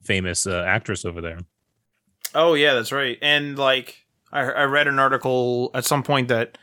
famous 0.04 0.48
uh, 0.48 0.64
actress 0.66 1.06
over 1.06 1.22
there. 1.22 1.38
Oh 2.34 2.56
yeah, 2.56 2.74
that's 2.74 2.92
right. 2.92 3.18
And 3.22 3.58
like 3.60 4.06
I, 4.32 4.42
I 4.42 4.64
read 4.64 4.88
an 4.88 4.98
article 5.00 5.70
at 5.76 5.86
some 5.86 6.02
point 6.02 6.30
that 6.30 6.58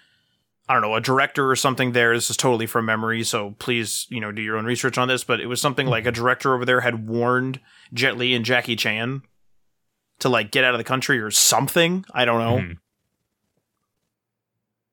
I 0.69 0.75
don't 0.75 0.83
know 0.83 0.95
a 0.95 1.01
director 1.01 1.51
or 1.51 1.57
something 1.57 1.93
there. 1.93 2.15
This 2.15 2.29
is 2.31 2.37
totally 2.37 2.67
from 2.67 2.85
memory, 2.85 3.23
so 3.25 3.55
please 3.59 4.07
you 4.11 4.21
know 4.21 4.33
do 4.33 4.43
your 4.43 4.57
own 4.57 4.67
research 4.67 4.99
on 4.99 5.09
this. 5.09 5.25
But 5.25 5.41
it 5.41 5.47
was 5.47 5.61
something 5.61 5.87
like 5.87 6.07
a 6.07 6.13
director 6.13 6.55
over 6.55 6.65
there 6.65 6.81
had 6.83 7.09
warned 7.09 7.61
Jet 7.95 8.19
Li 8.19 8.35
and 8.35 8.45
Jackie 8.45 8.77
Chan 8.77 9.23
to 10.19 10.29
like 10.29 10.51
get 10.51 10.65
out 10.65 10.75
of 10.75 10.79
the 10.79 10.85
country 10.85 11.19
or 11.21 11.31
something. 11.31 12.05
I 12.13 12.25
don't 12.25 12.41
know. 12.41 12.59
Mhm. 12.69 12.77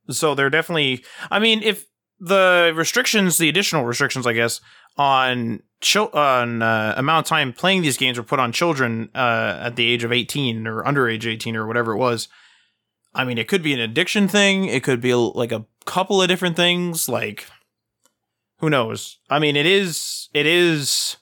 So 0.10 0.36
they're 0.36 0.50
definitely. 0.50 1.04
I 1.32 1.40
mean, 1.40 1.64
if 1.64 1.86
the 2.20 2.72
restrictions, 2.76 3.38
the 3.38 3.50
additional 3.50 3.86
restrictions, 3.86 4.28
I 4.28 4.34
guess, 4.34 4.62
on 4.98 5.62
chil- 5.82 6.12
on 6.14 6.62
uh, 6.62 6.94
amount 6.96 7.26
of 7.26 7.30
time 7.30 7.52
playing 7.54 7.82
these 7.82 7.98
games 7.98 8.18
were 8.18 8.24
put 8.24 8.40
on 8.40 8.52
children 8.52 9.10
uh, 9.16 9.60
at 9.64 9.76
the 9.76 9.88
age 9.92 10.04
of 10.04 10.12
eighteen 10.14 10.68
or 10.68 10.84
underage 10.84 11.26
eighteen 11.26 11.56
or 11.56 11.66
whatever 11.68 11.94
it 11.94 11.98
was. 11.98 12.28
I 13.16 13.24
mean, 13.24 13.38
it 13.38 13.48
could 13.48 13.64
be 13.64 13.74
an 13.74 13.80
addiction 13.80 14.28
thing. 14.28 14.66
It 14.66 14.84
could 14.84 15.00
be 15.00 15.14
like 15.14 15.54
a 15.54 15.66
couple 15.86 16.22
of 16.22 16.28
different 16.28 16.58
things. 16.58 17.08
Like, 17.08 17.48
who 18.60 18.70
knows? 18.70 19.20
I 19.30 19.40
mean, 19.40 19.56
it 19.56 19.66
is 19.66 20.30
it 20.34 20.46
is 20.46 21.16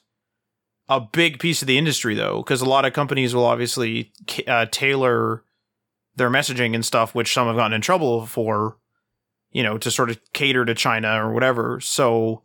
a 0.88 1.00
big 1.00 1.38
piece 1.38 1.62
of 1.62 1.68
the 1.68 1.78
industry 1.78 2.14
though, 2.14 2.38
because 2.38 2.60
a 2.60 2.68
lot 2.68 2.84
of 2.84 2.92
companies 2.92 3.34
will 3.34 3.46
obviously 3.46 4.12
uh, 4.46 4.66
tailor 4.70 5.44
their 6.16 6.30
messaging 6.30 6.74
and 6.74 6.84
stuff, 6.84 7.14
which 7.14 7.32
some 7.32 7.46
have 7.46 7.56
gotten 7.56 7.72
in 7.72 7.80
trouble 7.80 8.26
for, 8.26 8.76
you 9.52 9.62
know, 9.62 9.78
to 9.78 9.90
sort 9.90 10.10
of 10.10 10.20
cater 10.32 10.64
to 10.64 10.74
China 10.74 11.24
or 11.24 11.32
whatever. 11.32 11.80
So, 11.80 12.42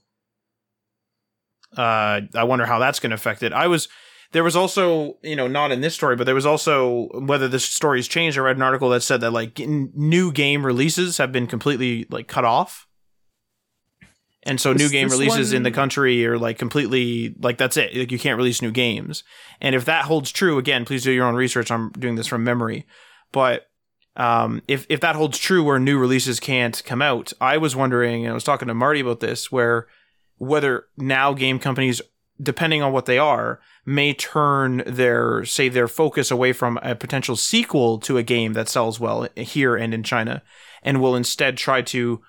uh, 1.76 2.22
I 2.36 2.44
wonder 2.44 2.66
how 2.66 2.80
that's 2.80 3.00
going 3.00 3.12
to 3.12 3.16
affect 3.16 3.44
it. 3.44 3.52
I 3.52 3.68
was 3.68 3.88
there 4.32 4.44
was 4.44 4.56
also, 4.56 5.18
you 5.24 5.36
know, 5.36 5.48
not 5.48 5.72
in 5.72 5.82
this 5.82 5.96
story, 5.96 6.16
but 6.16 6.26
there 6.26 6.36
was 6.36 6.46
also 6.46 7.08
whether 7.14 7.48
this 7.48 7.66
story's 7.66 8.08
changed. 8.08 8.38
I 8.38 8.42
read 8.42 8.58
an 8.58 8.62
article 8.62 8.90
that 8.90 9.02
said 9.02 9.22
that 9.22 9.32
like 9.32 9.60
n- 9.60 9.92
new 9.96 10.32
game 10.32 10.66
releases 10.66 11.18
have 11.18 11.32
been 11.32 11.48
completely 11.48 12.06
like 12.10 12.28
cut 12.28 12.46
off. 12.46 12.88
And 14.44 14.60
so 14.62 14.72
This- 14.74 14.84
new 14.84 14.90
game 14.90 15.10
releases 15.10 15.52
in 15.52 15.64
the 15.64 15.72
country 15.72 16.26
are 16.26 16.38
like 16.38 16.58
completely 16.58 17.36
like 17.40 17.58
that's 17.58 17.76
it. 17.78 17.96
Like 17.96 18.12
you 18.12 18.20
can't 18.20 18.38
release 18.38 18.62
new 18.62 18.72
games. 18.72 19.24
And 19.60 19.76
if 19.76 19.86
that 19.86 20.06
holds 20.06 20.32
true, 20.32 20.58
again, 20.58 20.86
please 20.86 21.04
do 21.04 21.12
your 21.12 21.26
own 21.26 21.36
research. 21.36 21.72
I'm 21.72 21.92
doing 21.92 22.16
this 22.16 22.28
from 22.28 22.44
memory. 22.44 22.86
But 23.32 23.68
um, 24.16 24.62
if 24.68 24.86
if 24.90 25.00
that 25.02 25.16
holds 25.16 25.38
true, 25.38 25.64
where 25.64 25.80
new 25.80 25.98
releases 25.98 26.40
can't 26.40 26.82
come 26.86 27.02
out, 27.02 27.34
I 27.42 27.58
was 27.58 27.76
wondering, 27.76 28.26
and 28.26 28.32
I 28.32 28.34
was 28.34 28.44
talking 28.44 28.68
to 28.68 28.74
Marty 28.74 29.00
about 29.02 29.20
this, 29.20 29.52
where 29.52 29.88
whether 30.38 30.86
now 30.98 31.34
game 31.34 31.60
companies, 31.60 32.02
depending 32.42 32.82
on 32.82 32.94
what 32.94 33.06
they 33.06 33.18
are, 33.18 33.60
may 33.86 34.14
turn 34.14 34.84
their 34.86 35.44
say 35.46 35.70
their 35.70 35.88
focus 35.88 36.32
away 36.32 36.54
from 36.54 36.78
a 36.82 36.96
potential 36.96 37.36
sequel 37.36 38.00
to 38.00 38.18
a 38.18 38.24
game 38.24 38.54
that 38.54 38.70
sells 38.70 39.00
well 39.00 39.28
here 39.36 39.76
and 39.76 39.94
in 39.94 40.04
China, 40.04 40.42
and 40.84 41.02
will 41.02 41.16
instead 41.16 41.58
try 41.58 41.82
to 41.82 42.22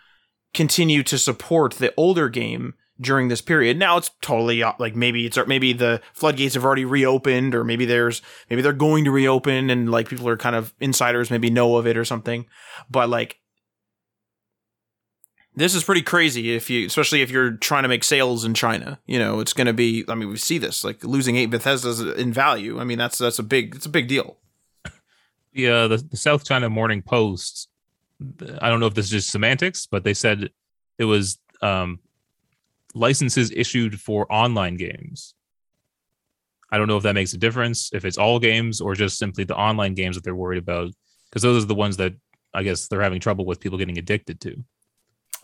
continue 0.52 1.02
to 1.02 1.18
support 1.18 1.74
the 1.74 1.94
older 1.96 2.28
game 2.28 2.74
during 3.00 3.28
this 3.28 3.40
period. 3.40 3.78
Now 3.78 3.96
it's 3.96 4.10
totally 4.20 4.62
uh, 4.62 4.74
like 4.78 4.94
maybe 4.94 5.26
it's 5.26 5.38
maybe 5.46 5.72
the 5.72 6.00
floodgates 6.12 6.54
have 6.54 6.64
already 6.64 6.84
reopened 6.84 7.54
or 7.54 7.64
maybe 7.64 7.86
there's 7.86 8.20
maybe 8.50 8.62
they're 8.62 8.72
going 8.72 9.04
to 9.04 9.10
reopen 9.10 9.70
and 9.70 9.90
like 9.90 10.08
people 10.08 10.28
are 10.28 10.36
kind 10.36 10.54
of 10.54 10.74
insiders 10.80 11.30
maybe 11.30 11.50
know 11.50 11.76
of 11.76 11.86
it 11.86 11.96
or 11.96 12.04
something. 12.04 12.46
But 12.90 13.08
like 13.08 13.39
this 15.60 15.74
is 15.74 15.84
pretty 15.84 16.02
crazy 16.02 16.54
if 16.54 16.70
you 16.70 16.86
especially 16.86 17.22
if 17.22 17.30
you're 17.30 17.52
trying 17.52 17.82
to 17.82 17.88
make 17.88 18.04
sales 18.04 18.44
in 18.44 18.54
China. 18.54 18.98
You 19.06 19.18
know, 19.18 19.40
it's 19.40 19.52
going 19.52 19.66
to 19.66 19.72
be 19.72 20.04
I 20.08 20.14
mean, 20.14 20.28
we 20.28 20.36
see 20.36 20.58
this 20.58 20.84
like 20.84 21.04
losing 21.04 21.36
8 21.36 21.46
Bethesda's 21.46 22.00
in 22.00 22.32
value. 22.32 22.80
I 22.80 22.84
mean, 22.84 22.98
that's 22.98 23.18
that's 23.18 23.38
a 23.38 23.42
big 23.42 23.76
it's 23.76 23.86
a 23.86 23.90
big 23.90 24.08
deal. 24.08 24.36
Yeah, 25.52 25.88
the, 25.88 25.96
the 25.96 26.16
South 26.16 26.44
China 26.44 26.70
Morning 26.70 27.02
Post 27.02 27.68
I 28.60 28.68
don't 28.68 28.80
know 28.80 28.86
if 28.86 28.94
this 28.94 29.06
is 29.06 29.10
just 29.10 29.30
semantics, 29.30 29.86
but 29.86 30.04
they 30.04 30.14
said 30.14 30.50
it 30.98 31.04
was 31.04 31.38
um, 31.62 32.00
licenses 32.94 33.50
issued 33.50 34.00
for 34.00 34.30
online 34.32 34.76
games. 34.76 35.34
I 36.70 36.78
don't 36.78 36.86
know 36.86 36.96
if 36.96 37.02
that 37.02 37.14
makes 37.14 37.32
a 37.32 37.38
difference, 37.38 37.90
if 37.92 38.04
it's 38.04 38.18
all 38.18 38.38
games 38.38 38.80
or 38.80 38.94
just 38.94 39.18
simply 39.18 39.44
the 39.44 39.56
online 39.56 39.94
games 39.94 40.16
that 40.16 40.24
they're 40.24 40.34
worried 40.34 40.62
about, 40.62 40.90
because 41.28 41.42
those 41.42 41.64
are 41.64 41.66
the 41.66 41.74
ones 41.74 41.96
that 41.96 42.14
I 42.54 42.62
guess 42.62 42.88
they're 42.88 43.02
having 43.02 43.20
trouble 43.20 43.44
with 43.44 43.60
people 43.60 43.78
getting 43.78 43.98
addicted 43.98 44.40
to. 44.42 44.62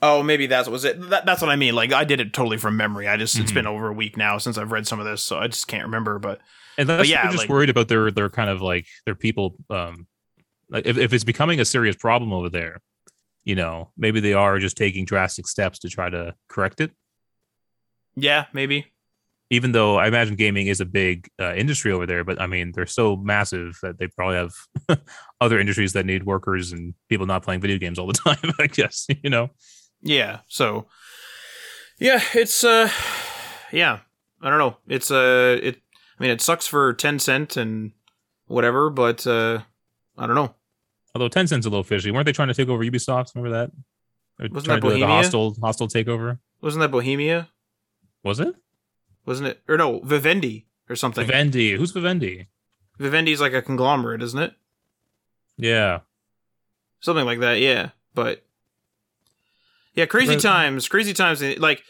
Oh, 0.03 0.23
maybe 0.23 0.47
that 0.49 0.69
was 0.69 0.85
it. 0.85 1.01
That, 1.11 1.25
that's 1.25 1.41
what 1.41 1.51
I 1.51 1.57
mean. 1.57 1.75
Like 1.75 1.93
I 1.93 2.05
did 2.05 2.21
it 2.21 2.33
totally 2.33 2.59
from 2.59 2.77
memory. 2.77 3.09
I 3.09 3.17
just 3.17 3.35
mm-hmm. 3.35 3.45
it's 3.45 3.53
been 3.53 3.67
over 3.67 3.89
a 3.89 3.93
week 3.93 4.17
now 4.17 4.39
since 4.39 4.59
I've 4.59 4.73
read 4.73 4.87
some 4.87 5.01
of 5.01 5.07
this, 5.07 5.23
so 5.23 5.39
I 5.39 5.49
just 5.49 5.69
can't 5.69 5.85
remember. 5.85 6.19
But 6.19 6.41
and 6.77 6.89
that's, 6.89 7.01
but 7.01 7.09
yeah, 7.09 7.25
just 7.31 7.45
like, 7.45 7.49
worried 7.49 7.71
about 7.71 7.89
their 7.89 8.11
their 8.11 8.29
kind 8.29 8.51
of 8.51 8.61
like 8.61 8.87
their 9.07 9.15
people. 9.15 9.57
Um, 9.71 10.07
like 10.69 10.87
if 10.87 10.99
if 10.99 11.13
it's 11.13 11.25
becoming 11.25 11.61
a 11.61 11.65
serious 11.65 11.97
problem 11.97 12.33
over 12.33 12.51
there, 12.51 12.81
you 13.45 13.55
know, 13.55 13.91
maybe 13.97 14.21
they 14.21 14.35
are 14.35 14.59
just 14.59 14.77
taking 14.77 15.07
drastic 15.07 15.49
steps 15.49 15.79
to 15.81 15.89
try 15.89 16.11
to 16.11 16.35
correct 16.49 16.81
it. 16.81 16.91
Yeah, 18.17 18.47
maybe. 18.53 18.93
Even 19.49 19.71
though 19.71 19.97
I 19.97 20.09
imagine 20.09 20.35
gaming 20.35 20.67
is 20.67 20.81
a 20.81 20.85
big 20.85 21.29
uh, 21.41 21.55
industry 21.55 21.93
over 21.93 22.05
there, 22.05 22.25
but 22.25 22.41
I 22.41 22.49
mean 22.49 22.73
they're 22.73 22.85
so 22.85 23.17
massive 23.17 23.79
that 23.83 23.99
they 23.99 24.09
probably 24.09 24.37
have 24.37 24.53
other 25.41 25.59
industries 25.59 25.95
that 25.95 26.05
need 26.05 26.25
workers 26.25 26.73
and 26.73 26.95
people 27.09 27.27
not 27.27 27.45
playing 27.45 27.61
video 27.61 27.79
games 27.79 27.99
all 27.99 28.09
the 28.09 28.13
time. 28.35 28.53
I 28.59 28.67
guess 28.67 29.07
you 29.23 29.31
know. 29.31 29.49
Yeah. 30.07 30.41
So. 30.49 30.87
Yeah, 31.99 32.21
it's 32.35 32.63
uh, 32.63 32.91
yeah. 33.73 34.01
I 34.43 34.51
don't 34.51 34.59
know. 34.59 34.77
It's 34.87 35.11
uh, 35.11 35.59
it. 35.63 35.81
I 36.19 36.23
mean, 36.23 36.31
it 36.31 36.41
sucks 36.41 36.67
for 36.67 36.95
Tencent 36.95 37.57
and 37.57 37.93
whatever, 38.47 38.91
but 38.91 39.27
uh, 39.27 39.61
I 40.17 40.27
don't 40.27 40.35
know. 40.37 40.55
Although 41.15 41.29
Tencent's 41.29 41.67
a 41.67 41.71
little 41.71 41.85
fishy. 41.85 42.11
Weren't 42.11 42.27
they 42.27 42.33
trying 42.33 42.49
to 42.49 42.55
take 42.55 42.69
over 42.69 42.85
Ubisoft? 42.85 43.35
Remember 43.35 43.57
that? 43.57 43.71
Or 44.39 44.49
Wasn't 44.53 44.69
that 44.69 44.83
Bohemia? 44.83 45.07
Like 45.07 45.25
hostile 45.25 45.57
hostile 45.61 45.89
takeover. 45.89 46.39
Wasn't 46.61 46.81
that 46.83 46.91
Bohemia? 46.91 47.49
Was 48.23 48.41
it? 48.41 48.55
Wasn't 49.25 49.49
it? 49.49 49.63
Or 49.69 49.77
no, 49.77 50.01
Vivendi 50.01 50.67
or 50.89 50.97
something. 50.97 51.27
Vivendi. 51.27 51.73
Who's 51.77 51.93
Vivendi? 51.93 52.49
Vivendi's 52.99 53.41
like 53.41 53.53
a 53.53 53.63
conglomerate, 53.63 54.23
isn't 54.23 54.39
it? 54.39 54.53
Yeah. 55.57 56.01
Something 57.01 57.25
like 57.25 57.41
that. 57.41 57.61
Yeah, 57.61 57.91
but 58.15 58.46
yeah, 59.97 60.07
crazy 60.07 60.33
right. 60.33 60.41
times. 60.41 60.89
Crazy 60.89 61.13
times. 61.13 61.43
Like 61.59 61.83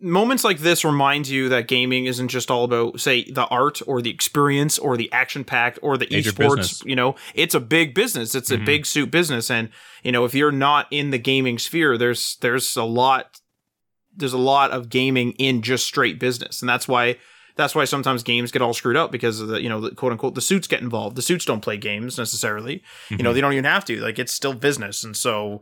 moments 0.00 0.44
like 0.44 0.58
this 0.58 0.84
remind 0.84 1.28
you 1.28 1.48
that 1.48 1.66
gaming 1.66 2.06
isn't 2.06 2.28
just 2.28 2.50
all 2.50 2.64
about 2.64 3.00
say 3.00 3.24
the 3.30 3.46
art 3.46 3.80
or 3.86 4.00
the 4.00 4.10
experience 4.10 4.78
or 4.78 4.96
the 4.96 5.10
action 5.12 5.44
packed 5.44 5.78
or 5.82 5.96
the 5.96 6.06
Major 6.10 6.30
esports 6.30 6.56
business. 6.56 6.84
you 6.84 6.94
know 6.94 7.16
it's 7.34 7.54
a 7.54 7.60
big 7.60 7.94
business 7.94 8.34
it's 8.34 8.50
mm-hmm. 8.50 8.62
a 8.62 8.66
big 8.66 8.86
suit 8.86 9.10
business 9.10 9.50
and 9.50 9.70
you 10.02 10.12
know 10.12 10.24
if 10.24 10.34
you're 10.34 10.52
not 10.52 10.86
in 10.92 11.10
the 11.10 11.18
gaming 11.18 11.58
sphere 11.58 11.98
there's 11.98 12.36
there's 12.42 12.76
a 12.76 12.84
lot 12.84 13.40
there's 14.16 14.32
a 14.32 14.38
lot 14.38 14.70
of 14.70 14.88
gaming 14.88 15.32
in 15.32 15.62
just 15.62 15.84
straight 15.84 16.20
business 16.20 16.62
and 16.62 16.68
that's 16.68 16.86
why 16.86 17.16
that's 17.56 17.74
why 17.74 17.84
sometimes 17.84 18.22
games 18.22 18.52
get 18.52 18.62
all 18.62 18.72
screwed 18.72 18.96
up 18.96 19.10
because 19.10 19.40
of 19.40 19.48
the 19.48 19.60
you 19.60 19.68
know 19.68 19.80
the 19.80 19.90
quote 19.90 20.12
unquote 20.12 20.36
the 20.36 20.40
suits 20.40 20.68
get 20.68 20.80
involved 20.80 21.16
the 21.16 21.22
suits 21.22 21.44
don't 21.44 21.60
play 21.62 21.76
games 21.76 22.16
necessarily 22.16 22.76
mm-hmm. 22.76 23.14
you 23.14 23.22
know 23.22 23.30
mm-hmm. 23.30 23.34
they 23.34 23.40
don't 23.40 23.52
even 23.52 23.64
have 23.64 23.84
to 23.84 24.00
like 24.00 24.18
it's 24.18 24.32
still 24.32 24.54
business 24.54 25.02
and 25.02 25.16
so 25.16 25.60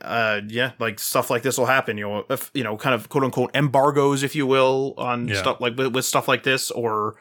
uh 0.00 0.40
yeah 0.48 0.72
like 0.78 0.98
stuff 0.98 1.30
like 1.30 1.42
this 1.42 1.58
will 1.58 1.66
happen 1.66 1.96
you 1.96 2.08
know 2.08 2.24
if 2.30 2.50
you 2.54 2.64
know 2.64 2.76
kind 2.76 2.94
of 2.94 3.08
quote 3.08 3.24
unquote 3.24 3.50
embargoes 3.54 4.22
if 4.22 4.34
you 4.34 4.46
will 4.46 4.94
on 4.98 5.28
yeah. 5.28 5.34
stuff 5.36 5.60
like 5.60 5.76
with, 5.76 5.94
with, 5.94 6.04
stuff 6.04 6.28
like 6.28 6.42
this 6.42 6.70
or 6.70 7.16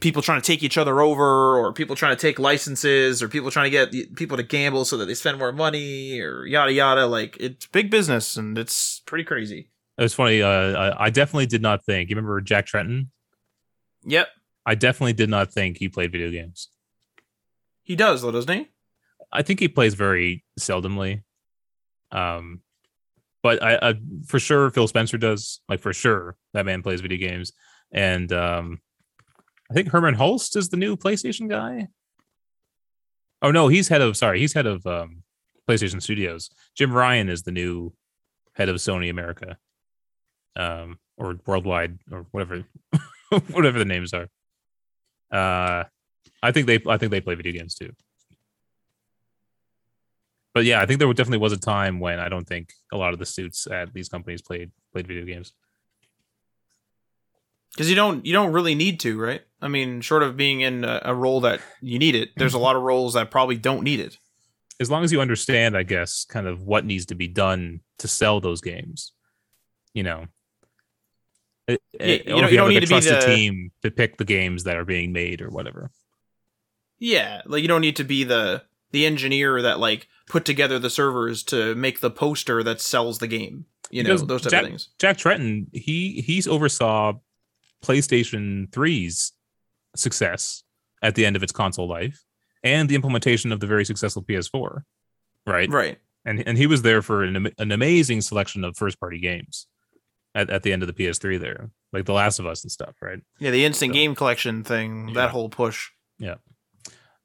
people 0.00 0.22
trying 0.22 0.40
to 0.40 0.46
take 0.46 0.62
each 0.62 0.78
other 0.78 1.00
over 1.00 1.58
or 1.58 1.72
people 1.72 1.96
trying 1.96 2.14
to 2.14 2.20
take 2.20 2.38
licenses 2.38 3.22
or 3.22 3.28
people 3.28 3.50
trying 3.50 3.70
to 3.70 3.70
get 3.70 4.14
people 4.16 4.36
to 4.36 4.42
gamble 4.42 4.84
so 4.84 4.96
that 4.96 5.06
they 5.06 5.14
spend 5.14 5.38
more 5.38 5.52
money 5.52 6.20
or 6.20 6.46
yada 6.46 6.72
yada 6.72 7.06
like 7.06 7.36
it's 7.40 7.66
big 7.66 7.90
business 7.90 8.36
and 8.36 8.58
it's 8.58 9.00
pretty 9.06 9.24
crazy. 9.24 9.68
It 9.98 10.02
was 10.02 10.14
funny 10.14 10.42
uh 10.42 10.94
i 10.98 11.10
definitely 11.10 11.46
did 11.46 11.62
not 11.62 11.84
think 11.84 12.10
you 12.10 12.16
remember 12.16 12.40
jack 12.40 12.66
Tretton? 12.66 13.08
yep. 14.04 14.28
I 14.64 14.76
definitely 14.76 15.14
did 15.14 15.28
not 15.28 15.52
think 15.52 15.78
he 15.78 15.88
played 15.88 16.12
video 16.12 16.30
games. 16.30 16.68
He 17.82 17.96
does 17.96 18.22
though 18.22 18.30
doesn't 18.30 18.52
he? 18.52 18.68
I 19.32 19.42
think 19.42 19.60
he 19.60 19.68
plays 19.68 19.94
very 19.94 20.44
seldomly 20.60 21.22
um, 22.12 22.60
but 23.42 23.62
I, 23.62 23.78
I, 23.82 23.94
for 24.26 24.38
sure 24.38 24.70
Phil 24.70 24.86
Spencer 24.86 25.18
does. 25.18 25.60
Like 25.68 25.80
for 25.80 25.92
sure 25.92 26.36
that 26.52 26.66
man 26.66 26.82
plays 26.82 27.00
video 27.00 27.18
games, 27.18 27.52
and 27.90 28.32
um, 28.32 28.80
I 29.70 29.74
think 29.74 29.88
Hermen 29.88 30.14
Hulst 30.14 30.56
is 30.56 30.68
the 30.68 30.76
new 30.76 30.96
PlayStation 30.96 31.48
guy. 31.48 31.88
Oh 33.40 33.50
no, 33.50 33.68
he's 33.68 33.88
head 33.88 34.00
of 34.00 34.16
sorry, 34.16 34.38
he's 34.38 34.52
head 34.52 34.66
of 34.66 34.86
um, 34.86 35.24
PlayStation 35.68 36.00
Studios. 36.00 36.50
Jim 36.76 36.92
Ryan 36.92 37.28
is 37.28 37.42
the 37.42 37.52
new 37.52 37.92
head 38.54 38.68
of 38.68 38.76
Sony 38.76 39.10
America, 39.10 39.56
um, 40.54 40.98
or 41.16 41.38
worldwide, 41.46 41.98
or 42.12 42.26
whatever, 42.30 42.64
whatever 43.50 43.78
the 43.78 43.84
names 43.84 44.14
are. 44.14 44.28
Uh, 45.32 45.84
I 46.42 46.52
think 46.52 46.66
they, 46.66 46.80
I 46.86 46.98
think 46.98 47.10
they 47.10 47.20
play 47.20 47.34
video 47.34 47.52
games 47.52 47.74
too 47.74 47.92
but 50.54 50.64
yeah, 50.64 50.80
I 50.80 50.86
think 50.86 50.98
there 50.98 51.12
definitely 51.12 51.38
was 51.38 51.52
a 51.52 51.58
time 51.58 52.00
when 52.00 52.18
I 52.18 52.28
don't 52.28 52.46
think 52.46 52.74
a 52.92 52.96
lot 52.96 53.12
of 53.12 53.18
the 53.18 53.26
suits 53.26 53.66
at 53.66 53.92
these 53.94 54.08
companies 54.08 54.42
played 54.42 54.70
played 54.92 55.06
video 55.06 55.24
games. 55.24 55.52
Because 57.72 57.88
you 57.88 57.96
don't 57.96 58.24
you 58.26 58.32
don't 58.32 58.52
really 58.52 58.74
need 58.74 59.00
to, 59.00 59.18
right? 59.18 59.42
I 59.60 59.68
mean, 59.68 60.02
short 60.02 60.22
of 60.22 60.36
being 60.36 60.60
in 60.60 60.84
a, 60.84 61.00
a 61.06 61.14
role 61.14 61.40
that 61.40 61.60
you 61.80 61.98
need 61.98 62.14
it, 62.14 62.30
there's 62.36 62.54
a 62.54 62.58
lot 62.58 62.76
of 62.76 62.82
roles 62.82 63.14
that 63.14 63.30
probably 63.30 63.56
don't 63.56 63.82
need 63.82 64.00
it. 64.00 64.18
As 64.78 64.90
long 64.90 65.04
as 65.04 65.12
you 65.12 65.20
understand, 65.20 65.76
I 65.76 65.84
guess, 65.84 66.24
kind 66.24 66.46
of 66.46 66.62
what 66.62 66.84
needs 66.84 67.06
to 67.06 67.14
be 67.14 67.28
done 67.28 67.80
to 67.98 68.08
sell 68.08 68.40
those 68.40 68.60
games, 68.60 69.12
you 69.94 70.02
know. 70.02 70.26
Eh, 71.68 71.76
yeah, 71.92 72.00
eh, 72.00 72.18
you, 72.26 72.40
don't, 72.40 72.50
you 72.50 72.56
don't 72.56 72.68
need 72.70 72.90
like 72.90 73.04
to 73.04 73.10
be 73.10 73.14
the 73.14 73.20
team 73.20 73.72
to 73.82 73.90
pick 73.90 74.16
the 74.16 74.24
games 74.24 74.64
that 74.64 74.76
are 74.76 74.84
being 74.84 75.12
made 75.12 75.40
or 75.40 75.48
whatever. 75.48 75.90
Yeah, 76.98 77.42
like 77.46 77.62
you 77.62 77.68
don't 77.68 77.80
need 77.80 77.96
to 77.96 78.04
be 78.04 78.24
the 78.24 78.62
the 78.92 79.06
engineer 79.06 79.60
that 79.62 79.78
like 79.78 80.08
put 80.28 80.44
together 80.44 80.78
the 80.78 80.90
servers 80.90 81.42
to 81.44 81.74
make 81.74 82.00
the 82.00 82.10
poster 82.10 82.62
that 82.62 82.80
sells 82.80 83.18
the 83.18 83.26
game. 83.26 83.66
You 83.90 84.02
know, 84.02 84.16
those 84.16 84.42
type 84.42 84.52
Jack, 84.52 84.62
of 84.62 84.68
things. 84.68 84.88
Jack 84.98 85.18
Tretton, 85.18 85.66
he 85.74 86.22
he's 86.22 86.46
oversaw 86.46 87.14
PlayStation 87.84 88.70
3's 88.70 89.32
success 89.96 90.62
at 91.02 91.14
the 91.14 91.26
end 91.26 91.36
of 91.36 91.42
its 91.42 91.52
console 91.52 91.88
life 91.88 92.24
and 92.62 92.88
the 92.88 92.94
implementation 92.94 93.52
of 93.52 93.60
the 93.60 93.66
very 93.66 93.84
successful 93.84 94.22
PS4. 94.22 94.84
Right. 95.46 95.68
Right. 95.68 95.98
And 96.24 96.46
and 96.46 96.56
he 96.56 96.66
was 96.66 96.82
there 96.82 97.02
for 97.02 97.24
an, 97.24 97.50
an 97.58 97.72
amazing 97.72 98.20
selection 98.20 98.64
of 98.64 98.76
first 98.76 99.00
party 99.00 99.18
games 99.18 99.66
at, 100.34 100.50
at 100.50 100.62
the 100.62 100.72
end 100.72 100.82
of 100.82 100.86
the 100.86 100.94
PS3 100.94 101.40
there, 101.40 101.70
like 101.92 102.06
The 102.06 102.12
Last 102.12 102.38
of 102.38 102.46
Us 102.46 102.62
and 102.62 102.70
stuff, 102.70 102.94
right? 103.02 103.18
Yeah, 103.38 103.50
the 103.50 103.64
instant 103.64 103.90
so, 103.90 103.94
game 103.94 104.14
collection 104.14 104.64
thing, 104.64 105.08
yeah. 105.08 105.14
that 105.14 105.30
whole 105.30 105.48
push. 105.48 105.90
Yeah. 106.18 106.36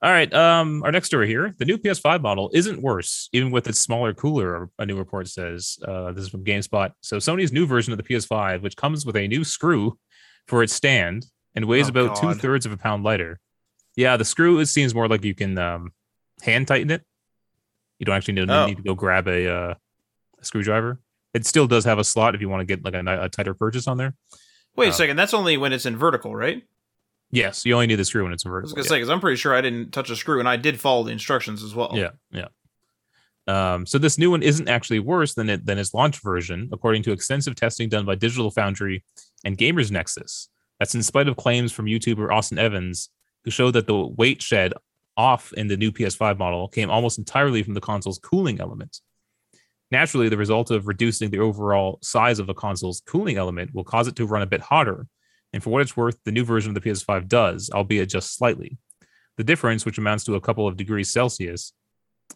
All 0.02 0.12
right. 0.12 0.32
Um, 0.32 0.84
our 0.84 0.92
next 0.92 1.08
story 1.08 1.28
here: 1.28 1.56
the 1.58 1.66
new 1.66 1.78
PS5 1.78 2.22
model 2.22 2.52
isn't 2.54 2.82
worse, 2.82 3.30
even 3.34 3.52
with 3.52 3.68
its 3.68 3.80
smaller 3.80 4.14
cooler. 4.14 4.70
A 4.78 4.86
new 4.86 4.98
report 4.98 5.28
says. 5.28 5.80
Uh, 5.86 6.12
this 6.12 6.26
is 6.26 6.30
from 6.30 6.44
GameSpot. 6.44 6.92
So 7.02 7.18
Sony's 7.18 7.52
new 7.52 7.66
version 7.66 7.94
of 7.94 7.98
the 7.98 8.04
PS5, 8.04 8.62
which 8.62 8.78
comes 8.78 9.06
with 9.06 9.16
a 9.16 9.28
new 9.28 9.44
screw 9.44 9.98
for 10.48 10.64
its 10.64 10.74
stand 10.74 11.26
and 11.56 11.66
weighs 11.66 11.88
oh, 11.88 11.90
about 11.90 12.16
two 12.16 12.34
thirds 12.36 12.66
of 12.66 12.72
a 12.72 12.78
pound 12.78 13.04
lighter. 13.04 13.40
Yeah, 13.96 14.16
the 14.18 14.26
screw 14.26 14.60
it 14.60 14.68
seems 14.68 14.94
more 14.94 15.08
like 15.08 15.24
you 15.24 15.34
can 15.34 15.58
um, 15.58 15.92
hand 16.42 16.68
tighten 16.68 16.92
it. 16.92 17.04
You 17.98 18.06
don't 18.06 18.16
actually 18.16 18.36
need, 18.36 18.50
oh. 18.50 18.68
need 18.68 18.78
to 18.78 18.84
go 18.84 18.94
grab 18.94 19.28
a, 19.28 19.50
uh, 19.52 19.74
a, 20.40 20.46
screwdriver. 20.46 21.00
It 21.34 21.48
still 21.48 21.66
does 21.66 21.86
have 21.86 21.98
a 21.98 22.04
slot 22.04 22.36
if 22.36 22.42
you 22.42 22.48
want 22.48 22.62
to 22.62 22.66
get 22.66 22.86
like 22.86 22.94
a, 22.94 23.24
a 23.24 23.30
tighter 23.30 23.56
purchase 23.56 23.88
on 23.88 23.98
there. 23.98 24.14
Wait 24.76 24.86
a 24.86 24.90
um, 24.90 24.94
second. 24.94 25.18
That's 25.18 25.34
only 25.34 25.58
when 25.58 25.74
it's 25.74 25.88
in 25.88 25.98
vertical, 25.98 26.36
right? 26.36 26.62
Yes, 27.32 27.66
you 27.66 27.74
only 27.74 27.88
need 27.88 27.96
the 27.96 28.06
screw 28.06 28.24
when 28.24 28.34
it's 28.34 28.44
vertical. 28.44 28.60
I 28.60 28.64
was 28.64 28.74
gonna 28.74 28.86
yeah. 28.86 28.90
say 28.90 28.96
because 28.98 29.10
I'm 29.10 29.20
pretty 29.20 29.38
sure 29.38 29.54
I 29.54 29.62
didn't 29.62 29.92
touch 29.92 30.10
a 30.10 30.16
screw 30.16 30.40
and 30.40 30.48
I 30.48 30.56
did 30.56 30.80
follow 30.80 31.04
the 31.04 31.12
instructions 31.12 31.64
as 31.64 31.76
well. 31.76 31.92
Yeah, 31.94 32.12
yeah. 32.32 32.48
Um, 33.48 33.86
so 33.86 33.98
this 33.98 34.18
new 34.18 34.32
one 34.32 34.44
isn't 34.44 34.68
actually 34.68 35.00
worse 35.00 35.34
than 35.34 35.50
it 35.50 35.66
than 35.66 35.78
its 35.78 35.94
launch 35.94 36.22
version, 36.22 36.70
according 36.72 37.04
to 37.04 37.12
extensive 37.12 37.56
testing 37.56 37.90
done 37.90 38.06
by 38.06 38.16
Digital 38.16 38.52
Foundry 38.52 39.04
and 39.44 39.58
Gamers 39.58 39.92
Nexus. 39.92 40.50
That's 40.80 40.96
in 40.96 41.04
spite 41.04 41.28
of 41.28 41.38
claims 41.38 41.72
from 41.72 41.86
YouTuber 41.86 42.32
Austin 42.32 42.60
Evans, 42.60 43.10
who 43.44 43.52
showed 43.52 43.72
that 43.72 43.88
the 43.88 43.98
weight 43.98 44.42
shed 44.42 44.74
off 45.16 45.52
in 45.54 45.68
the 45.68 45.78
new 45.78 45.92
PS5 45.92 46.38
model 46.38 46.68
came 46.68 46.90
almost 46.90 47.18
entirely 47.18 47.64
from 47.64 47.74
the 47.74 47.82
console's 47.82 48.20
cooling 48.20 48.62
element. 48.62 49.00
Naturally, 49.90 50.30
the 50.30 50.38
result 50.38 50.70
of 50.70 50.88
reducing 50.88 51.32
the 51.32 51.40
overall 51.40 51.98
size 52.02 52.40
of 52.40 52.50
a 52.50 52.54
console's 52.54 53.02
cooling 53.08 53.38
element 53.38 53.74
will 53.74 53.84
cause 53.84 54.08
it 54.08 54.16
to 54.18 54.26
run 54.26 54.42
a 54.42 54.48
bit 54.48 54.62
hotter, 54.62 55.08
and 55.54 55.64
for 55.64 55.70
what 55.70 55.82
it's 55.82 55.98
worth, 55.98 56.18
the 56.24 56.32
new 56.32 56.44
version 56.44 56.76
of 56.76 56.82
the 56.82 56.90
PS5 56.90 57.28
does, 57.28 57.70
albeit 57.74 58.10
just 58.10 58.36
slightly. 58.36 58.78
The 59.38 59.44
difference, 59.44 59.86
which 59.86 59.98
amounts 59.98 60.24
to 60.26 60.36
a 60.36 60.42
couple 60.42 60.68
of 60.68 60.78
degrees 60.78 61.12
Celsius, 61.12 61.74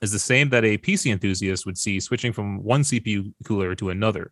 is 0.02 0.12
the 0.12 0.20
same 0.20 0.50
that 0.50 0.64
a 0.64 0.78
PC 0.78 1.12
enthusiast 1.12 1.66
would 1.66 1.78
see 1.78 2.00
switching 2.00 2.32
from 2.32 2.64
one 2.64 2.82
CPU 2.82 3.34
cooler 3.44 3.76
to 3.76 3.90
another. 3.90 4.32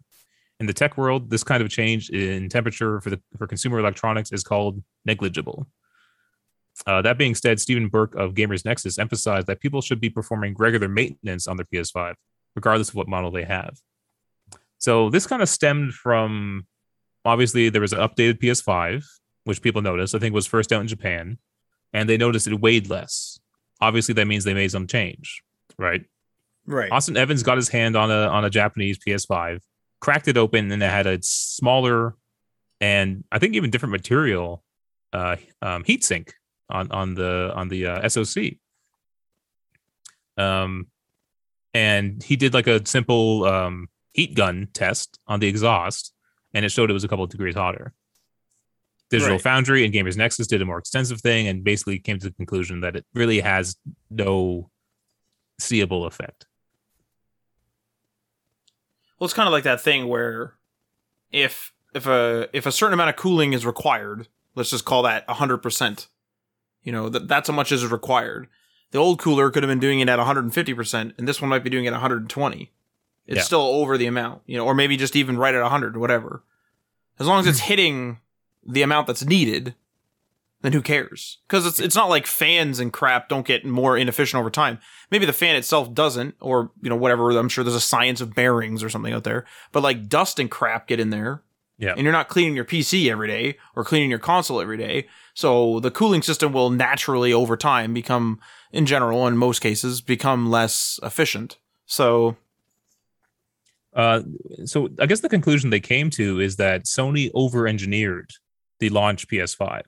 In 0.60 0.66
the 0.66 0.74
tech 0.74 0.98
world, 0.98 1.30
this 1.30 1.44
kind 1.44 1.62
of 1.64 1.70
change 1.70 2.10
in 2.10 2.50
temperature 2.50 3.02
for 3.02 3.10
the 3.10 3.22
for 3.38 3.48
consumer 3.48 3.80
electronics 3.80 4.32
is 4.32 4.44
called 4.44 4.82
negligible. 5.06 5.68
Uh, 6.86 7.02
that 7.02 7.18
being 7.18 7.36
said, 7.36 7.60
Stephen 7.60 7.88
Burke 7.88 8.16
of 8.16 8.34
Gamers 8.34 8.66
Nexus 8.66 9.00
emphasized 9.00 9.48
that 9.48 9.60
people 9.60 9.82
should 9.82 10.00
be 10.00 10.10
performing 10.10 10.56
regular 10.58 10.88
maintenance 10.88 11.48
on 11.48 11.58
their 11.58 11.66
PS5, 11.74 12.16
regardless 12.56 12.90
of 12.90 12.96
what 12.96 13.08
model 13.08 13.32
they 13.32 13.44
have. 13.44 13.78
So 14.78 15.10
this 15.10 15.28
kind 15.28 15.42
of 15.42 15.50
stemmed 15.50 15.94
from 15.94 16.68
obviously 17.30 17.70
there 17.70 17.82
was 17.82 17.94
an 17.94 18.00
updated 18.00 18.40
PS5, 18.40 19.06
which 19.44 19.62
people 19.62 19.82
noticed. 19.82 20.16
I 20.16 20.20
think 20.20 20.34
was 20.34 20.48
first 20.48 20.72
out 20.72 20.82
in 20.82 20.88
Japan, 20.88 21.38
and 21.94 22.10
they 22.10 22.18
noticed 22.18 22.48
it 22.48 22.60
weighed 22.60 22.90
less. 22.90 23.40
Obviously, 23.82 24.14
that 24.16 24.26
means 24.26 24.44
they 24.44 24.54
made 24.54 24.72
some 24.72 24.88
change, 24.88 25.42
right? 25.78 26.04
Right. 26.66 26.92
Austin 26.92 27.18
Evans 27.18 27.44
got 27.44 27.58
his 27.58 27.70
hand 27.70 27.96
on 27.96 28.12
a 28.12 28.28
on 28.28 28.46
a 28.46 28.50
Japanese 28.50 29.00
PS5, 29.00 29.62
cracked 30.00 30.28
it 30.28 30.38
open, 30.38 30.72
and 30.72 30.84
it 30.84 30.90
had 30.90 31.08
a 31.08 31.22
smaller 31.22 32.16
and 32.82 33.24
I 33.32 33.40
think 33.40 33.56
even 33.56 33.70
different 33.70 33.92
material 33.92 34.64
uh, 35.14 35.38
um, 35.62 35.84
heatsink 35.84 36.32
on 36.70 36.92
on 36.92 37.16
the 37.16 37.52
on 37.56 37.68
the 37.70 37.88
uh, 37.88 38.10
SoC. 38.10 38.56
Um, 40.38 40.88
and 41.74 42.24
he 42.24 42.36
did 42.36 42.54
like 42.54 42.68
a 42.68 42.86
simple 42.86 43.44
um, 43.44 43.90
heat 44.14 44.36
gun 44.36 44.70
test 44.74 45.20
on 45.28 45.40
the 45.40 45.48
exhaust, 45.48 46.14
and 46.54 46.66
it 46.66 46.70
showed 46.70 46.90
it 46.90 46.94
was 46.94 47.04
a 47.04 47.08
couple 47.08 47.24
of 47.24 47.30
degrees 47.30 47.56
hotter. 47.56 47.94
Digital 49.10 49.36
Right. 49.36 49.42
Foundry 49.42 49.86
and 49.86 49.94
Gamers 49.94 50.18
Nexus 50.18 50.48
did 50.48 50.62
a 50.62 50.66
more 50.66 50.78
extensive 50.78 51.20
thing 51.22 51.48
and 51.48 51.64
basically 51.64 51.98
came 51.98 52.20
to 52.20 52.28
the 52.28 52.36
conclusion 52.36 52.82
that 52.82 52.96
it 52.96 53.06
really 53.14 53.40
has 53.40 53.76
no 54.12 54.70
seeable 55.60 56.06
effect. 56.06 56.46
Well, 59.20 59.26
it's 59.26 59.34
kind 59.34 59.48
of 59.48 59.52
like 59.52 59.64
that 59.64 59.82
thing 59.82 60.08
where 60.08 60.54
if 61.32 61.74
if 61.94 62.06
a 62.06 62.48
if 62.54 62.66
a 62.66 62.72
certain 62.72 62.94
amount 62.94 63.10
of 63.10 63.16
cooling 63.16 63.54
is 63.54 63.66
required, 63.66 64.28
let's 64.56 64.70
just 64.70 64.86
call 64.86 65.02
that 65.04 65.28
hundred 65.30 65.58
percent. 65.58 66.08
You 66.84 66.92
know 66.92 67.10
that 67.10 67.28
that's 67.28 67.50
how 67.50 67.56
much 67.56 67.72
is 67.72 67.86
required. 67.86 68.48
The 68.92 69.00
old 69.00 69.20
cooler 69.20 69.52
could 69.52 69.64
have 69.64 69.70
been 69.70 69.80
doing 69.80 70.00
it 70.00 70.10
at 70.10 70.18
150 70.18 70.74
percent, 70.74 71.14
and 71.18 71.28
this 71.28 71.42
one 71.42 71.50
might 71.50 71.64
be 71.64 71.70
doing 71.70 71.86
it 71.86 71.90
at 71.90 71.94
120. 71.94 72.72
It's 73.30 73.38
Yeah. 73.38 73.44
still 73.44 73.62
over 73.62 73.98
the 73.98 74.08
amount, 74.08 74.42
you 74.48 74.58
know, 74.58 74.66
or 74.66 74.74
maybe 74.74 74.98
just 74.98 75.16
even 75.16 75.38
right 75.38 75.54
at 75.56 75.62
100, 75.62 75.96
whatever. 75.96 76.44
As 77.20 77.28
long 77.28 77.40
as 77.40 77.48
it's 77.48 77.60
hitting 77.72 78.18
the 78.66 78.82
amount 78.82 79.08
that's 79.08 79.24
needed, 79.24 79.76
then 80.62 80.74
who 80.74 80.82
cares? 80.82 81.38
Because 81.48 81.66
it's 81.66 81.80
it's 81.80 81.96
not 81.96 82.10
like 82.10 82.26
fans 82.28 82.80
and 82.80 82.92
crap 82.92 83.30
don't 83.30 83.46
get 83.46 83.64
more 83.66 83.98
inefficient 83.98 84.40
over 84.40 84.50
time. 84.50 84.80
Maybe 85.12 85.26
the 85.26 85.32
fan 85.32 85.56
itself 85.56 85.94
doesn't, 85.94 86.36
or 86.42 86.72
you 86.82 86.90
know 86.90 86.96
whatever. 86.98 87.30
I'm 87.32 87.48
sure 87.50 87.64
there's 87.64 87.76
a 87.76 87.80
science 87.80 88.20
of 88.20 88.34
bearings 88.36 88.84
or 88.84 88.90
something 88.90 89.14
out 89.14 89.24
there. 89.24 89.46
But 89.72 89.84
like 89.84 90.10
dust 90.10 90.40
and 90.40 90.50
crap 90.52 90.88
get 90.88 91.00
in 91.00 91.12
there, 91.12 91.44
Yeah. 91.78 91.92
and 91.94 92.02
you're 92.02 92.12
not 92.12 92.28
cleaning 92.30 92.56
your 92.56 92.66
PC 92.66 93.10
every 93.10 93.28
day 93.28 93.58
or 93.76 93.86
cleaning 93.86 94.10
your 94.10 94.20
console 94.20 94.60
every 94.60 94.78
day. 94.78 95.08
So 95.36 95.80
the 95.80 95.92
cooling 95.92 96.24
system 96.24 96.52
will 96.52 96.72
naturally 96.72 97.32
over 97.32 97.56
time 97.56 97.94
become, 97.94 98.40
in 98.74 98.86
general, 98.86 99.28
in 99.28 99.38
most 99.38 99.60
cases, 99.60 100.02
become 100.02 100.50
less 100.50 101.00
efficient. 101.04 101.58
So 101.86 102.36
Uh, 103.96 104.22
so 104.66 104.90
I 105.00 105.06
guess 105.06 105.22
the 105.22 105.30
conclusion 105.30 105.70
they 105.70 105.80
came 105.80 106.10
to 106.12 106.40
is 106.40 106.58
that 106.58 106.86
Sony 106.86 107.32
over-engineered 107.34 108.32
the 108.80 108.90
launch 108.90 109.28
PS5 109.28 109.82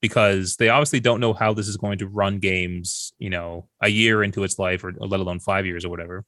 because 0.00 0.56
they 0.56 0.68
obviously 0.68 1.00
don't 1.00 1.20
know 1.20 1.32
how 1.32 1.52
this 1.52 1.68
is 1.68 1.76
going 1.76 1.98
to 1.98 2.08
run 2.08 2.38
games, 2.38 3.12
you 3.18 3.30
know, 3.30 3.68
a 3.80 3.88
year 3.88 4.22
into 4.22 4.42
its 4.42 4.58
life, 4.58 4.82
or 4.82 4.92
let 4.96 5.20
alone 5.20 5.38
five 5.38 5.64
years 5.64 5.84
or 5.84 5.90
whatever, 5.90 6.24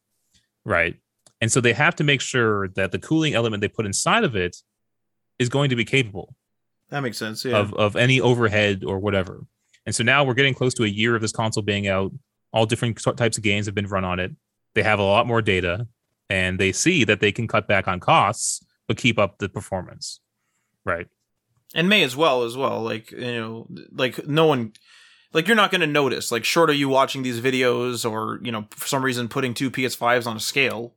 right? 0.65 0.97
And 1.41 1.51
so 1.51 1.61
they 1.61 1.73
have 1.73 1.97
to 1.97 2.05
make 2.05 2.21
sure 2.21 2.69
that 2.69 2.93
the 2.93 2.99
cooling 2.99 3.35
element 3.35 3.61
they 3.63 3.69
put 3.69 3.87
inside 3.87 4.23
of 4.23 4.37
it 4.37 4.57
is 5.39 5.49
going 5.49 5.71
to 5.71 5.77
be 5.77 5.85
capable 5.85 6.35
that 6.91 7.01
makes 7.01 7.19
sense. 7.19 7.45
Yeah. 7.45 7.59
of 7.59 7.75
of 7.75 7.97
any 7.97 8.21
overhead 8.21 8.85
or 8.85 8.99
whatever. 8.99 9.45
And 9.87 9.95
so 9.95 10.05
now 10.05 10.25
we're 10.25 10.35
getting 10.35 10.55
close 10.55 10.75
to 10.75 10.85
a 10.85 10.89
year 10.89 11.15
of 11.15 11.23
this 11.23 11.33
console 11.33 11.63
being 11.63 11.89
out. 11.89 12.13
All 12.53 12.67
different 12.67 13.03
types 13.17 13.37
of 13.37 13.43
games 13.43 13.67
have 13.67 13.75
been 13.75 13.89
run 13.89 14.05
on 14.05 14.21
it. 14.21 14.31
They 14.75 14.83
have 14.83 14.99
a 15.01 15.03
lot 15.03 15.27
more 15.27 15.43
data, 15.43 15.89
and 16.31 16.59
they 16.59 16.73
see 16.73 17.05
that 17.05 17.21
they 17.21 17.33
can 17.33 17.47
cut 17.47 17.67
back 17.69 17.87
on 17.89 18.01
costs 18.01 18.65
but 18.87 18.97
keep 18.97 19.19
up 19.19 19.39
the 19.39 19.49
performance. 19.49 20.21
Right. 20.85 21.07
and 21.75 21.89
may 21.89 22.03
as 22.03 22.15
well 22.15 22.43
as 22.43 22.57
well 22.57 22.83
like 22.83 23.11
you 23.11 23.41
know 23.41 23.67
like 23.93 24.27
no 24.29 24.45
one 24.47 24.73
like 25.33 25.47
you're 25.49 25.57
not 25.57 25.71
going 25.71 25.81
to 25.81 25.87
notice 25.87 26.31
like 26.31 26.45
short 26.45 26.69
of 26.69 26.77
you 26.77 26.91
watching 26.91 27.23
these 27.23 27.41
videos 27.41 28.09
or 28.09 28.39
you 28.43 28.53
know 28.53 28.67
for 28.71 28.87
some 28.87 29.03
reason 29.03 29.29
putting 29.29 29.55
two 29.55 29.71
ps5s 29.71 30.27
on 30.27 30.37
a 30.37 30.41
scale 30.41 30.95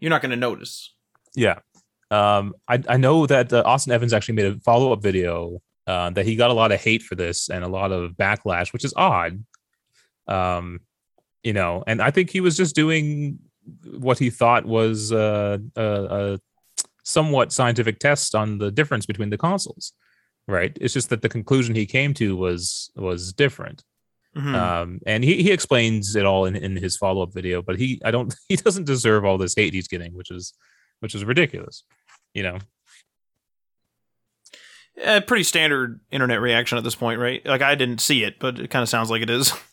you're 0.00 0.10
not 0.10 0.20
going 0.20 0.30
to 0.30 0.36
notice 0.36 0.92
Yeah. 1.34 1.60
Um, 2.10 2.54
I, 2.66 2.82
I 2.88 2.96
know 2.96 3.26
that 3.26 3.52
uh, 3.52 3.62
Austin 3.66 3.92
Evans 3.92 4.12
actually 4.12 4.34
made 4.34 4.46
a 4.46 4.60
follow 4.60 4.92
up 4.92 5.02
video 5.02 5.60
uh, 5.86 6.10
that 6.10 6.26
he 6.26 6.36
got 6.36 6.50
a 6.50 6.54
lot 6.54 6.72
of 6.72 6.80
hate 6.80 7.02
for 7.02 7.14
this 7.14 7.48
and 7.50 7.64
a 7.64 7.68
lot 7.68 7.92
of 7.92 8.12
backlash, 8.12 8.72
which 8.72 8.84
is 8.84 8.94
odd. 8.96 9.44
Um, 10.26 10.80
you 11.42 11.52
know, 11.52 11.84
and 11.86 12.02
I 12.02 12.10
think 12.10 12.30
he 12.30 12.40
was 12.40 12.56
just 12.56 12.74
doing 12.74 13.38
what 13.98 14.18
he 14.18 14.30
thought 14.30 14.66
was 14.66 15.12
uh, 15.12 15.58
a, 15.76 15.82
a 15.82 16.38
somewhat 17.04 17.52
scientific 17.52 17.98
test 17.98 18.34
on 18.34 18.58
the 18.58 18.70
difference 18.70 19.06
between 19.06 19.30
the 19.30 19.38
consoles. 19.38 19.92
Right. 20.46 20.76
It's 20.80 20.94
just 20.94 21.10
that 21.10 21.22
the 21.22 21.28
conclusion 21.28 21.74
he 21.74 21.86
came 21.86 22.14
to 22.14 22.36
was 22.36 22.90
was 22.96 23.32
different. 23.32 23.84
Mhm. 24.36 24.54
Um, 24.54 25.00
and 25.06 25.24
he, 25.24 25.42
he 25.42 25.50
explains 25.50 26.14
it 26.16 26.24
all 26.24 26.44
in, 26.44 26.54
in 26.54 26.76
his 26.76 26.96
follow 26.96 27.22
up 27.22 27.32
video, 27.32 27.60
but 27.60 27.78
he 27.78 28.00
I 28.04 28.10
don't 28.10 28.34
he 28.48 28.56
doesn't 28.56 28.84
deserve 28.84 29.24
all 29.24 29.38
this 29.38 29.54
hate 29.54 29.74
he's 29.74 29.88
getting, 29.88 30.14
which 30.14 30.30
is 30.30 30.54
which 31.00 31.14
is 31.14 31.24
ridiculous. 31.24 31.84
You 32.34 32.42
know, 32.44 32.58
a 35.04 35.20
pretty 35.20 35.44
standard 35.44 36.00
internet 36.10 36.40
reaction 36.40 36.78
at 36.78 36.84
this 36.84 36.94
point 36.94 37.20
right 37.20 37.44
like 37.46 37.62
i 37.62 37.74
didn't 37.74 38.00
see 38.00 38.24
it 38.24 38.38
but 38.38 38.58
it 38.58 38.70
kind 38.70 38.82
of 38.82 38.88
sounds 38.88 39.10
like 39.10 39.22
it 39.22 39.30
is 39.30 39.52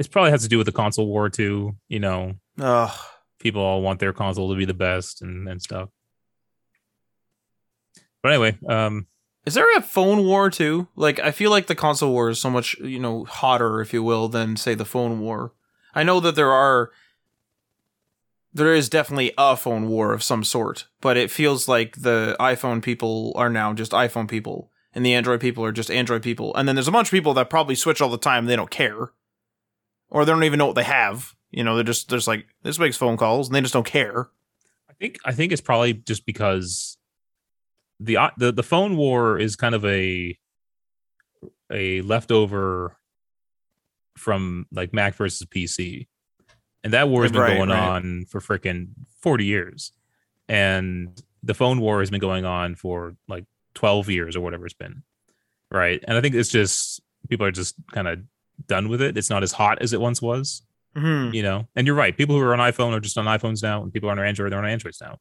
it 0.00 0.10
probably 0.10 0.30
has 0.30 0.42
to 0.42 0.48
do 0.48 0.58
with 0.58 0.66
the 0.66 0.72
console 0.72 1.06
war 1.06 1.28
too. 1.28 1.76
You 1.88 2.00
know, 2.00 2.34
Ugh. 2.58 2.98
people 3.38 3.62
all 3.62 3.82
want 3.82 4.00
their 4.00 4.12
console 4.12 4.50
to 4.50 4.56
be 4.56 4.64
the 4.64 4.74
best 4.74 5.22
and, 5.22 5.48
and 5.48 5.62
stuff. 5.62 5.90
But 8.22 8.32
anyway, 8.32 8.58
um, 8.68 9.06
is 9.46 9.54
there 9.54 9.76
a 9.76 9.82
phone 9.82 10.24
war 10.26 10.50
too 10.50 10.86
like 10.96 11.18
i 11.18 11.30
feel 11.30 11.50
like 11.50 11.66
the 11.66 11.74
console 11.74 12.12
war 12.12 12.28
is 12.28 12.38
so 12.38 12.50
much 12.50 12.78
you 12.78 12.98
know 12.98 13.24
hotter 13.24 13.80
if 13.80 13.92
you 13.92 14.02
will 14.02 14.28
than 14.28 14.54
say 14.54 14.74
the 14.74 14.84
phone 14.84 15.18
war 15.18 15.54
i 15.94 16.02
know 16.02 16.20
that 16.20 16.34
there 16.34 16.52
are 16.52 16.90
there 18.52 18.74
is 18.74 18.88
definitely 18.88 19.32
a 19.38 19.56
phone 19.56 19.88
war 19.88 20.12
of 20.12 20.22
some 20.22 20.42
sort, 20.44 20.86
but 21.00 21.16
it 21.16 21.30
feels 21.30 21.68
like 21.68 21.96
the 21.96 22.36
iPhone 22.40 22.82
people 22.82 23.32
are 23.36 23.50
now 23.50 23.72
just 23.72 23.92
iPhone 23.92 24.28
people, 24.28 24.70
and 24.94 25.06
the 25.06 25.14
Android 25.14 25.40
people 25.40 25.64
are 25.64 25.72
just 25.72 25.90
Android 25.90 26.22
people. 26.22 26.54
And 26.56 26.66
then 26.66 26.74
there's 26.74 26.88
a 26.88 26.92
bunch 26.92 27.08
of 27.08 27.12
people 27.12 27.34
that 27.34 27.50
probably 27.50 27.74
switch 27.74 28.00
all 28.00 28.08
the 28.08 28.18
time. 28.18 28.46
They 28.46 28.56
don't 28.56 28.70
care, 28.70 29.12
or 30.10 30.24
they 30.24 30.32
don't 30.32 30.44
even 30.44 30.58
know 30.58 30.66
what 30.66 30.76
they 30.76 30.82
have. 30.84 31.34
You 31.50 31.64
know, 31.64 31.74
they're 31.74 31.84
just 31.84 32.08
they're 32.08 32.18
just 32.18 32.28
like 32.28 32.46
this 32.62 32.78
makes 32.78 32.96
phone 32.96 33.16
calls, 33.16 33.48
and 33.48 33.54
they 33.54 33.60
just 33.60 33.72
don't 33.74 33.86
care. 33.86 34.28
I 34.88 34.92
think 34.94 35.18
I 35.24 35.32
think 35.32 35.52
it's 35.52 35.60
probably 35.62 35.94
just 35.94 36.26
because 36.26 36.98
the 37.98 38.16
uh, 38.18 38.30
the 38.36 38.52
the 38.52 38.62
phone 38.62 38.96
war 38.96 39.38
is 39.38 39.56
kind 39.56 39.74
of 39.74 39.84
a 39.84 40.36
a 41.72 42.02
leftover 42.02 42.96
from 44.16 44.66
like 44.72 44.92
Mac 44.92 45.14
versus 45.14 45.46
PC, 45.46 46.06
and 46.84 46.92
that 46.92 47.08
war 47.08 47.22
has 47.22 47.32
been 47.32 47.40
Right, 47.40 47.56
going 47.56 47.70
right. 47.70 47.78
on 47.78 48.24
for 48.28 48.40
freaking 48.40 48.88
forty 49.20 49.44
years, 49.44 49.92
and 50.48 51.20
the 51.42 51.54
phone 51.54 51.80
war 51.80 52.00
has 52.00 52.10
been 52.10 52.20
going 52.20 52.44
on 52.44 52.74
for 52.74 53.16
like 53.28 53.44
twelve 53.74 54.08
years 54.10 54.36
or 54.36 54.40
whatever 54.40 54.66
it's 54.66 54.74
been, 54.74 55.02
right? 55.70 56.02
And 56.06 56.16
I 56.16 56.20
think 56.20 56.34
it's 56.34 56.50
just 56.50 57.00
people 57.28 57.46
are 57.46 57.50
just 57.52 57.74
kind 57.92 58.08
of 58.08 58.20
done 58.66 58.88
with 58.88 59.00
it. 59.02 59.16
It's 59.16 59.30
not 59.30 59.42
as 59.42 59.52
hot 59.52 59.80
as 59.82 59.92
it 59.92 60.00
once 60.00 60.20
was 60.22 60.62
Mm-hmm. 60.96 61.32
you 61.32 61.44
know 61.44 61.68
and 61.76 61.86
you're 61.86 61.94
right 61.94 62.16
people 62.16 62.34
who 62.34 62.42
are 62.42 62.52
on 62.52 62.58
iphone 62.72 62.90
are 62.92 62.98
just 62.98 63.16
on 63.16 63.26
iphones 63.26 63.62
now 63.62 63.80
and 63.80 63.92
people 63.92 64.08
are 64.08 64.12
on 64.12 64.18
android 64.18 64.50
they're 64.50 64.58
on 64.58 64.66
androids 64.66 65.00
now 65.00 65.18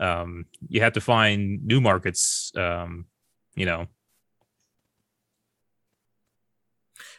um 0.00 0.46
you 0.68 0.80
have 0.80 0.94
to 0.94 1.02
find 1.02 1.66
new 1.66 1.82
markets 1.82 2.50
um 2.56 3.04
you 3.54 3.66
know 3.66 3.86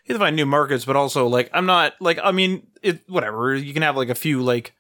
You 0.05 0.13
have 0.13 0.19
to 0.19 0.25
find 0.25 0.35
new 0.35 0.45
markets, 0.45 0.85
but 0.85 0.95
also 0.95 1.27
like 1.27 1.49
I'm 1.53 1.65
not 1.65 1.93
like 2.01 2.19
I 2.21 2.31
mean 2.31 2.67
it 2.81 3.07
whatever. 3.07 3.55
You 3.55 3.73
can 3.73 3.83
have 3.83 3.95
like 3.95 4.09
a 4.09 4.15
few 4.15 4.41
like 4.41 4.73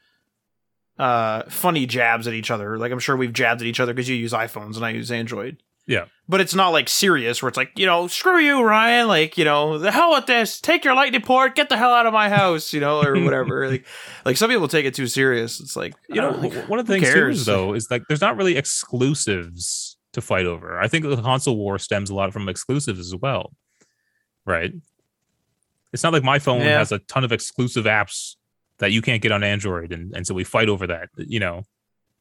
uh 0.99 1.43
funny 1.49 1.85
jabs 1.85 2.27
at 2.27 2.33
each 2.33 2.51
other. 2.51 2.77
Like 2.77 2.91
I'm 2.91 2.99
sure 2.99 3.15
we've 3.15 3.31
jabbed 3.31 3.61
at 3.61 3.67
each 3.67 3.79
other 3.79 3.93
because 3.93 4.09
you 4.09 4.15
use 4.15 4.33
iPhones 4.33 4.75
and 4.75 4.83
I 4.85 4.89
use 4.89 5.11
Android. 5.11 5.63
Yeah. 5.85 6.05
But 6.29 6.39
it's 6.39 6.55
not 6.55 6.69
like 6.69 6.87
serious 6.87 7.41
where 7.41 7.49
it's 7.49 7.57
like, 7.57 7.71
you 7.75 7.85
know, 7.85 8.07
screw 8.07 8.39
you, 8.39 8.63
Ryan. 8.63 9.07
Like, 9.09 9.37
you 9.37 9.43
know, 9.43 9.77
the 9.77 9.91
hell 9.91 10.11
with 10.11 10.25
this. 10.25 10.61
Take 10.61 10.85
your 10.85 10.95
lightning 10.95 11.21
port, 11.21 11.55
get 11.55 11.67
the 11.67 11.75
hell 11.77 11.91
out 11.93 12.05
of 12.05 12.13
my 12.13 12.29
house, 12.29 12.71
you 12.71 12.79
know, 12.79 13.01
or 13.03 13.19
whatever. 13.21 13.67
like 13.71 13.85
like 14.23 14.37
some 14.37 14.49
people 14.49 14.69
take 14.69 14.85
it 14.85 14.93
too 14.95 15.07
serious. 15.07 15.59
It's 15.59 15.75
like 15.75 15.93
you 16.07 16.21
know 16.21 16.31
like, 16.31 16.53
one 16.69 16.79
of 16.79 16.87
the 16.87 16.93
things 16.99 17.13
too 17.13 17.33
though 17.33 17.73
is 17.73 17.87
like 17.91 18.03
there's 18.07 18.21
not 18.21 18.37
really 18.37 18.55
exclusives 18.55 19.97
to 20.13 20.21
fight 20.21 20.45
over 20.45 20.79
i 20.79 20.87
think 20.87 21.03
the 21.03 21.19
console 21.19 21.57
war 21.57 21.79
stems 21.79 22.11
a 22.11 22.13
lot 22.13 22.31
from 22.31 22.47
exclusives 22.47 22.99
as 22.99 23.15
well 23.15 23.51
right 24.45 24.71
it's 25.91 26.03
not 26.03 26.13
like 26.13 26.21
my 26.23 26.37
phone 26.37 26.61
Yeah. 26.61 26.77
has 26.77 26.91
a 26.91 26.99
ton 26.99 27.23
of 27.23 27.31
exclusive 27.31 27.85
apps 27.85 28.35
that 28.77 28.91
you 28.91 29.01
can't 29.01 29.21
get 29.23 29.31
on 29.31 29.43
Android, 29.43 29.91
and 29.91 30.15
and 30.15 30.25
so 30.27 30.33
we 30.33 30.43
fight 30.43 30.67
over 30.69 30.87
that. 30.87 31.09
You 31.17 31.39
know, 31.39 31.63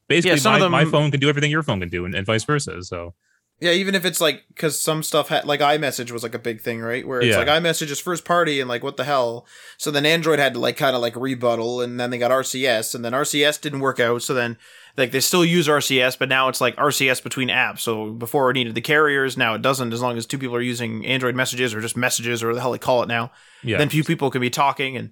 basically, 0.09 0.39
Yeah, 0.39 0.51
my, 0.53 0.59
them- 0.59 0.73
my 0.73 0.85
phone 0.85 1.11
can 1.11 1.21
do 1.21 1.29
everything 1.29 1.51
your 1.51 1.63
phone 1.63 1.81
can 1.81 1.89
do, 1.89 2.05
and, 2.05 2.15
and 2.15 2.27
vice 2.27 2.45
versa. 2.45 2.83
So 2.83 3.15
Yeah, 3.63 3.71
even 3.71 3.95
if 3.95 4.05
it's 4.05 4.21
like 4.21 4.43
because 4.49 4.81
some 4.81 5.05
stuff 5.05 5.29
had 5.29 5.45
like 5.45 5.61
iMessage 5.61 6.11
was 6.11 6.25
like 6.25 6.35
a 6.35 6.39
big 6.41 6.61
thing, 6.61 6.81
right? 6.81 7.07
Where 7.07 7.21
it's 7.21 7.29
Yeah. 7.29 7.39
like 7.39 7.47
iMessage 7.47 7.91
is 7.93 8.01
first 8.01 8.25
party 8.25 8.59
and 8.59 8.69
like 8.69 8.83
what 8.83 8.97
the 8.97 9.05
hell. 9.05 9.47
So 9.79 9.93
then 9.93 10.05
Android 10.05 10.41
had 10.41 10.55
to 10.55 10.59
like 10.59 10.77
kind 10.77 10.97
of 10.97 11.01
like 11.03 11.15
rebuttal, 11.15 11.81
and 11.81 11.99
then 12.01 12.11
they 12.11 12.19
got 12.19 12.33
RCS, 12.33 12.93
and 12.95 13.05
then 13.05 13.13
RCS 13.13 13.61
didn't 13.61 13.79
work 13.79 14.01
out. 14.01 14.23
So 14.23 14.35
then 14.35 14.57
like 14.97 15.13
they 15.13 15.21
still 15.21 15.45
use 15.45 15.69
RCS, 15.69 16.19
but 16.19 16.29
now 16.29 16.49
it's 16.49 16.61
like 16.61 16.75
RCS 16.75 17.23
between 17.23 17.49
apps. 17.51 17.79
So 17.81 18.11
before 18.11 18.51
it 18.51 18.55
needed 18.55 18.75
the 18.75 18.81
carriers, 18.81 19.37
now 19.37 19.55
it 19.55 19.63
doesn't. 19.63 19.93
As 19.93 20.03
long 20.03 20.17
as 20.19 20.27
two 20.27 20.39
people 20.39 20.57
are 20.57 20.61
using 20.61 21.07
Android 21.07 21.37
messages 21.37 21.73
or 21.73 21.81
just 21.81 21.97
messages 21.97 22.43
or 22.43 22.53
the 22.55 22.61
hell 22.61 22.73
they 22.73 22.79
call 22.79 23.03
it 23.05 23.09
now, 23.09 23.31
yeah, 23.63 23.79
then 23.79 23.89
few 23.89 24.03
people 24.03 24.29
can 24.31 24.41
be 24.41 24.51
talking 24.51 24.97
and 24.97 25.11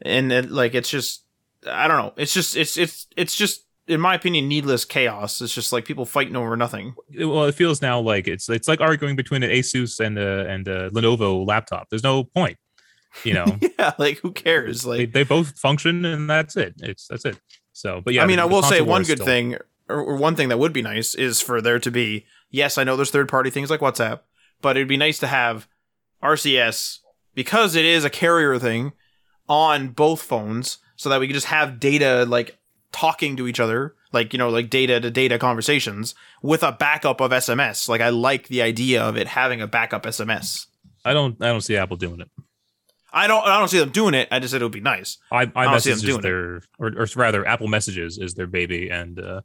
and 0.00 0.32
it, 0.32 0.50
like 0.50 0.74
it's 0.74 0.88
just 0.88 1.24
I 1.70 1.88
don't 1.88 1.98
know. 1.98 2.14
It's 2.16 2.32
just 2.32 2.56
it's 2.56 2.78
it's 2.78 3.06
it's 3.18 3.36
just 3.36 3.66
in 3.92 4.00
my 4.00 4.14
opinion 4.14 4.48
needless 4.48 4.84
chaos. 4.84 5.40
It's 5.40 5.54
just 5.54 5.72
like 5.72 5.84
people 5.84 6.04
fighting 6.04 6.34
over 6.36 6.56
nothing. 6.56 6.94
well, 7.18 7.44
it 7.44 7.54
feels 7.54 7.80
now 7.82 8.00
like 8.00 8.26
it's 8.26 8.48
it's 8.48 8.66
like 8.68 8.80
arguing 8.80 9.14
between 9.16 9.42
an 9.42 9.50
Asus 9.50 10.00
and 10.04 10.18
a 10.18 10.48
and 10.48 10.66
a 10.66 10.90
Lenovo 10.90 11.46
laptop. 11.46 11.88
There's 11.90 12.02
no 12.02 12.24
point. 12.24 12.58
You 13.24 13.34
know, 13.34 13.58
yeah, 13.78 13.92
like 13.98 14.18
who 14.18 14.32
cares? 14.32 14.86
Like 14.86 15.12
they 15.12 15.22
both 15.22 15.58
function, 15.58 16.04
and 16.04 16.28
that's 16.30 16.56
it. 16.56 16.74
It's 16.78 17.06
that's 17.08 17.24
it. 17.26 17.38
So, 17.74 18.00
but 18.04 18.14
yeah, 18.14 18.22
I 18.22 18.26
mean, 18.26 18.36
the- 18.38 18.42
I 18.42 18.46
will 18.46 18.62
say 18.62 18.80
one 18.80 19.02
good 19.02 19.18
still- 19.18 19.26
thing, 19.26 19.56
or, 19.88 19.96
or 20.00 20.16
one 20.16 20.34
thing 20.34 20.48
that 20.48 20.58
would 20.58 20.72
be 20.72 20.82
nice, 20.82 21.14
is 21.14 21.40
for 21.40 21.60
there 21.60 21.78
to 21.78 21.90
be. 21.90 22.24
Yes, 22.50 22.78
I 22.78 22.84
know 22.84 22.96
there's 22.96 23.10
third 23.10 23.28
party 23.28 23.50
things 23.50 23.68
like 23.70 23.80
WhatsApp, 23.80 24.20
but 24.62 24.76
it'd 24.76 24.88
be 24.88 24.96
nice 24.96 25.18
to 25.20 25.26
have 25.26 25.68
RCS 26.22 26.98
because 27.34 27.74
it 27.74 27.84
is 27.84 28.04
a 28.04 28.10
carrier 28.10 28.58
thing 28.58 28.92
on 29.48 29.88
both 29.88 30.22
phones, 30.22 30.78
so 30.96 31.08
that 31.08 31.20
we 31.20 31.26
could 31.26 31.34
just 31.34 31.46
have 31.46 31.80
data 31.80 32.24
like 32.26 32.56
talking 32.92 33.36
to 33.36 33.48
each 33.48 33.58
other, 33.60 33.94
like 34.12 34.32
you 34.32 34.38
know, 34.38 34.48
like 34.50 34.70
data 34.70 35.00
to 35.00 35.10
data 35.10 35.38
conversations 35.38 36.14
with 36.42 36.62
a 36.62 36.72
backup 36.72 37.20
of 37.20 37.30
SMS. 37.30 37.88
Like 37.88 38.00
I 38.00 38.10
like 38.10 38.48
the 38.48 38.62
idea 38.62 39.02
of 39.02 39.16
it 39.16 39.28
having 39.28 39.60
a 39.60 39.66
backup 39.66 40.04
SMS. 40.04 40.66
I 41.04 41.12
don't 41.12 41.42
I 41.42 41.48
don't 41.48 41.62
see 41.62 41.76
Apple 41.76 41.96
doing 41.96 42.20
it. 42.20 42.28
I 43.14 43.26
don't. 43.26 43.44
I 43.46 43.58
don't 43.58 43.68
see 43.68 43.78
them 43.78 43.90
doing 43.90 44.14
it. 44.14 44.28
I 44.30 44.38
just 44.38 44.52
said 44.52 44.62
it 44.62 44.64
would 44.64 44.72
be 44.72 44.80
nice. 44.80 45.18
I 45.30 45.44
don't 45.44 45.80
see 45.80 45.90
them 45.90 46.00
doing 46.00 46.18
it. 46.20 46.22
their, 46.22 46.62
or, 46.78 46.88
or 46.96 47.06
rather, 47.16 47.46
Apple 47.46 47.68
Messages 47.68 48.16
is 48.16 48.32
their 48.34 48.46
baby, 48.46 48.88
and 48.88 49.20
uh, 49.20 49.42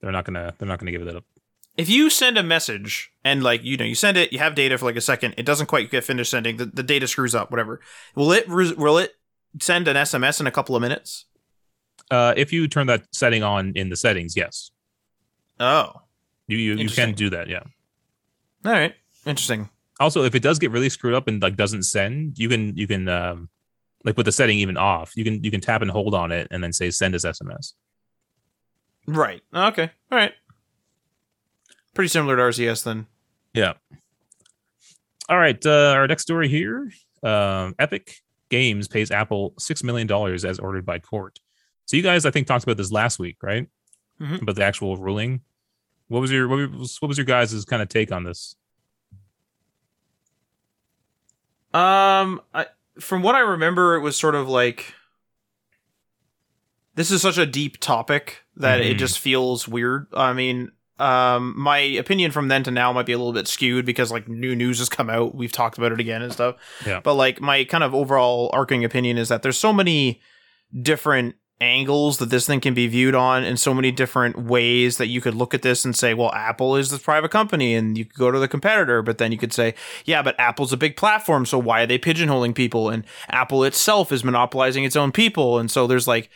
they're 0.00 0.12
not 0.12 0.24
gonna 0.24 0.54
they're 0.58 0.68
not 0.68 0.78
gonna 0.78 0.92
give 0.92 1.02
it 1.02 1.14
up. 1.14 1.24
if 1.76 1.90
you 1.90 2.08
send 2.08 2.38
a 2.38 2.42
message 2.42 3.12
and 3.24 3.42
like 3.42 3.62
you 3.62 3.76
know 3.76 3.84
you 3.84 3.94
send 3.94 4.16
it 4.16 4.32
you 4.32 4.38
have 4.38 4.54
data 4.54 4.78
for 4.78 4.86
like 4.86 4.96
a 4.96 5.00
second 5.02 5.34
it 5.36 5.44
doesn't 5.44 5.66
quite 5.66 5.90
get 5.90 6.02
finished 6.02 6.30
sending 6.30 6.56
the, 6.56 6.64
the 6.66 6.82
data 6.82 7.06
screws 7.06 7.34
up 7.34 7.50
whatever 7.50 7.80
will 8.14 8.32
it 8.32 8.48
will 8.48 8.98
it 8.98 9.14
send 9.60 9.86
an 9.86 9.96
sms 9.96 10.40
in 10.40 10.46
a 10.46 10.50
couple 10.50 10.74
of 10.74 10.82
minutes 10.82 11.26
Uh, 12.10 12.34
if 12.36 12.52
you 12.52 12.68
turn 12.68 12.86
that 12.86 13.04
setting 13.12 13.42
on 13.42 13.72
in 13.74 13.88
the 13.90 13.96
settings, 13.96 14.36
yes, 14.36 14.70
oh 15.60 15.92
you 16.46 16.56
you, 16.58 16.74
you 16.76 16.88
can 16.88 17.12
do 17.12 17.30
that. 17.30 17.48
Yeah. 17.48 17.62
all 18.64 18.72
right 18.72 18.94
interesting 19.26 19.68
Also, 20.00 20.24
if 20.24 20.34
it 20.34 20.42
does 20.42 20.58
get 20.58 20.70
really 20.70 20.88
screwed 20.88 21.14
up 21.14 21.28
and 21.28 21.42
like 21.42 21.56
doesn't 21.56 21.82
send, 21.82 22.38
you 22.38 22.48
can 22.48 22.76
you 22.76 22.86
can 22.86 23.08
um, 23.08 23.48
like 24.04 24.16
with 24.16 24.26
the 24.26 24.32
setting 24.32 24.58
even 24.58 24.76
off, 24.76 25.16
you 25.16 25.24
can 25.24 25.42
you 25.44 25.50
can 25.50 25.60
tap 25.60 25.82
and 25.82 25.90
hold 25.90 26.14
on 26.14 26.32
it 26.32 26.48
and 26.50 26.62
then 26.62 26.72
say 26.72 26.90
send 26.90 27.14
as 27.14 27.24
SMS. 27.24 27.74
right 29.06 29.42
okay 29.54 29.90
all 30.12 30.18
right 30.18 30.32
pretty 31.94 32.08
similar 32.08 32.36
to 32.36 32.42
rcs 32.42 32.84
then 32.84 33.06
Yeah. 33.54 33.74
All 35.28 35.38
right. 35.38 35.64
Uh, 35.66 35.94
our 35.96 36.06
next 36.06 36.22
story 36.22 36.48
here 36.48 36.90
um, 37.22 37.74
Epic 37.78 38.22
Games 38.48 38.88
pays 38.88 39.10
Apple 39.10 39.52
$6 39.58 39.84
million 39.84 40.10
as 40.46 40.58
ordered 40.58 40.86
by 40.86 40.98
court. 40.98 41.38
So, 41.88 41.96
you 41.96 42.02
guys, 42.02 42.26
I 42.26 42.30
think, 42.30 42.46
talked 42.46 42.64
about 42.64 42.76
this 42.76 42.92
last 42.92 43.18
week, 43.18 43.38
right? 43.42 43.66
Mhm. 44.20 44.42
About 44.42 44.56
the 44.56 44.62
actual 44.64 44.98
ruling. 44.98 45.40
What 46.08 46.20
was 46.20 46.30
your 46.30 46.46
what 46.46 46.70
was, 46.70 46.98
what 47.00 47.08
was 47.08 47.16
your 47.16 47.24
guys' 47.24 47.64
kind 47.64 47.80
of 47.82 47.88
take 47.88 48.12
on 48.12 48.24
this? 48.24 48.54
um 51.74 52.40
I, 52.54 52.64
from 52.98 53.20
what 53.22 53.34
i 53.34 53.40
remember 53.40 53.94
it 53.94 54.00
was 54.00 54.16
sort 54.16 54.34
of 54.34 54.48
like 54.48 54.94
this 56.94 57.10
is 57.10 57.20
such 57.20 57.36
a 57.36 57.44
deep 57.44 57.78
topic 57.78 58.38
that 58.56 58.80
it 58.80 58.96
Mhm. 58.96 58.98
just 58.98 59.18
feels 59.18 59.68
weird 59.68 60.06
i 60.14 60.32
mean 60.32 60.72
um 60.98 61.52
my 61.58 61.76
opinion 61.78 62.30
from 62.30 62.48
then 62.48 62.62
to 62.64 62.70
now 62.70 62.90
might 62.94 63.04
be 63.04 63.12
a 63.12 63.18
little 63.18 63.34
bit 63.34 63.46
skewed 63.46 63.84
because 63.84 64.10
like 64.10 64.26
new 64.28 64.56
news 64.56 64.78
has 64.78 64.88
come 64.88 65.10
out 65.10 65.34
we've 65.34 65.52
talked 65.52 65.76
about 65.76 65.92
it 65.92 66.00
again 66.00 66.22
and 66.22 66.32
stuff 66.32 66.56
Yeah. 66.86 67.00
but 67.00 67.14
like 67.14 67.38
my 67.38 67.64
kind 67.64 67.84
of 67.84 67.94
overall 67.94 68.48
arcing 68.54 68.82
opinion 68.82 69.18
is 69.18 69.28
that 69.28 69.42
there's 69.42 69.58
so 69.58 69.72
many 69.74 70.22
different 70.82 71.34
angles 71.60 72.18
that 72.18 72.30
this 72.30 72.46
thing 72.46 72.60
can 72.60 72.72
be 72.72 72.86
viewed 72.86 73.14
on 73.16 73.42
in 73.42 73.56
so 73.56 73.74
many 73.74 73.90
different 73.90 74.38
ways 74.38 74.96
that 74.98 75.08
you 75.08 75.20
could 75.20 75.34
look 75.34 75.54
at 75.54 75.62
this 75.62 75.84
and 75.84 75.96
say 75.96 76.14
well 76.14 76.32
apple 76.32 76.76
is 76.76 76.90
this 76.90 77.00
private 77.00 77.30
company 77.32 77.74
and 77.74 77.98
you 77.98 78.04
could 78.04 78.14
go 78.16 78.30
to 78.30 78.38
the 78.38 78.46
competitor 78.46 79.02
but 79.02 79.18
then 79.18 79.32
you 79.32 79.38
could 79.38 79.52
say 79.52 79.74
yeah 80.04 80.22
but 80.22 80.38
apple's 80.38 80.72
a 80.72 80.76
big 80.76 80.96
platform 80.96 81.44
so 81.44 81.58
why 81.58 81.82
are 81.82 81.86
they 81.86 81.98
pigeonholing 81.98 82.54
people? 82.54 82.88
And 82.90 83.04
apple 83.28 83.64
itself 83.64 84.12
is 84.12 84.22
monopolizing 84.22 84.84
its 84.84 84.94
own 84.94 85.10
people 85.10 85.58
and 85.58 85.68
so 85.68 85.86
there's 85.88 86.06
like 86.06 86.30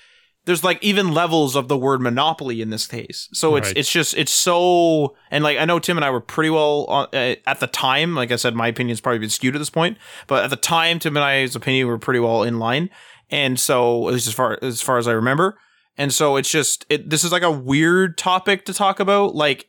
there's 0.45 0.64
like 0.64 0.83
even 0.83 1.14
levels 1.14 1.55
of 1.55 1.68
the 1.68 1.79
word 1.79 2.01
monopoly 2.01 2.61
in 2.61 2.70
this 2.70 2.89
case. 2.89 3.29
So 3.33 3.55
it's 3.55 3.68
Right. 3.68 3.77
it's 3.77 3.93
just 3.93 4.14
it's 4.16 4.33
so 4.33 5.14
and 5.31 5.45
like 5.45 5.57
i 5.57 5.64
know 5.64 5.79
tim 5.79 5.97
and 5.97 6.05
i 6.05 6.11
were 6.11 6.20
pretty 6.20 6.51
well 6.51 6.85
on, 6.87 7.07
uh, 7.12 7.37
at 7.47 7.61
the 7.61 7.68
time 7.68 8.16
like 8.16 8.33
i 8.33 8.37
said 8.37 8.57
my 8.57 8.66
opinion's 8.66 9.01
probably 9.01 9.20
been 9.20 9.31
skewed 9.31 9.55
at 9.55 9.61
this 9.61 9.70
point 9.70 9.99
but 10.27 10.43
at 10.43 10.51
the 10.51 10.57
time 10.57 10.99
tim 10.99 11.16
and 11.16 11.23
i's 11.25 11.55
opinion 11.55 11.87
were 11.87 11.97
pretty 11.97 12.18
well 12.18 12.43
in 12.43 12.59
line 12.59 12.91
and 13.33 13.59
so 13.59 14.07
at 14.07 14.14
least 14.14 14.28
as 14.28 14.35
far 14.35 14.59
as 14.62 14.80
far 14.80 14.99
as 14.99 15.09
i 15.09 15.12
remember. 15.12 15.59
And 15.97 16.12
so 16.12 16.37
it's 16.37 16.51
just 16.51 16.87
it 16.89 17.11
this 17.11 17.24
is 17.24 17.33
like 17.33 17.43
a 17.43 17.51
weird 17.51 18.16
topic 18.16 18.64
to 18.66 18.74
talk 18.74 19.01
about. 19.01 19.35
Like 19.35 19.68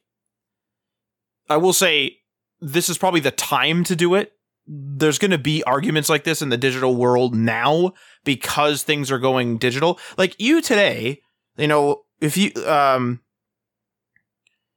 i 1.50 1.58
will 1.58 1.74
say 1.74 2.18
this 2.62 2.90
is 2.90 2.98
probably 2.98 3.22
the 3.22 3.32
time 3.32 3.84
to 3.86 3.96
do 3.96 4.14
it. 4.14 4.34
There's 4.68 5.18
going 5.18 5.32
to 5.32 5.38
be 5.38 5.64
arguments 5.64 6.08
like 6.08 6.24
this 6.24 6.42
in 6.42 6.50
the 6.50 6.58
digital 6.58 6.96
world 6.96 7.36
now 7.36 7.94
because 8.24 8.84
things 8.84 9.12
are 9.12 9.20
going 9.20 9.58
digital. 9.58 10.00
Like 10.18 10.36
you 10.40 10.62
today 10.62 11.22
you 11.58 11.68
know 11.68 12.04
if 12.20 12.38
you 12.38 12.52
um 12.66 13.22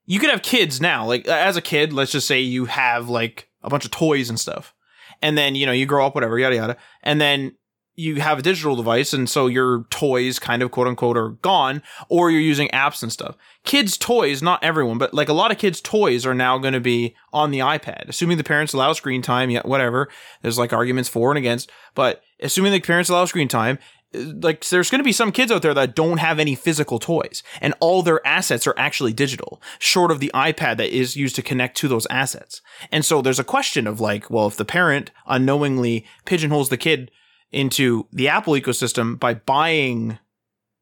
you 0.05 0.21
could 0.21 0.31
have 0.31 0.43
kids 0.43 0.81
now. 0.81 1.05
Like 1.05 1.27
as 1.27 1.57
a 1.57 1.63
kid 1.63 1.93
let's 1.93 2.13
just 2.13 2.29
say 2.29 2.41
you 2.41 2.67
have 2.67 3.09
like 3.09 3.49
a 3.63 3.69
bunch 3.69 3.85
of 3.85 3.91
toys 3.91 4.29
and 4.29 4.39
stuff. 4.39 4.75
And 5.23 5.37
then 5.37 5.55
you 5.57 5.67
know 5.67 5.73
you 5.73 5.87
grow 5.87 6.07
up 6.07 6.15
whatever 6.15 6.39
yada 6.39 6.57
yada. 6.57 6.77
And 7.03 7.21
then 7.21 7.57
you 7.97 8.21
have 8.21 8.39
a 8.39 8.43
digital 8.43 8.77
device 8.77 9.15
and 9.15 9.29
so 9.29 9.47
your 9.47 9.85
toys 9.89 10.39
kind 10.39 10.63
of 10.63 10.71
quote 10.71 10.87
unquote 10.87 11.17
are 11.17 11.31
gone 11.31 11.83
or 12.11 12.31
you're 12.31 12.41
using 12.41 12.69
apps 12.69 13.03
and 13.03 13.11
stuff. 13.11 13.37
Kids 13.65 13.97
toys 13.97 14.43
not 14.43 14.63
everyone 14.63 14.99
but 14.99 15.15
like 15.15 15.31
a 15.31 15.33
lot 15.33 15.51
of 15.51 15.59
kids 15.59 15.81
toys 15.81 16.27
are 16.27 16.35
now 16.35 16.59
going 16.59 16.75
to 16.75 16.81
be 16.81 17.17
on 17.33 17.51
the 17.51 17.59
ipad. 17.59 18.09
Assuming 18.09 18.37
the 18.37 18.45
parents 18.45 18.75
allow 18.75 18.93
screen 18.93 19.23
time 19.23 19.51
yeah 19.51 19.63
whatever. 19.65 20.09
There's 20.43 20.59
like 20.59 20.75
arguments 20.75 21.09
for 21.09 21.31
and 21.31 21.39
against 21.39 21.73
but 21.95 22.23
assuming 22.41 22.73
the 22.73 22.81
parents 22.81 23.09
allow 23.09 23.25
screen 23.25 23.49
time 23.49 23.79
uh, 24.15 24.25
like 24.43 24.63
there's 24.69 24.91
going 24.91 25.01
to 25.01 25.05
be 25.05 25.13
some 25.13 25.33
kids 25.33 25.51
out 25.51 25.63
there 25.63 25.75
that 25.75 25.97
don't 25.97 26.19
have 26.19 26.39
any 26.39 26.55
physical 26.55 26.99
toys 26.99 27.43
and 27.63 27.73
all 27.81 28.03
their 28.03 28.25
assets 28.27 28.67
are 28.67 28.75
actually 28.77 29.15
digital 29.15 29.63
short 29.79 30.11
of 30.11 30.21
the 30.21 30.31
ipad 30.35 30.77
that 30.77 30.95
is 30.95 31.17
used 31.17 31.35
to 31.35 31.43
connect 31.43 31.79
to 31.79 31.89
those 31.89 32.07
assets. 32.11 32.61
And 32.93 33.07
so 33.07 33.23
there's 33.23 33.41
a 33.41 33.45
question 33.45 33.87
of 33.87 34.01
like 34.01 34.29
well 34.29 34.49
if 34.49 34.57
the 34.57 34.67
parent 34.67 35.13
unknowingly 35.27 36.05
pigeonholes 36.27 36.69
the 36.69 36.77
kid 36.77 37.11
into 37.53 38.07
the 38.13 38.29
apple 38.29 38.55
ecosystem 38.55 39.19
by 39.19 39.35
buying 39.35 40.19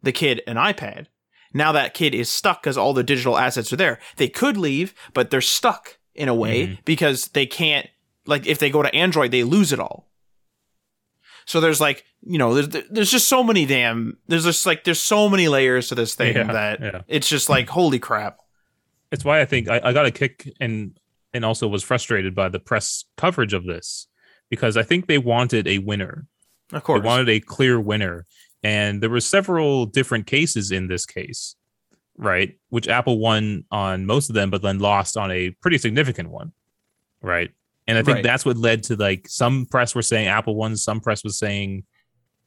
the 0.03 0.13
kid 0.13 0.41
an 0.47 0.57
ipad 0.57 1.07
now 1.53 1.71
that 1.73 1.95
kid 1.95 2.15
is 2.15 2.29
stuck 2.29 2.63
because 2.63 2.77
all 2.79 2.93
the 2.95 3.03
digital 3.05 3.39
assets 3.39 3.73
are 3.73 3.77
there 3.77 3.99
they 4.17 4.29
could 4.29 4.57
leave 4.57 4.95
but 5.13 5.31
they're 5.31 5.41
stuck 5.41 5.99
in 6.15 6.29
a 6.29 6.35
way 6.35 6.67
Mhm. 6.69 6.85
because 6.85 7.29
they 7.29 7.47
can't 7.47 7.87
like 8.27 8.47
if 8.47 8.59
they 8.59 8.71
go 8.71 8.83
to 8.83 8.95
android 8.95 9.31
they 9.31 9.45
lose 9.45 9.73
it 9.73 9.81
all 9.81 10.09
so 11.45 11.61
there's 11.61 11.81
like 11.81 12.05
you 12.23 12.39
know 12.39 12.55
there's 12.55 12.85
there's 12.91 13.11
just 13.11 13.29
so 13.29 13.43
many 13.45 13.67
damn 13.67 14.17
there's 14.29 14.45
just 14.45 14.65
like 14.67 14.85
there's 14.85 15.01
so 15.01 15.29
many 15.29 15.49
layers 15.49 15.89
to 15.89 15.95
this 15.95 16.15
thing 16.15 16.35
Yeah, 16.35 16.45
that 16.53 16.81
yeah. 16.81 17.01
it's 17.09 17.29
just 17.29 17.49
like 17.49 17.69
holy 17.69 17.99
crap 17.99 18.39
It's 19.13 19.25
why 19.25 19.41
I 19.41 19.45
think 19.45 19.69
I, 19.69 19.81
I 19.85 19.93
got 19.93 20.07
a 20.07 20.11
kick 20.11 20.51
and 20.61 20.99
and 21.35 21.45
also 21.45 21.67
was 21.69 21.83
frustrated 21.83 22.35
by 22.35 22.49
the 22.49 22.61
press 22.61 23.05
coverage 23.17 23.53
of 23.53 23.65
this 23.65 24.07
because 24.49 24.77
I 24.77 24.83
think 24.85 25.07
they 25.09 25.19
wanted 25.19 25.67
a 25.67 25.79
winner. 25.79 26.27
Of 26.73 26.81
They 26.83 26.85
course 26.85 27.05
wanted 27.05 27.29
a 27.29 27.41
clear 27.41 27.81
winner. 27.81 28.27
And 28.63 29.03
there 29.03 29.11
were 29.11 29.21
several 29.21 29.87
different 29.87 30.27
cases 30.27 30.71
in 30.71 30.89
this 30.89 31.05
case, 31.05 31.55
right? 32.17 32.59
Which 32.71 32.89
Apple 32.89 33.19
won 33.19 33.65
on 33.71 34.07
most 34.07 34.31
of 34.31 34.35
them, 34.35 34.51
but 34.51 34.63
then 34.63 34.79
lost 34.79 35.17
on 35.17 35.31
a 35.31 35.51
pretty 35.61 35.79
significant 35.79 36.31
one. 36.31 36.53
Right. 37.21 37.51
And 37.87 37.99
I 37.99 38.03
think 38.03 38.17
Right. 38.17 38.25
that's 38.25 38.47
what 38.47 38.57
led 38.57 38.85
to 38.85 38.97
like 38.97 39.29
some 39.29 39.67
press 39.67 39.95
were 39.95 40.03
saying 40.03 40.29
Apple 40.29 40.55
won, 40.55 40.77
some 40.77 41.01
press 41.01 41.23
was 41.23 41.39
saying 41.39 41.85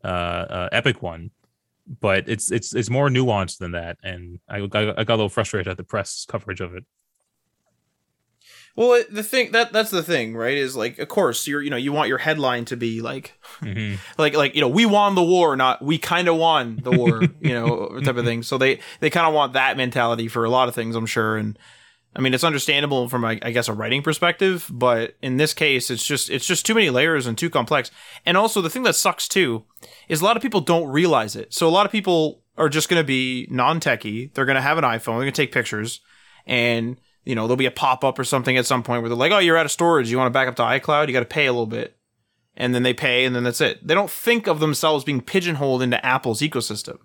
uh, 0.03 0.07
uh 0.07 0.70
Epic 0.72 1.01
won. 1.03 1.30
But 2.01 2.28
it's 2.28 2.51
it's 2.51 2.74
it's 2.74 2.89
more 2.89 3.09
nuanced 3.09 3.59
than 3.59 3.72
that. 3.72 3.97
And 4.03 4.39
I 4.49 4.65
got, 4.65 4.99
I 4.99 5.03
got 5.03 5.13
a 5.13 5.18
little 5.18 5.30
frustrated 5.30 5.70
at 5.70 5.78
the 5.78 5.84
press 5.84 6.26
coverage 6.28 6.59
of 6.59 6.76
it. 6.76 6.84
Well, 8.78 9.04
the 9.10 9.24
thing 9.24 9.54
that 9.54 9.74
that's 9.74 9.90
the 9.90 10.04
thing, 10.04 10.36
right? 10.36 10.56
Is 10.56 10.76
like, 10.76 11.00
of 11.00 11.08
course, 11.08 11.48
you're 11.48 11.64
you 11.64 11.72
know 11.72 11.78
you 11.78 11.92
want 11.92 12.10
your 12.10 12.20
headline 12.20 12.64
to 12.66 12.78
be 12.78 13.02
like, 13.02 13.34
mm-hmm. 13.60 13.96
like 14.20 14.36
like 14.36 14.54
you 14.54 14.62
know 14.62 14.68
we 14.68 14.86
won 14.86 15.16
the 15.16 15.24
war, 15.24 15.56
not 15.56 15.84
we 15.84 15.98
kind 15.98 16.28
of 16.28 16.36
won 16.36 16.80
the 16.84 16.92
war, 16.92 17.24
you 17.42 17.54
know, 17.54 18.00
type 18.02 18.18
of 18.18 18.24
thing. 18.24 18.44
So 18.44 18.60
they 18.60 18.80
they 19.00 19.10
kind 19.10 19.26
of 19.26 19.34
want 19.34 19.54
that 19.54 19.78
mentality 19.78 20.28
for 20.28 20.46
a 20.46 20.50
lot 20.52 20.70
of 20.70 20.76
things, 20.76 20.96
I'm 20.96 21.08
sure. 21.08 21.38
And 21.38 21.58
I 22.16 22.22
mean, 22.22 22.36
it's 22.36 22.44
understandable 22.44 23.10
from 23.10 23.26
I, 23.26 23.40
I 23.42 23.50
guess 23.50 23.68
a 23.68 23.74
writing 23.74 24.04
perspective, 24.04 24.68
but 24.72 25.16
in 25.24 25.38
this 25.38 25.56
case, 25.56 25.90
it's 25.90 26.06
just 26.06 26.30
it's 26.30 26.46
just 26.46 26.64
too 26.64 26.76
many 26.76 26.92
layers 26.92 27.26
and 27.26 27.36
too 27.36 27.50
complex. 27.50 27.90
And 28.28 28.38
also, 28.38 28.62
the 28.62 28.70
thing 28.70 28.84
that 28.84 28.96
sucks 28.96 29.28
too 29.28 29.64
is 30.08 30.22
a 30.22 30.24
lot 30.24 30.38
of 30.38 30.44
people 30.44 30.62
don't 30.62 30.88
realize 30.88 31.36
it. 31.36 31.52
So 31.52 31.68
a 31.68 31.72
lot 31.72 31.88
of 31.88 31.92
people 31.92 32.44
are 32.60 32.70
just 32.70 32.90
going 32.90 33.02
to 33.02 33.08
be 33.08 33.48
non 33.50 33.80
techie. 33.80 34.32
They're 34.36 34.46
going 34.46 34.56
to 34.56 34.62
have 34.62 34.78
an 34.78 34.84
iPhone. 34.84 35.06
They're 35.06 35.22
going 35.22 35.34
to 35.34 35.42
take 35.42 35.52
pictures 35.52 36.00
and 36.46 36.98
you 37.28 37.36
know, 37.36 37.44
there'll 37.44 37.58
be 37.58 37.66
a 37.66 37.72
pop 37.72 38.06
up 38.06 38.18
or 38.18 38.24
something 38.24 38.58
at 38.58 38.66
some 38.66 38.84
point 38.84 39.02
where 39.02 39.10
they're 39.10 39.18
like, 39.18 39.34
oh, 39.34 39.40
you're 39.40 39.58
out 39.58 39.66
of 39.66 39.72
storage. 39.72 40.10
You 40.10 40.18
want 40.18 40.28
to 40.28 40.34
back 40.34 40.48
up 40.48 40.56
to 40.56 40.62
iCloud? 40.62 41.08
You 41.08 41.14
got 41.14 41.20
to 41.20 41.26
pay 41.26 41.46
a 41.46 41.52
little 41.52 41.66
bit. 41.66 41.98
And 42.56 42.74
then 42.74 42.84
they 42.84 42.94
pay, 42.94 43.26
and 43.26 43.36
then 43.36 43.44
that's 43.44 43.62
it. 43.62 43.86
They 43.86 43.94
don't 43.94 44.10
think 44.10 44.48
of 44.48 44.60
themselves 44.60 45.04
being 45.04 45.22
pigeonholed 45.22 45.82
into 45.82 46.04
Apple's 46.04 46.40
ecosystem. 46.40 46.98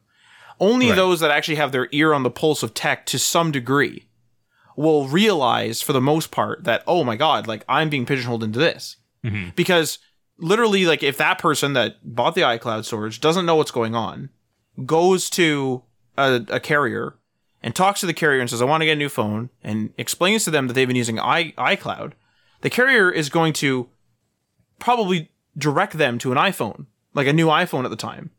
Only 0.60 0.88
right. 0.88 0.96
those 0.96 1.20
that 1.20 1.32
actually 1.32 1.56
have 1.56 1.72
their 1.72 1.88
ear 1.90 2.14
on 2.14 2.22
the 2.22 2.30
pulse 2.30 2.62
of 2.62 2.72
tech 2.72 3.04
to 3.06 3.18
some 3.18 3.50
degree 3.50 4.06
will 4.76 5.08
realize, 5.08 5.82
for 5.82 5.92
the 5.92 6.00
most 6.00 6.30
part, 6.30 6.64
that, 6.64 6.84
oh 6.86 7.04
my 7.04 7.16
God, 7.16 7.46
like 7.48 7.64
I'm 7.68 7.90
being 7.90 8.06
pigeonholed 8.06 8.44
into 8.44 8.60
this. 8.60 8.96
Mm-hmm. 9.24 9.50
Because 9.56 9.98
literally, 10.38 10.86
like, 10.86 11.02
if 11.02 11.18
that 11.18 11.38
person 11.38 11.72
that 11.72 11.96
bought 12.02 12.34
the 12.34 12.42
iCloud 12.42 12.84
storage 12.84 13.20
doesn't 13.20 13.44
know 13.44 13.56
what's 13.56 13.70
going 13.72 13.94
on, 13.94 14.30
goes 14.86 15.28
to 15.30 15.82
a, 16.16 16.46
a 16.48 16.60
carrier 16.60 17.16
and 17.62 17.74
talks 17.74 18.00
to 18.00 18.06
the 18.06 18.14
carrier 18.14 18.40
and 18.40 18.50
says, 18.50 18.60
I 18.60 18.66
want 18.66 18.80
to 18.80 18.86
get 18.86 18.92
a 18.92 18.96
new 18.96 19.08
phone, 19.08 19.50
and 19.62 19.92
explains 19.96 20.44
to 20.44 20.50
them 20.50 20.66
that 20.66 20.74
they've 20.74 20.88
been 20.88 20.96
using 20.96 21.18
i 21.18 21.52
iCloud, 21.52 22.12
the 22.60 22.70
carrier 22.70 23.10
is 23.10 23.28
going 23.28 23.52
to 23.54 23.88
probably 24.78 25.30
direct 25.56 25.94
them 25.94 26.18
to 26.18 26.32
an 26.32 26.38
iPhone, 26.38 26.86
like 27.14 27.26
a 27.26 27.32
new 27.32 27.46
iPhone 27.46 27.84
at 27.84 27.90
the 27.90 27.96
time. 27.96 28.30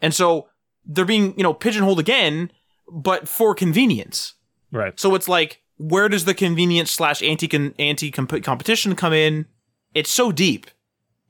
And 0.00 0.14
so 0.14 0.48
they're 0.84 1.04
being, 1.04 1.36
you 1.36 1.42
know, 1.42 1.54
pigeonholed 1.54 1.98
again, 1.98 2.50
but 2.90 3.28
for 3.28 3.54
convenience. 3.54 4.34
Right. 4.70 4.98
So 4.98 5.14
it's 5.14 5.28
like, 5.28 5.62
where 5.78 6.08
does 6.08 6.24
the 6.24 6.34
convenience 6.34 6.90
slash 6.90 7.22
anti 7.22 7.72
anti 7.78 8.10
competition 8.10 8.94
come 8.96 9.12
in? 9.12 9.46
It's 9.94 10.10
so 10.10 10.32
deep, 10.32 10.66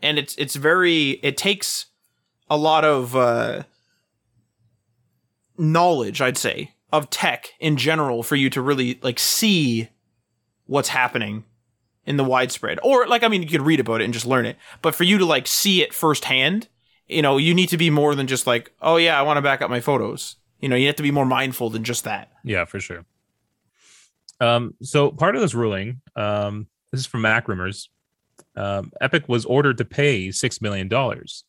and 0.03 0.18
it's 0.18 0.34
it's 0.36 0.57
very. 0.57 1.11
It 1.22 1.36
takes 1.36 1.86
a 2.51 2.57
lot 2.57 2.84
of 2.84 3.14
uh, 3.14 3.64
knowledge, 5.59 6.20
I'd 6.20 6.39
say, 6.39 6.72
of 6.93 7.11
tech 7.11 7.49
in 7.61 7.76
general 7.76 8.22
for 8.22 8.36
you 8.36 8.49
to 8.51 8.62
really 8.62 8.99
like 9.03 9.18
see 9.18 9.89
what's 10.66 10.89
happening 10.89 11.45
in 12.07 12.16
the 12.16 12.24
widespread. 12.24 12.78
Or 12.82 13.07
like 13.07 13.22
I 13.22 13.28
mean 13.28 13.43
you 13.43 13.49
could 13.49 13.62
read 13.62 13.80
about 13.80 14.01
it 14.01 14.05
and 14.05 14.14
just 14.14 14.26
learn 14.26 14.47
it, 14.47 14.57
but 14.80 14.95
for 14.95 15.05
you 15.05 15.18
to 15.18 15.26
like 15.26 15.47
see 15.47 15.82
it 15.82 15.93
firsthand, 15.93 16.68
you 17.07 17.22
know, 17.22 17.36
you 17.36 17.55
need 17.55 17.68
to 17.68 17.76
be 17.76 17.91
more 17.91 18.14
than 18.14 18.26
just 18.26 18.47
like, 18.47 18.72
"Oh 18.80 18.97
yeah, 18.97 19.18
I 19.18 19.22
want 19.22 19.36
to 19.36 19.43
back 19.43 19.62
up 19.62 19.70
my 19.70 19.80
photos." 19.80 20.36
You 20.61 20.68
know, 20.68 20.76
you 20.76 20.86
have 20.86 20.97
to 20.97 21.03
be 21.03 21.11
more 21.11 21.26
mindful 21.26 21.70
than 21.70 21.84
just 21.84 22.05
that. 22.05 22.32
Yeah, 22.45 22.64
for 22.64 22.80
sure. 22.80 23.05
Um 24.41 24.74
so 24.82 25.11
part 25.11 25.36
of 25.36 25.43
this 25.43 25.55
ruling, 25.55 26.01
um 26.16 26.66
this 26.91 27.01
is 27.01 27.07
from 27.07 27.22
MacRumors. 27.22 27.89
Um 28.57 28.93
Epic 29.01 29.28
was 29.28 29.45
ordered 29.45 29.78
to 29.78 29.84
pay 29.84 30.30
6 30.30 30.61
million 30.62 30.89
dollars. 30.89 31.45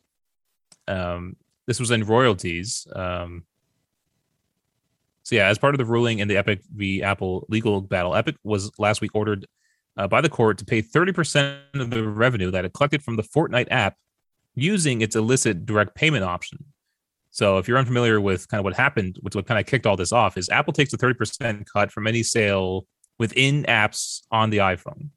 Um 0.87 1.35
this 1.67 1.79
was 1.79 1.91
in 1.91 2.03
royalties. 2.03 2.87
Um 2.93 3.43
so 5.29 5.35
yeah, 5.35 5.47
as 5.47 5.59
part 5.59 5.75
of 5.75 5.77
the 5.77 5.85
ruling 5.85 6.17
in 6.17 6.27
the 6.27 6.37
Epic 6.37 6.61
v 6.73 7.03
Apple 7.03 7.45
legal 7.49 7.81
battle, 7.81 8.15
Epic 8.15 8.35
was 8.43 8.71
last 8.79 8.99
week 8.99 9.11
ordered 9.13 9.45
uh, 9.95 10.07
by 10.07 10.21
the 10.21 10.29
court 10.29 10.57
to 10.57 10.65
pay 10.65 10.81
30% 10.81 11.59
of 11.75 11.91
the 11.91 12.01
revenue 12.01 12.49
that 12.49 12.65
it 12.65 12.73
collected 12.73 13.03
from 13.03 13.15
the 13.15 13.21
Fortnite 13.21 13.67
app 13.69 13.95
using 14.55 15.01
its 15.01 15.15
illicit 15.15 15.67
direct 15.67 15.93
payment 15.93 16.23
option. 16.23 16.65
So 17.29 17.59
if 17.59 17.67
you're 17.67 17.77
unfamiliar 17.77 18.19
with 18.19 18.47
kind 18.47 18.57
of 18.57 18.63
what 18.63 18.75
happened, 18.75 19.19
which 19.21 19.35
what 19.35 19.45
kind 19.45 19.59
of 19.59 19.67
kicked 19.67 19.85
all 19.85 19.95
this 19.95 20.11
off, 20.11 20.35
is 20.35 20.49
Apple 20.49 20.73
takes 20.73 20.93
a 20.93 20.97
30% 20.97 21.63
cut 21.71 21.91
from 21.91 22.07
any 22.07 22.23
sale 22.23 22.87
within 23.19 23.65
apps 23.65 24.21
on 24.31 24.49
the 24.49 24.57
iPhone. 24.57 25.09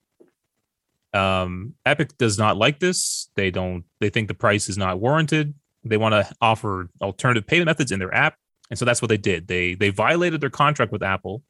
Um, 1.14 1.72
Epic 1.86 2.18
does 2.18 2.36
not 2.36 2.58
like 2.58 2.80
this. 2.80 3.30
They 3.34 3.50
don't. 3.50 3.84
They 4.00 4.10
think 4.10 4.28
the 4.28 4.34
price 4.34 4.68
is 4.68 4.76
not 4.76 5.00
warranted. 5.00 5.54
They 5.84 5.96
want 5.96 6.12
to 6.12 6.30
offer 6.42 6.90
alternative 7.00 7.46
payment 7.46 7.64
methods 7.64 7.92
in 7.92 7.98
their 7.98 8.14
app 8.14 8.34
and 8.72 8.78
so 8.78 8.86
that's 8.86 9.02
what 9.02 9.10
they 9.10 9.18
did. 9.18 9.48
They 9.48 9.74
they 9.74 9.90
violated 9.90 10.40
their 10.40 10.48
contract 10.48 10.92
with 10.92 11.02
Apple 11.02 11.42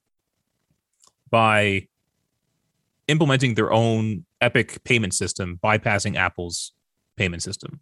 by 1.31 1.87
implementing 3.07 3.55
their 3.55 3.73
own 3.73 4.25
Epic 4.41 4.83
payment 4.83 5.15
system, 5.15 5.61
bypassing 5.63 6.17
Apple's 6.17 6.73
payment 7.17 7.45
system. 7.45 7.79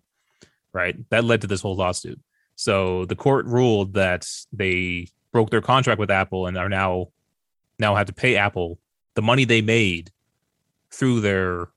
Right? 0.74 0.94
That 1.08 1.24
led 1.24 1.40
to 1.40 1.46
this 1.46 1.62
whole 1.62 1.74
lawsuit. 1.74 2.20
So 2.54 3.06
the 3.06 3.16
court 3.16 3.46
ruled 3.46 3.94
that 3.94 4.28
they 4.52 5.08
broke 5.32 5.48
their 5.48 5.62
contract 5.62 5.98
with 5.98 6.10
Apple 6.10 6.46
and 6.46 6.58
are 6.58 6.68
now 6.68 7.06
now 7.78 7.94
have 7.94 8.08
to 8.08 8.12
pay 8.12 8.36
Apple 8.36 8.78
the 9.14 9.22
money 9.22 9.46
they 9.46 9.62
made 9.62 10.10
through 10.90 11.22
their 11.22 11.68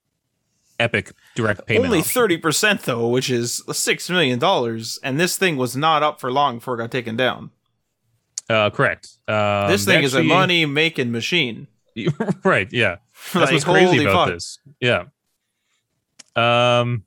Epic 0.84 1.14
direct 1.36 1.66
payment. 1.66 1.86
Only 1.86 2.02
thirty 2.02 2.38
percent 2.38 2.82
though, 2.82 3.08
which 3.08 3.30
is 3.30 3.64
six 3.72 4.10
million 4.10 4.38
dollars, 4.38 5.00
and 5.02 5.20
this 5.20 5.38
thing 5.38 5.56
was 5.56 5.76
not 5.76 6.04
up 6.04 6.20
for 6.20 6.32
long 6.32 6.58
before 6.58 6.76
it 6.76 6.78
got 6.78 6.92
taken 6.92 7.16
down. 7.16 7.52
Uh, 8.50 8.70
correct. 8.70 9.18
Um, 9.28 9.70
this 9.70 9.86
thing 9.86 10.04
actually, 10.04 10.06
is 10.06 10.16
a 10.16 10.24
money 10.24 10.66
making 10.66 11.12
machine. 11.12 11.68
right. 12.44 12.68
Yeah. 12.72 12.98
That's 13.34 13.46
like, 13.46 13.52
what's 13.52 13.64
crazy 13.64 14.04
about 14.04 14.28
fuck. 14.28 14.34
this. 14.34 14.60
Yeah. 14.82 15.06
Um. 16.36 17.06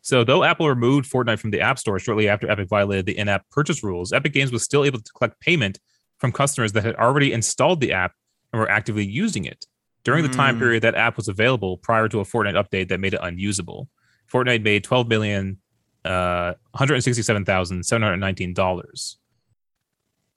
So, 0.00 0.22
though 0.22 0.44
Apple 0.44 0.68
removed 0.68 1.10
Fortnite 1.10 1.38
from 1.38 1.50
the 1.50 1.62
App 1.62 1.78
Store 1.78 1.98
shortly 1.98 2.28
after 2.28 2.48
Epic 2.48 2.68
violated 2.68 3.06
the 3.06 3.16
in-app 3.16 3.48
purchase 3.50 3.82
rules, 3.82 4.12
Epic 4.12 4.34
Games 4.34 4.52
was 4.52 4.62
still 4.62 4.84
able 4.84 5.00
to 5.00 5.12
collect 5.12 5.40
payment 5.40 5.80
from 6.18 6.30
customers 6.30 6.72
that 6.72 6.84
had 6.84 6.94
already 6.96 7.32
installed 7.32 7.80
the 7.80 7.92
app 7.92 8.12
and 8.52 8.60
were 8.60 8.70
actively 8.70 9.04
using 9.04 9.46
it 9.46 9.66
during 10.04 10.22
the 10.22 10.28
time 10.28 10.54
hmm. 10.54 10.60
period 10.60 10.82
that 10.82 10.94
app 10.94 11.16
was 11.16 11.26
available 11.28 11.78
prior 11.78 12.08
to 12.08 12.20
a 12.20 12.24
Fortnite 12.24 12.62
update 12.62 12.88
that 12.88 13.00
made 13.00 13.14
it 13.14 13.20
unusable. 13.22 13.88
Fortnite 14.32 14.62
made 14.62 14.84
12 14.84 15.08
million 15.08 15.58
uh 16.04 16.54
$167,719. 16.76 19.16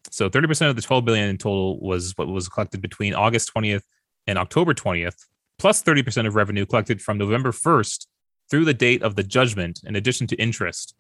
So 0.09 0.29
30% 0.29 0.69
of 0.69 0.75
the 0.75 0.81
12 0.81 1.05
billion 1.05 1.29
in 1.29 1.37
total 1.37 1.79
was 1.79 2.13
what 2.15 2.27
was 2.27 2.47
collected 2.47 2.81
between 2.81 3.13
August 3.13 3.53
20th 3.53 3.83
and 4.25 4.37
October 4.37 4.73
20th, 4.73 5.25
plus 5.57 5.83
30% 5.83 6.27
of 6.27 6.35
revenue 6.35 6.65
collected 6.65 7.01
from 7.01 7.17
November 7.17 7.51
1st 7.51 8.07
through 8.49 8.65
the 8.65 8.73
date 8.73 9.03
of 9.03 9.15
the 9.15 9.23
judgment, 9.23 9.81
in 9.83 9.95
addition 9.95 10.27
to 10.27 10.35
interest, 10.37 10.95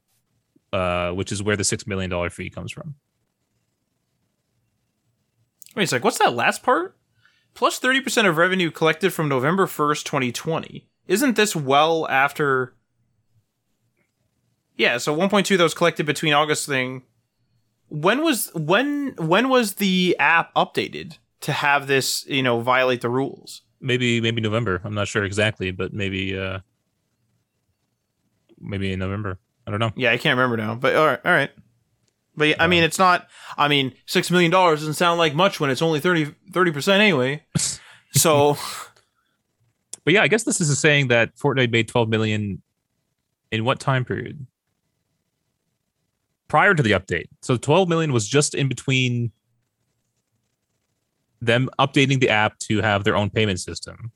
uh, 0.73 1.11
which 1.11 1.31
is 1.31 1.41
where 1.41 1.55
the 1.55 1.63
$6 1.63 1.87
million 1.87 2.29
fee 2.29 2.49
comes 2.49 2.71
from. 2.71 2.95
Wait 5.75 5.83
a 5.83 5.87
sec, 5.87 6.03
what's 6.03 6.19
that 6.19 6.33
last 6.33 6.63
part? 6.63 6.97
Plus 7.57 7.79
30% 7.79 8.29
of 8.29 8.37
revenue 8.37 8.69
collected 8.69 9.11
from 9.11 9.27
November 9.27 9.65
1st, 9.65 10.03
2020. 10.03 10.87
Isn't 11.07 11.35
this 11.35 11.55
well 11.55 12.07
after 12.07 12.75
Yeah, 14.77 14.99
so 14.99 15.15
1.2 15.15 15.57
that 15.57 15.63
was 15.63 15.73
collected 15.73 16.05
between 16.05 16.33
August 16.33 16.67
thing. 16.67 17.01
When 17.89 18.23
was 18.23 18.51
when 18.53 19.15
when 19.17 19.49
was 19.49 19.75
the 19.75 20.15
app 20.19 20.53
updated 20.53 21.17
to 21.41 21.51
have 21.51 21.87
this, 21.87 22.27
you 22.27 22.43
know, 22.43 22.59
violate 22.59 23.01
the 23.01 23.09
rules? 23.09 23.63
Maybe 23.81 24.21
maybe 24.21 24.39
November. 24.39 24.81
I'm 24.83 24.93
not 24.93 25.07
sure 25.07 25.23
exactly, 25.23 25.71
but 25.71 25.93
maybe 25.93 26.37
uh 26.37 26.59
maybe 28.59 28.91
in 28.91 28.99
November. 28.99 29.39
I 29.65 29.71
don't 29.71 29.79
know. 29.79 29.93
Yeah, 29.95 30.11
I 30.11 30.17
can't 30.17 30.37
remember 30.37 30.57
now. 30.57 30.75
But 30.75 30.95
all 30.95 31.05
right, 31.07 31.19
all 31.25 31.31
right. 31.31 31.49
But 32.37 32.61
I 32.61 32.67
mean, 32.67 32.79
uh-huh. 32.79 32.85
it's 32.85 32.99
not. 32.99 33.27
I 33.57 33.67
mean, 33.67 33.93
six 34.05 34.29
million 34.29 34.51
dollars 34.51 34.79
doesn't 34.79 34.93
sound 34.93 35.17
like 35.17 35.33
much 35.33 35.59
when 35.59 35.69
it's 35.71 35.81
only 35.81 35.99
30 35.99 36.33
percent 36.71 37.01
anyway. 37.01 37.43
so, 38.13 38.57
but 40.05 40.13
yeah, 40.13 40.21
I 40.21 40.27
guess 40.27 40.43
this 40.43 40.61
is 40.61 40.69
a 40.69 40.75
saying 40.75 41.07
that 41.09 41.35
Fortnite 41.35 41.71
made 41.71 41.87
twelve 41.87 42.07
million 42.07 42.61
in 43.51 43.65
what 43.65 43.79
time 43.79 44.05
period? 44.05 44.45
Prior 46.47 46.73
to 46.73 46.83
the 46.83 46.91
update, 46.91 47.25
so 47.41 47.57
twelve 47.57 47.89
million 47.89 48.13
was 48.13 48.27
just 48.27 48.53
in 48.53 48.69
between 48.69 49.31
them 51.41 51.69
updating 51.79 52.19
the 52.19 52.29
app 52.29 52.57
to 52.59 52.81
have 52.81 53.03
their 53.03 53.15
own 53.15 53.29
payment 53.29 53.59
system 53.59 54.11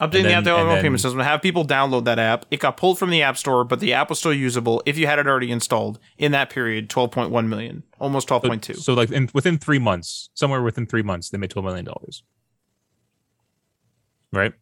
Updating 0.00 0.22
the 0.22 0.32
app 0.32 0.44
to 0.44 0.80
payment 0.80 1.00
system, 1.00 1.20
have 1.20 1.42
people 1.42 1.64
download 1.66 2.04
that 2.04 2.18
app. 2.18 2.46
It 2.50 2.58
got 2.58 2.78
pulled 2.78 2.98
from 2.98 3.10
the 3.10 3.22
App 3.22 3.36
Store, 3.36 3.64
but 3.64 3.80
the 3.80 3.92
app 3.92 4.08
was 4.08 4.18
still 4.18 4.32
usable 4.32 4.82
if 4.86 4.96
you 4.96 5.06
had 5.06 5.18
it 5.18 5.26
already 5.26 5.50
installed 5.50 5.98
in 6.16 6.32
that 6.32 6.48
period. 6.48 6.88
Twelve 6.88 7.10
point 7.10 7.30
one 7.30 7.50
million, 7.50 7.82
almost 7.98 8.26
twelve 8.26 8.42
point 8.42 8.62
two. 8.62 8.74
So, 8.74 8.94
like 8.94 9.10
in, 9.10 9.28
within 9.34 9.58
three 9.58 9.78
months, 9.78 10.30
somewhere 10.32 10.62
within 10.62 10.86
three 10.86 11.02
months, 11.02 11.28
they 11.28 11.36
made 11.36 11.50
twelve 11.50 11.66
million 11.66 11.84
dollars. 11.84 12.22
Right. 14.32 14.54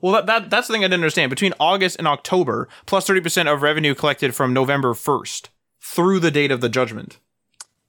Well, 0.00 0.14
that, 0.14 0.26
that 0.26 0.50
that's 0.50 0.66
the 0.66 0.72
thing 0.72 0.82
I 0.82 0.86
didn't 0.86 0.94
understand. 0.94 1.30
Between 1.30 1.54
August 1.60 1.96
and 2.00 2.08
October, 2.08 2.68
plus 2.86 3.06
thirty 3.06 3.20
percent 3.20 3.48
of 3.48 3.62
revenue 3.62 3.94
collected 3.94 4.34
from 4.34 4.52
November 4.52 4.94
first 4.94 5.50
through 5.80 6.18
the 6.18 6.32
date 6.32 6.50
of 6.50 6.60
the 6.60 6.68
judgment. 6.68 7.20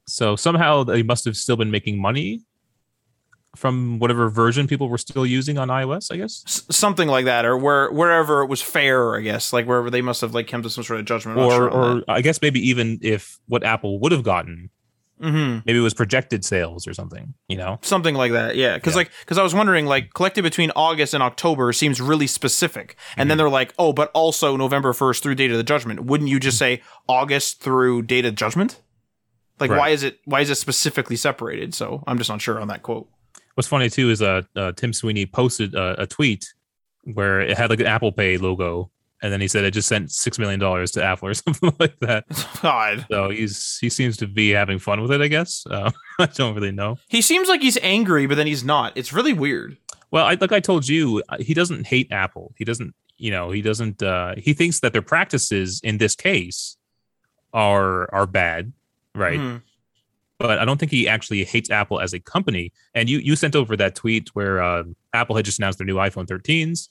So 0.06 0.36
somehow 0.36 0.84
they 0.84 1.02
must 1.02 1.26
have 1.26 1.36
still 1.36 1.58
been 1.58 1.72
making 1.72 2.00
money 2.00 2.44
from 3.56 4.00
whatever 4.00 4.30
version 4.30 4.68
people 4.68 4.88
were 4.90 4.98
still 4.98 5.26
using 5.26 5.58
on 5.58 5.70
iOS, 5.70 6.12
I 6.12 6.18
guess, 6.18 6.44
S- 6.46 6.66
something 6.70 7.08
like 7.08 7.26
that, 7.26 7.46
or 7.46 7.58
where 7.58 7.92
wherever 7.92 8.42
it 8.44 8.48
was 8.48 8.62
fair, 8.62 9.16
I 9.16 9.22
guess, 9.22 9.52
like 9.54 9.66
wherever 9.66 9.90
they 9.90 10.02
must 10.02 10.22
have 10.22 10.34
like 10.34 10.48
come 10.48 10.62
to 10.64 10.70
some 10.70 10.84
sort 10.84 11.00
of 11.00 11.06
judgment. 11.06 11.38
Or 11.40 11.52
sure 11.52 11.70
or 11.70 12.04
I 12.08 12.22
guess 12.22 12.42
maybe 12.42 12.60
even 12.70 13.00
if 13.02 13.40
what 13.48 13.64
Apple 13.64 14.00
would 14.00 14.12
have 14.12 14.24
gotten. 14.24 14.70
Mhm. 15.24 15.66
maybe 15.66 15.80
it 15.80 15.82
was 15.82 15.94
projected 15.94 16.44
sales 16.44 16.86
or 16.86 16.94
something. 16.94 17.36
You 17.48 17.56
know, 17.56 17.80
something 17.82 18.16
like 18.16 18.34
that 18.34 18.58
yeah 18.58 18.76
because 18.76 18.96
Yeah. 18.96 18.98
like 18.98 19.12
because 19.22 19.38
i 19.38 19.44
was 19.44 19.56
wondering 19.56 19.86
like 19.86 20.14
collected 20.14 20.42
between 20.44 20.72
august 20.76 21.14
and 21.14 21.24
october 21.24 21.72
seems 21.72 22.02
really 22.02 22.28
specific 22.28 22.98
and 23.16 23.22
Mm-hmm. 23.22 23.30
then 23.30 23.38
they're 23.38 23.50
like 23.50 23.74
oh 23.80 23.94
but 23.94 24.12
also 24.14 24.58
november 24.58 24.92
1st 24.92 25.22
through 25.22 25.36
date 25.36 25.52
of 25.52 25.58
the 25.58 25.64
judgment 25.64 26.04
wouldn't 26.04 26.30
you 26.30 26.38
just 26.38 26.58
say 26.58 26.82
august 27.08 27.62
through 27.62 28.02
date 28.02 28.26
of 28.26 28.36
judgment 28.36 28.82
like 29.58 29.72
Right. 29.72 29.80
why 29.80 29.90
is 29.92 30.04
it 30.04 30.20
why 30.26 30.42
is 30.42 30.50
it 30.50 30.56
specifically 30.56 31.16
separated 31.16 31.74
so 31.74 32.04
i'm 32.08 32.18
just 32.18 32.30
not 32.30 32.42
sure 32.42 32.60
on 32.60 32.68
that 32.68 32.84
quote 32.84 33.08
what's 33.56 33.68
funny 33.68 33.90
too 33.90 34.10
is 34.12 34.22
uh, 34.22 34.44
uh 34.56 34.72
Tim 34.74 34.94
Sweeney 34.94 35.26
posted 35.26 35.74
a, 35.76 36.04
a 36.04 36.08
tweet 36.08 36.54
where 37.04 37.42
it 37.42 37.58
had 37.58 37.70
like 37.70 37.80
an 37.80 37.86
Apple 37.88 38.12
Pay 38.12 38.38
logo, 38.38 38.90
and 39.22 39.32
then 39.32 39.40
he 39.42 39.48
said 39.48 39.64
it 39.64 39.72
just 39.72 39.88
sent 39.88 40.12
six 40.12 40.38
million 40.40 40.60
dollars 40.60 40.92
to 40.92 41.04
Apple 41.04 41.28
or 41.30 41.34
something 41.44 41.74
like 41.80 42.00
that. 42.00 42.26
god 42.62 43.06
So 43.12 43.30
he's 43.30 43.78
he 43.80 43.90
seems 43.90 44.18
to 44.18 44.28
be 44.28 44.50
having 44.52 44.80
fun 44.80 45.02
with 45.02 45.12
it, 45.12 45.22
I 45.22 45.28
guess. 45.28 45.66
Uh, 45.70 45.92
I 46.20 46.26
don't 46.28 46.56
really 46.56 46.72
know. 46.72 46.98
he 47.10 47.22
seems 47.22 47.48
like 47.50 47.62
he's 47.62 47.78
angry 47.82 48.26
but 48.28 48.36
then 48.36 48.48
he's 48.48 48.64
not 48.64 48.94
it's 48.96 49.12
really 49.14 49.34
weird 49.34 49.78
Well, 50.12 50.26
I, 50.26 50.38
like 50.40 50.52
I 50.54 50.60
told 50.62 50.88
you, 50.88 51.22
uh, 51.30 51.38
he 51.40 51.54
doesn't 51.54 51.88
hate 51.88 52.08
Apple. 52.12 52.54
He 52.58 52.64
doesn't, 52.64 52.94
you 53.18 53.32
know, 53.32 53.52
he 53.52 53.62
doesn't. 53.62 54.02
uh 54.02 54.36
He 54.38 54.54
thinks 54.54 54.80
that 54.82 54.94
their 54.94 55.02
practices 55.02 55.82
in 55.84 55.98
this 55.98 56.16
case 56.16 56.78
are 57.54 58.14
are 58.14 58.26
bad, 58.28 58.72
right? 59.14 59.40
Mhm. 59.40 59.62
But 60.48 60.60
I 60.60 60.66
don't 60.66 60.78
think 60.80 60.92
he 60.92 61.08
actually 61.08 61.44
hates 61.44 61.72
Apple 61.72 62.00
as 62.00 62.14
a 62.14 62.20
company. 62.20 62.72
And 62.94 63.10
you 63.10 63.18
you 63.20 63.36
sent 63.36 63.56
over 63.56 63.76
that 63.78 63.96
tweet 63.96 64.30
where 64.36 64.62
uh, 64.62 64.84
Apple 65.14 65.36
had 65.36 65.44
just 65.46 65.58
announced 65.60 65.80
their 65.80 65.88
new 65.88 65.96
iPhone 65.96 66.28
13s, 66.28 66.90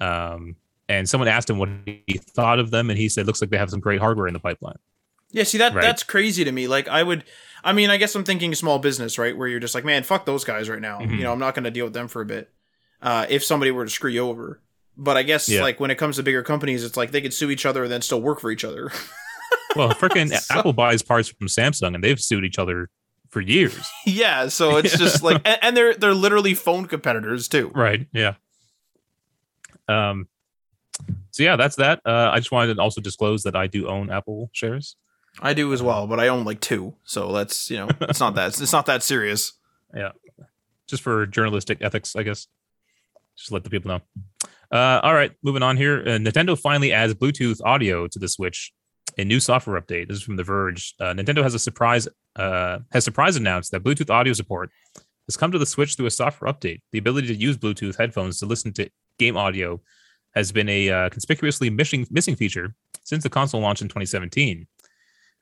um, 0.00 0.54
and 0.88 1.08
someone 1.08 1.26
asked 1.28 1.50
him 1.50 1.58
what 1.58 1.68
he 1.86 2.18
thought 2.18 2.58
of 2.58 2.70
them, 2.70 2.90
and 2.90 2.98
he 2.98 3.08
said, 3.08 3.26
"Looks 3.26 3.40
like 3.40 3.50
they 3.50 3.58
have 3.58 3.70
some 3.70 3.80
great 3.80 4.00
hardware 4.00 4.26
in 4.28 4.34
the 4.34 4.40
pipeline." 4.40 4.76
Yeah, 5.32 5.44
see 5.44 5.58
that 5.58 5.74
Right. 5.74 5.82
that's 5.82 6.02
crazy 6.02 6.44
to 6.44 6.52
me. 6.52 6.66
Like 6.68 6.86
I 6.88 7.02
would 7.02 7.24
I 7.64 7.72
mean, 7.72 7.90
I 7.90 7.96
guess 7.96 8.14
I'm 8.14 8.24
thinking 8.24 8.54
small 8.54 8.78
business, 8.78 9.18
right? 9.18 9.36
Where 9.36 9.48
you're 9.48 9.60
just 9.60 9.74
like, 9.74 9.84
man, 9.84 10.02
fuck 10.02 10.26
those 10.26 10.44
guys 10.44 10.68
right 10.68 10.80
now. 10.80 10.98
Mhm. 11.00 11.16
You 11.16 11.22
know, 11.24 11.32
I'm 11.32 11.38
not 11.38 11.54
going 11.54 11.64
to 11.64 11.70
deal 11.70 11.84
with 11.86 11.94
them 11.94 12.08
for 12.08 12.20
a 12.20 12.26
bit. 12.26 12.50
Uh, 13.00 13.24
if 13.28 13.42
somebody 13.44 13.70
were 13.70 13.84
to 13.84 13.90
screw 13.90 14.10
you 14.10 14.20
over. 14.22 14.60
But 14.96 15.16
I 15.16 15.22
guess 15.22 15.48
Yeah. 15.48 15.62
like 15.62 15.78
when 15.80 15.90
it 15.90 15.94
comes 15.96 16.16
to 16.16 16.22
bigger 16.22 16.42
companies, 16.42 16.84
it's 16.84 16.96
like 16.96 17.12
they 17.12 17.20
could 17.22 17.32
sue 17.32 17.50
each 17.50 17.64
other 17.64 17.84
and 17.84 17.90
then 17.92 18.02
still 18.02 18.20
work 18.20 18.40
for 18.40 18.50
each 18.50 18.64
other. 18.64 18.90
Well, 19.76 19.90
freaking 19.90 20.28
So- 20.38 20.58
Apple 20.58 20.72
buys 20.72 21.02
parts 21.02 21.28
from 21.28 21.48
Samsung, 21.48 21.94
and 21.94 22.02
they've 22.04 22.20
sued 22.20 22.44
each 22.44 22.58
other 22.58 22.90
for 23.30 23.40
years. 23.40 23.88
yeah, 24.06 24.48
so 24.48 24.76
it's 24.76 24.96
just 24.98 25.22
like 25.28 25.40
and, 25.44 25.58
and 25.62 25.76
they're 25.76 25.94
they're 25.94 26.14
literally 26.14 26.54
phone 26.54 26.86
competitors 26.86 27.48
too. 27.48 27.70
right 27.74 28.06
yeah 28.12 28.34
um 29.88 30.28
so 31.32 31.42
yeah 31.42 31.56
that's 31.56 31.76
that 31.76 32.00
uh 32.06 32.30
i 32.32 32.38
just 32.38 32.52
wanted 32.52 32.74
to 32.74 32.80
also 32.80 33.00
disclose 33.00 33.42
that 33.42 33.56
i 33.56 33.66
do 33.66 33.88
own 33.88 34.10
apple 34.10 34.50
shares 34.52 34.96
I 35.40 35.54
do 35.54 35.72
as 35.72 35.82
well, 35.82 36.06
but 36.06 36.20
I 36.20 36.28
own 36.28 36.44
like 36.44 36.60
two. 36.60 36.94
So 37.04 37.32
that's, 37.32 37.70
you 37.70 37.78
know, 37.78 37.88
it's 38.02 38.20
not 38.20 38.34
that 38.34 38.60
it's 38.60 38.70
not 38.72 38.84
that 38.84 39.02
serious. 39.02 39.54
Yeah, 39.96 40.10
just 40.92 41.02
for 41.02 41.24
journalistic 41.26 41.78
ethics 41.80 42.14
i 42.14 42.22
guess 42.22 42.46
just 43.36 43.50
let 43.50 43.64
the 43.64 43.70
people 43.70 43.88
know 43.88 44.00
uh 44.76 45.00
all 45.02 45.14
right 45.14 45.32
moving 45.42 45.62
on 45.62 45.76
here 45.78 46.00
uh, 46.02 46.18
nintendo 46.18 46.56
finally 46.58 46.92
adds 46.92 47.14
bluetooth 47.14 47.60
audio 47.64 48.06
to 48.06 48.18
the 48.18 48.28
switch 48.28 48.72
a 49.18 49.24
new 49.24 49.40
software 49.40 49.80
update. 49.80 50.08
This 50.08 50.18
is 50.18 50.22
from 50.22 50.36
the 50.36 50.44
verge. 50.44 50.94
Uh, 51.00 51.12
nintendo 51.14 51.42
has 51.42 51.54
a 51.54 51.58
surprise 51.58 52.08
uh 52.36 52.78
has 52.92 53.04
surprise 53.04 53.36
announced 53.36 53.70
that 53.72 53.82
bluetooth 53.82 54.10
audio 54.10 54.32
support 54.32 54.70
has 55.28 55.36
come 55.36 55.52
to 55.52 55.58
the 55.58 55.66
switch 55.66 55.94
through 55.94 56.06
a 56.06 56.10
software 56.10 56.52
update. 56.52 56.80
The 56.92 56.98
ability 56.98 57.28
to 57.28 57.34
use 57.34 57.56
bluetooth 57.58 57.96
headphones 57.96 58.38
to 58.38 58.46
listen 58.46 58.72
to 58.74 58.88
game 59.18 59.36
audio 59.36 59.80
has 60.34 60.50
been 60.50 60.68
a 60.68 60.88
uh, 60.88 61.08
conspicuously 61.10 61.70
missing 61.70 62.06
missing 62.10 62.36
feature 62.36 62.74
since 63.04 63.22
the 63.22 63.30
console 63.30 63.60
launched 63.60 63.82
in 63.82 63.88
2017 63.88 64.66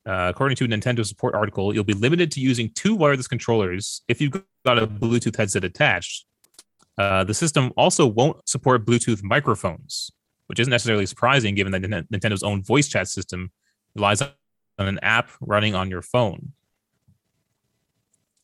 uh, 0.07 0.29
according 0.31 0.57
to 0.57 0.65
a 0.65 0.69
Nintendo 0.69 1.05
support 1.05 1.35
article, 1.35 1.75
you'll 1.75 1.85
be 1.85 1.95
limited 1.95 2.33
to 2.33 2.41
using 2.41 2.71
two 2.75 2.95
wireless 2.95 3.29
controllers 3.29 4.03
if 4.09 4.21
you've 4.21 4.33
got 4.65 4.79
a 4.79 4.87
Bluetooth 4.87 5.37
headset 5.37 5.65
attached. 5.65 6.25
Uh, 6.97 7.25
the 7.25 7.35
system 7.35 7.73
also 7.77 8.07
won't 8.07 8.49
support 8.49 8.85
Bluetooth 8.85 9.23
microphones, 9.23 10.11
which 10.47 10.59
isn't 10.59 10.71
necessarily 10.71 11.07
surprising 11.07 11.55
given 11.55 11.73
that 11.73 11.83
Nintendo's 11.83 12.43
own 12.43 12.63
voice 12.63 12.89
chat 12.89 13.09
system 13.09 13.51
relies 14.01 14.23
on 14.23 14.31
an 14.79 14.99
app 15.03 15.31
running 15.41 15.75
on 15.75 15.91
your 15.91 16.03
phone. 16.03 16.53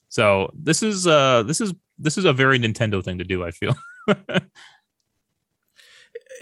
So 0.08 0.50
this 0.54 0.82
is 0.82 1.06
uh 1.06 1.42
this 1.42 1.60
is 1.60 1.74
this 1.98 2.18
is 2.18 2.24
a 2.24 2.32
very 2.32 2.58
Nintendo 2.58 3.02
thing 3.02 3.18
to 3.18 3.24
do. 3.24 3.44
I 3.44 3.50
feel. 3.50 3.74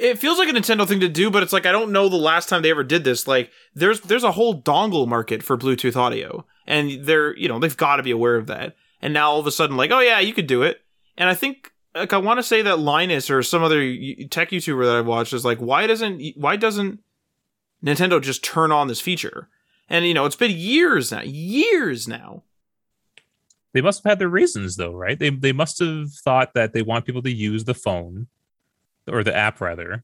it 0.00 0.18
feels 0.18 0.38
like 0.38 0.48
a 0.48 0.52
Nintendo 0.52 0.86
thing 0.86 1.00
to 1.00 1.08
do, 1.08 1.30
but 1.30 1.42
it's 1.42 1.52
like 1.52 1.66
I 1.66 1.72
don't 1.72 1.92
know 1.92 2.08
the 2.08 2.16
last 2.16 2.48
time 2.48 2.62
they 2.62 2.70
ever 2.70 2.84
did 2.84 3.04
this. 3.04 3.26
Like 3.26 3.50
there's 3.74 4.00
there's 4.00 4.24
a 4.24 4.32
whole 4.32 4.60
dongle 4.60 5.08
market 5.08 5.42
for 5.42 5.56
Bluetooth 5.56 5.96
audio, 5.96 6.44
and 6.66 7.04
they're 7.04 7.36
you 7.36 7.48
know 7.48 7.58
they've 7.58 7.76
got 7.76 7.96
to 7.96 8.02
be 8.02 8.10
aware 8.10 8.36
of 8.36 8.46
that. 8.48 8.76
And 9.00 9.12
now 9.14 9.30
all 9.30 9.40
of 9.40 9.46
a 9.46 9.52
sudden, 9.52 9.76
like 9.76 9.90
oh 9.90 10.00
yeah, 10.00 10.20
you 10.20 10.34
could 10.34 10.46
do 10.46 10.62
it. 10.62 10.80
And 11.16 11.28
I 11.28 11.34
think 11.34 11.72
like 11.94 12.12
I 12.12 12.18
want 12.18 12.38
to 12.38 12.42
say 12.42 12.62
that 12.62 12.80
Linus 12.80 13.30
or 13.30 13.42
some 13.42 13.62
other 13.62 13.80
tech 14.30 14.50
YouTuber 14.50 14.84
that 14.84 14.96
I've 14.96 15.06
watched 15.06 15.32
is 15.32 15.44
like 15.44 15.58
why 15.58 15.86
doesn't 15.86 16.22
why 16.36 16.56
doesn't 16.56 17.00
Nintendo 17.85 18.20
just 18.22 18.43
turn 18.45 18.72
on 18.72 18.89
this 18.89 19.01
feature? 19.01 19.49
And 19.89 20.07
you 20.07 20.14
know 20.14 20.24
it's 20.24 20.37
been 20.37 20.51
years 20.51 21.12
now, 21.12 21.20
years 21.22 22.09
now. 22.09 22.43
they 23.72 23.80
must 23.82 24.03
have 24.03 24.11
had 24.12 24.18
their 24.18 24.28
reasons 24.28 24.76
though, 24.76 24.95
right? 24.95 25.18
They 25.18 25.30
they 25.30 25.53
must 25.53 25.78
have 25.80 26.12
thought 26.12 26.55
that 26.55 26.72
they 26.72 26.82
want 26.82 27.05
people 27.05 27.22
to 27.22 27.32
use 27.32 27.64
the 27.64 27.74
phone 27.74 28.28
or 29.07 29.22
the 29.22 29.37
app 29.37 29.61
rather 29.61 30.03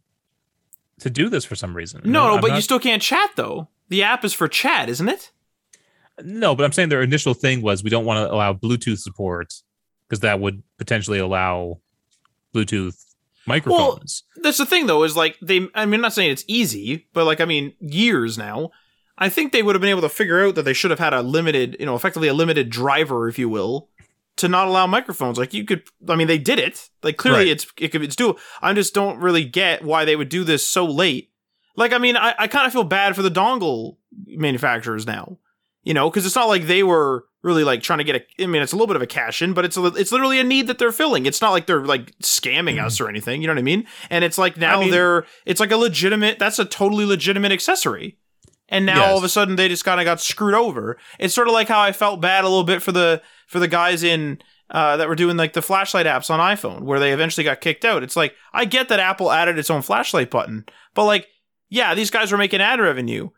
to 1.00 1.08
do 1.08 1.30
this 1.30 1.44
for 1.46 1.54
some 1.54 1.74
reason. 1.74 2.02
No, 2.04 2.34
no, 2.34 2.40
but 2.40 2.48
not- 2.48 2.56
you 2.56 2.60
still 2.62 2.78
can't 2.80 3.00
chat 3.02 3.30
though. 3.36 3.68
The 3.88 4.02
app 4.02 4.24
is 4.24 4.34
for 4.34 4.46
chat, 4.48 4.88
isn't 4.90 5.08
it? 5.08 5.30
No, 6.22 6.54
but 6.54 6.64
I'm 6.64 6.72
saying 6.72 6.90
their 6.90 7.00
initial 7.02 7.32
thing 7.32 7.62
was 7.62 7.82
we 7.82 7.88
don't 7.90 8.04
want 8.04 8.18
to 8.28 8.32
allow 8.34 8.52
Bluetooth 8.52 8.98
support 8.98 9.54
because 10.06 10.20
that 10.20 10.38
would 10.40 10.62
potentially 10.76 11.18
allow 11.18 11.80
Bluetooth 12.54 13.09
microphones. 13.46 14.22
that's 14.42 14.58
the 14.58 14.66
thing 14.66 14.86
though 14.86 15.02
is 15.02 15.16
like 15.16 15.36
they 15.42 15.56
i 15.74 15.84
mean 15.86 15.94
I'm 15.94 16.00
not 16.02 16.12
saying 16.12 16.30
it's 16.30 16.44
easy 16.46 17.06
but 17.12 17.24
like 17.24 17.40
i 17.40 17.44
mean 17.44 17.74
years 17.80 18.36
now 18.38 18.70
i 19.18 19.28
think 19.28 19.52
they 19.52 19.62
would 19.62 19.74
have 19.74 19.80
been 19.80 19.90
able 19.90 20.02
to 20.02 20.08
figure 20.08 20.44
out 20.44 20.54
that 20.56 20.62
they 20.64 20.72
should 20.72 20.90
have 20.90 21.00
had 21.00 21.14
a 21.14 21.22
limited 21.22 21.76
you 21.80 21.86
know 21.86 21.94
effectively 21.96 22.28
a 22.28 22.34
limited 22.34 22.70
driver 22.70 23.28
if 23.28 23.38
you 23.38 23.48
will 23.48 23.88
to 24.36 24.48
not 24.48 24.68
allow 24.68 24.86
microphones 24.86 25.38
like 25.38 25.52
you 25.54 25.64
could 25.64 25.82
i 26.08 26.14
mean 26.14 26.26
they 26.26 26.38
did 26.38 26.58
it 26.58 26.88
like 27.02 27.16
clearly 27.16 27.40
Right. 27.40 27.48
it's 27.48 27.66
it 27.78 27.88
could 27.88 28.02
it's 28.02 28.16
doable 28.16 28.38
i 28.62 28.72
just 28.72 28.94
don't 28.94 29.18
really 29.18 29.44
get 29.44 29.84
why 29.84 30.04
they 30.04 30.16
would 30.16 30.28
do 30.28 30.44
this 30.44 30.66
so 30.66 30.84
late 30.86 31.30
like 31.76 31.92
i 31.92 31.98
mean 31.98 32.16
i, 32.16 32.34
I 32.38 32.46
kind 32.46 32.66
of 32.66 32.72
feel 32.72 32.84
bad 32.84 33.16
for 33.16 33.22
the 33.22 33.30
dongle 33.30 33.96
manufacturers 34.26 35.06
now 35.06 35.38
you 35.82 35.94
know 35.94 36.08
because 36.10 36.24
it's 36.26 36.36
not 36.36 36.48
like 36.48 36.64
they 36.66 36.82
were 36.82 37.24
really 37.42 37.64
like 37.64 37.82
trying 37.82 37.98
to 37.98 38.04
get 38.04 38.16
a 38.16 38.42
i 38.42 38.46
mean 38.46 38.60
it's 38.62 38.72
a 38.72 38.76
little 38.76 38.86
bit 38.86 38.96
of 38.96 39.02
a 39.02 39.06
cash 39.06 39.40
in 39.40 39.54
but 39.54 39.64
it's 39.64 39.76
a, 39.76 39.84
it's 39.86 40.12
literally 40.12 40.38
a 40.38 40.44
need 40.44 40.66
that 40.66 40.78
they're 40.78 40.92
filling. 40.92 41.26
It's 41.26 41.40
not 41.40 41.50
like 41.52 41.66
they're 41.66 41.84
like 41.84 42.16
scamming 42.20 42.82
us 42.82 43.00
or 43.00 43.08
anything 43.08 43.40
you 43.40 43.46
know 43.46 43.54
what 43.54 43.60
i 43.60 43.62
mean? 43.62 43.86
And 44.10 44.24
it's 44.24 44.38
like 44.38 44.56
now 44.56 44.78
I 44.78 44.80
mean- 44.80 44.90
they're 44.90 45.26
it's 45.46 45.60
like 45.60 45.70
a 45.70 45.76
legitimate 45.76 46.38
that's 46.38 46.58
a 46.58 46.64
totally 46.64 47.04
legitimate 47.04 47.52
accessory. 47.52 48.18
And 48.68 48.86
now 48.86 49.00
all 49.06 49.18
of 49.18 49.24
a 49.24 49.28
sudden 49.28 49.56
they 49.56 49.68
just 49.68 49.84
kind 49.84 50.00
of 50.00 50.04
got 50.04 50.20
screwed 50.20 50.54
over. 50.54 50.96
It's 51.18 51.34
sort 51.34 51.48
of 51.48 51.54
like 51.54 51.68
how 51.68 51.80
i 51.80 51.92
felt 51.92 52.20
bad 52.20 52.44
a 52.44 52.48
little 52.48 52.64
bit 52.64 52.82
for 52.82 52.92
the 52.92 53.22
for 53.48 53.58
the 53.58 53.68
guys 53.68 54.02
in 54.02 54.38
uh, 54.70 54.96
that 54.98 55.08
were 55.08 55.16
doing 55.16 55.36
like 55.36 55.52
the 55.54 55.62
flashlight 55.62 56.06
apps 56.06 56.30
on 56.30 56.38
iphone 56.54 56.82
where 56.82 57.00
they 57.00 57.12
eventually 57.12 57.42
got 57.42 57.60
kicked 57.60 57.84
out. 57.84 58.02
It's 58.04 58.16
like 58.16 58.34
i 58.52 58.64
get 58.64 58.88
that 58.88 59.00
apple 59.00 59.32
added 59.32 59.58
its 59.58 59.70
own 59.70 59.82
flashlight 59.82 60.30
button 60.30 60.64
but 60.94 61.06
like 61.06 61.26
yeah 61.68 61.94
these 61.94 62.10
guys 62.10 62.30
were 62.30 62.38
making 62.38 62.60
ad 62.60 62.80
revenue 62.80 63.30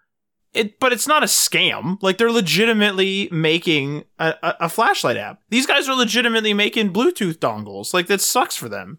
it, 0.55 0.79
but 0.79 0.93
it's 0.93 1.07
not 1.07 1.23
a 1.23 1.27
scam. 1.27 1.99
Like 2.03 2.19
they're 2.19 2.31
legitimately 2.31 3.29
making 3.33 4.05
a, 4.19 4.35
a, 4.43 4.57
a 4.61 4.69
flashlight 4.69 5.17
app. 5.17 5.41
These 5.49 5.67
guys 5.67 5.89
are 5.89 5.95
legitimately 5.95 6.55
making 6.55 6.93
Bluetooth 6.93 7.37
dongles. 7.39 7.95
Like 7.95 8.07
that 8.09 8.21
sucks 8.21 8.57
for 8.57 8.69
them. 8.69 8.99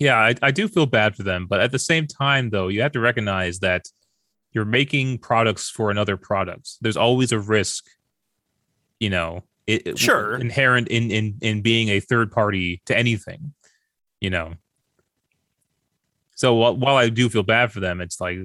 Yeah, 0.00 0.16
I, 0.16 0.34
I 0.42 0.50
do 0.50 0.68
feel 0.68 0.86
bad 0.86 1.16
for 1.16 1.22
them, 1.24 1.46
but 1.48 1.60
at 1.60 1.72
the 1.72 1.78
same 1.78 2.06
time, 2.06 2.50
though, 2.50 2.68
you 2.68 2.82
have 2.82 2.92
to 2.92 3.00
recognize 3.00 3.58
that 3.60 3.86
you're 4.52 4.64
making 4.64 5.18
products 5.18 5.68
for 5.70 5.90
another 5.90 6.16
product. 6.16 6.70
There's 6.80 6.96
always 6.96 7.32
a 7.32 7.38
risk, 7.38 7.84
you 9.00 9.10
know, 9.10 9.42
it, 9.66 9.98
Sure. 9.98 10.36
inherent 10.36 10.88
in 10.88 11.10
in 11.10 11.36
in 11.42 11.62
being 11.62 11.88
a 11.90 12.00
third 12.00 12.30
party 12.32 12.80
to 12.86 12.96
anything, 12.96 13.52
you 14.20 14.30
know. 14.30 14.54
So 16.36 16.54
while, 16.54 16.76
while 16.76 16.96
I 16.96 17.08
do 17.08 17.28
feel 17.28 17.42
bad 17.42 17.72
for 17.72 17.80
them, 17.80 18.00
it's 18.00 18.20
like 18.20 18.38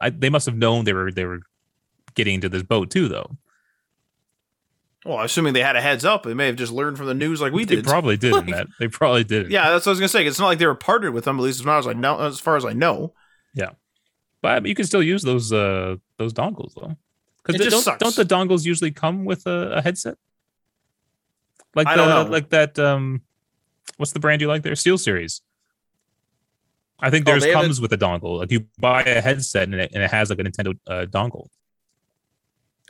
I, 0.00 0.10
they 0.10 0.28
must 0.28 0.46
have 0.46 0.56
known 0.56 0.84
they 0.84 0.92
were 0.92 1.10
they 1.12 1.24
were 1.24 1.40
getting 2.16 2.34
into 2.34 2.48
this 2.48 2.64
boat 2.64 2.90
too, 2.90 3.06
though. 3.08 3.36
Well, 5.04 5.20
assuming 5.20 5.52
they 5.54 5.62
had 5.62 5.76
a 5.76 5.80
heads 5.80 6.04
up, 6.04 6.24
they 6.24 6.34
may 6.34 6.46
have 6.46 6.56
just 6.56 6.72
learned 6.72 6.96
from 6.96 7.06
the 7.06 7.14
news 7.14 7.40
like 7.40 7.52
we 7.52 7.64
did. 7.64 7.84
they 7.84 7.88
probably 7.88 8.16
did 8.16 8.32
Like- 8.32 8.46
that. 8.46 8.66
They 8.80 8.88
probably 8.88 9.22
did. 9.22 9.50
yeah, 9.52 9.70
that's 9.70 9.86
what 9.86 9.90
I 9.90 9.92
was 9.92 10.00
gonna 10.00 10.08
say. 10.08 10.26
It's 10.26 10.40
not 10.40 10.46
like 10.46 10.58
they 10.58 10.66
were 10.66 10.74
partnered 10.74 11.14
with 11.14 11.24
them. 11.24 11.38
At 11.38 11.42
least 11.42 11.60
as 11.60 11.64
far 11.64 11.78
as 11.78 11.86
I 11.86 11.92
know, 11.92 12.18
as 12.20 12.40
far 12.40 12.56
as 12.56 12.64
I 12.64 12.72
know. 12.72 13.12
Yeah, 13.54 13.70
but 14.42 14.66
you 14.66 14.74
can 14.74 14.84
still 14.84 15.02
use 15.02 15.22
those 15.22 15.52
uh 15.52 15.96
those 16.18 16.32
dongles 16.32 16.74
though. 16.74 16.96
Because 17.44 17.60
just 17.60 17.70
don't 17.70 17.82
sucks. 17.82 17.98
don't 17.98 18.16
the 18.16 18.24
dongles 18.34 18.66
usually 18.66 18.90
come 18.90 19.24
with 19.24 19.46
a, 19.46 19.74
a 19.76 19.82
headset? 19.82 20.18
Like 21.76 21.86
the 21.94 22.26
like 22.28 22.48
that 22.50 22.76
um 22.78 23.22
What's 23.98 24.12
the 24.12 24.18
brand 24.20 24.40
you 24.42 24.48
like 24.48 24.62
there? 24.62 24.72
SteelSeries. 24.72 25.40
I 26.98 27.10
think 27.10 27.28
Oh, 27.28 27.30
theirs 27.38 27.46
comes 27.52 27.80
with 27.80 27.92
a 27.92 27.98
dongle. 27.98 28.38
Like 28.38 28.50
you 28.50 28.66
buy 28.78 29.02
a 29.04 29.20
headset 29.20 29.64
and 29.64 29.74
it, 29.76 29.92
and 29.94 30.02
it 30.02 30.10
has 30.10 30.28
like 30.30 30.38
a 30.40 30.42
Nintendo 30.42 30.76
uh, 30.86 31.06
dongle. 31.06 31.46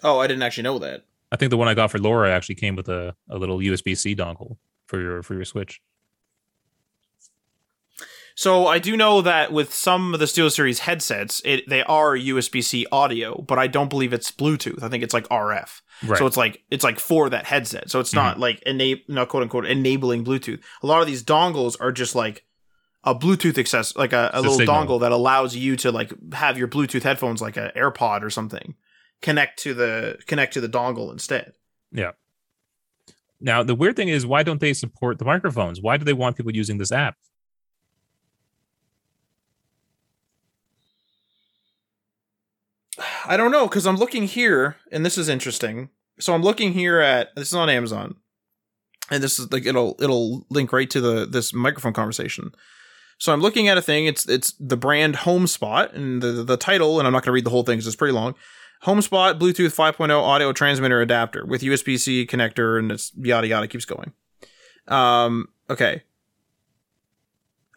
Oh, 0.02 0.18
I 0.18 0.26
didn't 0.26 0.42
actually 0.42 0.64
know 0.64 0.78
that. 0.80 1.04
I 1.32 1.36
think 1.36 1.50
the 1.50 1.56
one 1.56 1.68
I 1.68 1.74
got 1.74 1.90
for 1.90 1.98
Laura 1.98 2.30
actually 2.30 2.54
came 2.54 2.76
with 2.76 2.88
a, 2.88 3.14
a 3.28 3.38
little 3.38 3.58
USB 3.58 3.96
C 3.96 4.14
dongle 4.14 4.56
for 4.86 5.00
your 5.00 5.22
for 5.22 5.34
your 5.34 5.44
Switch. 5.44 5.80
So 8.38 8.66
I 8.66 8.78
do 8.78 8.98
know 8.98 9.22
that 9.22 9.50
with 9.50 9.72
some 9.72 10.12
of 10.12 10.20
the 10.20 10.26
SteelSeries 10.26 10.80
headsets, 10.80 11.40
it 11.44 11.66
they 11.68 11.82
are 11.84 12.14
USB 12.14 12.62
C 12.62 12.86
audio, 12.92 13.40
but 13.40 13.58
I 13.58 13.66
don't 13.66 13.88
believe 13.88 14.12
it's 14.12 14.30
Bluetooth. 14.30 14.82
I 14.82 14.88
think 14.88 15.02
it's 15.02 15.14
like 15.14 15.26
RF. 15.28 15.50
Right. 15.50 15.70
Mm-hmm. 16.02 16.14
So 16.16 16.26
it's 16.26 16.36
like 16.36 16.62
it's 16.70 16.84
like 16.84 16.98
for 16.98 17.30
that 17.30 17.46
headset. 17.46 17.90
So 17.90 17.98
it's 17.98 18.12
not 18.12 18.38
like 18.38 18.62
enable 18.62 19.00
not 19.08 19.28
quote 19.28 19.42
unquote 19.42 19.64
enabling 19.64 20.24
Bluetooth. 20.24 20.60
A 20.82 20.86
lot 20.86 21.00
of 21.00 21.06
these 21.06 21.24
dongles 21.24 21.76
are 21.80 21.90
just 21.90 22.14
like 22.14 22.44
a 23.04 23.14
Bluetooth 23.14 23.56
access 23.56 23.96
like 23.96 24.12
a, 24.12 24.30
a 24.34 24.40
a 24.40 24.42
little 24.42 24.58
signal. 24.58 24.76
dongle 24.86 25.00
that 25.00 25.12
allows 25.12 25.56
you 25.56 25.74
to 25.76 25.90
like 25.90 26.12
have 26.34 26.58
your 26.58 26.68
Bluetooth 26.68 27.04
headphones 27.04 27.40
like 27.40 27.56
an 27.56 27.70
AirPod 27.74 28.22
or 28.22 28.28
something 28.28 28.74
connect 29.22 29.58
to 29.60 29.74
the 29.74 30.18
connect 30.26 30.54
to 30.54 30.60
the 30.60 30.68
dongle 30.68 31.12
instead. 31.12 31.52
yeah. 31.92 32.12
Now 33.40 33.62
the 33.62 33.74
weird 33.74 33.96
thing 33.96 34.08
is, 34.08 34.24
why 34.24 34.42
don't 34.42 34.60
they 34.60 34.72
support 34.72 35.18
the 35.18 35.24
microphones? 35.24 35.80
Why 35.80 35.96
do 35.96 36.04
they 36.04 36.12
want 36.12 36.36
people 36.36 36.54
using 36.54 36.78
this 36.78 36.92
app? 36.92 37.16
I 43.26 43.36
don't 43.36 43.50
know 43.50 43.66
because 43.66 43.86
I'm 43.86 43.96
looking 43.96 44.24
here, 44.24 44.76
and 44.90 45.04
this 45.04 45.18
is 45.18 45.28
interesting. 45.28 45.90
So 46.18 46.32
I'm 46.34 46.42
looking 46.42 46.72
here 46.72 47.00
at 47.00 47.34
this 47.36 47.48
is 47.48 47.54
on 47.54 47.68
Amazon, 47.68 48.16
and 49.10 49.22
this 49.22 49.38
is 49.38 49.52
like 49.52 49.66
it'll 49.66 49.96
it'll 50.00 50.46
link 50.48 50.72
right 50.72 50.88
to 50.90 51.00
the 51.00 51.26
this 51.26 51.52
microphone 51.52 51.92
conversation. 51.92 52.52
So 53.18 53.32
I'm 53.32 53.40
looking 53.40 53.68
at 53.68 53.78
a 53.78 53.82
thing. 53.82 54.06
It's 54.06 54.28
it's 54.28 54.54
the 54.58 54.76
brand 54.76 55.16
HomeSpot, 55.16 55.92
and 55.94 56.22
the 56.22 56.44
the 56.44 56.56
title, 56.56 56.98
and 56.98 57.06
I'm 57.06 57.12
not 57.12 57.22
going 57.22 57.30
to 57.30 57.32
read 57.32 57.44
the 57.44 57.50
whole 57.50 57.64
thing 57.64 57.76
because 57.76 57.86
it's 57.86 57.96
pretty 57.96 58.14
long. 58.14 58.34
HomeSpot 58.84 59.38
Bluetooth 59.38 59.74
5.0 59.74 60.10
audio 60.10 60.52
transmitter 60.52 61.00
adapter 61.00 61.44
with 61.46 61.62
USB 61.62 61.98
C 61.98 62.26
connector, 62.26 62.78
and 62.78 62.92
it's 62.92 63.12
yada 63.16 63.46
yada 63.46 63.68
keeps 63.68 63.84
going. 63.84 64.12
Um. 64.88 65.48
Okay. 65.68 66.02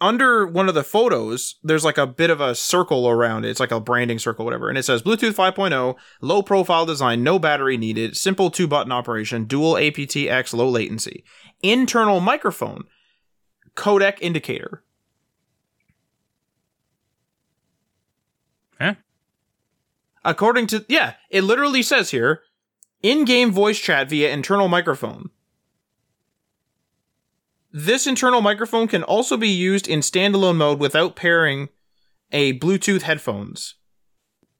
Under 0.01 0.47
one 0.47 0.69
of 0.69 0.75
the 0.75 0.83
photos, 0.83 1.55
there's 1.61 1.83
like 1.83 1.97
a 1.97 2.07
bit 2.07 2.29
of 2.29 2.39
a 2.39 2.55
circle 2.55 3.09
around 3.09 3.43
it. 3.43 3.49
It's 3.49 3.59
like 3.59 3.71
a 3.71 3.81
branding 3.81 4.17
circle, 4.17 4.45
whatever. 4.45 4.69
And 4.69 4.77
it 4.77 4.83
says 4.83 5.01
Bluetooth 5.01 5.33
5.0, 5.33 5.97
low 6.21 6.41
profile 6.41 6.85
design, 6.85 7.21
no 7.21 7.37
battery 7.37 7.75
needed, 7.75 8.15
simple 8.15 8.49
two 8.49 8.65
button 8.65 8.93
operation, 8.93 9.43
dual 9.43 9.73
aptX, 9.73 10.53
low 10.53 10.69
latency, 10.69 11.25
internal 11.61 12.21
microphone, 12.21 12.85
codec 13.75 14.19
indicator. 14.21 14.83
According 20.25 20.67
to, 20.67 20.85
yeah, 20.89 21.13
it 21.29 21.43
literally 21.43 21.81
says 21.81 22.11
here 22.11 22.41
in 23.01 23.25
game 23.25 23.51
voice 23.51 23.79
chat 23.79 24.09
via 24.09 24.31
internal 24.31 24.67
microphone. 24.67 25.29
This 27.71 28.07
internal 28.07 28.41
microphone 28.41 28.87
can 28.87 29.03
also 29.03 29.37
be 29.37 29.47
used 29.49 29.87
in 29.87 29.99
standalone 29.99 30.55
mode 30.57 30.79
without 30.79 31.15
pairing 31.15 31.69
a 32.31 32.57
Bluetooth 32.59 33.03
headphones. 33.03 33.75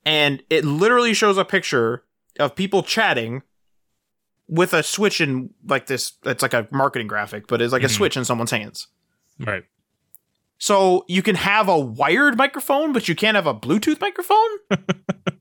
And 0.06 0.44
it 0.50 0.64
literally 0.64 1.14
shows 1.14 1.38
a 1.38 1.46
picture 1.46 2.04
of 2.40 2.56
people 2.56 2.84
chatting 2.84 3.42
with 4.48 4.74
a 4.74 4.82
switch 4.84 5.22
in 5.22 5.52
like 5.68 5.88
this 5.88 6.14
it's 6.24 6.42
like 6.42 6.54
a 6.54 6.68
marketing 6.72 7.08
graphic, 7.08 7.48
but 7.48 7.62
it's 7.62 7.74
like 7.74 7.84
a 7.84 7.88
Mhm. 7.88 7.96
switch 7.96 8.18
in 8.18 8.26
someone's 8.26 8.52
hands. 8.52 8.88
Right. 9.40 9.64
So 10.58 11.06
you 11.08 11.22
can 11.22 11.36
have 11.36 11.68
a 11.70 11.78
wired 11.80 12.38
microphone, 12.38 12.92
but 12.92 13.08
you 13.08 13.16
can't 13.16 13.36
have 13.36 13.48
a 13.48 13.54
Bluetooth 13.54 14.02
microphone? 14.02 14.50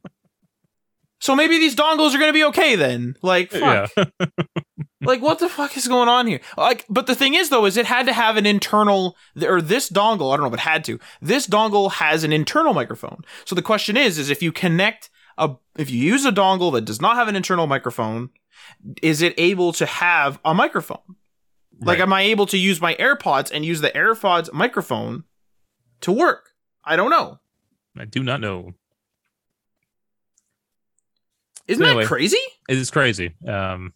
so 1.28 1.36
maybe 1.36 1.58
these 1.58 1.76
dongles 1.76 2.14
are 2.14 2.18
gonna 2.18 2.32
be 2.32 2.44
okay 2.44 2.74
then. 2.74 3.14
Like 3.22 3.50
fuck. 3.50 3.90
Yeah. 3.96 4.04
like 5.02 5.20
what 5.20 5.38
the 5.38 5.48
fuck 5.48 5.76
is 5.76 5.86
going 5.86 6.08
on 6.08 6.26
here 6.26 6.40
like 6.56 6.84
but 6.88 7.06
the 7.06 7.14
thing 7.14 7.34
is 7.34 7.50
though 7.50 7.66
is 7.66 7.76
it 7.76 7.86
had 7.86 8.06
to 8.06 8.12
have 8.12 8.36
an 8.36 8.46
internal 8.46 9.16
or 9.42 9.60
this 9.62 9.88
dongle 9.88 10.32
i 10.32 10.36
don't 10.36 10.40
know 10.40 10.48
if 10.48 10.54
it 10.54 10.60
had 10.60 10.82
to 10.84 10.98
this 11.22 11.46
dongle 11.46 11.92
has 11.92 12.24
an 12.24 12.32
internal 12.32 12.74
microphone 12.74 13.22
so 13.44 13.54
the 13.54 13.62
question 13.62 13.96
is 13.96 14.18
is 14.18 14.28
if 14.28 14.42
you 14.42 14.50
connect 14.50 15.08
a 15.38 15.54
if 15.76 15.88
you 15.88 15.98
use 16.02 16.24
a 16.24 16.32
dongle 16.32 16.72
that 16.72 16.84
does 16.84 17.00
not 17.00 17.14
have 17.14 17.28
an 17.28 17.36
internal 17.36 17.68
microphone 17.68 18.30
is 19.00 19.22
it 19.22 19.34
able 19.38 19.72
to 19.72 19.86
have 19.86 20.40
a 20.44 20.52
microphone 20.52 20.98
like 21.80 21.98
Right. 21.98 22.02
am 22.02 22.12
i 22.12 22.22
able 22.22 22.46
to 22.46 22.58
use 22.58 22.80
my 22.80 22.94
airpods 22.96 23.52
and 23.52 23.64
use 23.64 23.80
the 23.80 23.90
airpods 23.90 24.52
microphone 24.52 25.22
to 26.00 26.10
work 26.10 26.50
i 26.84 26.96
don't 26.96 27.10
know 27.10 27.38
I 27.96 28.04
do 28.04 28.22
not 28.22 28.40
know. 28.40 28.74
Isn't 31.68 31.84
Anyway. 31.84 32.02
that 32.02 32.08
crazy 32.08 32.38
It 32.68 32.76
is 32.78 32.90
crazy. 32.90 33.34
Um, 33.46 33.92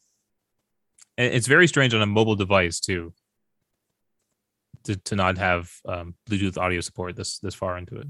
it's 1.19 1.47
very 1.47 1.66
strange 1.66 1.93
on 1.94 2.03
a 2.03 2.07
mobile 2.07 2.36
device 2.36 2.78
too. 2.81 3.12
To, 4.85 4.97
to 4.97 5.15
not 5.15 5.39
have 5.39 5.70
um, 5.86 6.15
Bluetooth 6.28 6.59
audio 6.59 6.81
support 6.81 7.15
this 7.15 7.39
this 7.39 7.55
far 7.55 7.78
into 7.78 7.94
it. 7.97 8.07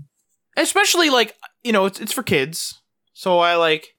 especially 0.57 1.11
like 1.11 1.37
you 1.63 1.71
know 1.73 1.85
it's, 1.85 2.01
it's 2.01 2.13
for 2.13 2.23
kids 2.23 2.81
so 3.13 3.41
i 3.41 3.57
like 3.57 3.95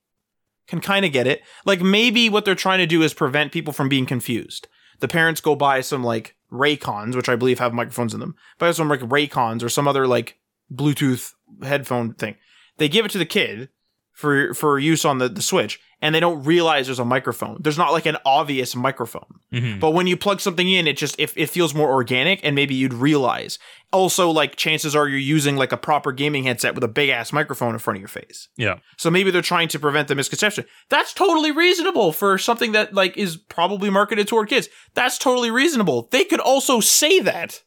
can 0.68 0.82
kind 0.82 1.06
of 1.06 1.12
get 1.12 1.28
it 1.28 1.42
like 1.66 1.82
maybe 1.82 2.30
what 2.30 2.46
they're 2.46 2.56
trying 2.56 2.80
to 2.80 2.88
do 2.88 3.04
is 3.04 3.14
prevent 3.14 3.52
people 3.52 3.74
from 3.74 3.90
being 3.90 4.08
confused 4.08 4.68
the 5.02 5.08
parents 5.08 5.40
go 5.40 5.56
buy 5.56 5.82
some 5.82 6.04
like 6.04 6.36
raycons 6.52 7.16
which 7.16 7.30
i 7.30 7.36
believe 7.36 7.60
have 7.60 7.74
microphones 7.76 8.14
in 8.14 8.20
them 8.20 8.34
buy 8.58 8.72
some 8.72 8.90
like 8.90 9.02
raycons 9.02 9.62
or 9.62 9.70
some 9.70 9.88
other 9.88 10.08
like 10.08 10.40
bluetooth 10.74 11.34
headphone 11.62 12.14
thing 12.16 12.36
they 12.78 12.90
give 12.90 13.06
it 13.06 13.12
to 13.12 13.20
the 13.20 13.26
kid 13.26 13.70
for 14.14 14.54
for 14.54 14.80
use 14.80 15.04
on 15.06 15.18
the, 15.18 15.28
the 15.28 15.42
switch 15.42 15.80
and 16.02 16.14
they 16.14 16.20
don't 16.20 16.44
realize 16.44 16.86
there's 16.86 17.00
a 17.00 17.06
microphone 17.06 17.58
there's 17.62 17.78
not 17.78 17.92
like 17.92 18.06
an 18.06 18.18
obvious 18.26 18.76
microphone 18.76 19.40
Mhm. 19.52 19.80
but 19.80 19.92
when 19.92 20.06
you 20.08 20.16
plug 20.18 20.40
something 20.40 20.70
in, 20.70 20.88
it 20.88 20.98
just 20.98 21.20
it, 21.20 21.32
it 21.36 21.50
feels 21.50 21.74
more 21.76 21.90
organic, 21.92 22.40
and 22.44 22.56
maybe 22.56 22.74
you'd 22.76 22.94
realize. 22.94 23.60
Also, 23.92 24.32
like 24.32 24.56
chances 24.56 24.96
are 24.96 25.08
you're 25.08 25.20
using 25.20 25.56
like 25.56 25.72
a 25.72 25.78
proper 25.78 26.12
gaming 26.12 26.44
headset 26.46 26.74
with 26.74 26.84
a 26.84 26.88
big 26.88 27.10
ass 27.10 27.32
microphone 27.32 27.74
in 27.74 27.80
front 27.80 27.98
of 27.98 28.02
your 28.02 28.08
face. 28.08 28.50
Yeah. 28.58 28.80
So 28.98 29.12
maybe 29.12 29.30
they're 29.30 29.44
trying 29.44 29.68
to 29.68 29.80
prevent 29.80 30.08
the 30.08 30.16
misconception. 30.16 30.66
That's 30.90 31.14
totally 31.14 31.52
reasonable 31.52 32.12
for 32.14 32.40
something 32.40 32.72
that 32.72 32.96
like 32.96 33.16
is 33.18 33.38
probably 33.38 33.92
marketed 33.92 34.28
toward 34.28 34.50
kids. 34.50 34.68
That's 34.96 35.20
totally 35.20 35.52
reasonable. 35.52 36.08
They 36.12 36.24
could 36.26 36.40
also 36.40 36.80
say 36.80 37.20
that. 37.20 37.62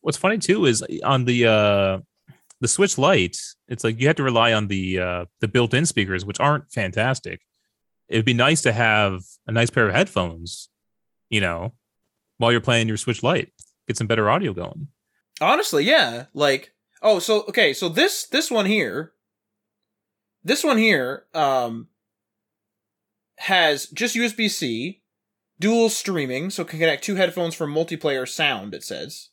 What's 0.00 0.16
funny 0.18 0.38
too 0.38 0.64
is 0.64 0.82
on 1.04 1.26
the 1.26 1.46
uh, 1.46 1.98
the 2.60 2.68
Switch 2.68 2.98
Lite, 2.98 3.38
it's 3.68 3.84
like 3.84 4.00
you 4.00 4.06
have 4.06 4.16
to 4.16 4.22
rely 4.22 4.52
on 4.52 4.68
the 4.68 4.98
uh, 4.98 5.24
the 5.40 5.48
built-in 5.48 5.86
speakers, 5.86 6.24
which 6.24 6.40
aren't 6.40 6.70
fantastic. 6.72 7.42
It'd 8.08 8.24
be 8.24 8.34
nice 8.34 8.62
to 8.62 8.72
have 8.72 9.22
a 9.46 9.52
nice 9.52 9.70
pair 9.70 9.86
of 9.86 9.94
headphones, 9.94 10.68
you 11.28 11.40
know, 11.40 11.74
while 12.38 12.50
you're 12.50 12.60
playing 12.60 12.88
your 12.88 12.96
Switch 12.96 13.22
Lite. 13.22 13.52
Get 13.86 13.96
some 13.96 14.06
better 14.06 14.28
audio 14.28 14.52
going. 14.52 14.88
Honestly, 15.40 15.84
yeah. 15.84 16.26
Like, 16.34 16.72
oh, 17.02 17.18
so 17.18 17.42
okay, 17.42 17.72
so 17.72 17.88
this 17.88 18.26
this 18.26 18.50
one 18.50 18.66
here, 18.66 19.12
this 20.42 20.64
one 20.64 20.78
here, 20.78 21.26
um, 21.34 21.88
has 23.38 23.86
just 23.86 24.16
USB 24.16 24.50
C, 24.50 25.02
dual 25.60 25.90
streaming, 25.90 26.50
so 26.50 26.64
can 26.64 26.78
connect 26.78 27.04
two 27.04 27.14
headphones 27.14 27.54
for 27.54 27.66
multiplayer 27.66 28.28
sound. 28.28 28.74
It 28.74 28.82
says, 28.82 29.28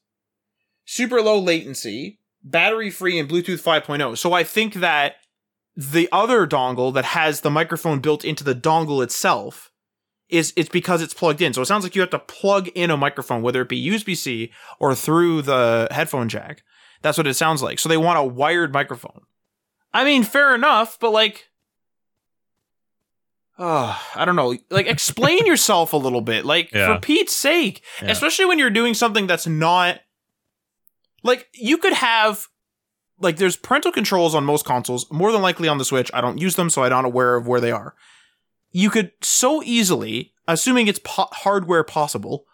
super 0.86 1.22
low 1.22 1.40
latency, 1.40 2.20
battery 2.46 2.90
free, 2.92 3.20
and 3.20 3.28
Bluetooth 3.28 3.62
5.0. 3.62 4.18
So 4.18 4.32
I 4.32 4.44
think 4.44 4.76
that 4.76 5.16
the 5.76 6.08
other 6.12 6.48
dongle 6.48 6.94
that 6.94 7.04
has 7.06 7.42
the 7.42 7.50
microphone 7.50 8.00
built 8.00 8.24
into 8.24 8.44
the 8.46 8.56
dongle 8.56 9.04
itself 9.04 9.72
is 10.30 10.54
it's 10.56 10.70
because 10.70 11.02
it's 11.02 11.14
plugged 11.14 11.42
in. 11.42 11.54
So 11.54 11.62
it 11.62 11.66
sounds 11.66 11.84
like 11.84 11.96
you 11.96 12.02
have 12.02 12.10
to 12.12 12.20
plug 12.20 12.70
in 12.70 12.90
a 12.92 12.98
microphone, 12.98 13.42
whether 13.42 13.62
it 13.62 13.70
be 13.70 13.90
USB 13.90 14.16
C 14.16 14.52
or 14.80 14.96
through 14.96 15.42
the 15.42 15.88
headphone 15.92 16.30
jack. 16.30 16.64
That's 17.02 17.18
what 17.18 17.28
it 17.28 17.34
sounds 17.34 17.62
like. 17.62 17.78
So 17.80 17.90
they 17.90 17.98
want 17.98 18.18
a 18.20 18.24
wired 18.24 18.72
microphone. 18.74 19.22
I 19.94 20.04
mean, 20.06 20.24
fair 20.24 20.56
enough, 20.56 20.98
but 21.00 21.12
like, 21.12 21.50
uh, 23.58 23.98
I 24.16 24.26
don't 24.26 24.36
know. 24.36 24.58
Like, 24.70 24.88
explain 24.88 25.40
yourself 25.46 25.94
a 25.94 25.98
little 25.98 26.22
bit. 26.22 26.46
Like, 26.46 26.72
Yeah. 26.72 26.96
for 26.96 27.00
Pete's 27.02 27.34
sake, 27.36 27.84
Yeah. 28.02 28.12
especially 28.12 28.46
when 28.46 28.60
you're 28.60 28.70
doing 28.70 28.94
something 28.94 29.28
that's 29.28 29.48
not 29.48 30.00
like 31.26 31.50
you 31.54 31.78
could 31.78 31.94
have. 31.94 32.48
Like, 33.18 33.38
there's 33.38 33.56
parental 33.56 33.94
controls 33.94 34.36
on 34.36 34.44
most 34.44 34.66
consoles. 34.66 35.10
More 35.10 35.32
than 35.32 35.42
likely 35.42 35.70
on 35.70 35.78
the 35.78 35.86
Switch. 35.86 36.12
I 36.14 36.20
don't 36.20 36.38
use 36.38 36.56
them, 36.56 36.70
so 36.70 36.84
I'm 36.84 36.90
not 36.90 37.06
aware 37.06 37.36
of 37.38 37.48
where 37.48 37.62
they 37.62 37.72
are. 37.72 37.96
You 38.72 38.90
could 38.90 39.12
so 39.22 39.64
easily, 39.64 40.34
assuming 40.50 40.88
it's 40.88 41.00
po- 41.02 41.30
hardware 41.32 41.86
possible, 41.86 42.46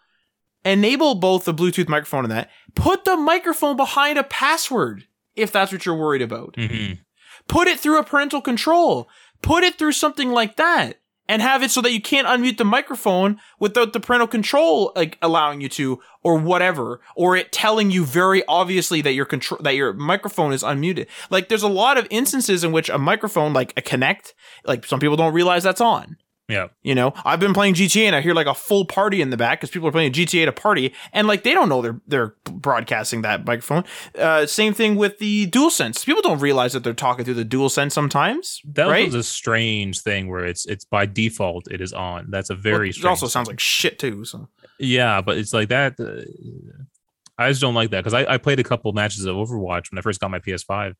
enable 0.63 1.15
both 1.15 1.45
the 1.45 1.53
Bluetooth 1.53 1.89
microphone 1.89 2.25
and 2.25 2.31
that. 2.31 2.51
Put 2.75 3.05
the 3.05 3.17
microphone 3.17 3.75
behind 3.75 4.19
a 4.19 4.23
password 4.23 5.07
if 5.35 5.51
that's 5.51 5.71
what 5.71 5.83
you're 5.83 5.95
worried 5.95 6.21
about. 6.21 6.53
Mhm. 6.53 6.99
Put 7.47 7.67
it 7.67 7.79
through 7.79 7.97
a 7.97 8.03
parental 8.03 8.39
control. 8.41 9.09
Put 9.41 9.63
it 9.63 9.79
through 9.79 9.93
something 9.93 10.29
like 10.29 10.57
that. 10.57 11.00
And 11.27 11.41
have 11.41 11.63
it 11.63 11.71
so 11.71 11.81
that 11.81 11.91
you 11.91 12.01
can't 12.01 12.27
unmute 12.27 12.57
the 12.57 12.65
microphone 12.65 13.39
without 13.59 13.93
the 13.93 13.99
parental 13.99 14.27
control 14.27 14.91
like 14.95 15.17
allowing 15.21 15.61
you 15.61 15.69
to 15.69 15.99
or 16.23 16.37
whatever 16.37 17.01
or 17.15 17.35
it 17.35 17.51
telling 17.51 17.91
you 17.91 18.05
very 18.05 18.43
obviously 18.47 19.01
that 19.01 19.13
your 19.13 19.25
control 19.25 19.59
that 19.63 19.75
your 19.75 19.93
microphone 19.93 20.53
is 20.53 20.63
unmuted. 20.63 21.07
Like 21.29 21.47
there's 21.47 21.63
a 21.63 21.69
lot 21.69 21.97
of 21.97 22.07
instances 22.09 22.63
in 22.63 22.71
which 22.71 22.89
a 22.89 22.97
microphone 22.97 23.53
like 23.53 23.73
a 23.77 23.81
connect 23.81 24.33
like 24.65 24.85
some 24.85 24.99
people 24.99 25.15
don't 25.15 25.33
realize 25.33 25.63
that's 25.63 25.81
on 25.81 26.17
Yeah. 26.47 26.67
you 26.81 26.95
know, 26.95 27.13
I've 27.23 27.39
been 27.39 27.53
playing 27.53 27.75
GTA 27.75 28.07
and 28.07 28.15
I 28.15 28.21
hear 28.21 28.33
like 28.33 28.47
a 28.47 28.53
full 28.53 28.83
party 28.83 29.21
in 29.21 29.29
the 29.29 29.37
back 29.37 29.59
because 29.59 29.71
people 29.71 29.87
are 29.87 29.91
playing 29.91 30.11
GTA 30.11 30.43
at 30.43 30.47
a 30.49 30.51
party 30.51 30.93
and 31.13 31.27
like 31.27 31.43
they 31.43 31.53
don't 31.53 31.69
know 31.69 31.81
they're 31.81 32.01
they're 32.07 32.35
broadcasting 32.43 33.21
that 33.21 33.45
microphone. 33.45 33.85
Uh, 34.17 34.45
same 34.45 34.73
thing 34.73 34.95
with 34.97 35.19
the 35.19 35.47
DualSense. 35.47 36.05
People 36.05 36.21
don't 36.21 36.39
realize 36.39 36.73
that 36.73 36.83
they're 36.83 36.93
talking 36.93 37.23
through 37.23 37.35
the 37.35 37.45
DualSense 37.45 37.93
sometimes. 37.93 38.61
That 38.65 38.87
right? 38.87 39.05
was 39.05 39.15
a 39.15 39.23
strange 39.23 40.01
thing 40.01 40.29
where 40.29 40.45
it's 40.45 40.65
it's 40.65 40.83
by 40.83 41.05
default 41.05 41.71
it 41.71 41.79
is 41.79 41.93
on. 41.93 42.29
That's 42.29 42.49
a 42.49 42.55
very 42.55 42.89
It 42.89 42.95
strange 42.95 43.09
also 43.09 43.27
sounds 43.27 43.47
like 43.47 43.59
shit 43.59 43.97
too. 43.97 44.25
So 44.25 44.49
Yeah, 44.77 45.21
but 45.21 45.37
it's 45.37 45.53
like 45.53 45.69
that. 45.69 45.99
Uh, 45.99 46.23
I 47.37 47.49
just 47.49 47.61
don't 47.61 47.73
like 47.73 47.91
that 47.91 48.03
because 48.03 48.13
I, 48.13 48.33
I 48.33 48.37
played 48.37 48.59
a 48.59 48.63
couple 48.63 48.91
matches 48.93 49.25
of 49.25 49.35
Overwatch 49.35 49.89
when 49.89 49.97
I 49.97 50.01
first 50.01 50.19
got 50.19 50.29
my 50.29 50.39
PS5, 50.39 50.93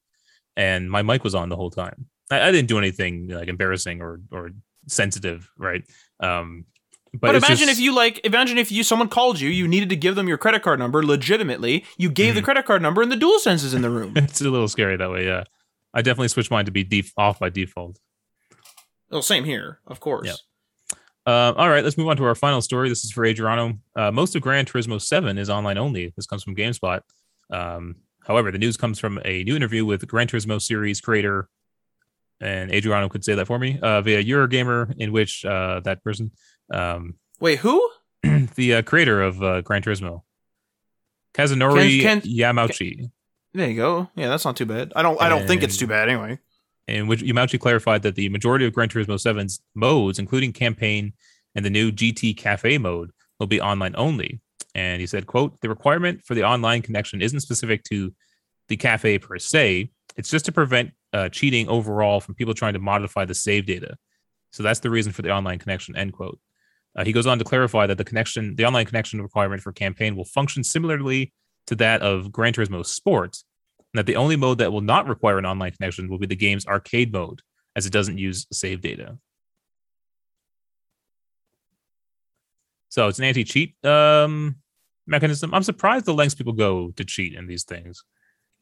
and 0.55 0.89
my 0.89 1.01
mic 1.01 1.23
was 1.23 1.35
on 1.35 1.49
the 1.49 1.55
whole 1.55 1.69
time. 1.69 2.07
I, 2.31 2.47
I 2.47 2.51
didn't 2.51 2.67
do 2.67 2.77
anything 2.77 3.27
like 3.27 3.47
embarrassing 3.47 4.01
or 4.01 4.21
or 4.31 4.51
sensitive, 4.87 5.49
right? 5.57 5.83
Um, 6.19 6.65
but, 7.13 7.19
But, 7.33 7.35
imagine 7.35 7.67
just- 7.67 7.71
if 7.71 7.79
you 7.79 7.93
like 7.93 8.21
imagine 8.23 8.57
if 8.57 8.71
you 8.71 8.83
someone 8.83 9.09
called 9.09 9.39
you, 9.39 9.49
you 9.49 9.67
needed 9.67 9.89
to 9.89 9.95
give 9.95 10.15
them 10.15 10.27
your 10.27 10.37
credit 10.37 10.61
card 10.63 10.79
number 10.79 11.03
legitimately. 11.03 11.83
You 11.97 12.09
gave 12.09 12.35
the 12.35 12.41
Mhm. 12.41 12.45
credit 12.45 12.65
card 12.65 12.81
number 12.81 13.01
and 13.01 13.11
the 13.11 13.17
DualSense 13.17 13.63
is 13.65 13.73
in 13.73 13.81
the 13.81 13.89
room. 13.97 14.13
it's 14.15 14.39
a 14.41 14.49
little 14.49 14.67
scary 14.69 14.95
that 14.97 15.11
way. 15.11 15.25
Yeah, 15.25 15.43
I 15.93 16.01
definitely 16.01 16.29
switched 16.29 16.51
mine 16.51 16.65
to 16.65 16.71
be 16.71 16.83
def- 16.83 17.11
off 17.17 17.39
by 17.39 17.49
default. 17.49 17.99
well, 19.09 19.21
same 19.21 19.43
here, 19.43 19.79
of 19.87 19.99
course. 19.99 20.27
Yeah. 20.27 20.93
Uh, 21.27 21.53
all 21.55 21.69
right, 21.69 21.83
let's 21.83 21.97
move 21.97 22.07
on 22.07 22.17
to 22.17 22.23
our 22.23 22.33
final 22.33 22.61
story. 22.61 22.89
This 22.89 23.03
is 23.03 23.11
for 23.11 23.25
Adriano. 23.25 23.77
Uh, 23.95 24.09
most 24.11 24.35
of 24.35 24.41
Gran 24.41 24.65
Turismo 24.65 24.99
7 24.99 25.37
is 25.37 25.49
online 25.49 25.77
only. 25.77 26.11
This 26.15 26.25
comes 26.25 26.43
from 26.43 26.55
GameSpot. 26.55 27.01
Um, 27.51 27.97
however, 28.25 28.51
the 28.51 28.57
news 28.57 28.75
comes 28.77 28.97
from 28.99 29.19
a 29.23 29.43
new 29.43 29.55
interview 29.55 29.85
with 29.85 30.07
Gran 30.07 30.27
Turismo 30.27 30.59
series 30.61 30.99
creator, 31.01 31.47
and 32.41 32.73
Adriano 32.73 33.07
could 33.07 33.23
say 33.23 33.35
that 33.35 33.45
for 33.45 33.59
me, 33.59 33.79
uh, 33.81 34.01
via 34.01 34.23
Eurogamer, 34.23 34.93
in 34.97 35.11
which 35.11 35.45
uh, 35.45 35.79
that 35.81 36.03
person, 36.03 36.31
um, 36.73 37.15
Wait, 37.39 37.59
who? 37.59 37.89
the 38.55 38.75
uh, 38.75 38.81
creator 38.81 39.21
of 39.21 39.41
uh, 39.41 39.61
Gran 39.61 39.81
Turismo, 39.81 40.23
Kazunori 41.33 42.01
Ken- 42.01 42.21
Yamauchi, 42.21 43.09
There 43.53 43.69
you 43.69 43.75
go. 43.75 44.09
Yeah, 44.15 44.29
that's 44.29 44.45
not 44.45 44.55
too 44.55 44.65
bad. 44.65 44.93
I 44.95 45.01
don't 45.01 45.21
I 45.21 45.29
don't 45.29 45.47
think 45.47 45.63
it's 45.63 45.77
too 45.77 45.87
bad 45.87 46.09
anyway. 46.09 46.39
in 46.87 47.07
which 47.07 47.21
Yamauchi 47.21 47.59
clarified 47.59 48.03
that 48.03 48.15
the 48.15 48.29
majority 48.29 48.65
of 48.65 48.73
Gran 48.73 48.89
Turismo 48.89 49.15
7's 49.15 49.61
modes, 49.75 50.19
including 50.19 50.53
campaign 50.53 51.13
and 51.55 51.65
the 51.65 51.69
new 51.69 51.91
GT 51.91 52.35
Cafe 52.37 52.77
mode, 52.77 53.11
will 53.39 53.47
be 53.47 53.61
online 53.61 53.93
only. 53.97 54.39
And 54.73 55.01
he 55.01 55.07
said, 55.07 55.27
quote, 55.27 55.59
the 55.61 55.69
requirement 55.69 56.23
for 56.23 56.33
the 56.33 56.43
online 56.43 56.81
connection 56.81 57.21
isn't 57.21 57.41
specific 57.41 57.83
to 57.85 58.13
the 58.69 58.77
cafe 58.77 59.19
per 59.19 59.37
se. 59.37 59.91
It's 60.15 60.29
just 60.29 60.45
to 60.45 60.51
prevent 60.53 60.91
uh, 61.13 61.29
cheating 61.29 61.67
overall 61.67 62.19
from 62.19 62.35
people 62.35 62.53
trying 62.53 62.73
to 62.73 62.79
modify 62.79 63.25
the 63.25 63.35
save 63.35 63.65
data. 63.65 63.97
So 64.51 64.63
that's 64.63 64.79
the 64.79 64.89
reason 64.89 65.11
for 65.11 65.21
the 65.21 65.31
online 65.31 65.59
connection, 65.59 65.95
end 65.95 66.13
quote. 66.13 66.39
Uh, 66.95 67.05
he 67.05 67.13
goes 67.13 67.27
on 67.27 67.39
to 67.39 67.45
clarify 67.45 67.87
that 67.87 67.97
the 67.97 68.03
connection, 68.03 68.55
the 68.55 68.65
online 68.65 68.85
connection 68.85 69.21
requirement 69.21 69.61
for 69.61 69.71
campaign 69.71 70.15
will 70.15 70.25
function 70.25 70.63
similarly 70.63 71.31
to 71.67 71.75
that 71.75 72.01
of 72.01 72.31
Gran 72.31 72.53
Turismo 72.53 72.85
Sport, 72.85 73.37
and 73.93 73.99
that 73.99 74.05
the 74.05 74.17
only 74.17 74.35
mode 74.35 74.57
that 74.57 74.71
will 74.71 74.81
not 74.81 75.07
require 75.07 75.37
an 75.37 75.45
online 75.45 75.71
connection 75.71 76.09
will 76.09 76.17
be 76.17 76.27
the 76.27 76.35
game's 76.35 76.65
arcade 76.65 77.13
mode, 77.13 77.41
as 77.75 77.85
it 77.85 77.93
doesn't 77.93 78.17
use 78.17 78.45
save 78.51 78.81
data. 78.81 79.17
So 82.89 83.07
it's 83.07 83.19
an 83.19 83.25
anti-cheat 83.25 83.85
um, 83.85 84.57
mechanism. 85.07 85.53
I'm 85.53 85.63
surprised 85.63 86.05
the 86.05 86.13
lengths 86.13 86.35
people 86.35 86.51
go 86.51 86.91
to 86.97 87.05
cheat 87.05 87.35
in 87.35 87.47
these 87.47 87.63
things. 87.63 88.03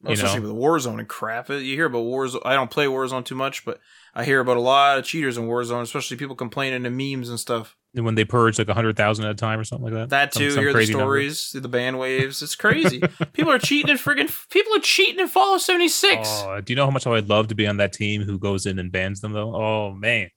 You 0.02 0.12
Especially 0.12 0.40
know? 0.40 0.54
with 0.54 0.62
Warzone 0.62 0.98
and 0.98 1.08
crap. 1.08 1.50
Uh, 1.50 1.54
You 1.54 1.74
hear 1.74 1.84
about 1.86 2.04
Warzone. 2.04 2.40
I 2.44 2.54
don't 2.54 2.70
play 2.70 2.86
Warzone 2.86 3.24
too 3.24 3.34
much, 3.34 3.64
but 3.66 3.80
I 4.14 4.24
hear 4.24 4.40
about 4.40 4.56
a 4.56 4.60
lot 4.60 4.98
of 4.98 5.04
cheaters 5.04 5.36
in 5.36 5.44
Warzone, 5.44 5.82
especially 5.82 6.16
people 6.16 6.34
complaining 6.36 6.86
in 6.86 6.96
memes 6.96 7.28
and 7.28 7.38
stuff. 7.38 7.76
And 7.94 8.04
when 8.06 8.14
they 8.14 8.24
purge 8.24 8.58
like 8.58 8.68
hundred 8.68 8.96
thousand 8.96 9.26
at 9.26 9.32
a 9.32 9.34
time 9.34 9.58
or 9.60 9.64
something 9.64 9.84
like 9.92 9.94
that. 9.94 10.08
That 10.10 10.32
too. 10.32 10.52
some 10.52 10.60
hear 10.62 10.72
the 10.72 10.78
crazy 10.78 10.92
number. 10.94 11.04
stories, 11.04 11.50
the 11.52 11.68
ban 11.68 11.98
waves. 11.98 12.40
It's 12.40 12.54
crazy. 12.64 13.02
people 13.34 13.52
are 13.52 13.58
cheating 13.58 13.90
and 13.90 13.98
friggin' 13.98 14.32
people 14.48 14.74
are 14.76 14.80
cheating 14.80 15.20
in 15.20 15.26
Fallout 15.28 15.60
76. 15.60 16.20
Oh, 16.46 16.60
do 16.60 16.72
you 16.72 16.76
know 16.76 16.84
how 16.86 16.90
much 16.92 17.06
I 17.06 17.10
would 17.10 17.28
love 17.28 17.48
to 17.48 17.54
be 17.54 17.66
on 17.66 17.76
that 17.78 17.92
team 17.92 18.22
who 18.22 18.38
goes 18.38 18.64
in 18.64 18.78
and 18.78 18.90
bans 18.92 19.20
them 19.20 19.32
though? 19.32 19.54
Oh 19.54 19.92
man. 19.92 20.30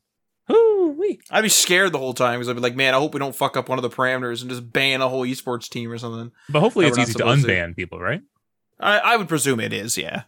Woo-wee. 0.49 1.21
I'd 1.31 1.41
be 1.41 1.49
scared 1.49 1.91
the 1.93 1.99
whole 1.99 2.13
time 2.13 2.39
because 2.39 2.49
I'd 2.49 2.55
be 2.55 2.59
like, 2.61 2.75
man, 2.75 2.93
I 2.93 2.97
hope 2.97 3.13
we 3.13 3.19
don't 3.19 3.35
fuck 3.35 3.55
up 3.55 3.69
one 3.69 3.77
of 3.79 3.83
the 3.83 3.89
parameters 3.89 4.41
and 4.41 4.49
just 4.49 4.73
ban 4.73 5.01
a 5.01 5.07
whole 5.07 5.21
esports 5.25 5.69
team 5.69 5.89
or 5.91 5.97
something. 5.97 6.31
But 6.49 6.59
hopefully 6.59 6.87
it's 6.87 6.97
easy 6.97 7.13
to 7.13 7.19
supposed 7.19 7.45
to. 7.45 7.51
unban 7.51 7.75
people, 7.75 7.99
right? 7.99 8.21
I, 8.83 8.97
I 8.97 9.17
would 9.17 9.29
presume 9.29 9.59
it 9.59 9.73
is, 9.73 9.97
yeah. 9.97 10.23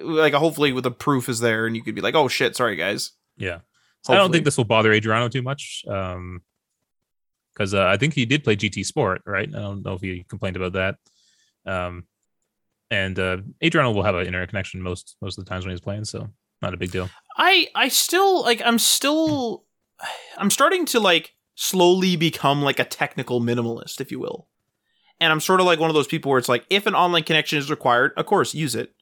Like 0.00 0.34
hopefully 0.34 0.72
with 0.72 0.84
the 0.84 0.90
proof 0.90 1.28
is 1.28 1.40
there 1.40 1.66
and 1.66 1.76
you 1.76 1.82
could 1.82 1.94
be 1.94 2.00
like, 2.00 2.14
oh 2.14 2.28
shit, 2.28 2.56
sorry 2.56 2.76
guys. 2.76 3.12
Yeah. 3.36 3.60
So 4.02 4.12
I 4.12 4.16
don't 4.16 4.32
think 4.32 4.44
this 4.44 4.56
will 4.56 4.64
bother 4.64 4.92
Adriano 4.92 5.28
too 5.28 5.42
much. 5.42 5.84
Um 5.88 6.42
because 7.52 7.74
uh, 7.74 7.84
I 7.84 7.98
think 7.98 8.14
he 8.14 8.24
did 8.24 8.44
play 8.44 8.56
GT 8.56 8.84
Sport, 8.86 9.20
right? 9.26 9.46
I 9.46 9.58
don't 9.58 9.84
know 9.84 9.92
if 9.92 10.00
he 10.00 10.24
complained 10.26 10.56
about 10.56 10.72
that. 10.72 10.96
Um 11.66 12.04
and 12.90 13.18
uh 13.18 13.38
Adriano 13.62 13.92
will 13.92 14.02
have 14.02 14.14
an 14.14 14.26
internet 14.26 14.48
connection 14.48 14.82
most 14.82 15.16
most 15.20 15.38
of 15.38 15.44
the 15.44 15.48
times 15.48 15.64
when 15.64 15.72
he's 15.72 15.80
playing, 15.80 16.04
so 16.04 16.30
not 16.60 16.74
a 16.74 16.78
big 16.78 16.92
deal. 16.92 17.10
I 17.36 17.68
I 17.74 17.88
still 17.88 18.42
like 18.42 18.62
I'm 18.64 18.78
still 18.78 19.64
I'm 20.38 20.50
starting 20.50 20.86
to 20.86 21.00
like 21.00 21.34
slowly 21.54 22.16
become 22.16 22.62
like 22.62 22.78
a 22.78 22.84
technical 22.84 23.40
minimalist, 23.40 24.00
if 24.00 24.10
you 24.10 24.18
will. 24.18 24.48
And 25.22 25.32
I'm 25.32 25.40
sort 25.40 25.60
of 25.60 25.66
like 25.66 25.78
one 25.78 25.88
of 25.88 25.94
those 25.94 26.08
people 26.08 26.30
where 26.30 26.38
it's 26.40 26.48
like 26.48 26.66
if 26.68 26.86
an 26.86 26.96
online 26.96 27.22
connection 27.22 27.56
is 27.58 27.70
required, 27.70 28.12
of 28.16 28.26
course, 28.26 28.54
use 28.54 28.74
it. 28.74 28.92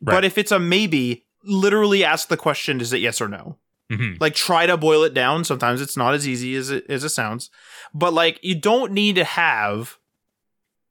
Right. 0.00 0.16
But 0.16 0.24
if 0.24 0.36
it's 0.36 0.50
a 0.50 0.58
maybe, 0.58 1.26
literally 1.44 2.02
ask 2.02 2.26
the 2.26 2.36
question, 2.36 2.80
is 2.80 2.92
it 2.92 3.00
yes 3.00 3.20
or 3.20 3.28
no? 3.28 3.58
Mhm. 3.92 4.20
Like 4.20 4.34
try 4.34 4.66
to 4.66 4.76
boil 4.76 5.04
it 5.04 5.14
down. 5.14 5.44
Sometimes 5.44 5.80
it's 5.80 5.96
not 5.96 6.12
as 6.12 6.26
easy 6.26 6.56
as 6.56 6.70
it 6.70 6.84
as 6.88 7.04
it 7.04 7.10
sounds. 7.10 7.50
But 7.94 8.12
like 8.12 8.40
you 8.42 8.56
don't 8.56 8.92
need 8.92 9.14
to 9.14 9.24
have 9.24 9.98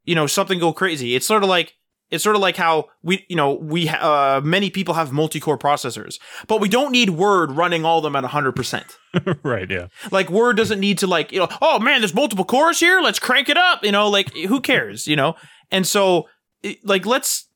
you 0.06 0.16
know 0.16 0.28
something 0.28 0.60
go 0.60 0.72
crazy. 0.72 1.14
It's 1.16 1.26
sort 1.26 1.44
of 1.44 1.50
like 1.50 1.76
it's 2.14 2.24
sort 2.24 2.36
of 2.36 2.42
like 2.42 2.56
how 2.56 2.86
we 3.02 3.26
you 3.28 3.36
know 3.36 3.54
we 3.54 3.90
uh, 3.90 4.40
many 4.42 4.70
people 4.70 4.94
have 4.94 5.12
multi-core 5.12 5.58
processors, 5.58 6.20
but 6.48 6.62
we 6.62 6.70
don't 6.70 6.92
need 6.92 7.10
Word 7.10 7.52
running 7.52 7.84
all 7.84 7.98
of 7.98 8.04
them 8.04 8.16
at 8.16 8.24
100%. 8.24 8.84
right, 9.44 9.70
yeah. 9.70 9.88
Like 10.12 10.30
Word 10.30 10.56
doesn't 10.56 10.80
need 10.80 10.98
to 11.00 11.08
like, 11.08 11.32
you 11.32 11.40
know, 11.40 11.50
oh 11.62 11.80
man, 11.80 12.02
there's 12.02 12.14
multiple 12.14 12.46
cores 12.46 12.80
here, 12.80 13.02
let's 13.02 13.20
crank 13.20 13.50
it 13.50 13.58
up, 13.58 13.84
you 13.84 13.92
know, 13.92 14.08
like 14.10 14.34
who 14.36 14.62
cares, 14.62 15.08
you 15.08 15.16
know? 15.16 15.36
And 15.72 15.86
so 15.88 16.30
like 16.84 17.06
let's 17.06 17.50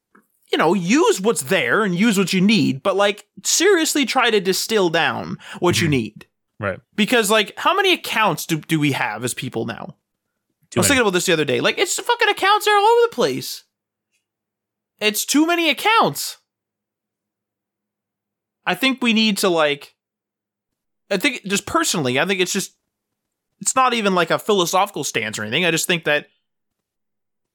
you 0.52 0.58
know, 0.58 0.74
use 0.74 1.20
what's 1.20 1.44
there 1.44 1.84
and 1.84 1.94
use 1.94 2.18
what 2.18 2.32
you 2.32 2.40
need, 2.40 2.82
but 2.82 2.96
like 2.96 3.28
seriously 3.44 4.06
try 4.06 4.32
to 4.32 4.40
distill 4.40 4.90
down 4.90 5.38
what 5.60 5.82
you 5.82 5.88
Mhm. 5.88 5.92
need. 5.92 6.26
Right. 6.60 6.80
Because 6.96 7.30
like 7.30 7.54
how 7.58 7.76
many 7.76 7.94
accounts 7.94 8.46
do, 8.46 8.58
do 8.60 8.80
we 8.80 8.94
have 8.94 9.24
as 9.24 9.34
people 9.34 9.66
now? 9.66 9.96
I 10.76 10.80
was 10.80 10.88
thinking 10.88 11.02
about 11.02 11.14
this 11.14 11.26
the 11.26 11.34
other 11.34 11.46
day. 11.46 11.60
Like 11.62 11.78
it's 11.78 12.00
fucking 12.00 12.30
accounts 12.30 12.68
are 12.68 12.76
all 12.78 12.86
over 12.86 13.08
the 13.10 13.16
place. 13.16 13.64
It's 15.00 15.26
too 15.26 15.46
many 15.46 15.70
accounts. 15.70 16.38
I 18.66 18.76
think 18.76 19.02
we 19.02 19.14
need 19.14 19.38
to 19.40 19.50
like 19.50 19.96
I 21.10 21.18
think 21.18 21.44
just 21.46 21.66
personally, 21.66 22.20
I 22.20 22.26
think 22.26 22.42
it's 22.42 22.54
just 22.54 22.76
it's 23.60 23.76
not 23.76 23.94
even 23.94 24.14
like 24.14 24.32
a 24.32 24.40
philosophical 24.40 25.04
stance 25.04 25.40
or 25.40 25.44
anything. 25.44 25.66
I 25.66 25.72
just 25.72 25.88
think 25.88 26.04
that 26.06 26.28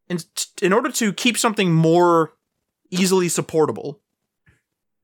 in 0.09 0.19
in 0.60 0.73
order 0.73 0.90
to 0.93 1.12
keep 1.12 1.39
something 1.39 1.73
more 1.73 2.32
easily 2.90 3.28
supportable, 3.28 4.01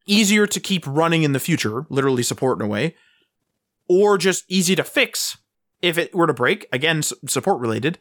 easier 0.07 0.47
to 0.47 0.61
keep 0.61 0.87
running 0.87 1.23
in 1.23 1.33
the 1.33 1.41
future, 1.41 1.87
literally 1.89 2.23
support 2.23 2.59
in 2.59 2.65
a 2.65 2.69
way, 2.69 2.95
or 3.89 4.19
just 4.19 4.45
easy 4.49 4.75
to 4.77 4.85
fix 4.85 5.39
if 5.81 5.97
it 5.97 6.15
were 6.15 6.27
to 6.27 6.35
break, 6.35 6.67
again, 6.73 7.03
support 7.03 7.61
related, 7.61 7.99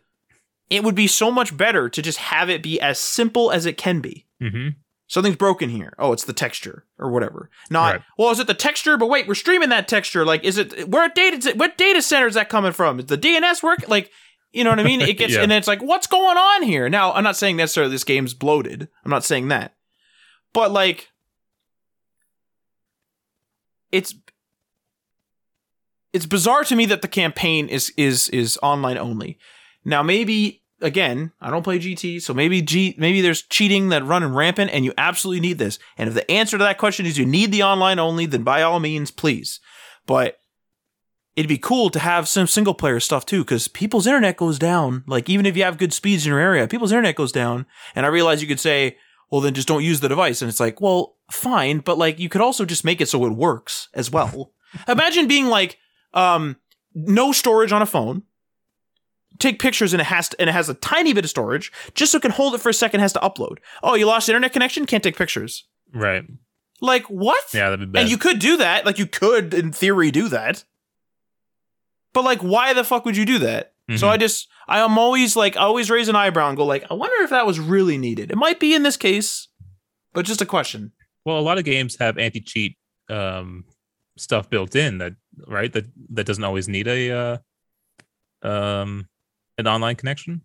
it 0.69 0.83
would 0.83 0.95
be 0.95 1.07
so 1.07 1.31
much 1.31 1.55
better 1.55 1.89
to 1.89 2.01
just 2.01 2.17
have 2.17 2.49
it 2.49 2.61
be 2.63 2.79
as 2.81 2.99
simple 2.99 3.51
as 3.51 3.65
it 3.65 3.77
can 3.77 4.01
be. 4.01 4.25
Mhm. 4.41 4.75
Something's 5.09 5.37
broken 5.37 5.69
here. 5.69 5.93
Oh, 5.97 6.11
it's 6.11 6.25
the 6.25 6.33
texture 6.33 6.85
or 6.99 7.09
whatever. 7.09 7.49
Not, 7.69 7.93
Right. 7.93 8.01
well, 8.17 8.31
is 8.31 8.39
it 8.39 8.47
the 8.47 8.53
texture? 8.53 8.97
But 8.97 9.07
wait, 9.07 9.25
we're 9.27 9.35
streaming 9.35 9.69
that 9.69 9.87
texture. 9.87 10.25
Like, 10.25 10.43
is 10.43 10.57
it, 10.57 10.89
where 10.89 11.07
data, 11.07 11.53
what 11.55 11.77
data 11.77 12.01
center 12.01 12.27
is 12.27 12.33
that 12.33 12.49
coming 12.49 12.73
from? 12.73 12.99
Is 12.99 13.05
the 13.05 13.17
DNS 13.17 13.63
work? 13.63 13.87
Like, 13.87 14.11
you 14.51 14.65
know 14.65 14.69
what 14.71 14.79
I 14.79 14.83
mean? 14.83 14.99
It 14.99 15.13
gets, 15.17 15.33
Yeah. 15.35 15.43
and 15.43 15.51
it's 15.53 15.67
like, 15.67 15.81
what's 15.81 16.07
going 16.07 16.37
on 16.37 16.63
here? 16.63 16.89
Now, 16.89 17.13
I'm 17.13 17.23
not 17.23 17.37
saying 17.37 17.55
necessarily 17.55 17.91
this 17.93 18.03
game's 18.03 18.33
bloated. 18.33 18.89
I'm 19.05 19.11
not 19.11 19.23
saying 19.23 19.47
that. 19.47 19.75
But 20.51 20.71
like, 20.71 21.07
it's, 23.91 24.13
it's 26.13 26.25
bizarre 26.25 26.63
to 26.65 26.75
me 26.75 26.85
that 26.87 27.01
the 27.01 27.07
campaign 27.07 27.67
is 27.69 27.91
is 27.97 28.27
is 28.29 28.57
online 28.63 28.97
only. 28.97 29.37
Now 29.87 30.03
maybe 30.03 30.61
again, 30.81 31.31
I 31.39 31.49
don't 31.49 31.63
play 31.63 31.79
GT, 31.79 32.21
so 32.21 32.33
maybe 32.33 32.61
G 32.61 32.93
maybe 32.97 33.21
there's 33.21 33.41
cheating 33.41 33.89
that 33.89 34.05
running 34.05 34.33
rampant 34.33 34.69
and 34.71 34.83
you 34.83 34.93
absolutely 34.97 35.39
need 35.39 35.57
this. 35.57 35.79
And 35.97 36.09
if 36.09 36.13
the 36.13 36.29
answer 36.29 36.57
to 36.57 36.63
that 36.65 36.77
question 36.77 37.05
is 37.05 37.17
you 37.17 37.25
need 37.25 37.53
the 37.53 37.63
online 37.63 37.97
only, 37.97 38.25
then 38.25 38.43
by 38.43 38.61
all 38.61 38.81
means, 38.81 39.11
please. 39.11 39.61
But 40.05 40.39
it'd 41.37 41.47
be 41.47 41.57
cool 41.57 41.89
to 41.91 41.99
have 41.99 42.27
some 42.27 42.47
single 42.47 42.73
player 42.73 42.99
stuff 42.99 43.25
too, 43.25 43.45
because 43.45 43.69
people's 43.69 44.05
internet 44.05 44.35
goes 44.35 44.59
down. 44.59 45.05
Like 45.07 45.29
even 45.29 45.45
if 45.45 45.55
you 45.55 45.63
have 45.63 45.77
good 45.77 45.93
speeds 45.93 46.25
in 46.25 46.31
your 46.31 46.39
area, 46.39 46.67
people's 46.67 46.91
internet 46.91 47.15
goes 47.15 47.31
down. 47.31 47.65
And 47.95 48.05
I 48.05 48.09
realize 48.09 48.41
you 48.41 48.47
could 48.47 48.59
say, 48.59 48.97
well, 49.31 49.39
then 49.39 49.53
just 49.53 49.69
don't 49.69 49.83
use 49.83 50.01
the 50.01 50.09
device. 50.09 50.41
And 50.41 50.49
it's 50.49 50.59
like, 50.59 50.81
well, 50.81 51.15
fine, 51.31 51.79
but 51.79 51.97
like 51.97 52.19
you 52.19 52.27
could 52.27 52.41
also 52.41 52.65
just 52.65 52.83
make 52.83 52.99
it 52.99 53.07
so 53.07 53.25
it 53.25 53.31
works 53.31 53.87
as 53.93 54.11
well. 54.11 54.51
Imagine 54.87 55.29
being 55.29 55.47
like, 55.47 55.77
um, 56.13 56.57
no 56.93 57.31
storage 57.31 57.71
on 57.71 57.81
a 57.81 57.85
phone. 57.85 58.23
Take 59.39 59.59
pictures 59.59 59.93
and 59.93 60.01
it 60.01 60.05
has 60.05 60.29
to, 60.29 60.41
and 60.41 60.49
it 60.49 60.53
has 60.53 60.67
a 60.69 60.73
tiny 60.73 61.13
bit 61.13 61.23
of 61.25 61.29
storage 61.29 61.71
just 61.93 62.11
so 62.11 62.17
it 62.17 62.21
can 62.21 62.31
hold 62.31 62.55
it 62.55 62.61
for 62.61 62.69
a 62.69 62.73
second. 62.73 62.99
Has 63.01 63.13
to 63.13 63.19
upload. 63.19 63.57
Oh, 63.83 63.95
you 63.95 64.05
lost 64.05 64.29
internet 64.29 64.53
connection? 64.53 64.85
Can't 64.85 65.03
take 65.03 65.15
pictures. 65.17 65.65
Right. 65.93 66.23
Like 66.81 67.05
what? 67.05 67.43
Yeah, 67.53 67.69
that'd 67.69 67.79
be 67.79 67.85
bad. 67.91 68.01
And 68.01 68.09
you 68.09 68.17
could 68.17 68.39
do 68.39 68.57
that. 68.57 68.85
Like 68.85 68.99
you 68.99 69.05
could, 69.07 69.53
in 69.53 69.71
theory, 69.71 70.11
do 70.11 70.27
that. 70.29 70.63
But 72.13 72.23
like, 72.23 72.39
why 72.41 72.73
the 72.73 72.83
fuck 72.83 73.05
would 73.05 73.17
you 73.17 73.25
do 73.25 73.39
that? 73.39 73.73
So 73.95 74.07
Mhm. 74.07 74.09
I 74.09 74.17
just, 74.17 74.47
I 74.67 74.79
am 74.79 74.97
always 74.97 75.35
like, 75.37 75.55
I 75.55 75.61
always 75.61 75.89
raise 75.89 76.09
an 76.09 76.15
eyebrow 76.15 76.49
and 76.49 76.57
go 76.57 76.65
like, 76.65 76.83
I 76.91 76.93
wonder 76.93 77.23
if 77.23 77.29
that 77.29 77.45
was 77.47 77.57
really 77.59 77.97
needed. 77.97 78.31
It 78.31 78.37
might 78.37 78.59
be 78.59 78.73
in 78.75 78.83
this 78.83 78.97
case, 78.97 79.47
but 80.13 80.25
just 80.25 80.41
a 80.41 80.45
question. 80.45 80.91
well, 81.25 81.39
a 81.39 81.41
lot 81.41 81.57
of 81.57 81.63
games 81.63 81.95
have 81.99 82.17
anti-cheat 82.17 82.75
um, 83.09 83.63
stuff 84.17 84.49
built 84.49 84.75
in 84.75 84.97
that 84.97 85.13
right 85.47 85.71
that 85.73 85.85
that 86.09 86.25
doesn't 86.25 86.43
always 86.43 86.67
need 86.67 86.87
a 86.87 87.11
uh, 88.43 88.47
um, 88.47 89.07
an 89.57 89.67
online 89.67 89.95
connection. 89.95 90.41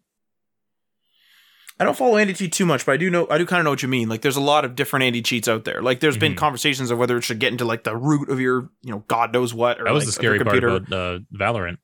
I 1.80 1.84
don't 1.84 1.96
follow 1.96 2.16
anti 2.16 2.34
cheat 2.34 2.52
too 2.52 2.66
much, 2.66 2.86
but 2.86 2.92
I 2.92 2.96
do 2.96 3.10
know, 3.10 3.26
I 3.28 3.38
do 3.38 3.46
kind 3.46 3.58
of 3.60 3.64
know 3.64 3.70
what 3.70 3.82
you 3.82 3.88
mean. 3.88 4.08
Like, 4.08 4.20
there's 4.22 4.36
a 4.36 4.40
lot 4.42 4.64
of 4.64 4.74
different 4.76 5.04
anti 5.04 5.22
cheats 5.22 5.48
out 5.48 5.64
there. 5.64 5.82
Like, 5.82 6.00
there's 6.00 6.16
been 6.18 6.34
Mhm. 6.34 6.36
conversations 6.38 6.90
of 6.90 6.98
whether 6.98 7.16
it 7.16 7.22
should 7.22 7.38
get 7.40 7.50
into 7.50 7.64
like 7.64 7.82
the 7.84 7.96
root 7.96 8.28
of 8.28 8.38
your, 8.40 8.70
you 8.82 8.90
know, 8.92 9.04
God 9.08 9.32
knows 9.32 9.52
what. 9.52 9.80
Or 9.80 9.84
That 9.84 9.92
was 9.94 10.02
like, 10.02 10.06
the 10.08 10.12
scary 10.12 10.38
part 10.38 10.48
computer. 10.60 10.68
about 10.76 10.92
uh, 10.92 11.18
Valorant. 11.34 11.78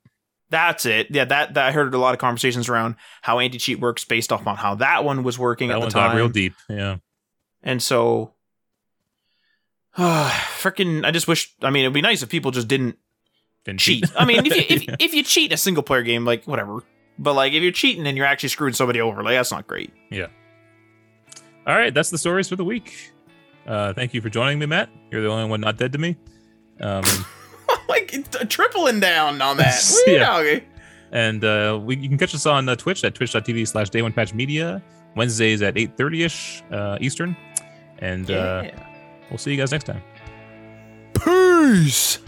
That's 0.50 0.86
it. 0.86 1.08
Yeah, 1.10 1.24
that, 1.24 1.54
that 1.54 1.66
I 1.66 1.72
heard 1.72 1.92
a 1.94 1.98
lot 1.98 2.14
of 2.14 2.20
conversations 2.20 2.68
around 2.68 2.94
how 3.22 3.38
anti 3.38 3.58
cheat 3.58 3.80
works 3.80 4.04
based 4.04 4.32
off 4.32 4.46
on 4.46 4.56
how 4.56 4.76
that 4.76 5.04
one 5.04 5.22
was 5.24 5.38
working 5.38 5.68
That 5.68 5.78
at 5.78 5.84
the 5.84 5.90
time. 5.90 6.16
real 6.16 6.28
deep. 6.28 6.54
Yeah. 6.68 6.98
And 7.62 7.82
so, 7.82 8.34
freaking, 9.98 11.04
I 11.04 11.10
just 11.10 11.26
wish. 11.28 11.52
I 11.62 11.70
mean, 11.70 11.82
it'd 11.84 11.92
be 11.92 12.00
nice 12.02 12.22
if 12.22 12.28
people 12.28 12.50
just 12.50 12.68
didn't 12.68 12.96
Didn't 13.64 13.80
cheat. 13.80 14.04
I 14.16 14.24
mean, 14.24 14.46
if 14.46 14.56
you 14.56 14.64
if, 14.76 14.96
if 15.00 15.14
you 15.14 15.22
cheat 15.24 15.52
a 15.52 15.56
single 15.56 15.82
player 15.82 16.02
game, 16.02 16.24
like 16.24 16.44
whatever. 16.44 16.82
But 17.18 17.34
like, 17.34 17.52
if 17.52 17.62
you're 17.62 17.72
cheating 17.72 18.06
and 18.06 18.16
you're 18.16 18.26
actually 18.26 18.50
screwing 18.50 18.74
somebody 18.74 19.00
over, 19.00 19.22
like 19.22 19.34
that's 19.34 19.50
not 19.50 19.66
great. 19.66 19.92
Yeah. 20.10 20.26
All 21.66 21.74
right, 21.74 21.92
that's 21.92 22.10
the 22.10 22.18
stories 22.18 22.48
for 22.48 22.56
the 22.56 22.64
week. 22.64 23.12
Uh, 23.66 23.92
thank 23.92 24.14
you 24.14 24.20
for 24.22 24.30
joining 24.30 24.58
me, 24.58 24.66
Matt. 24.66 24.88
You're 25.10 25.20
the 25.22 25.28
only 25.28 25.48
one 25.48 25.60
not 25.60 25.76
dead 25.76 25.92
to 25.92 25.98
me. 25.98 26.16
Um, 26.80 27.02
like 27.88 28.14
it's 28.14 28.36
tripling 28.48 29.00
down 29.00 29.42
on 29.42 29.56
that. 29.58 29.82
Yeah. 30.06 30.38
okay. 30.38 30.64
and 31.12 31.44
uh, 31.44 31.78
we, 31.82 31.96
you 31.96 32.08
can 32.08 32.16
catch 32.16 32.34
us 32.34 32.46
on 32.46 32.68
uh, 32.68 32.76
Twitch 32.76 33.04
at 33.04 33.14
twitch.tv 33.14 33.68
slash 33.68 33.90
day 33.90 34.00
one 34.00 34.12
patch 34.12 34.32
media, 34.32 34.82
Wednesdays 35.16 35.60
at 35.60 35.74
8.30 35.74 36.24
ish 36.24 36.62
uh, 36.70 36.96
Eastern. 37.00 37.36
And 37.98 38.30
uh, 38.30 38.70
we'll 39.28 39.38
see 39.38 39.50
you 39.50 39.56
guys 39.58 39.72
next 39.72 39.84
time. 39.84 40.02
Peace. 41.14 42.20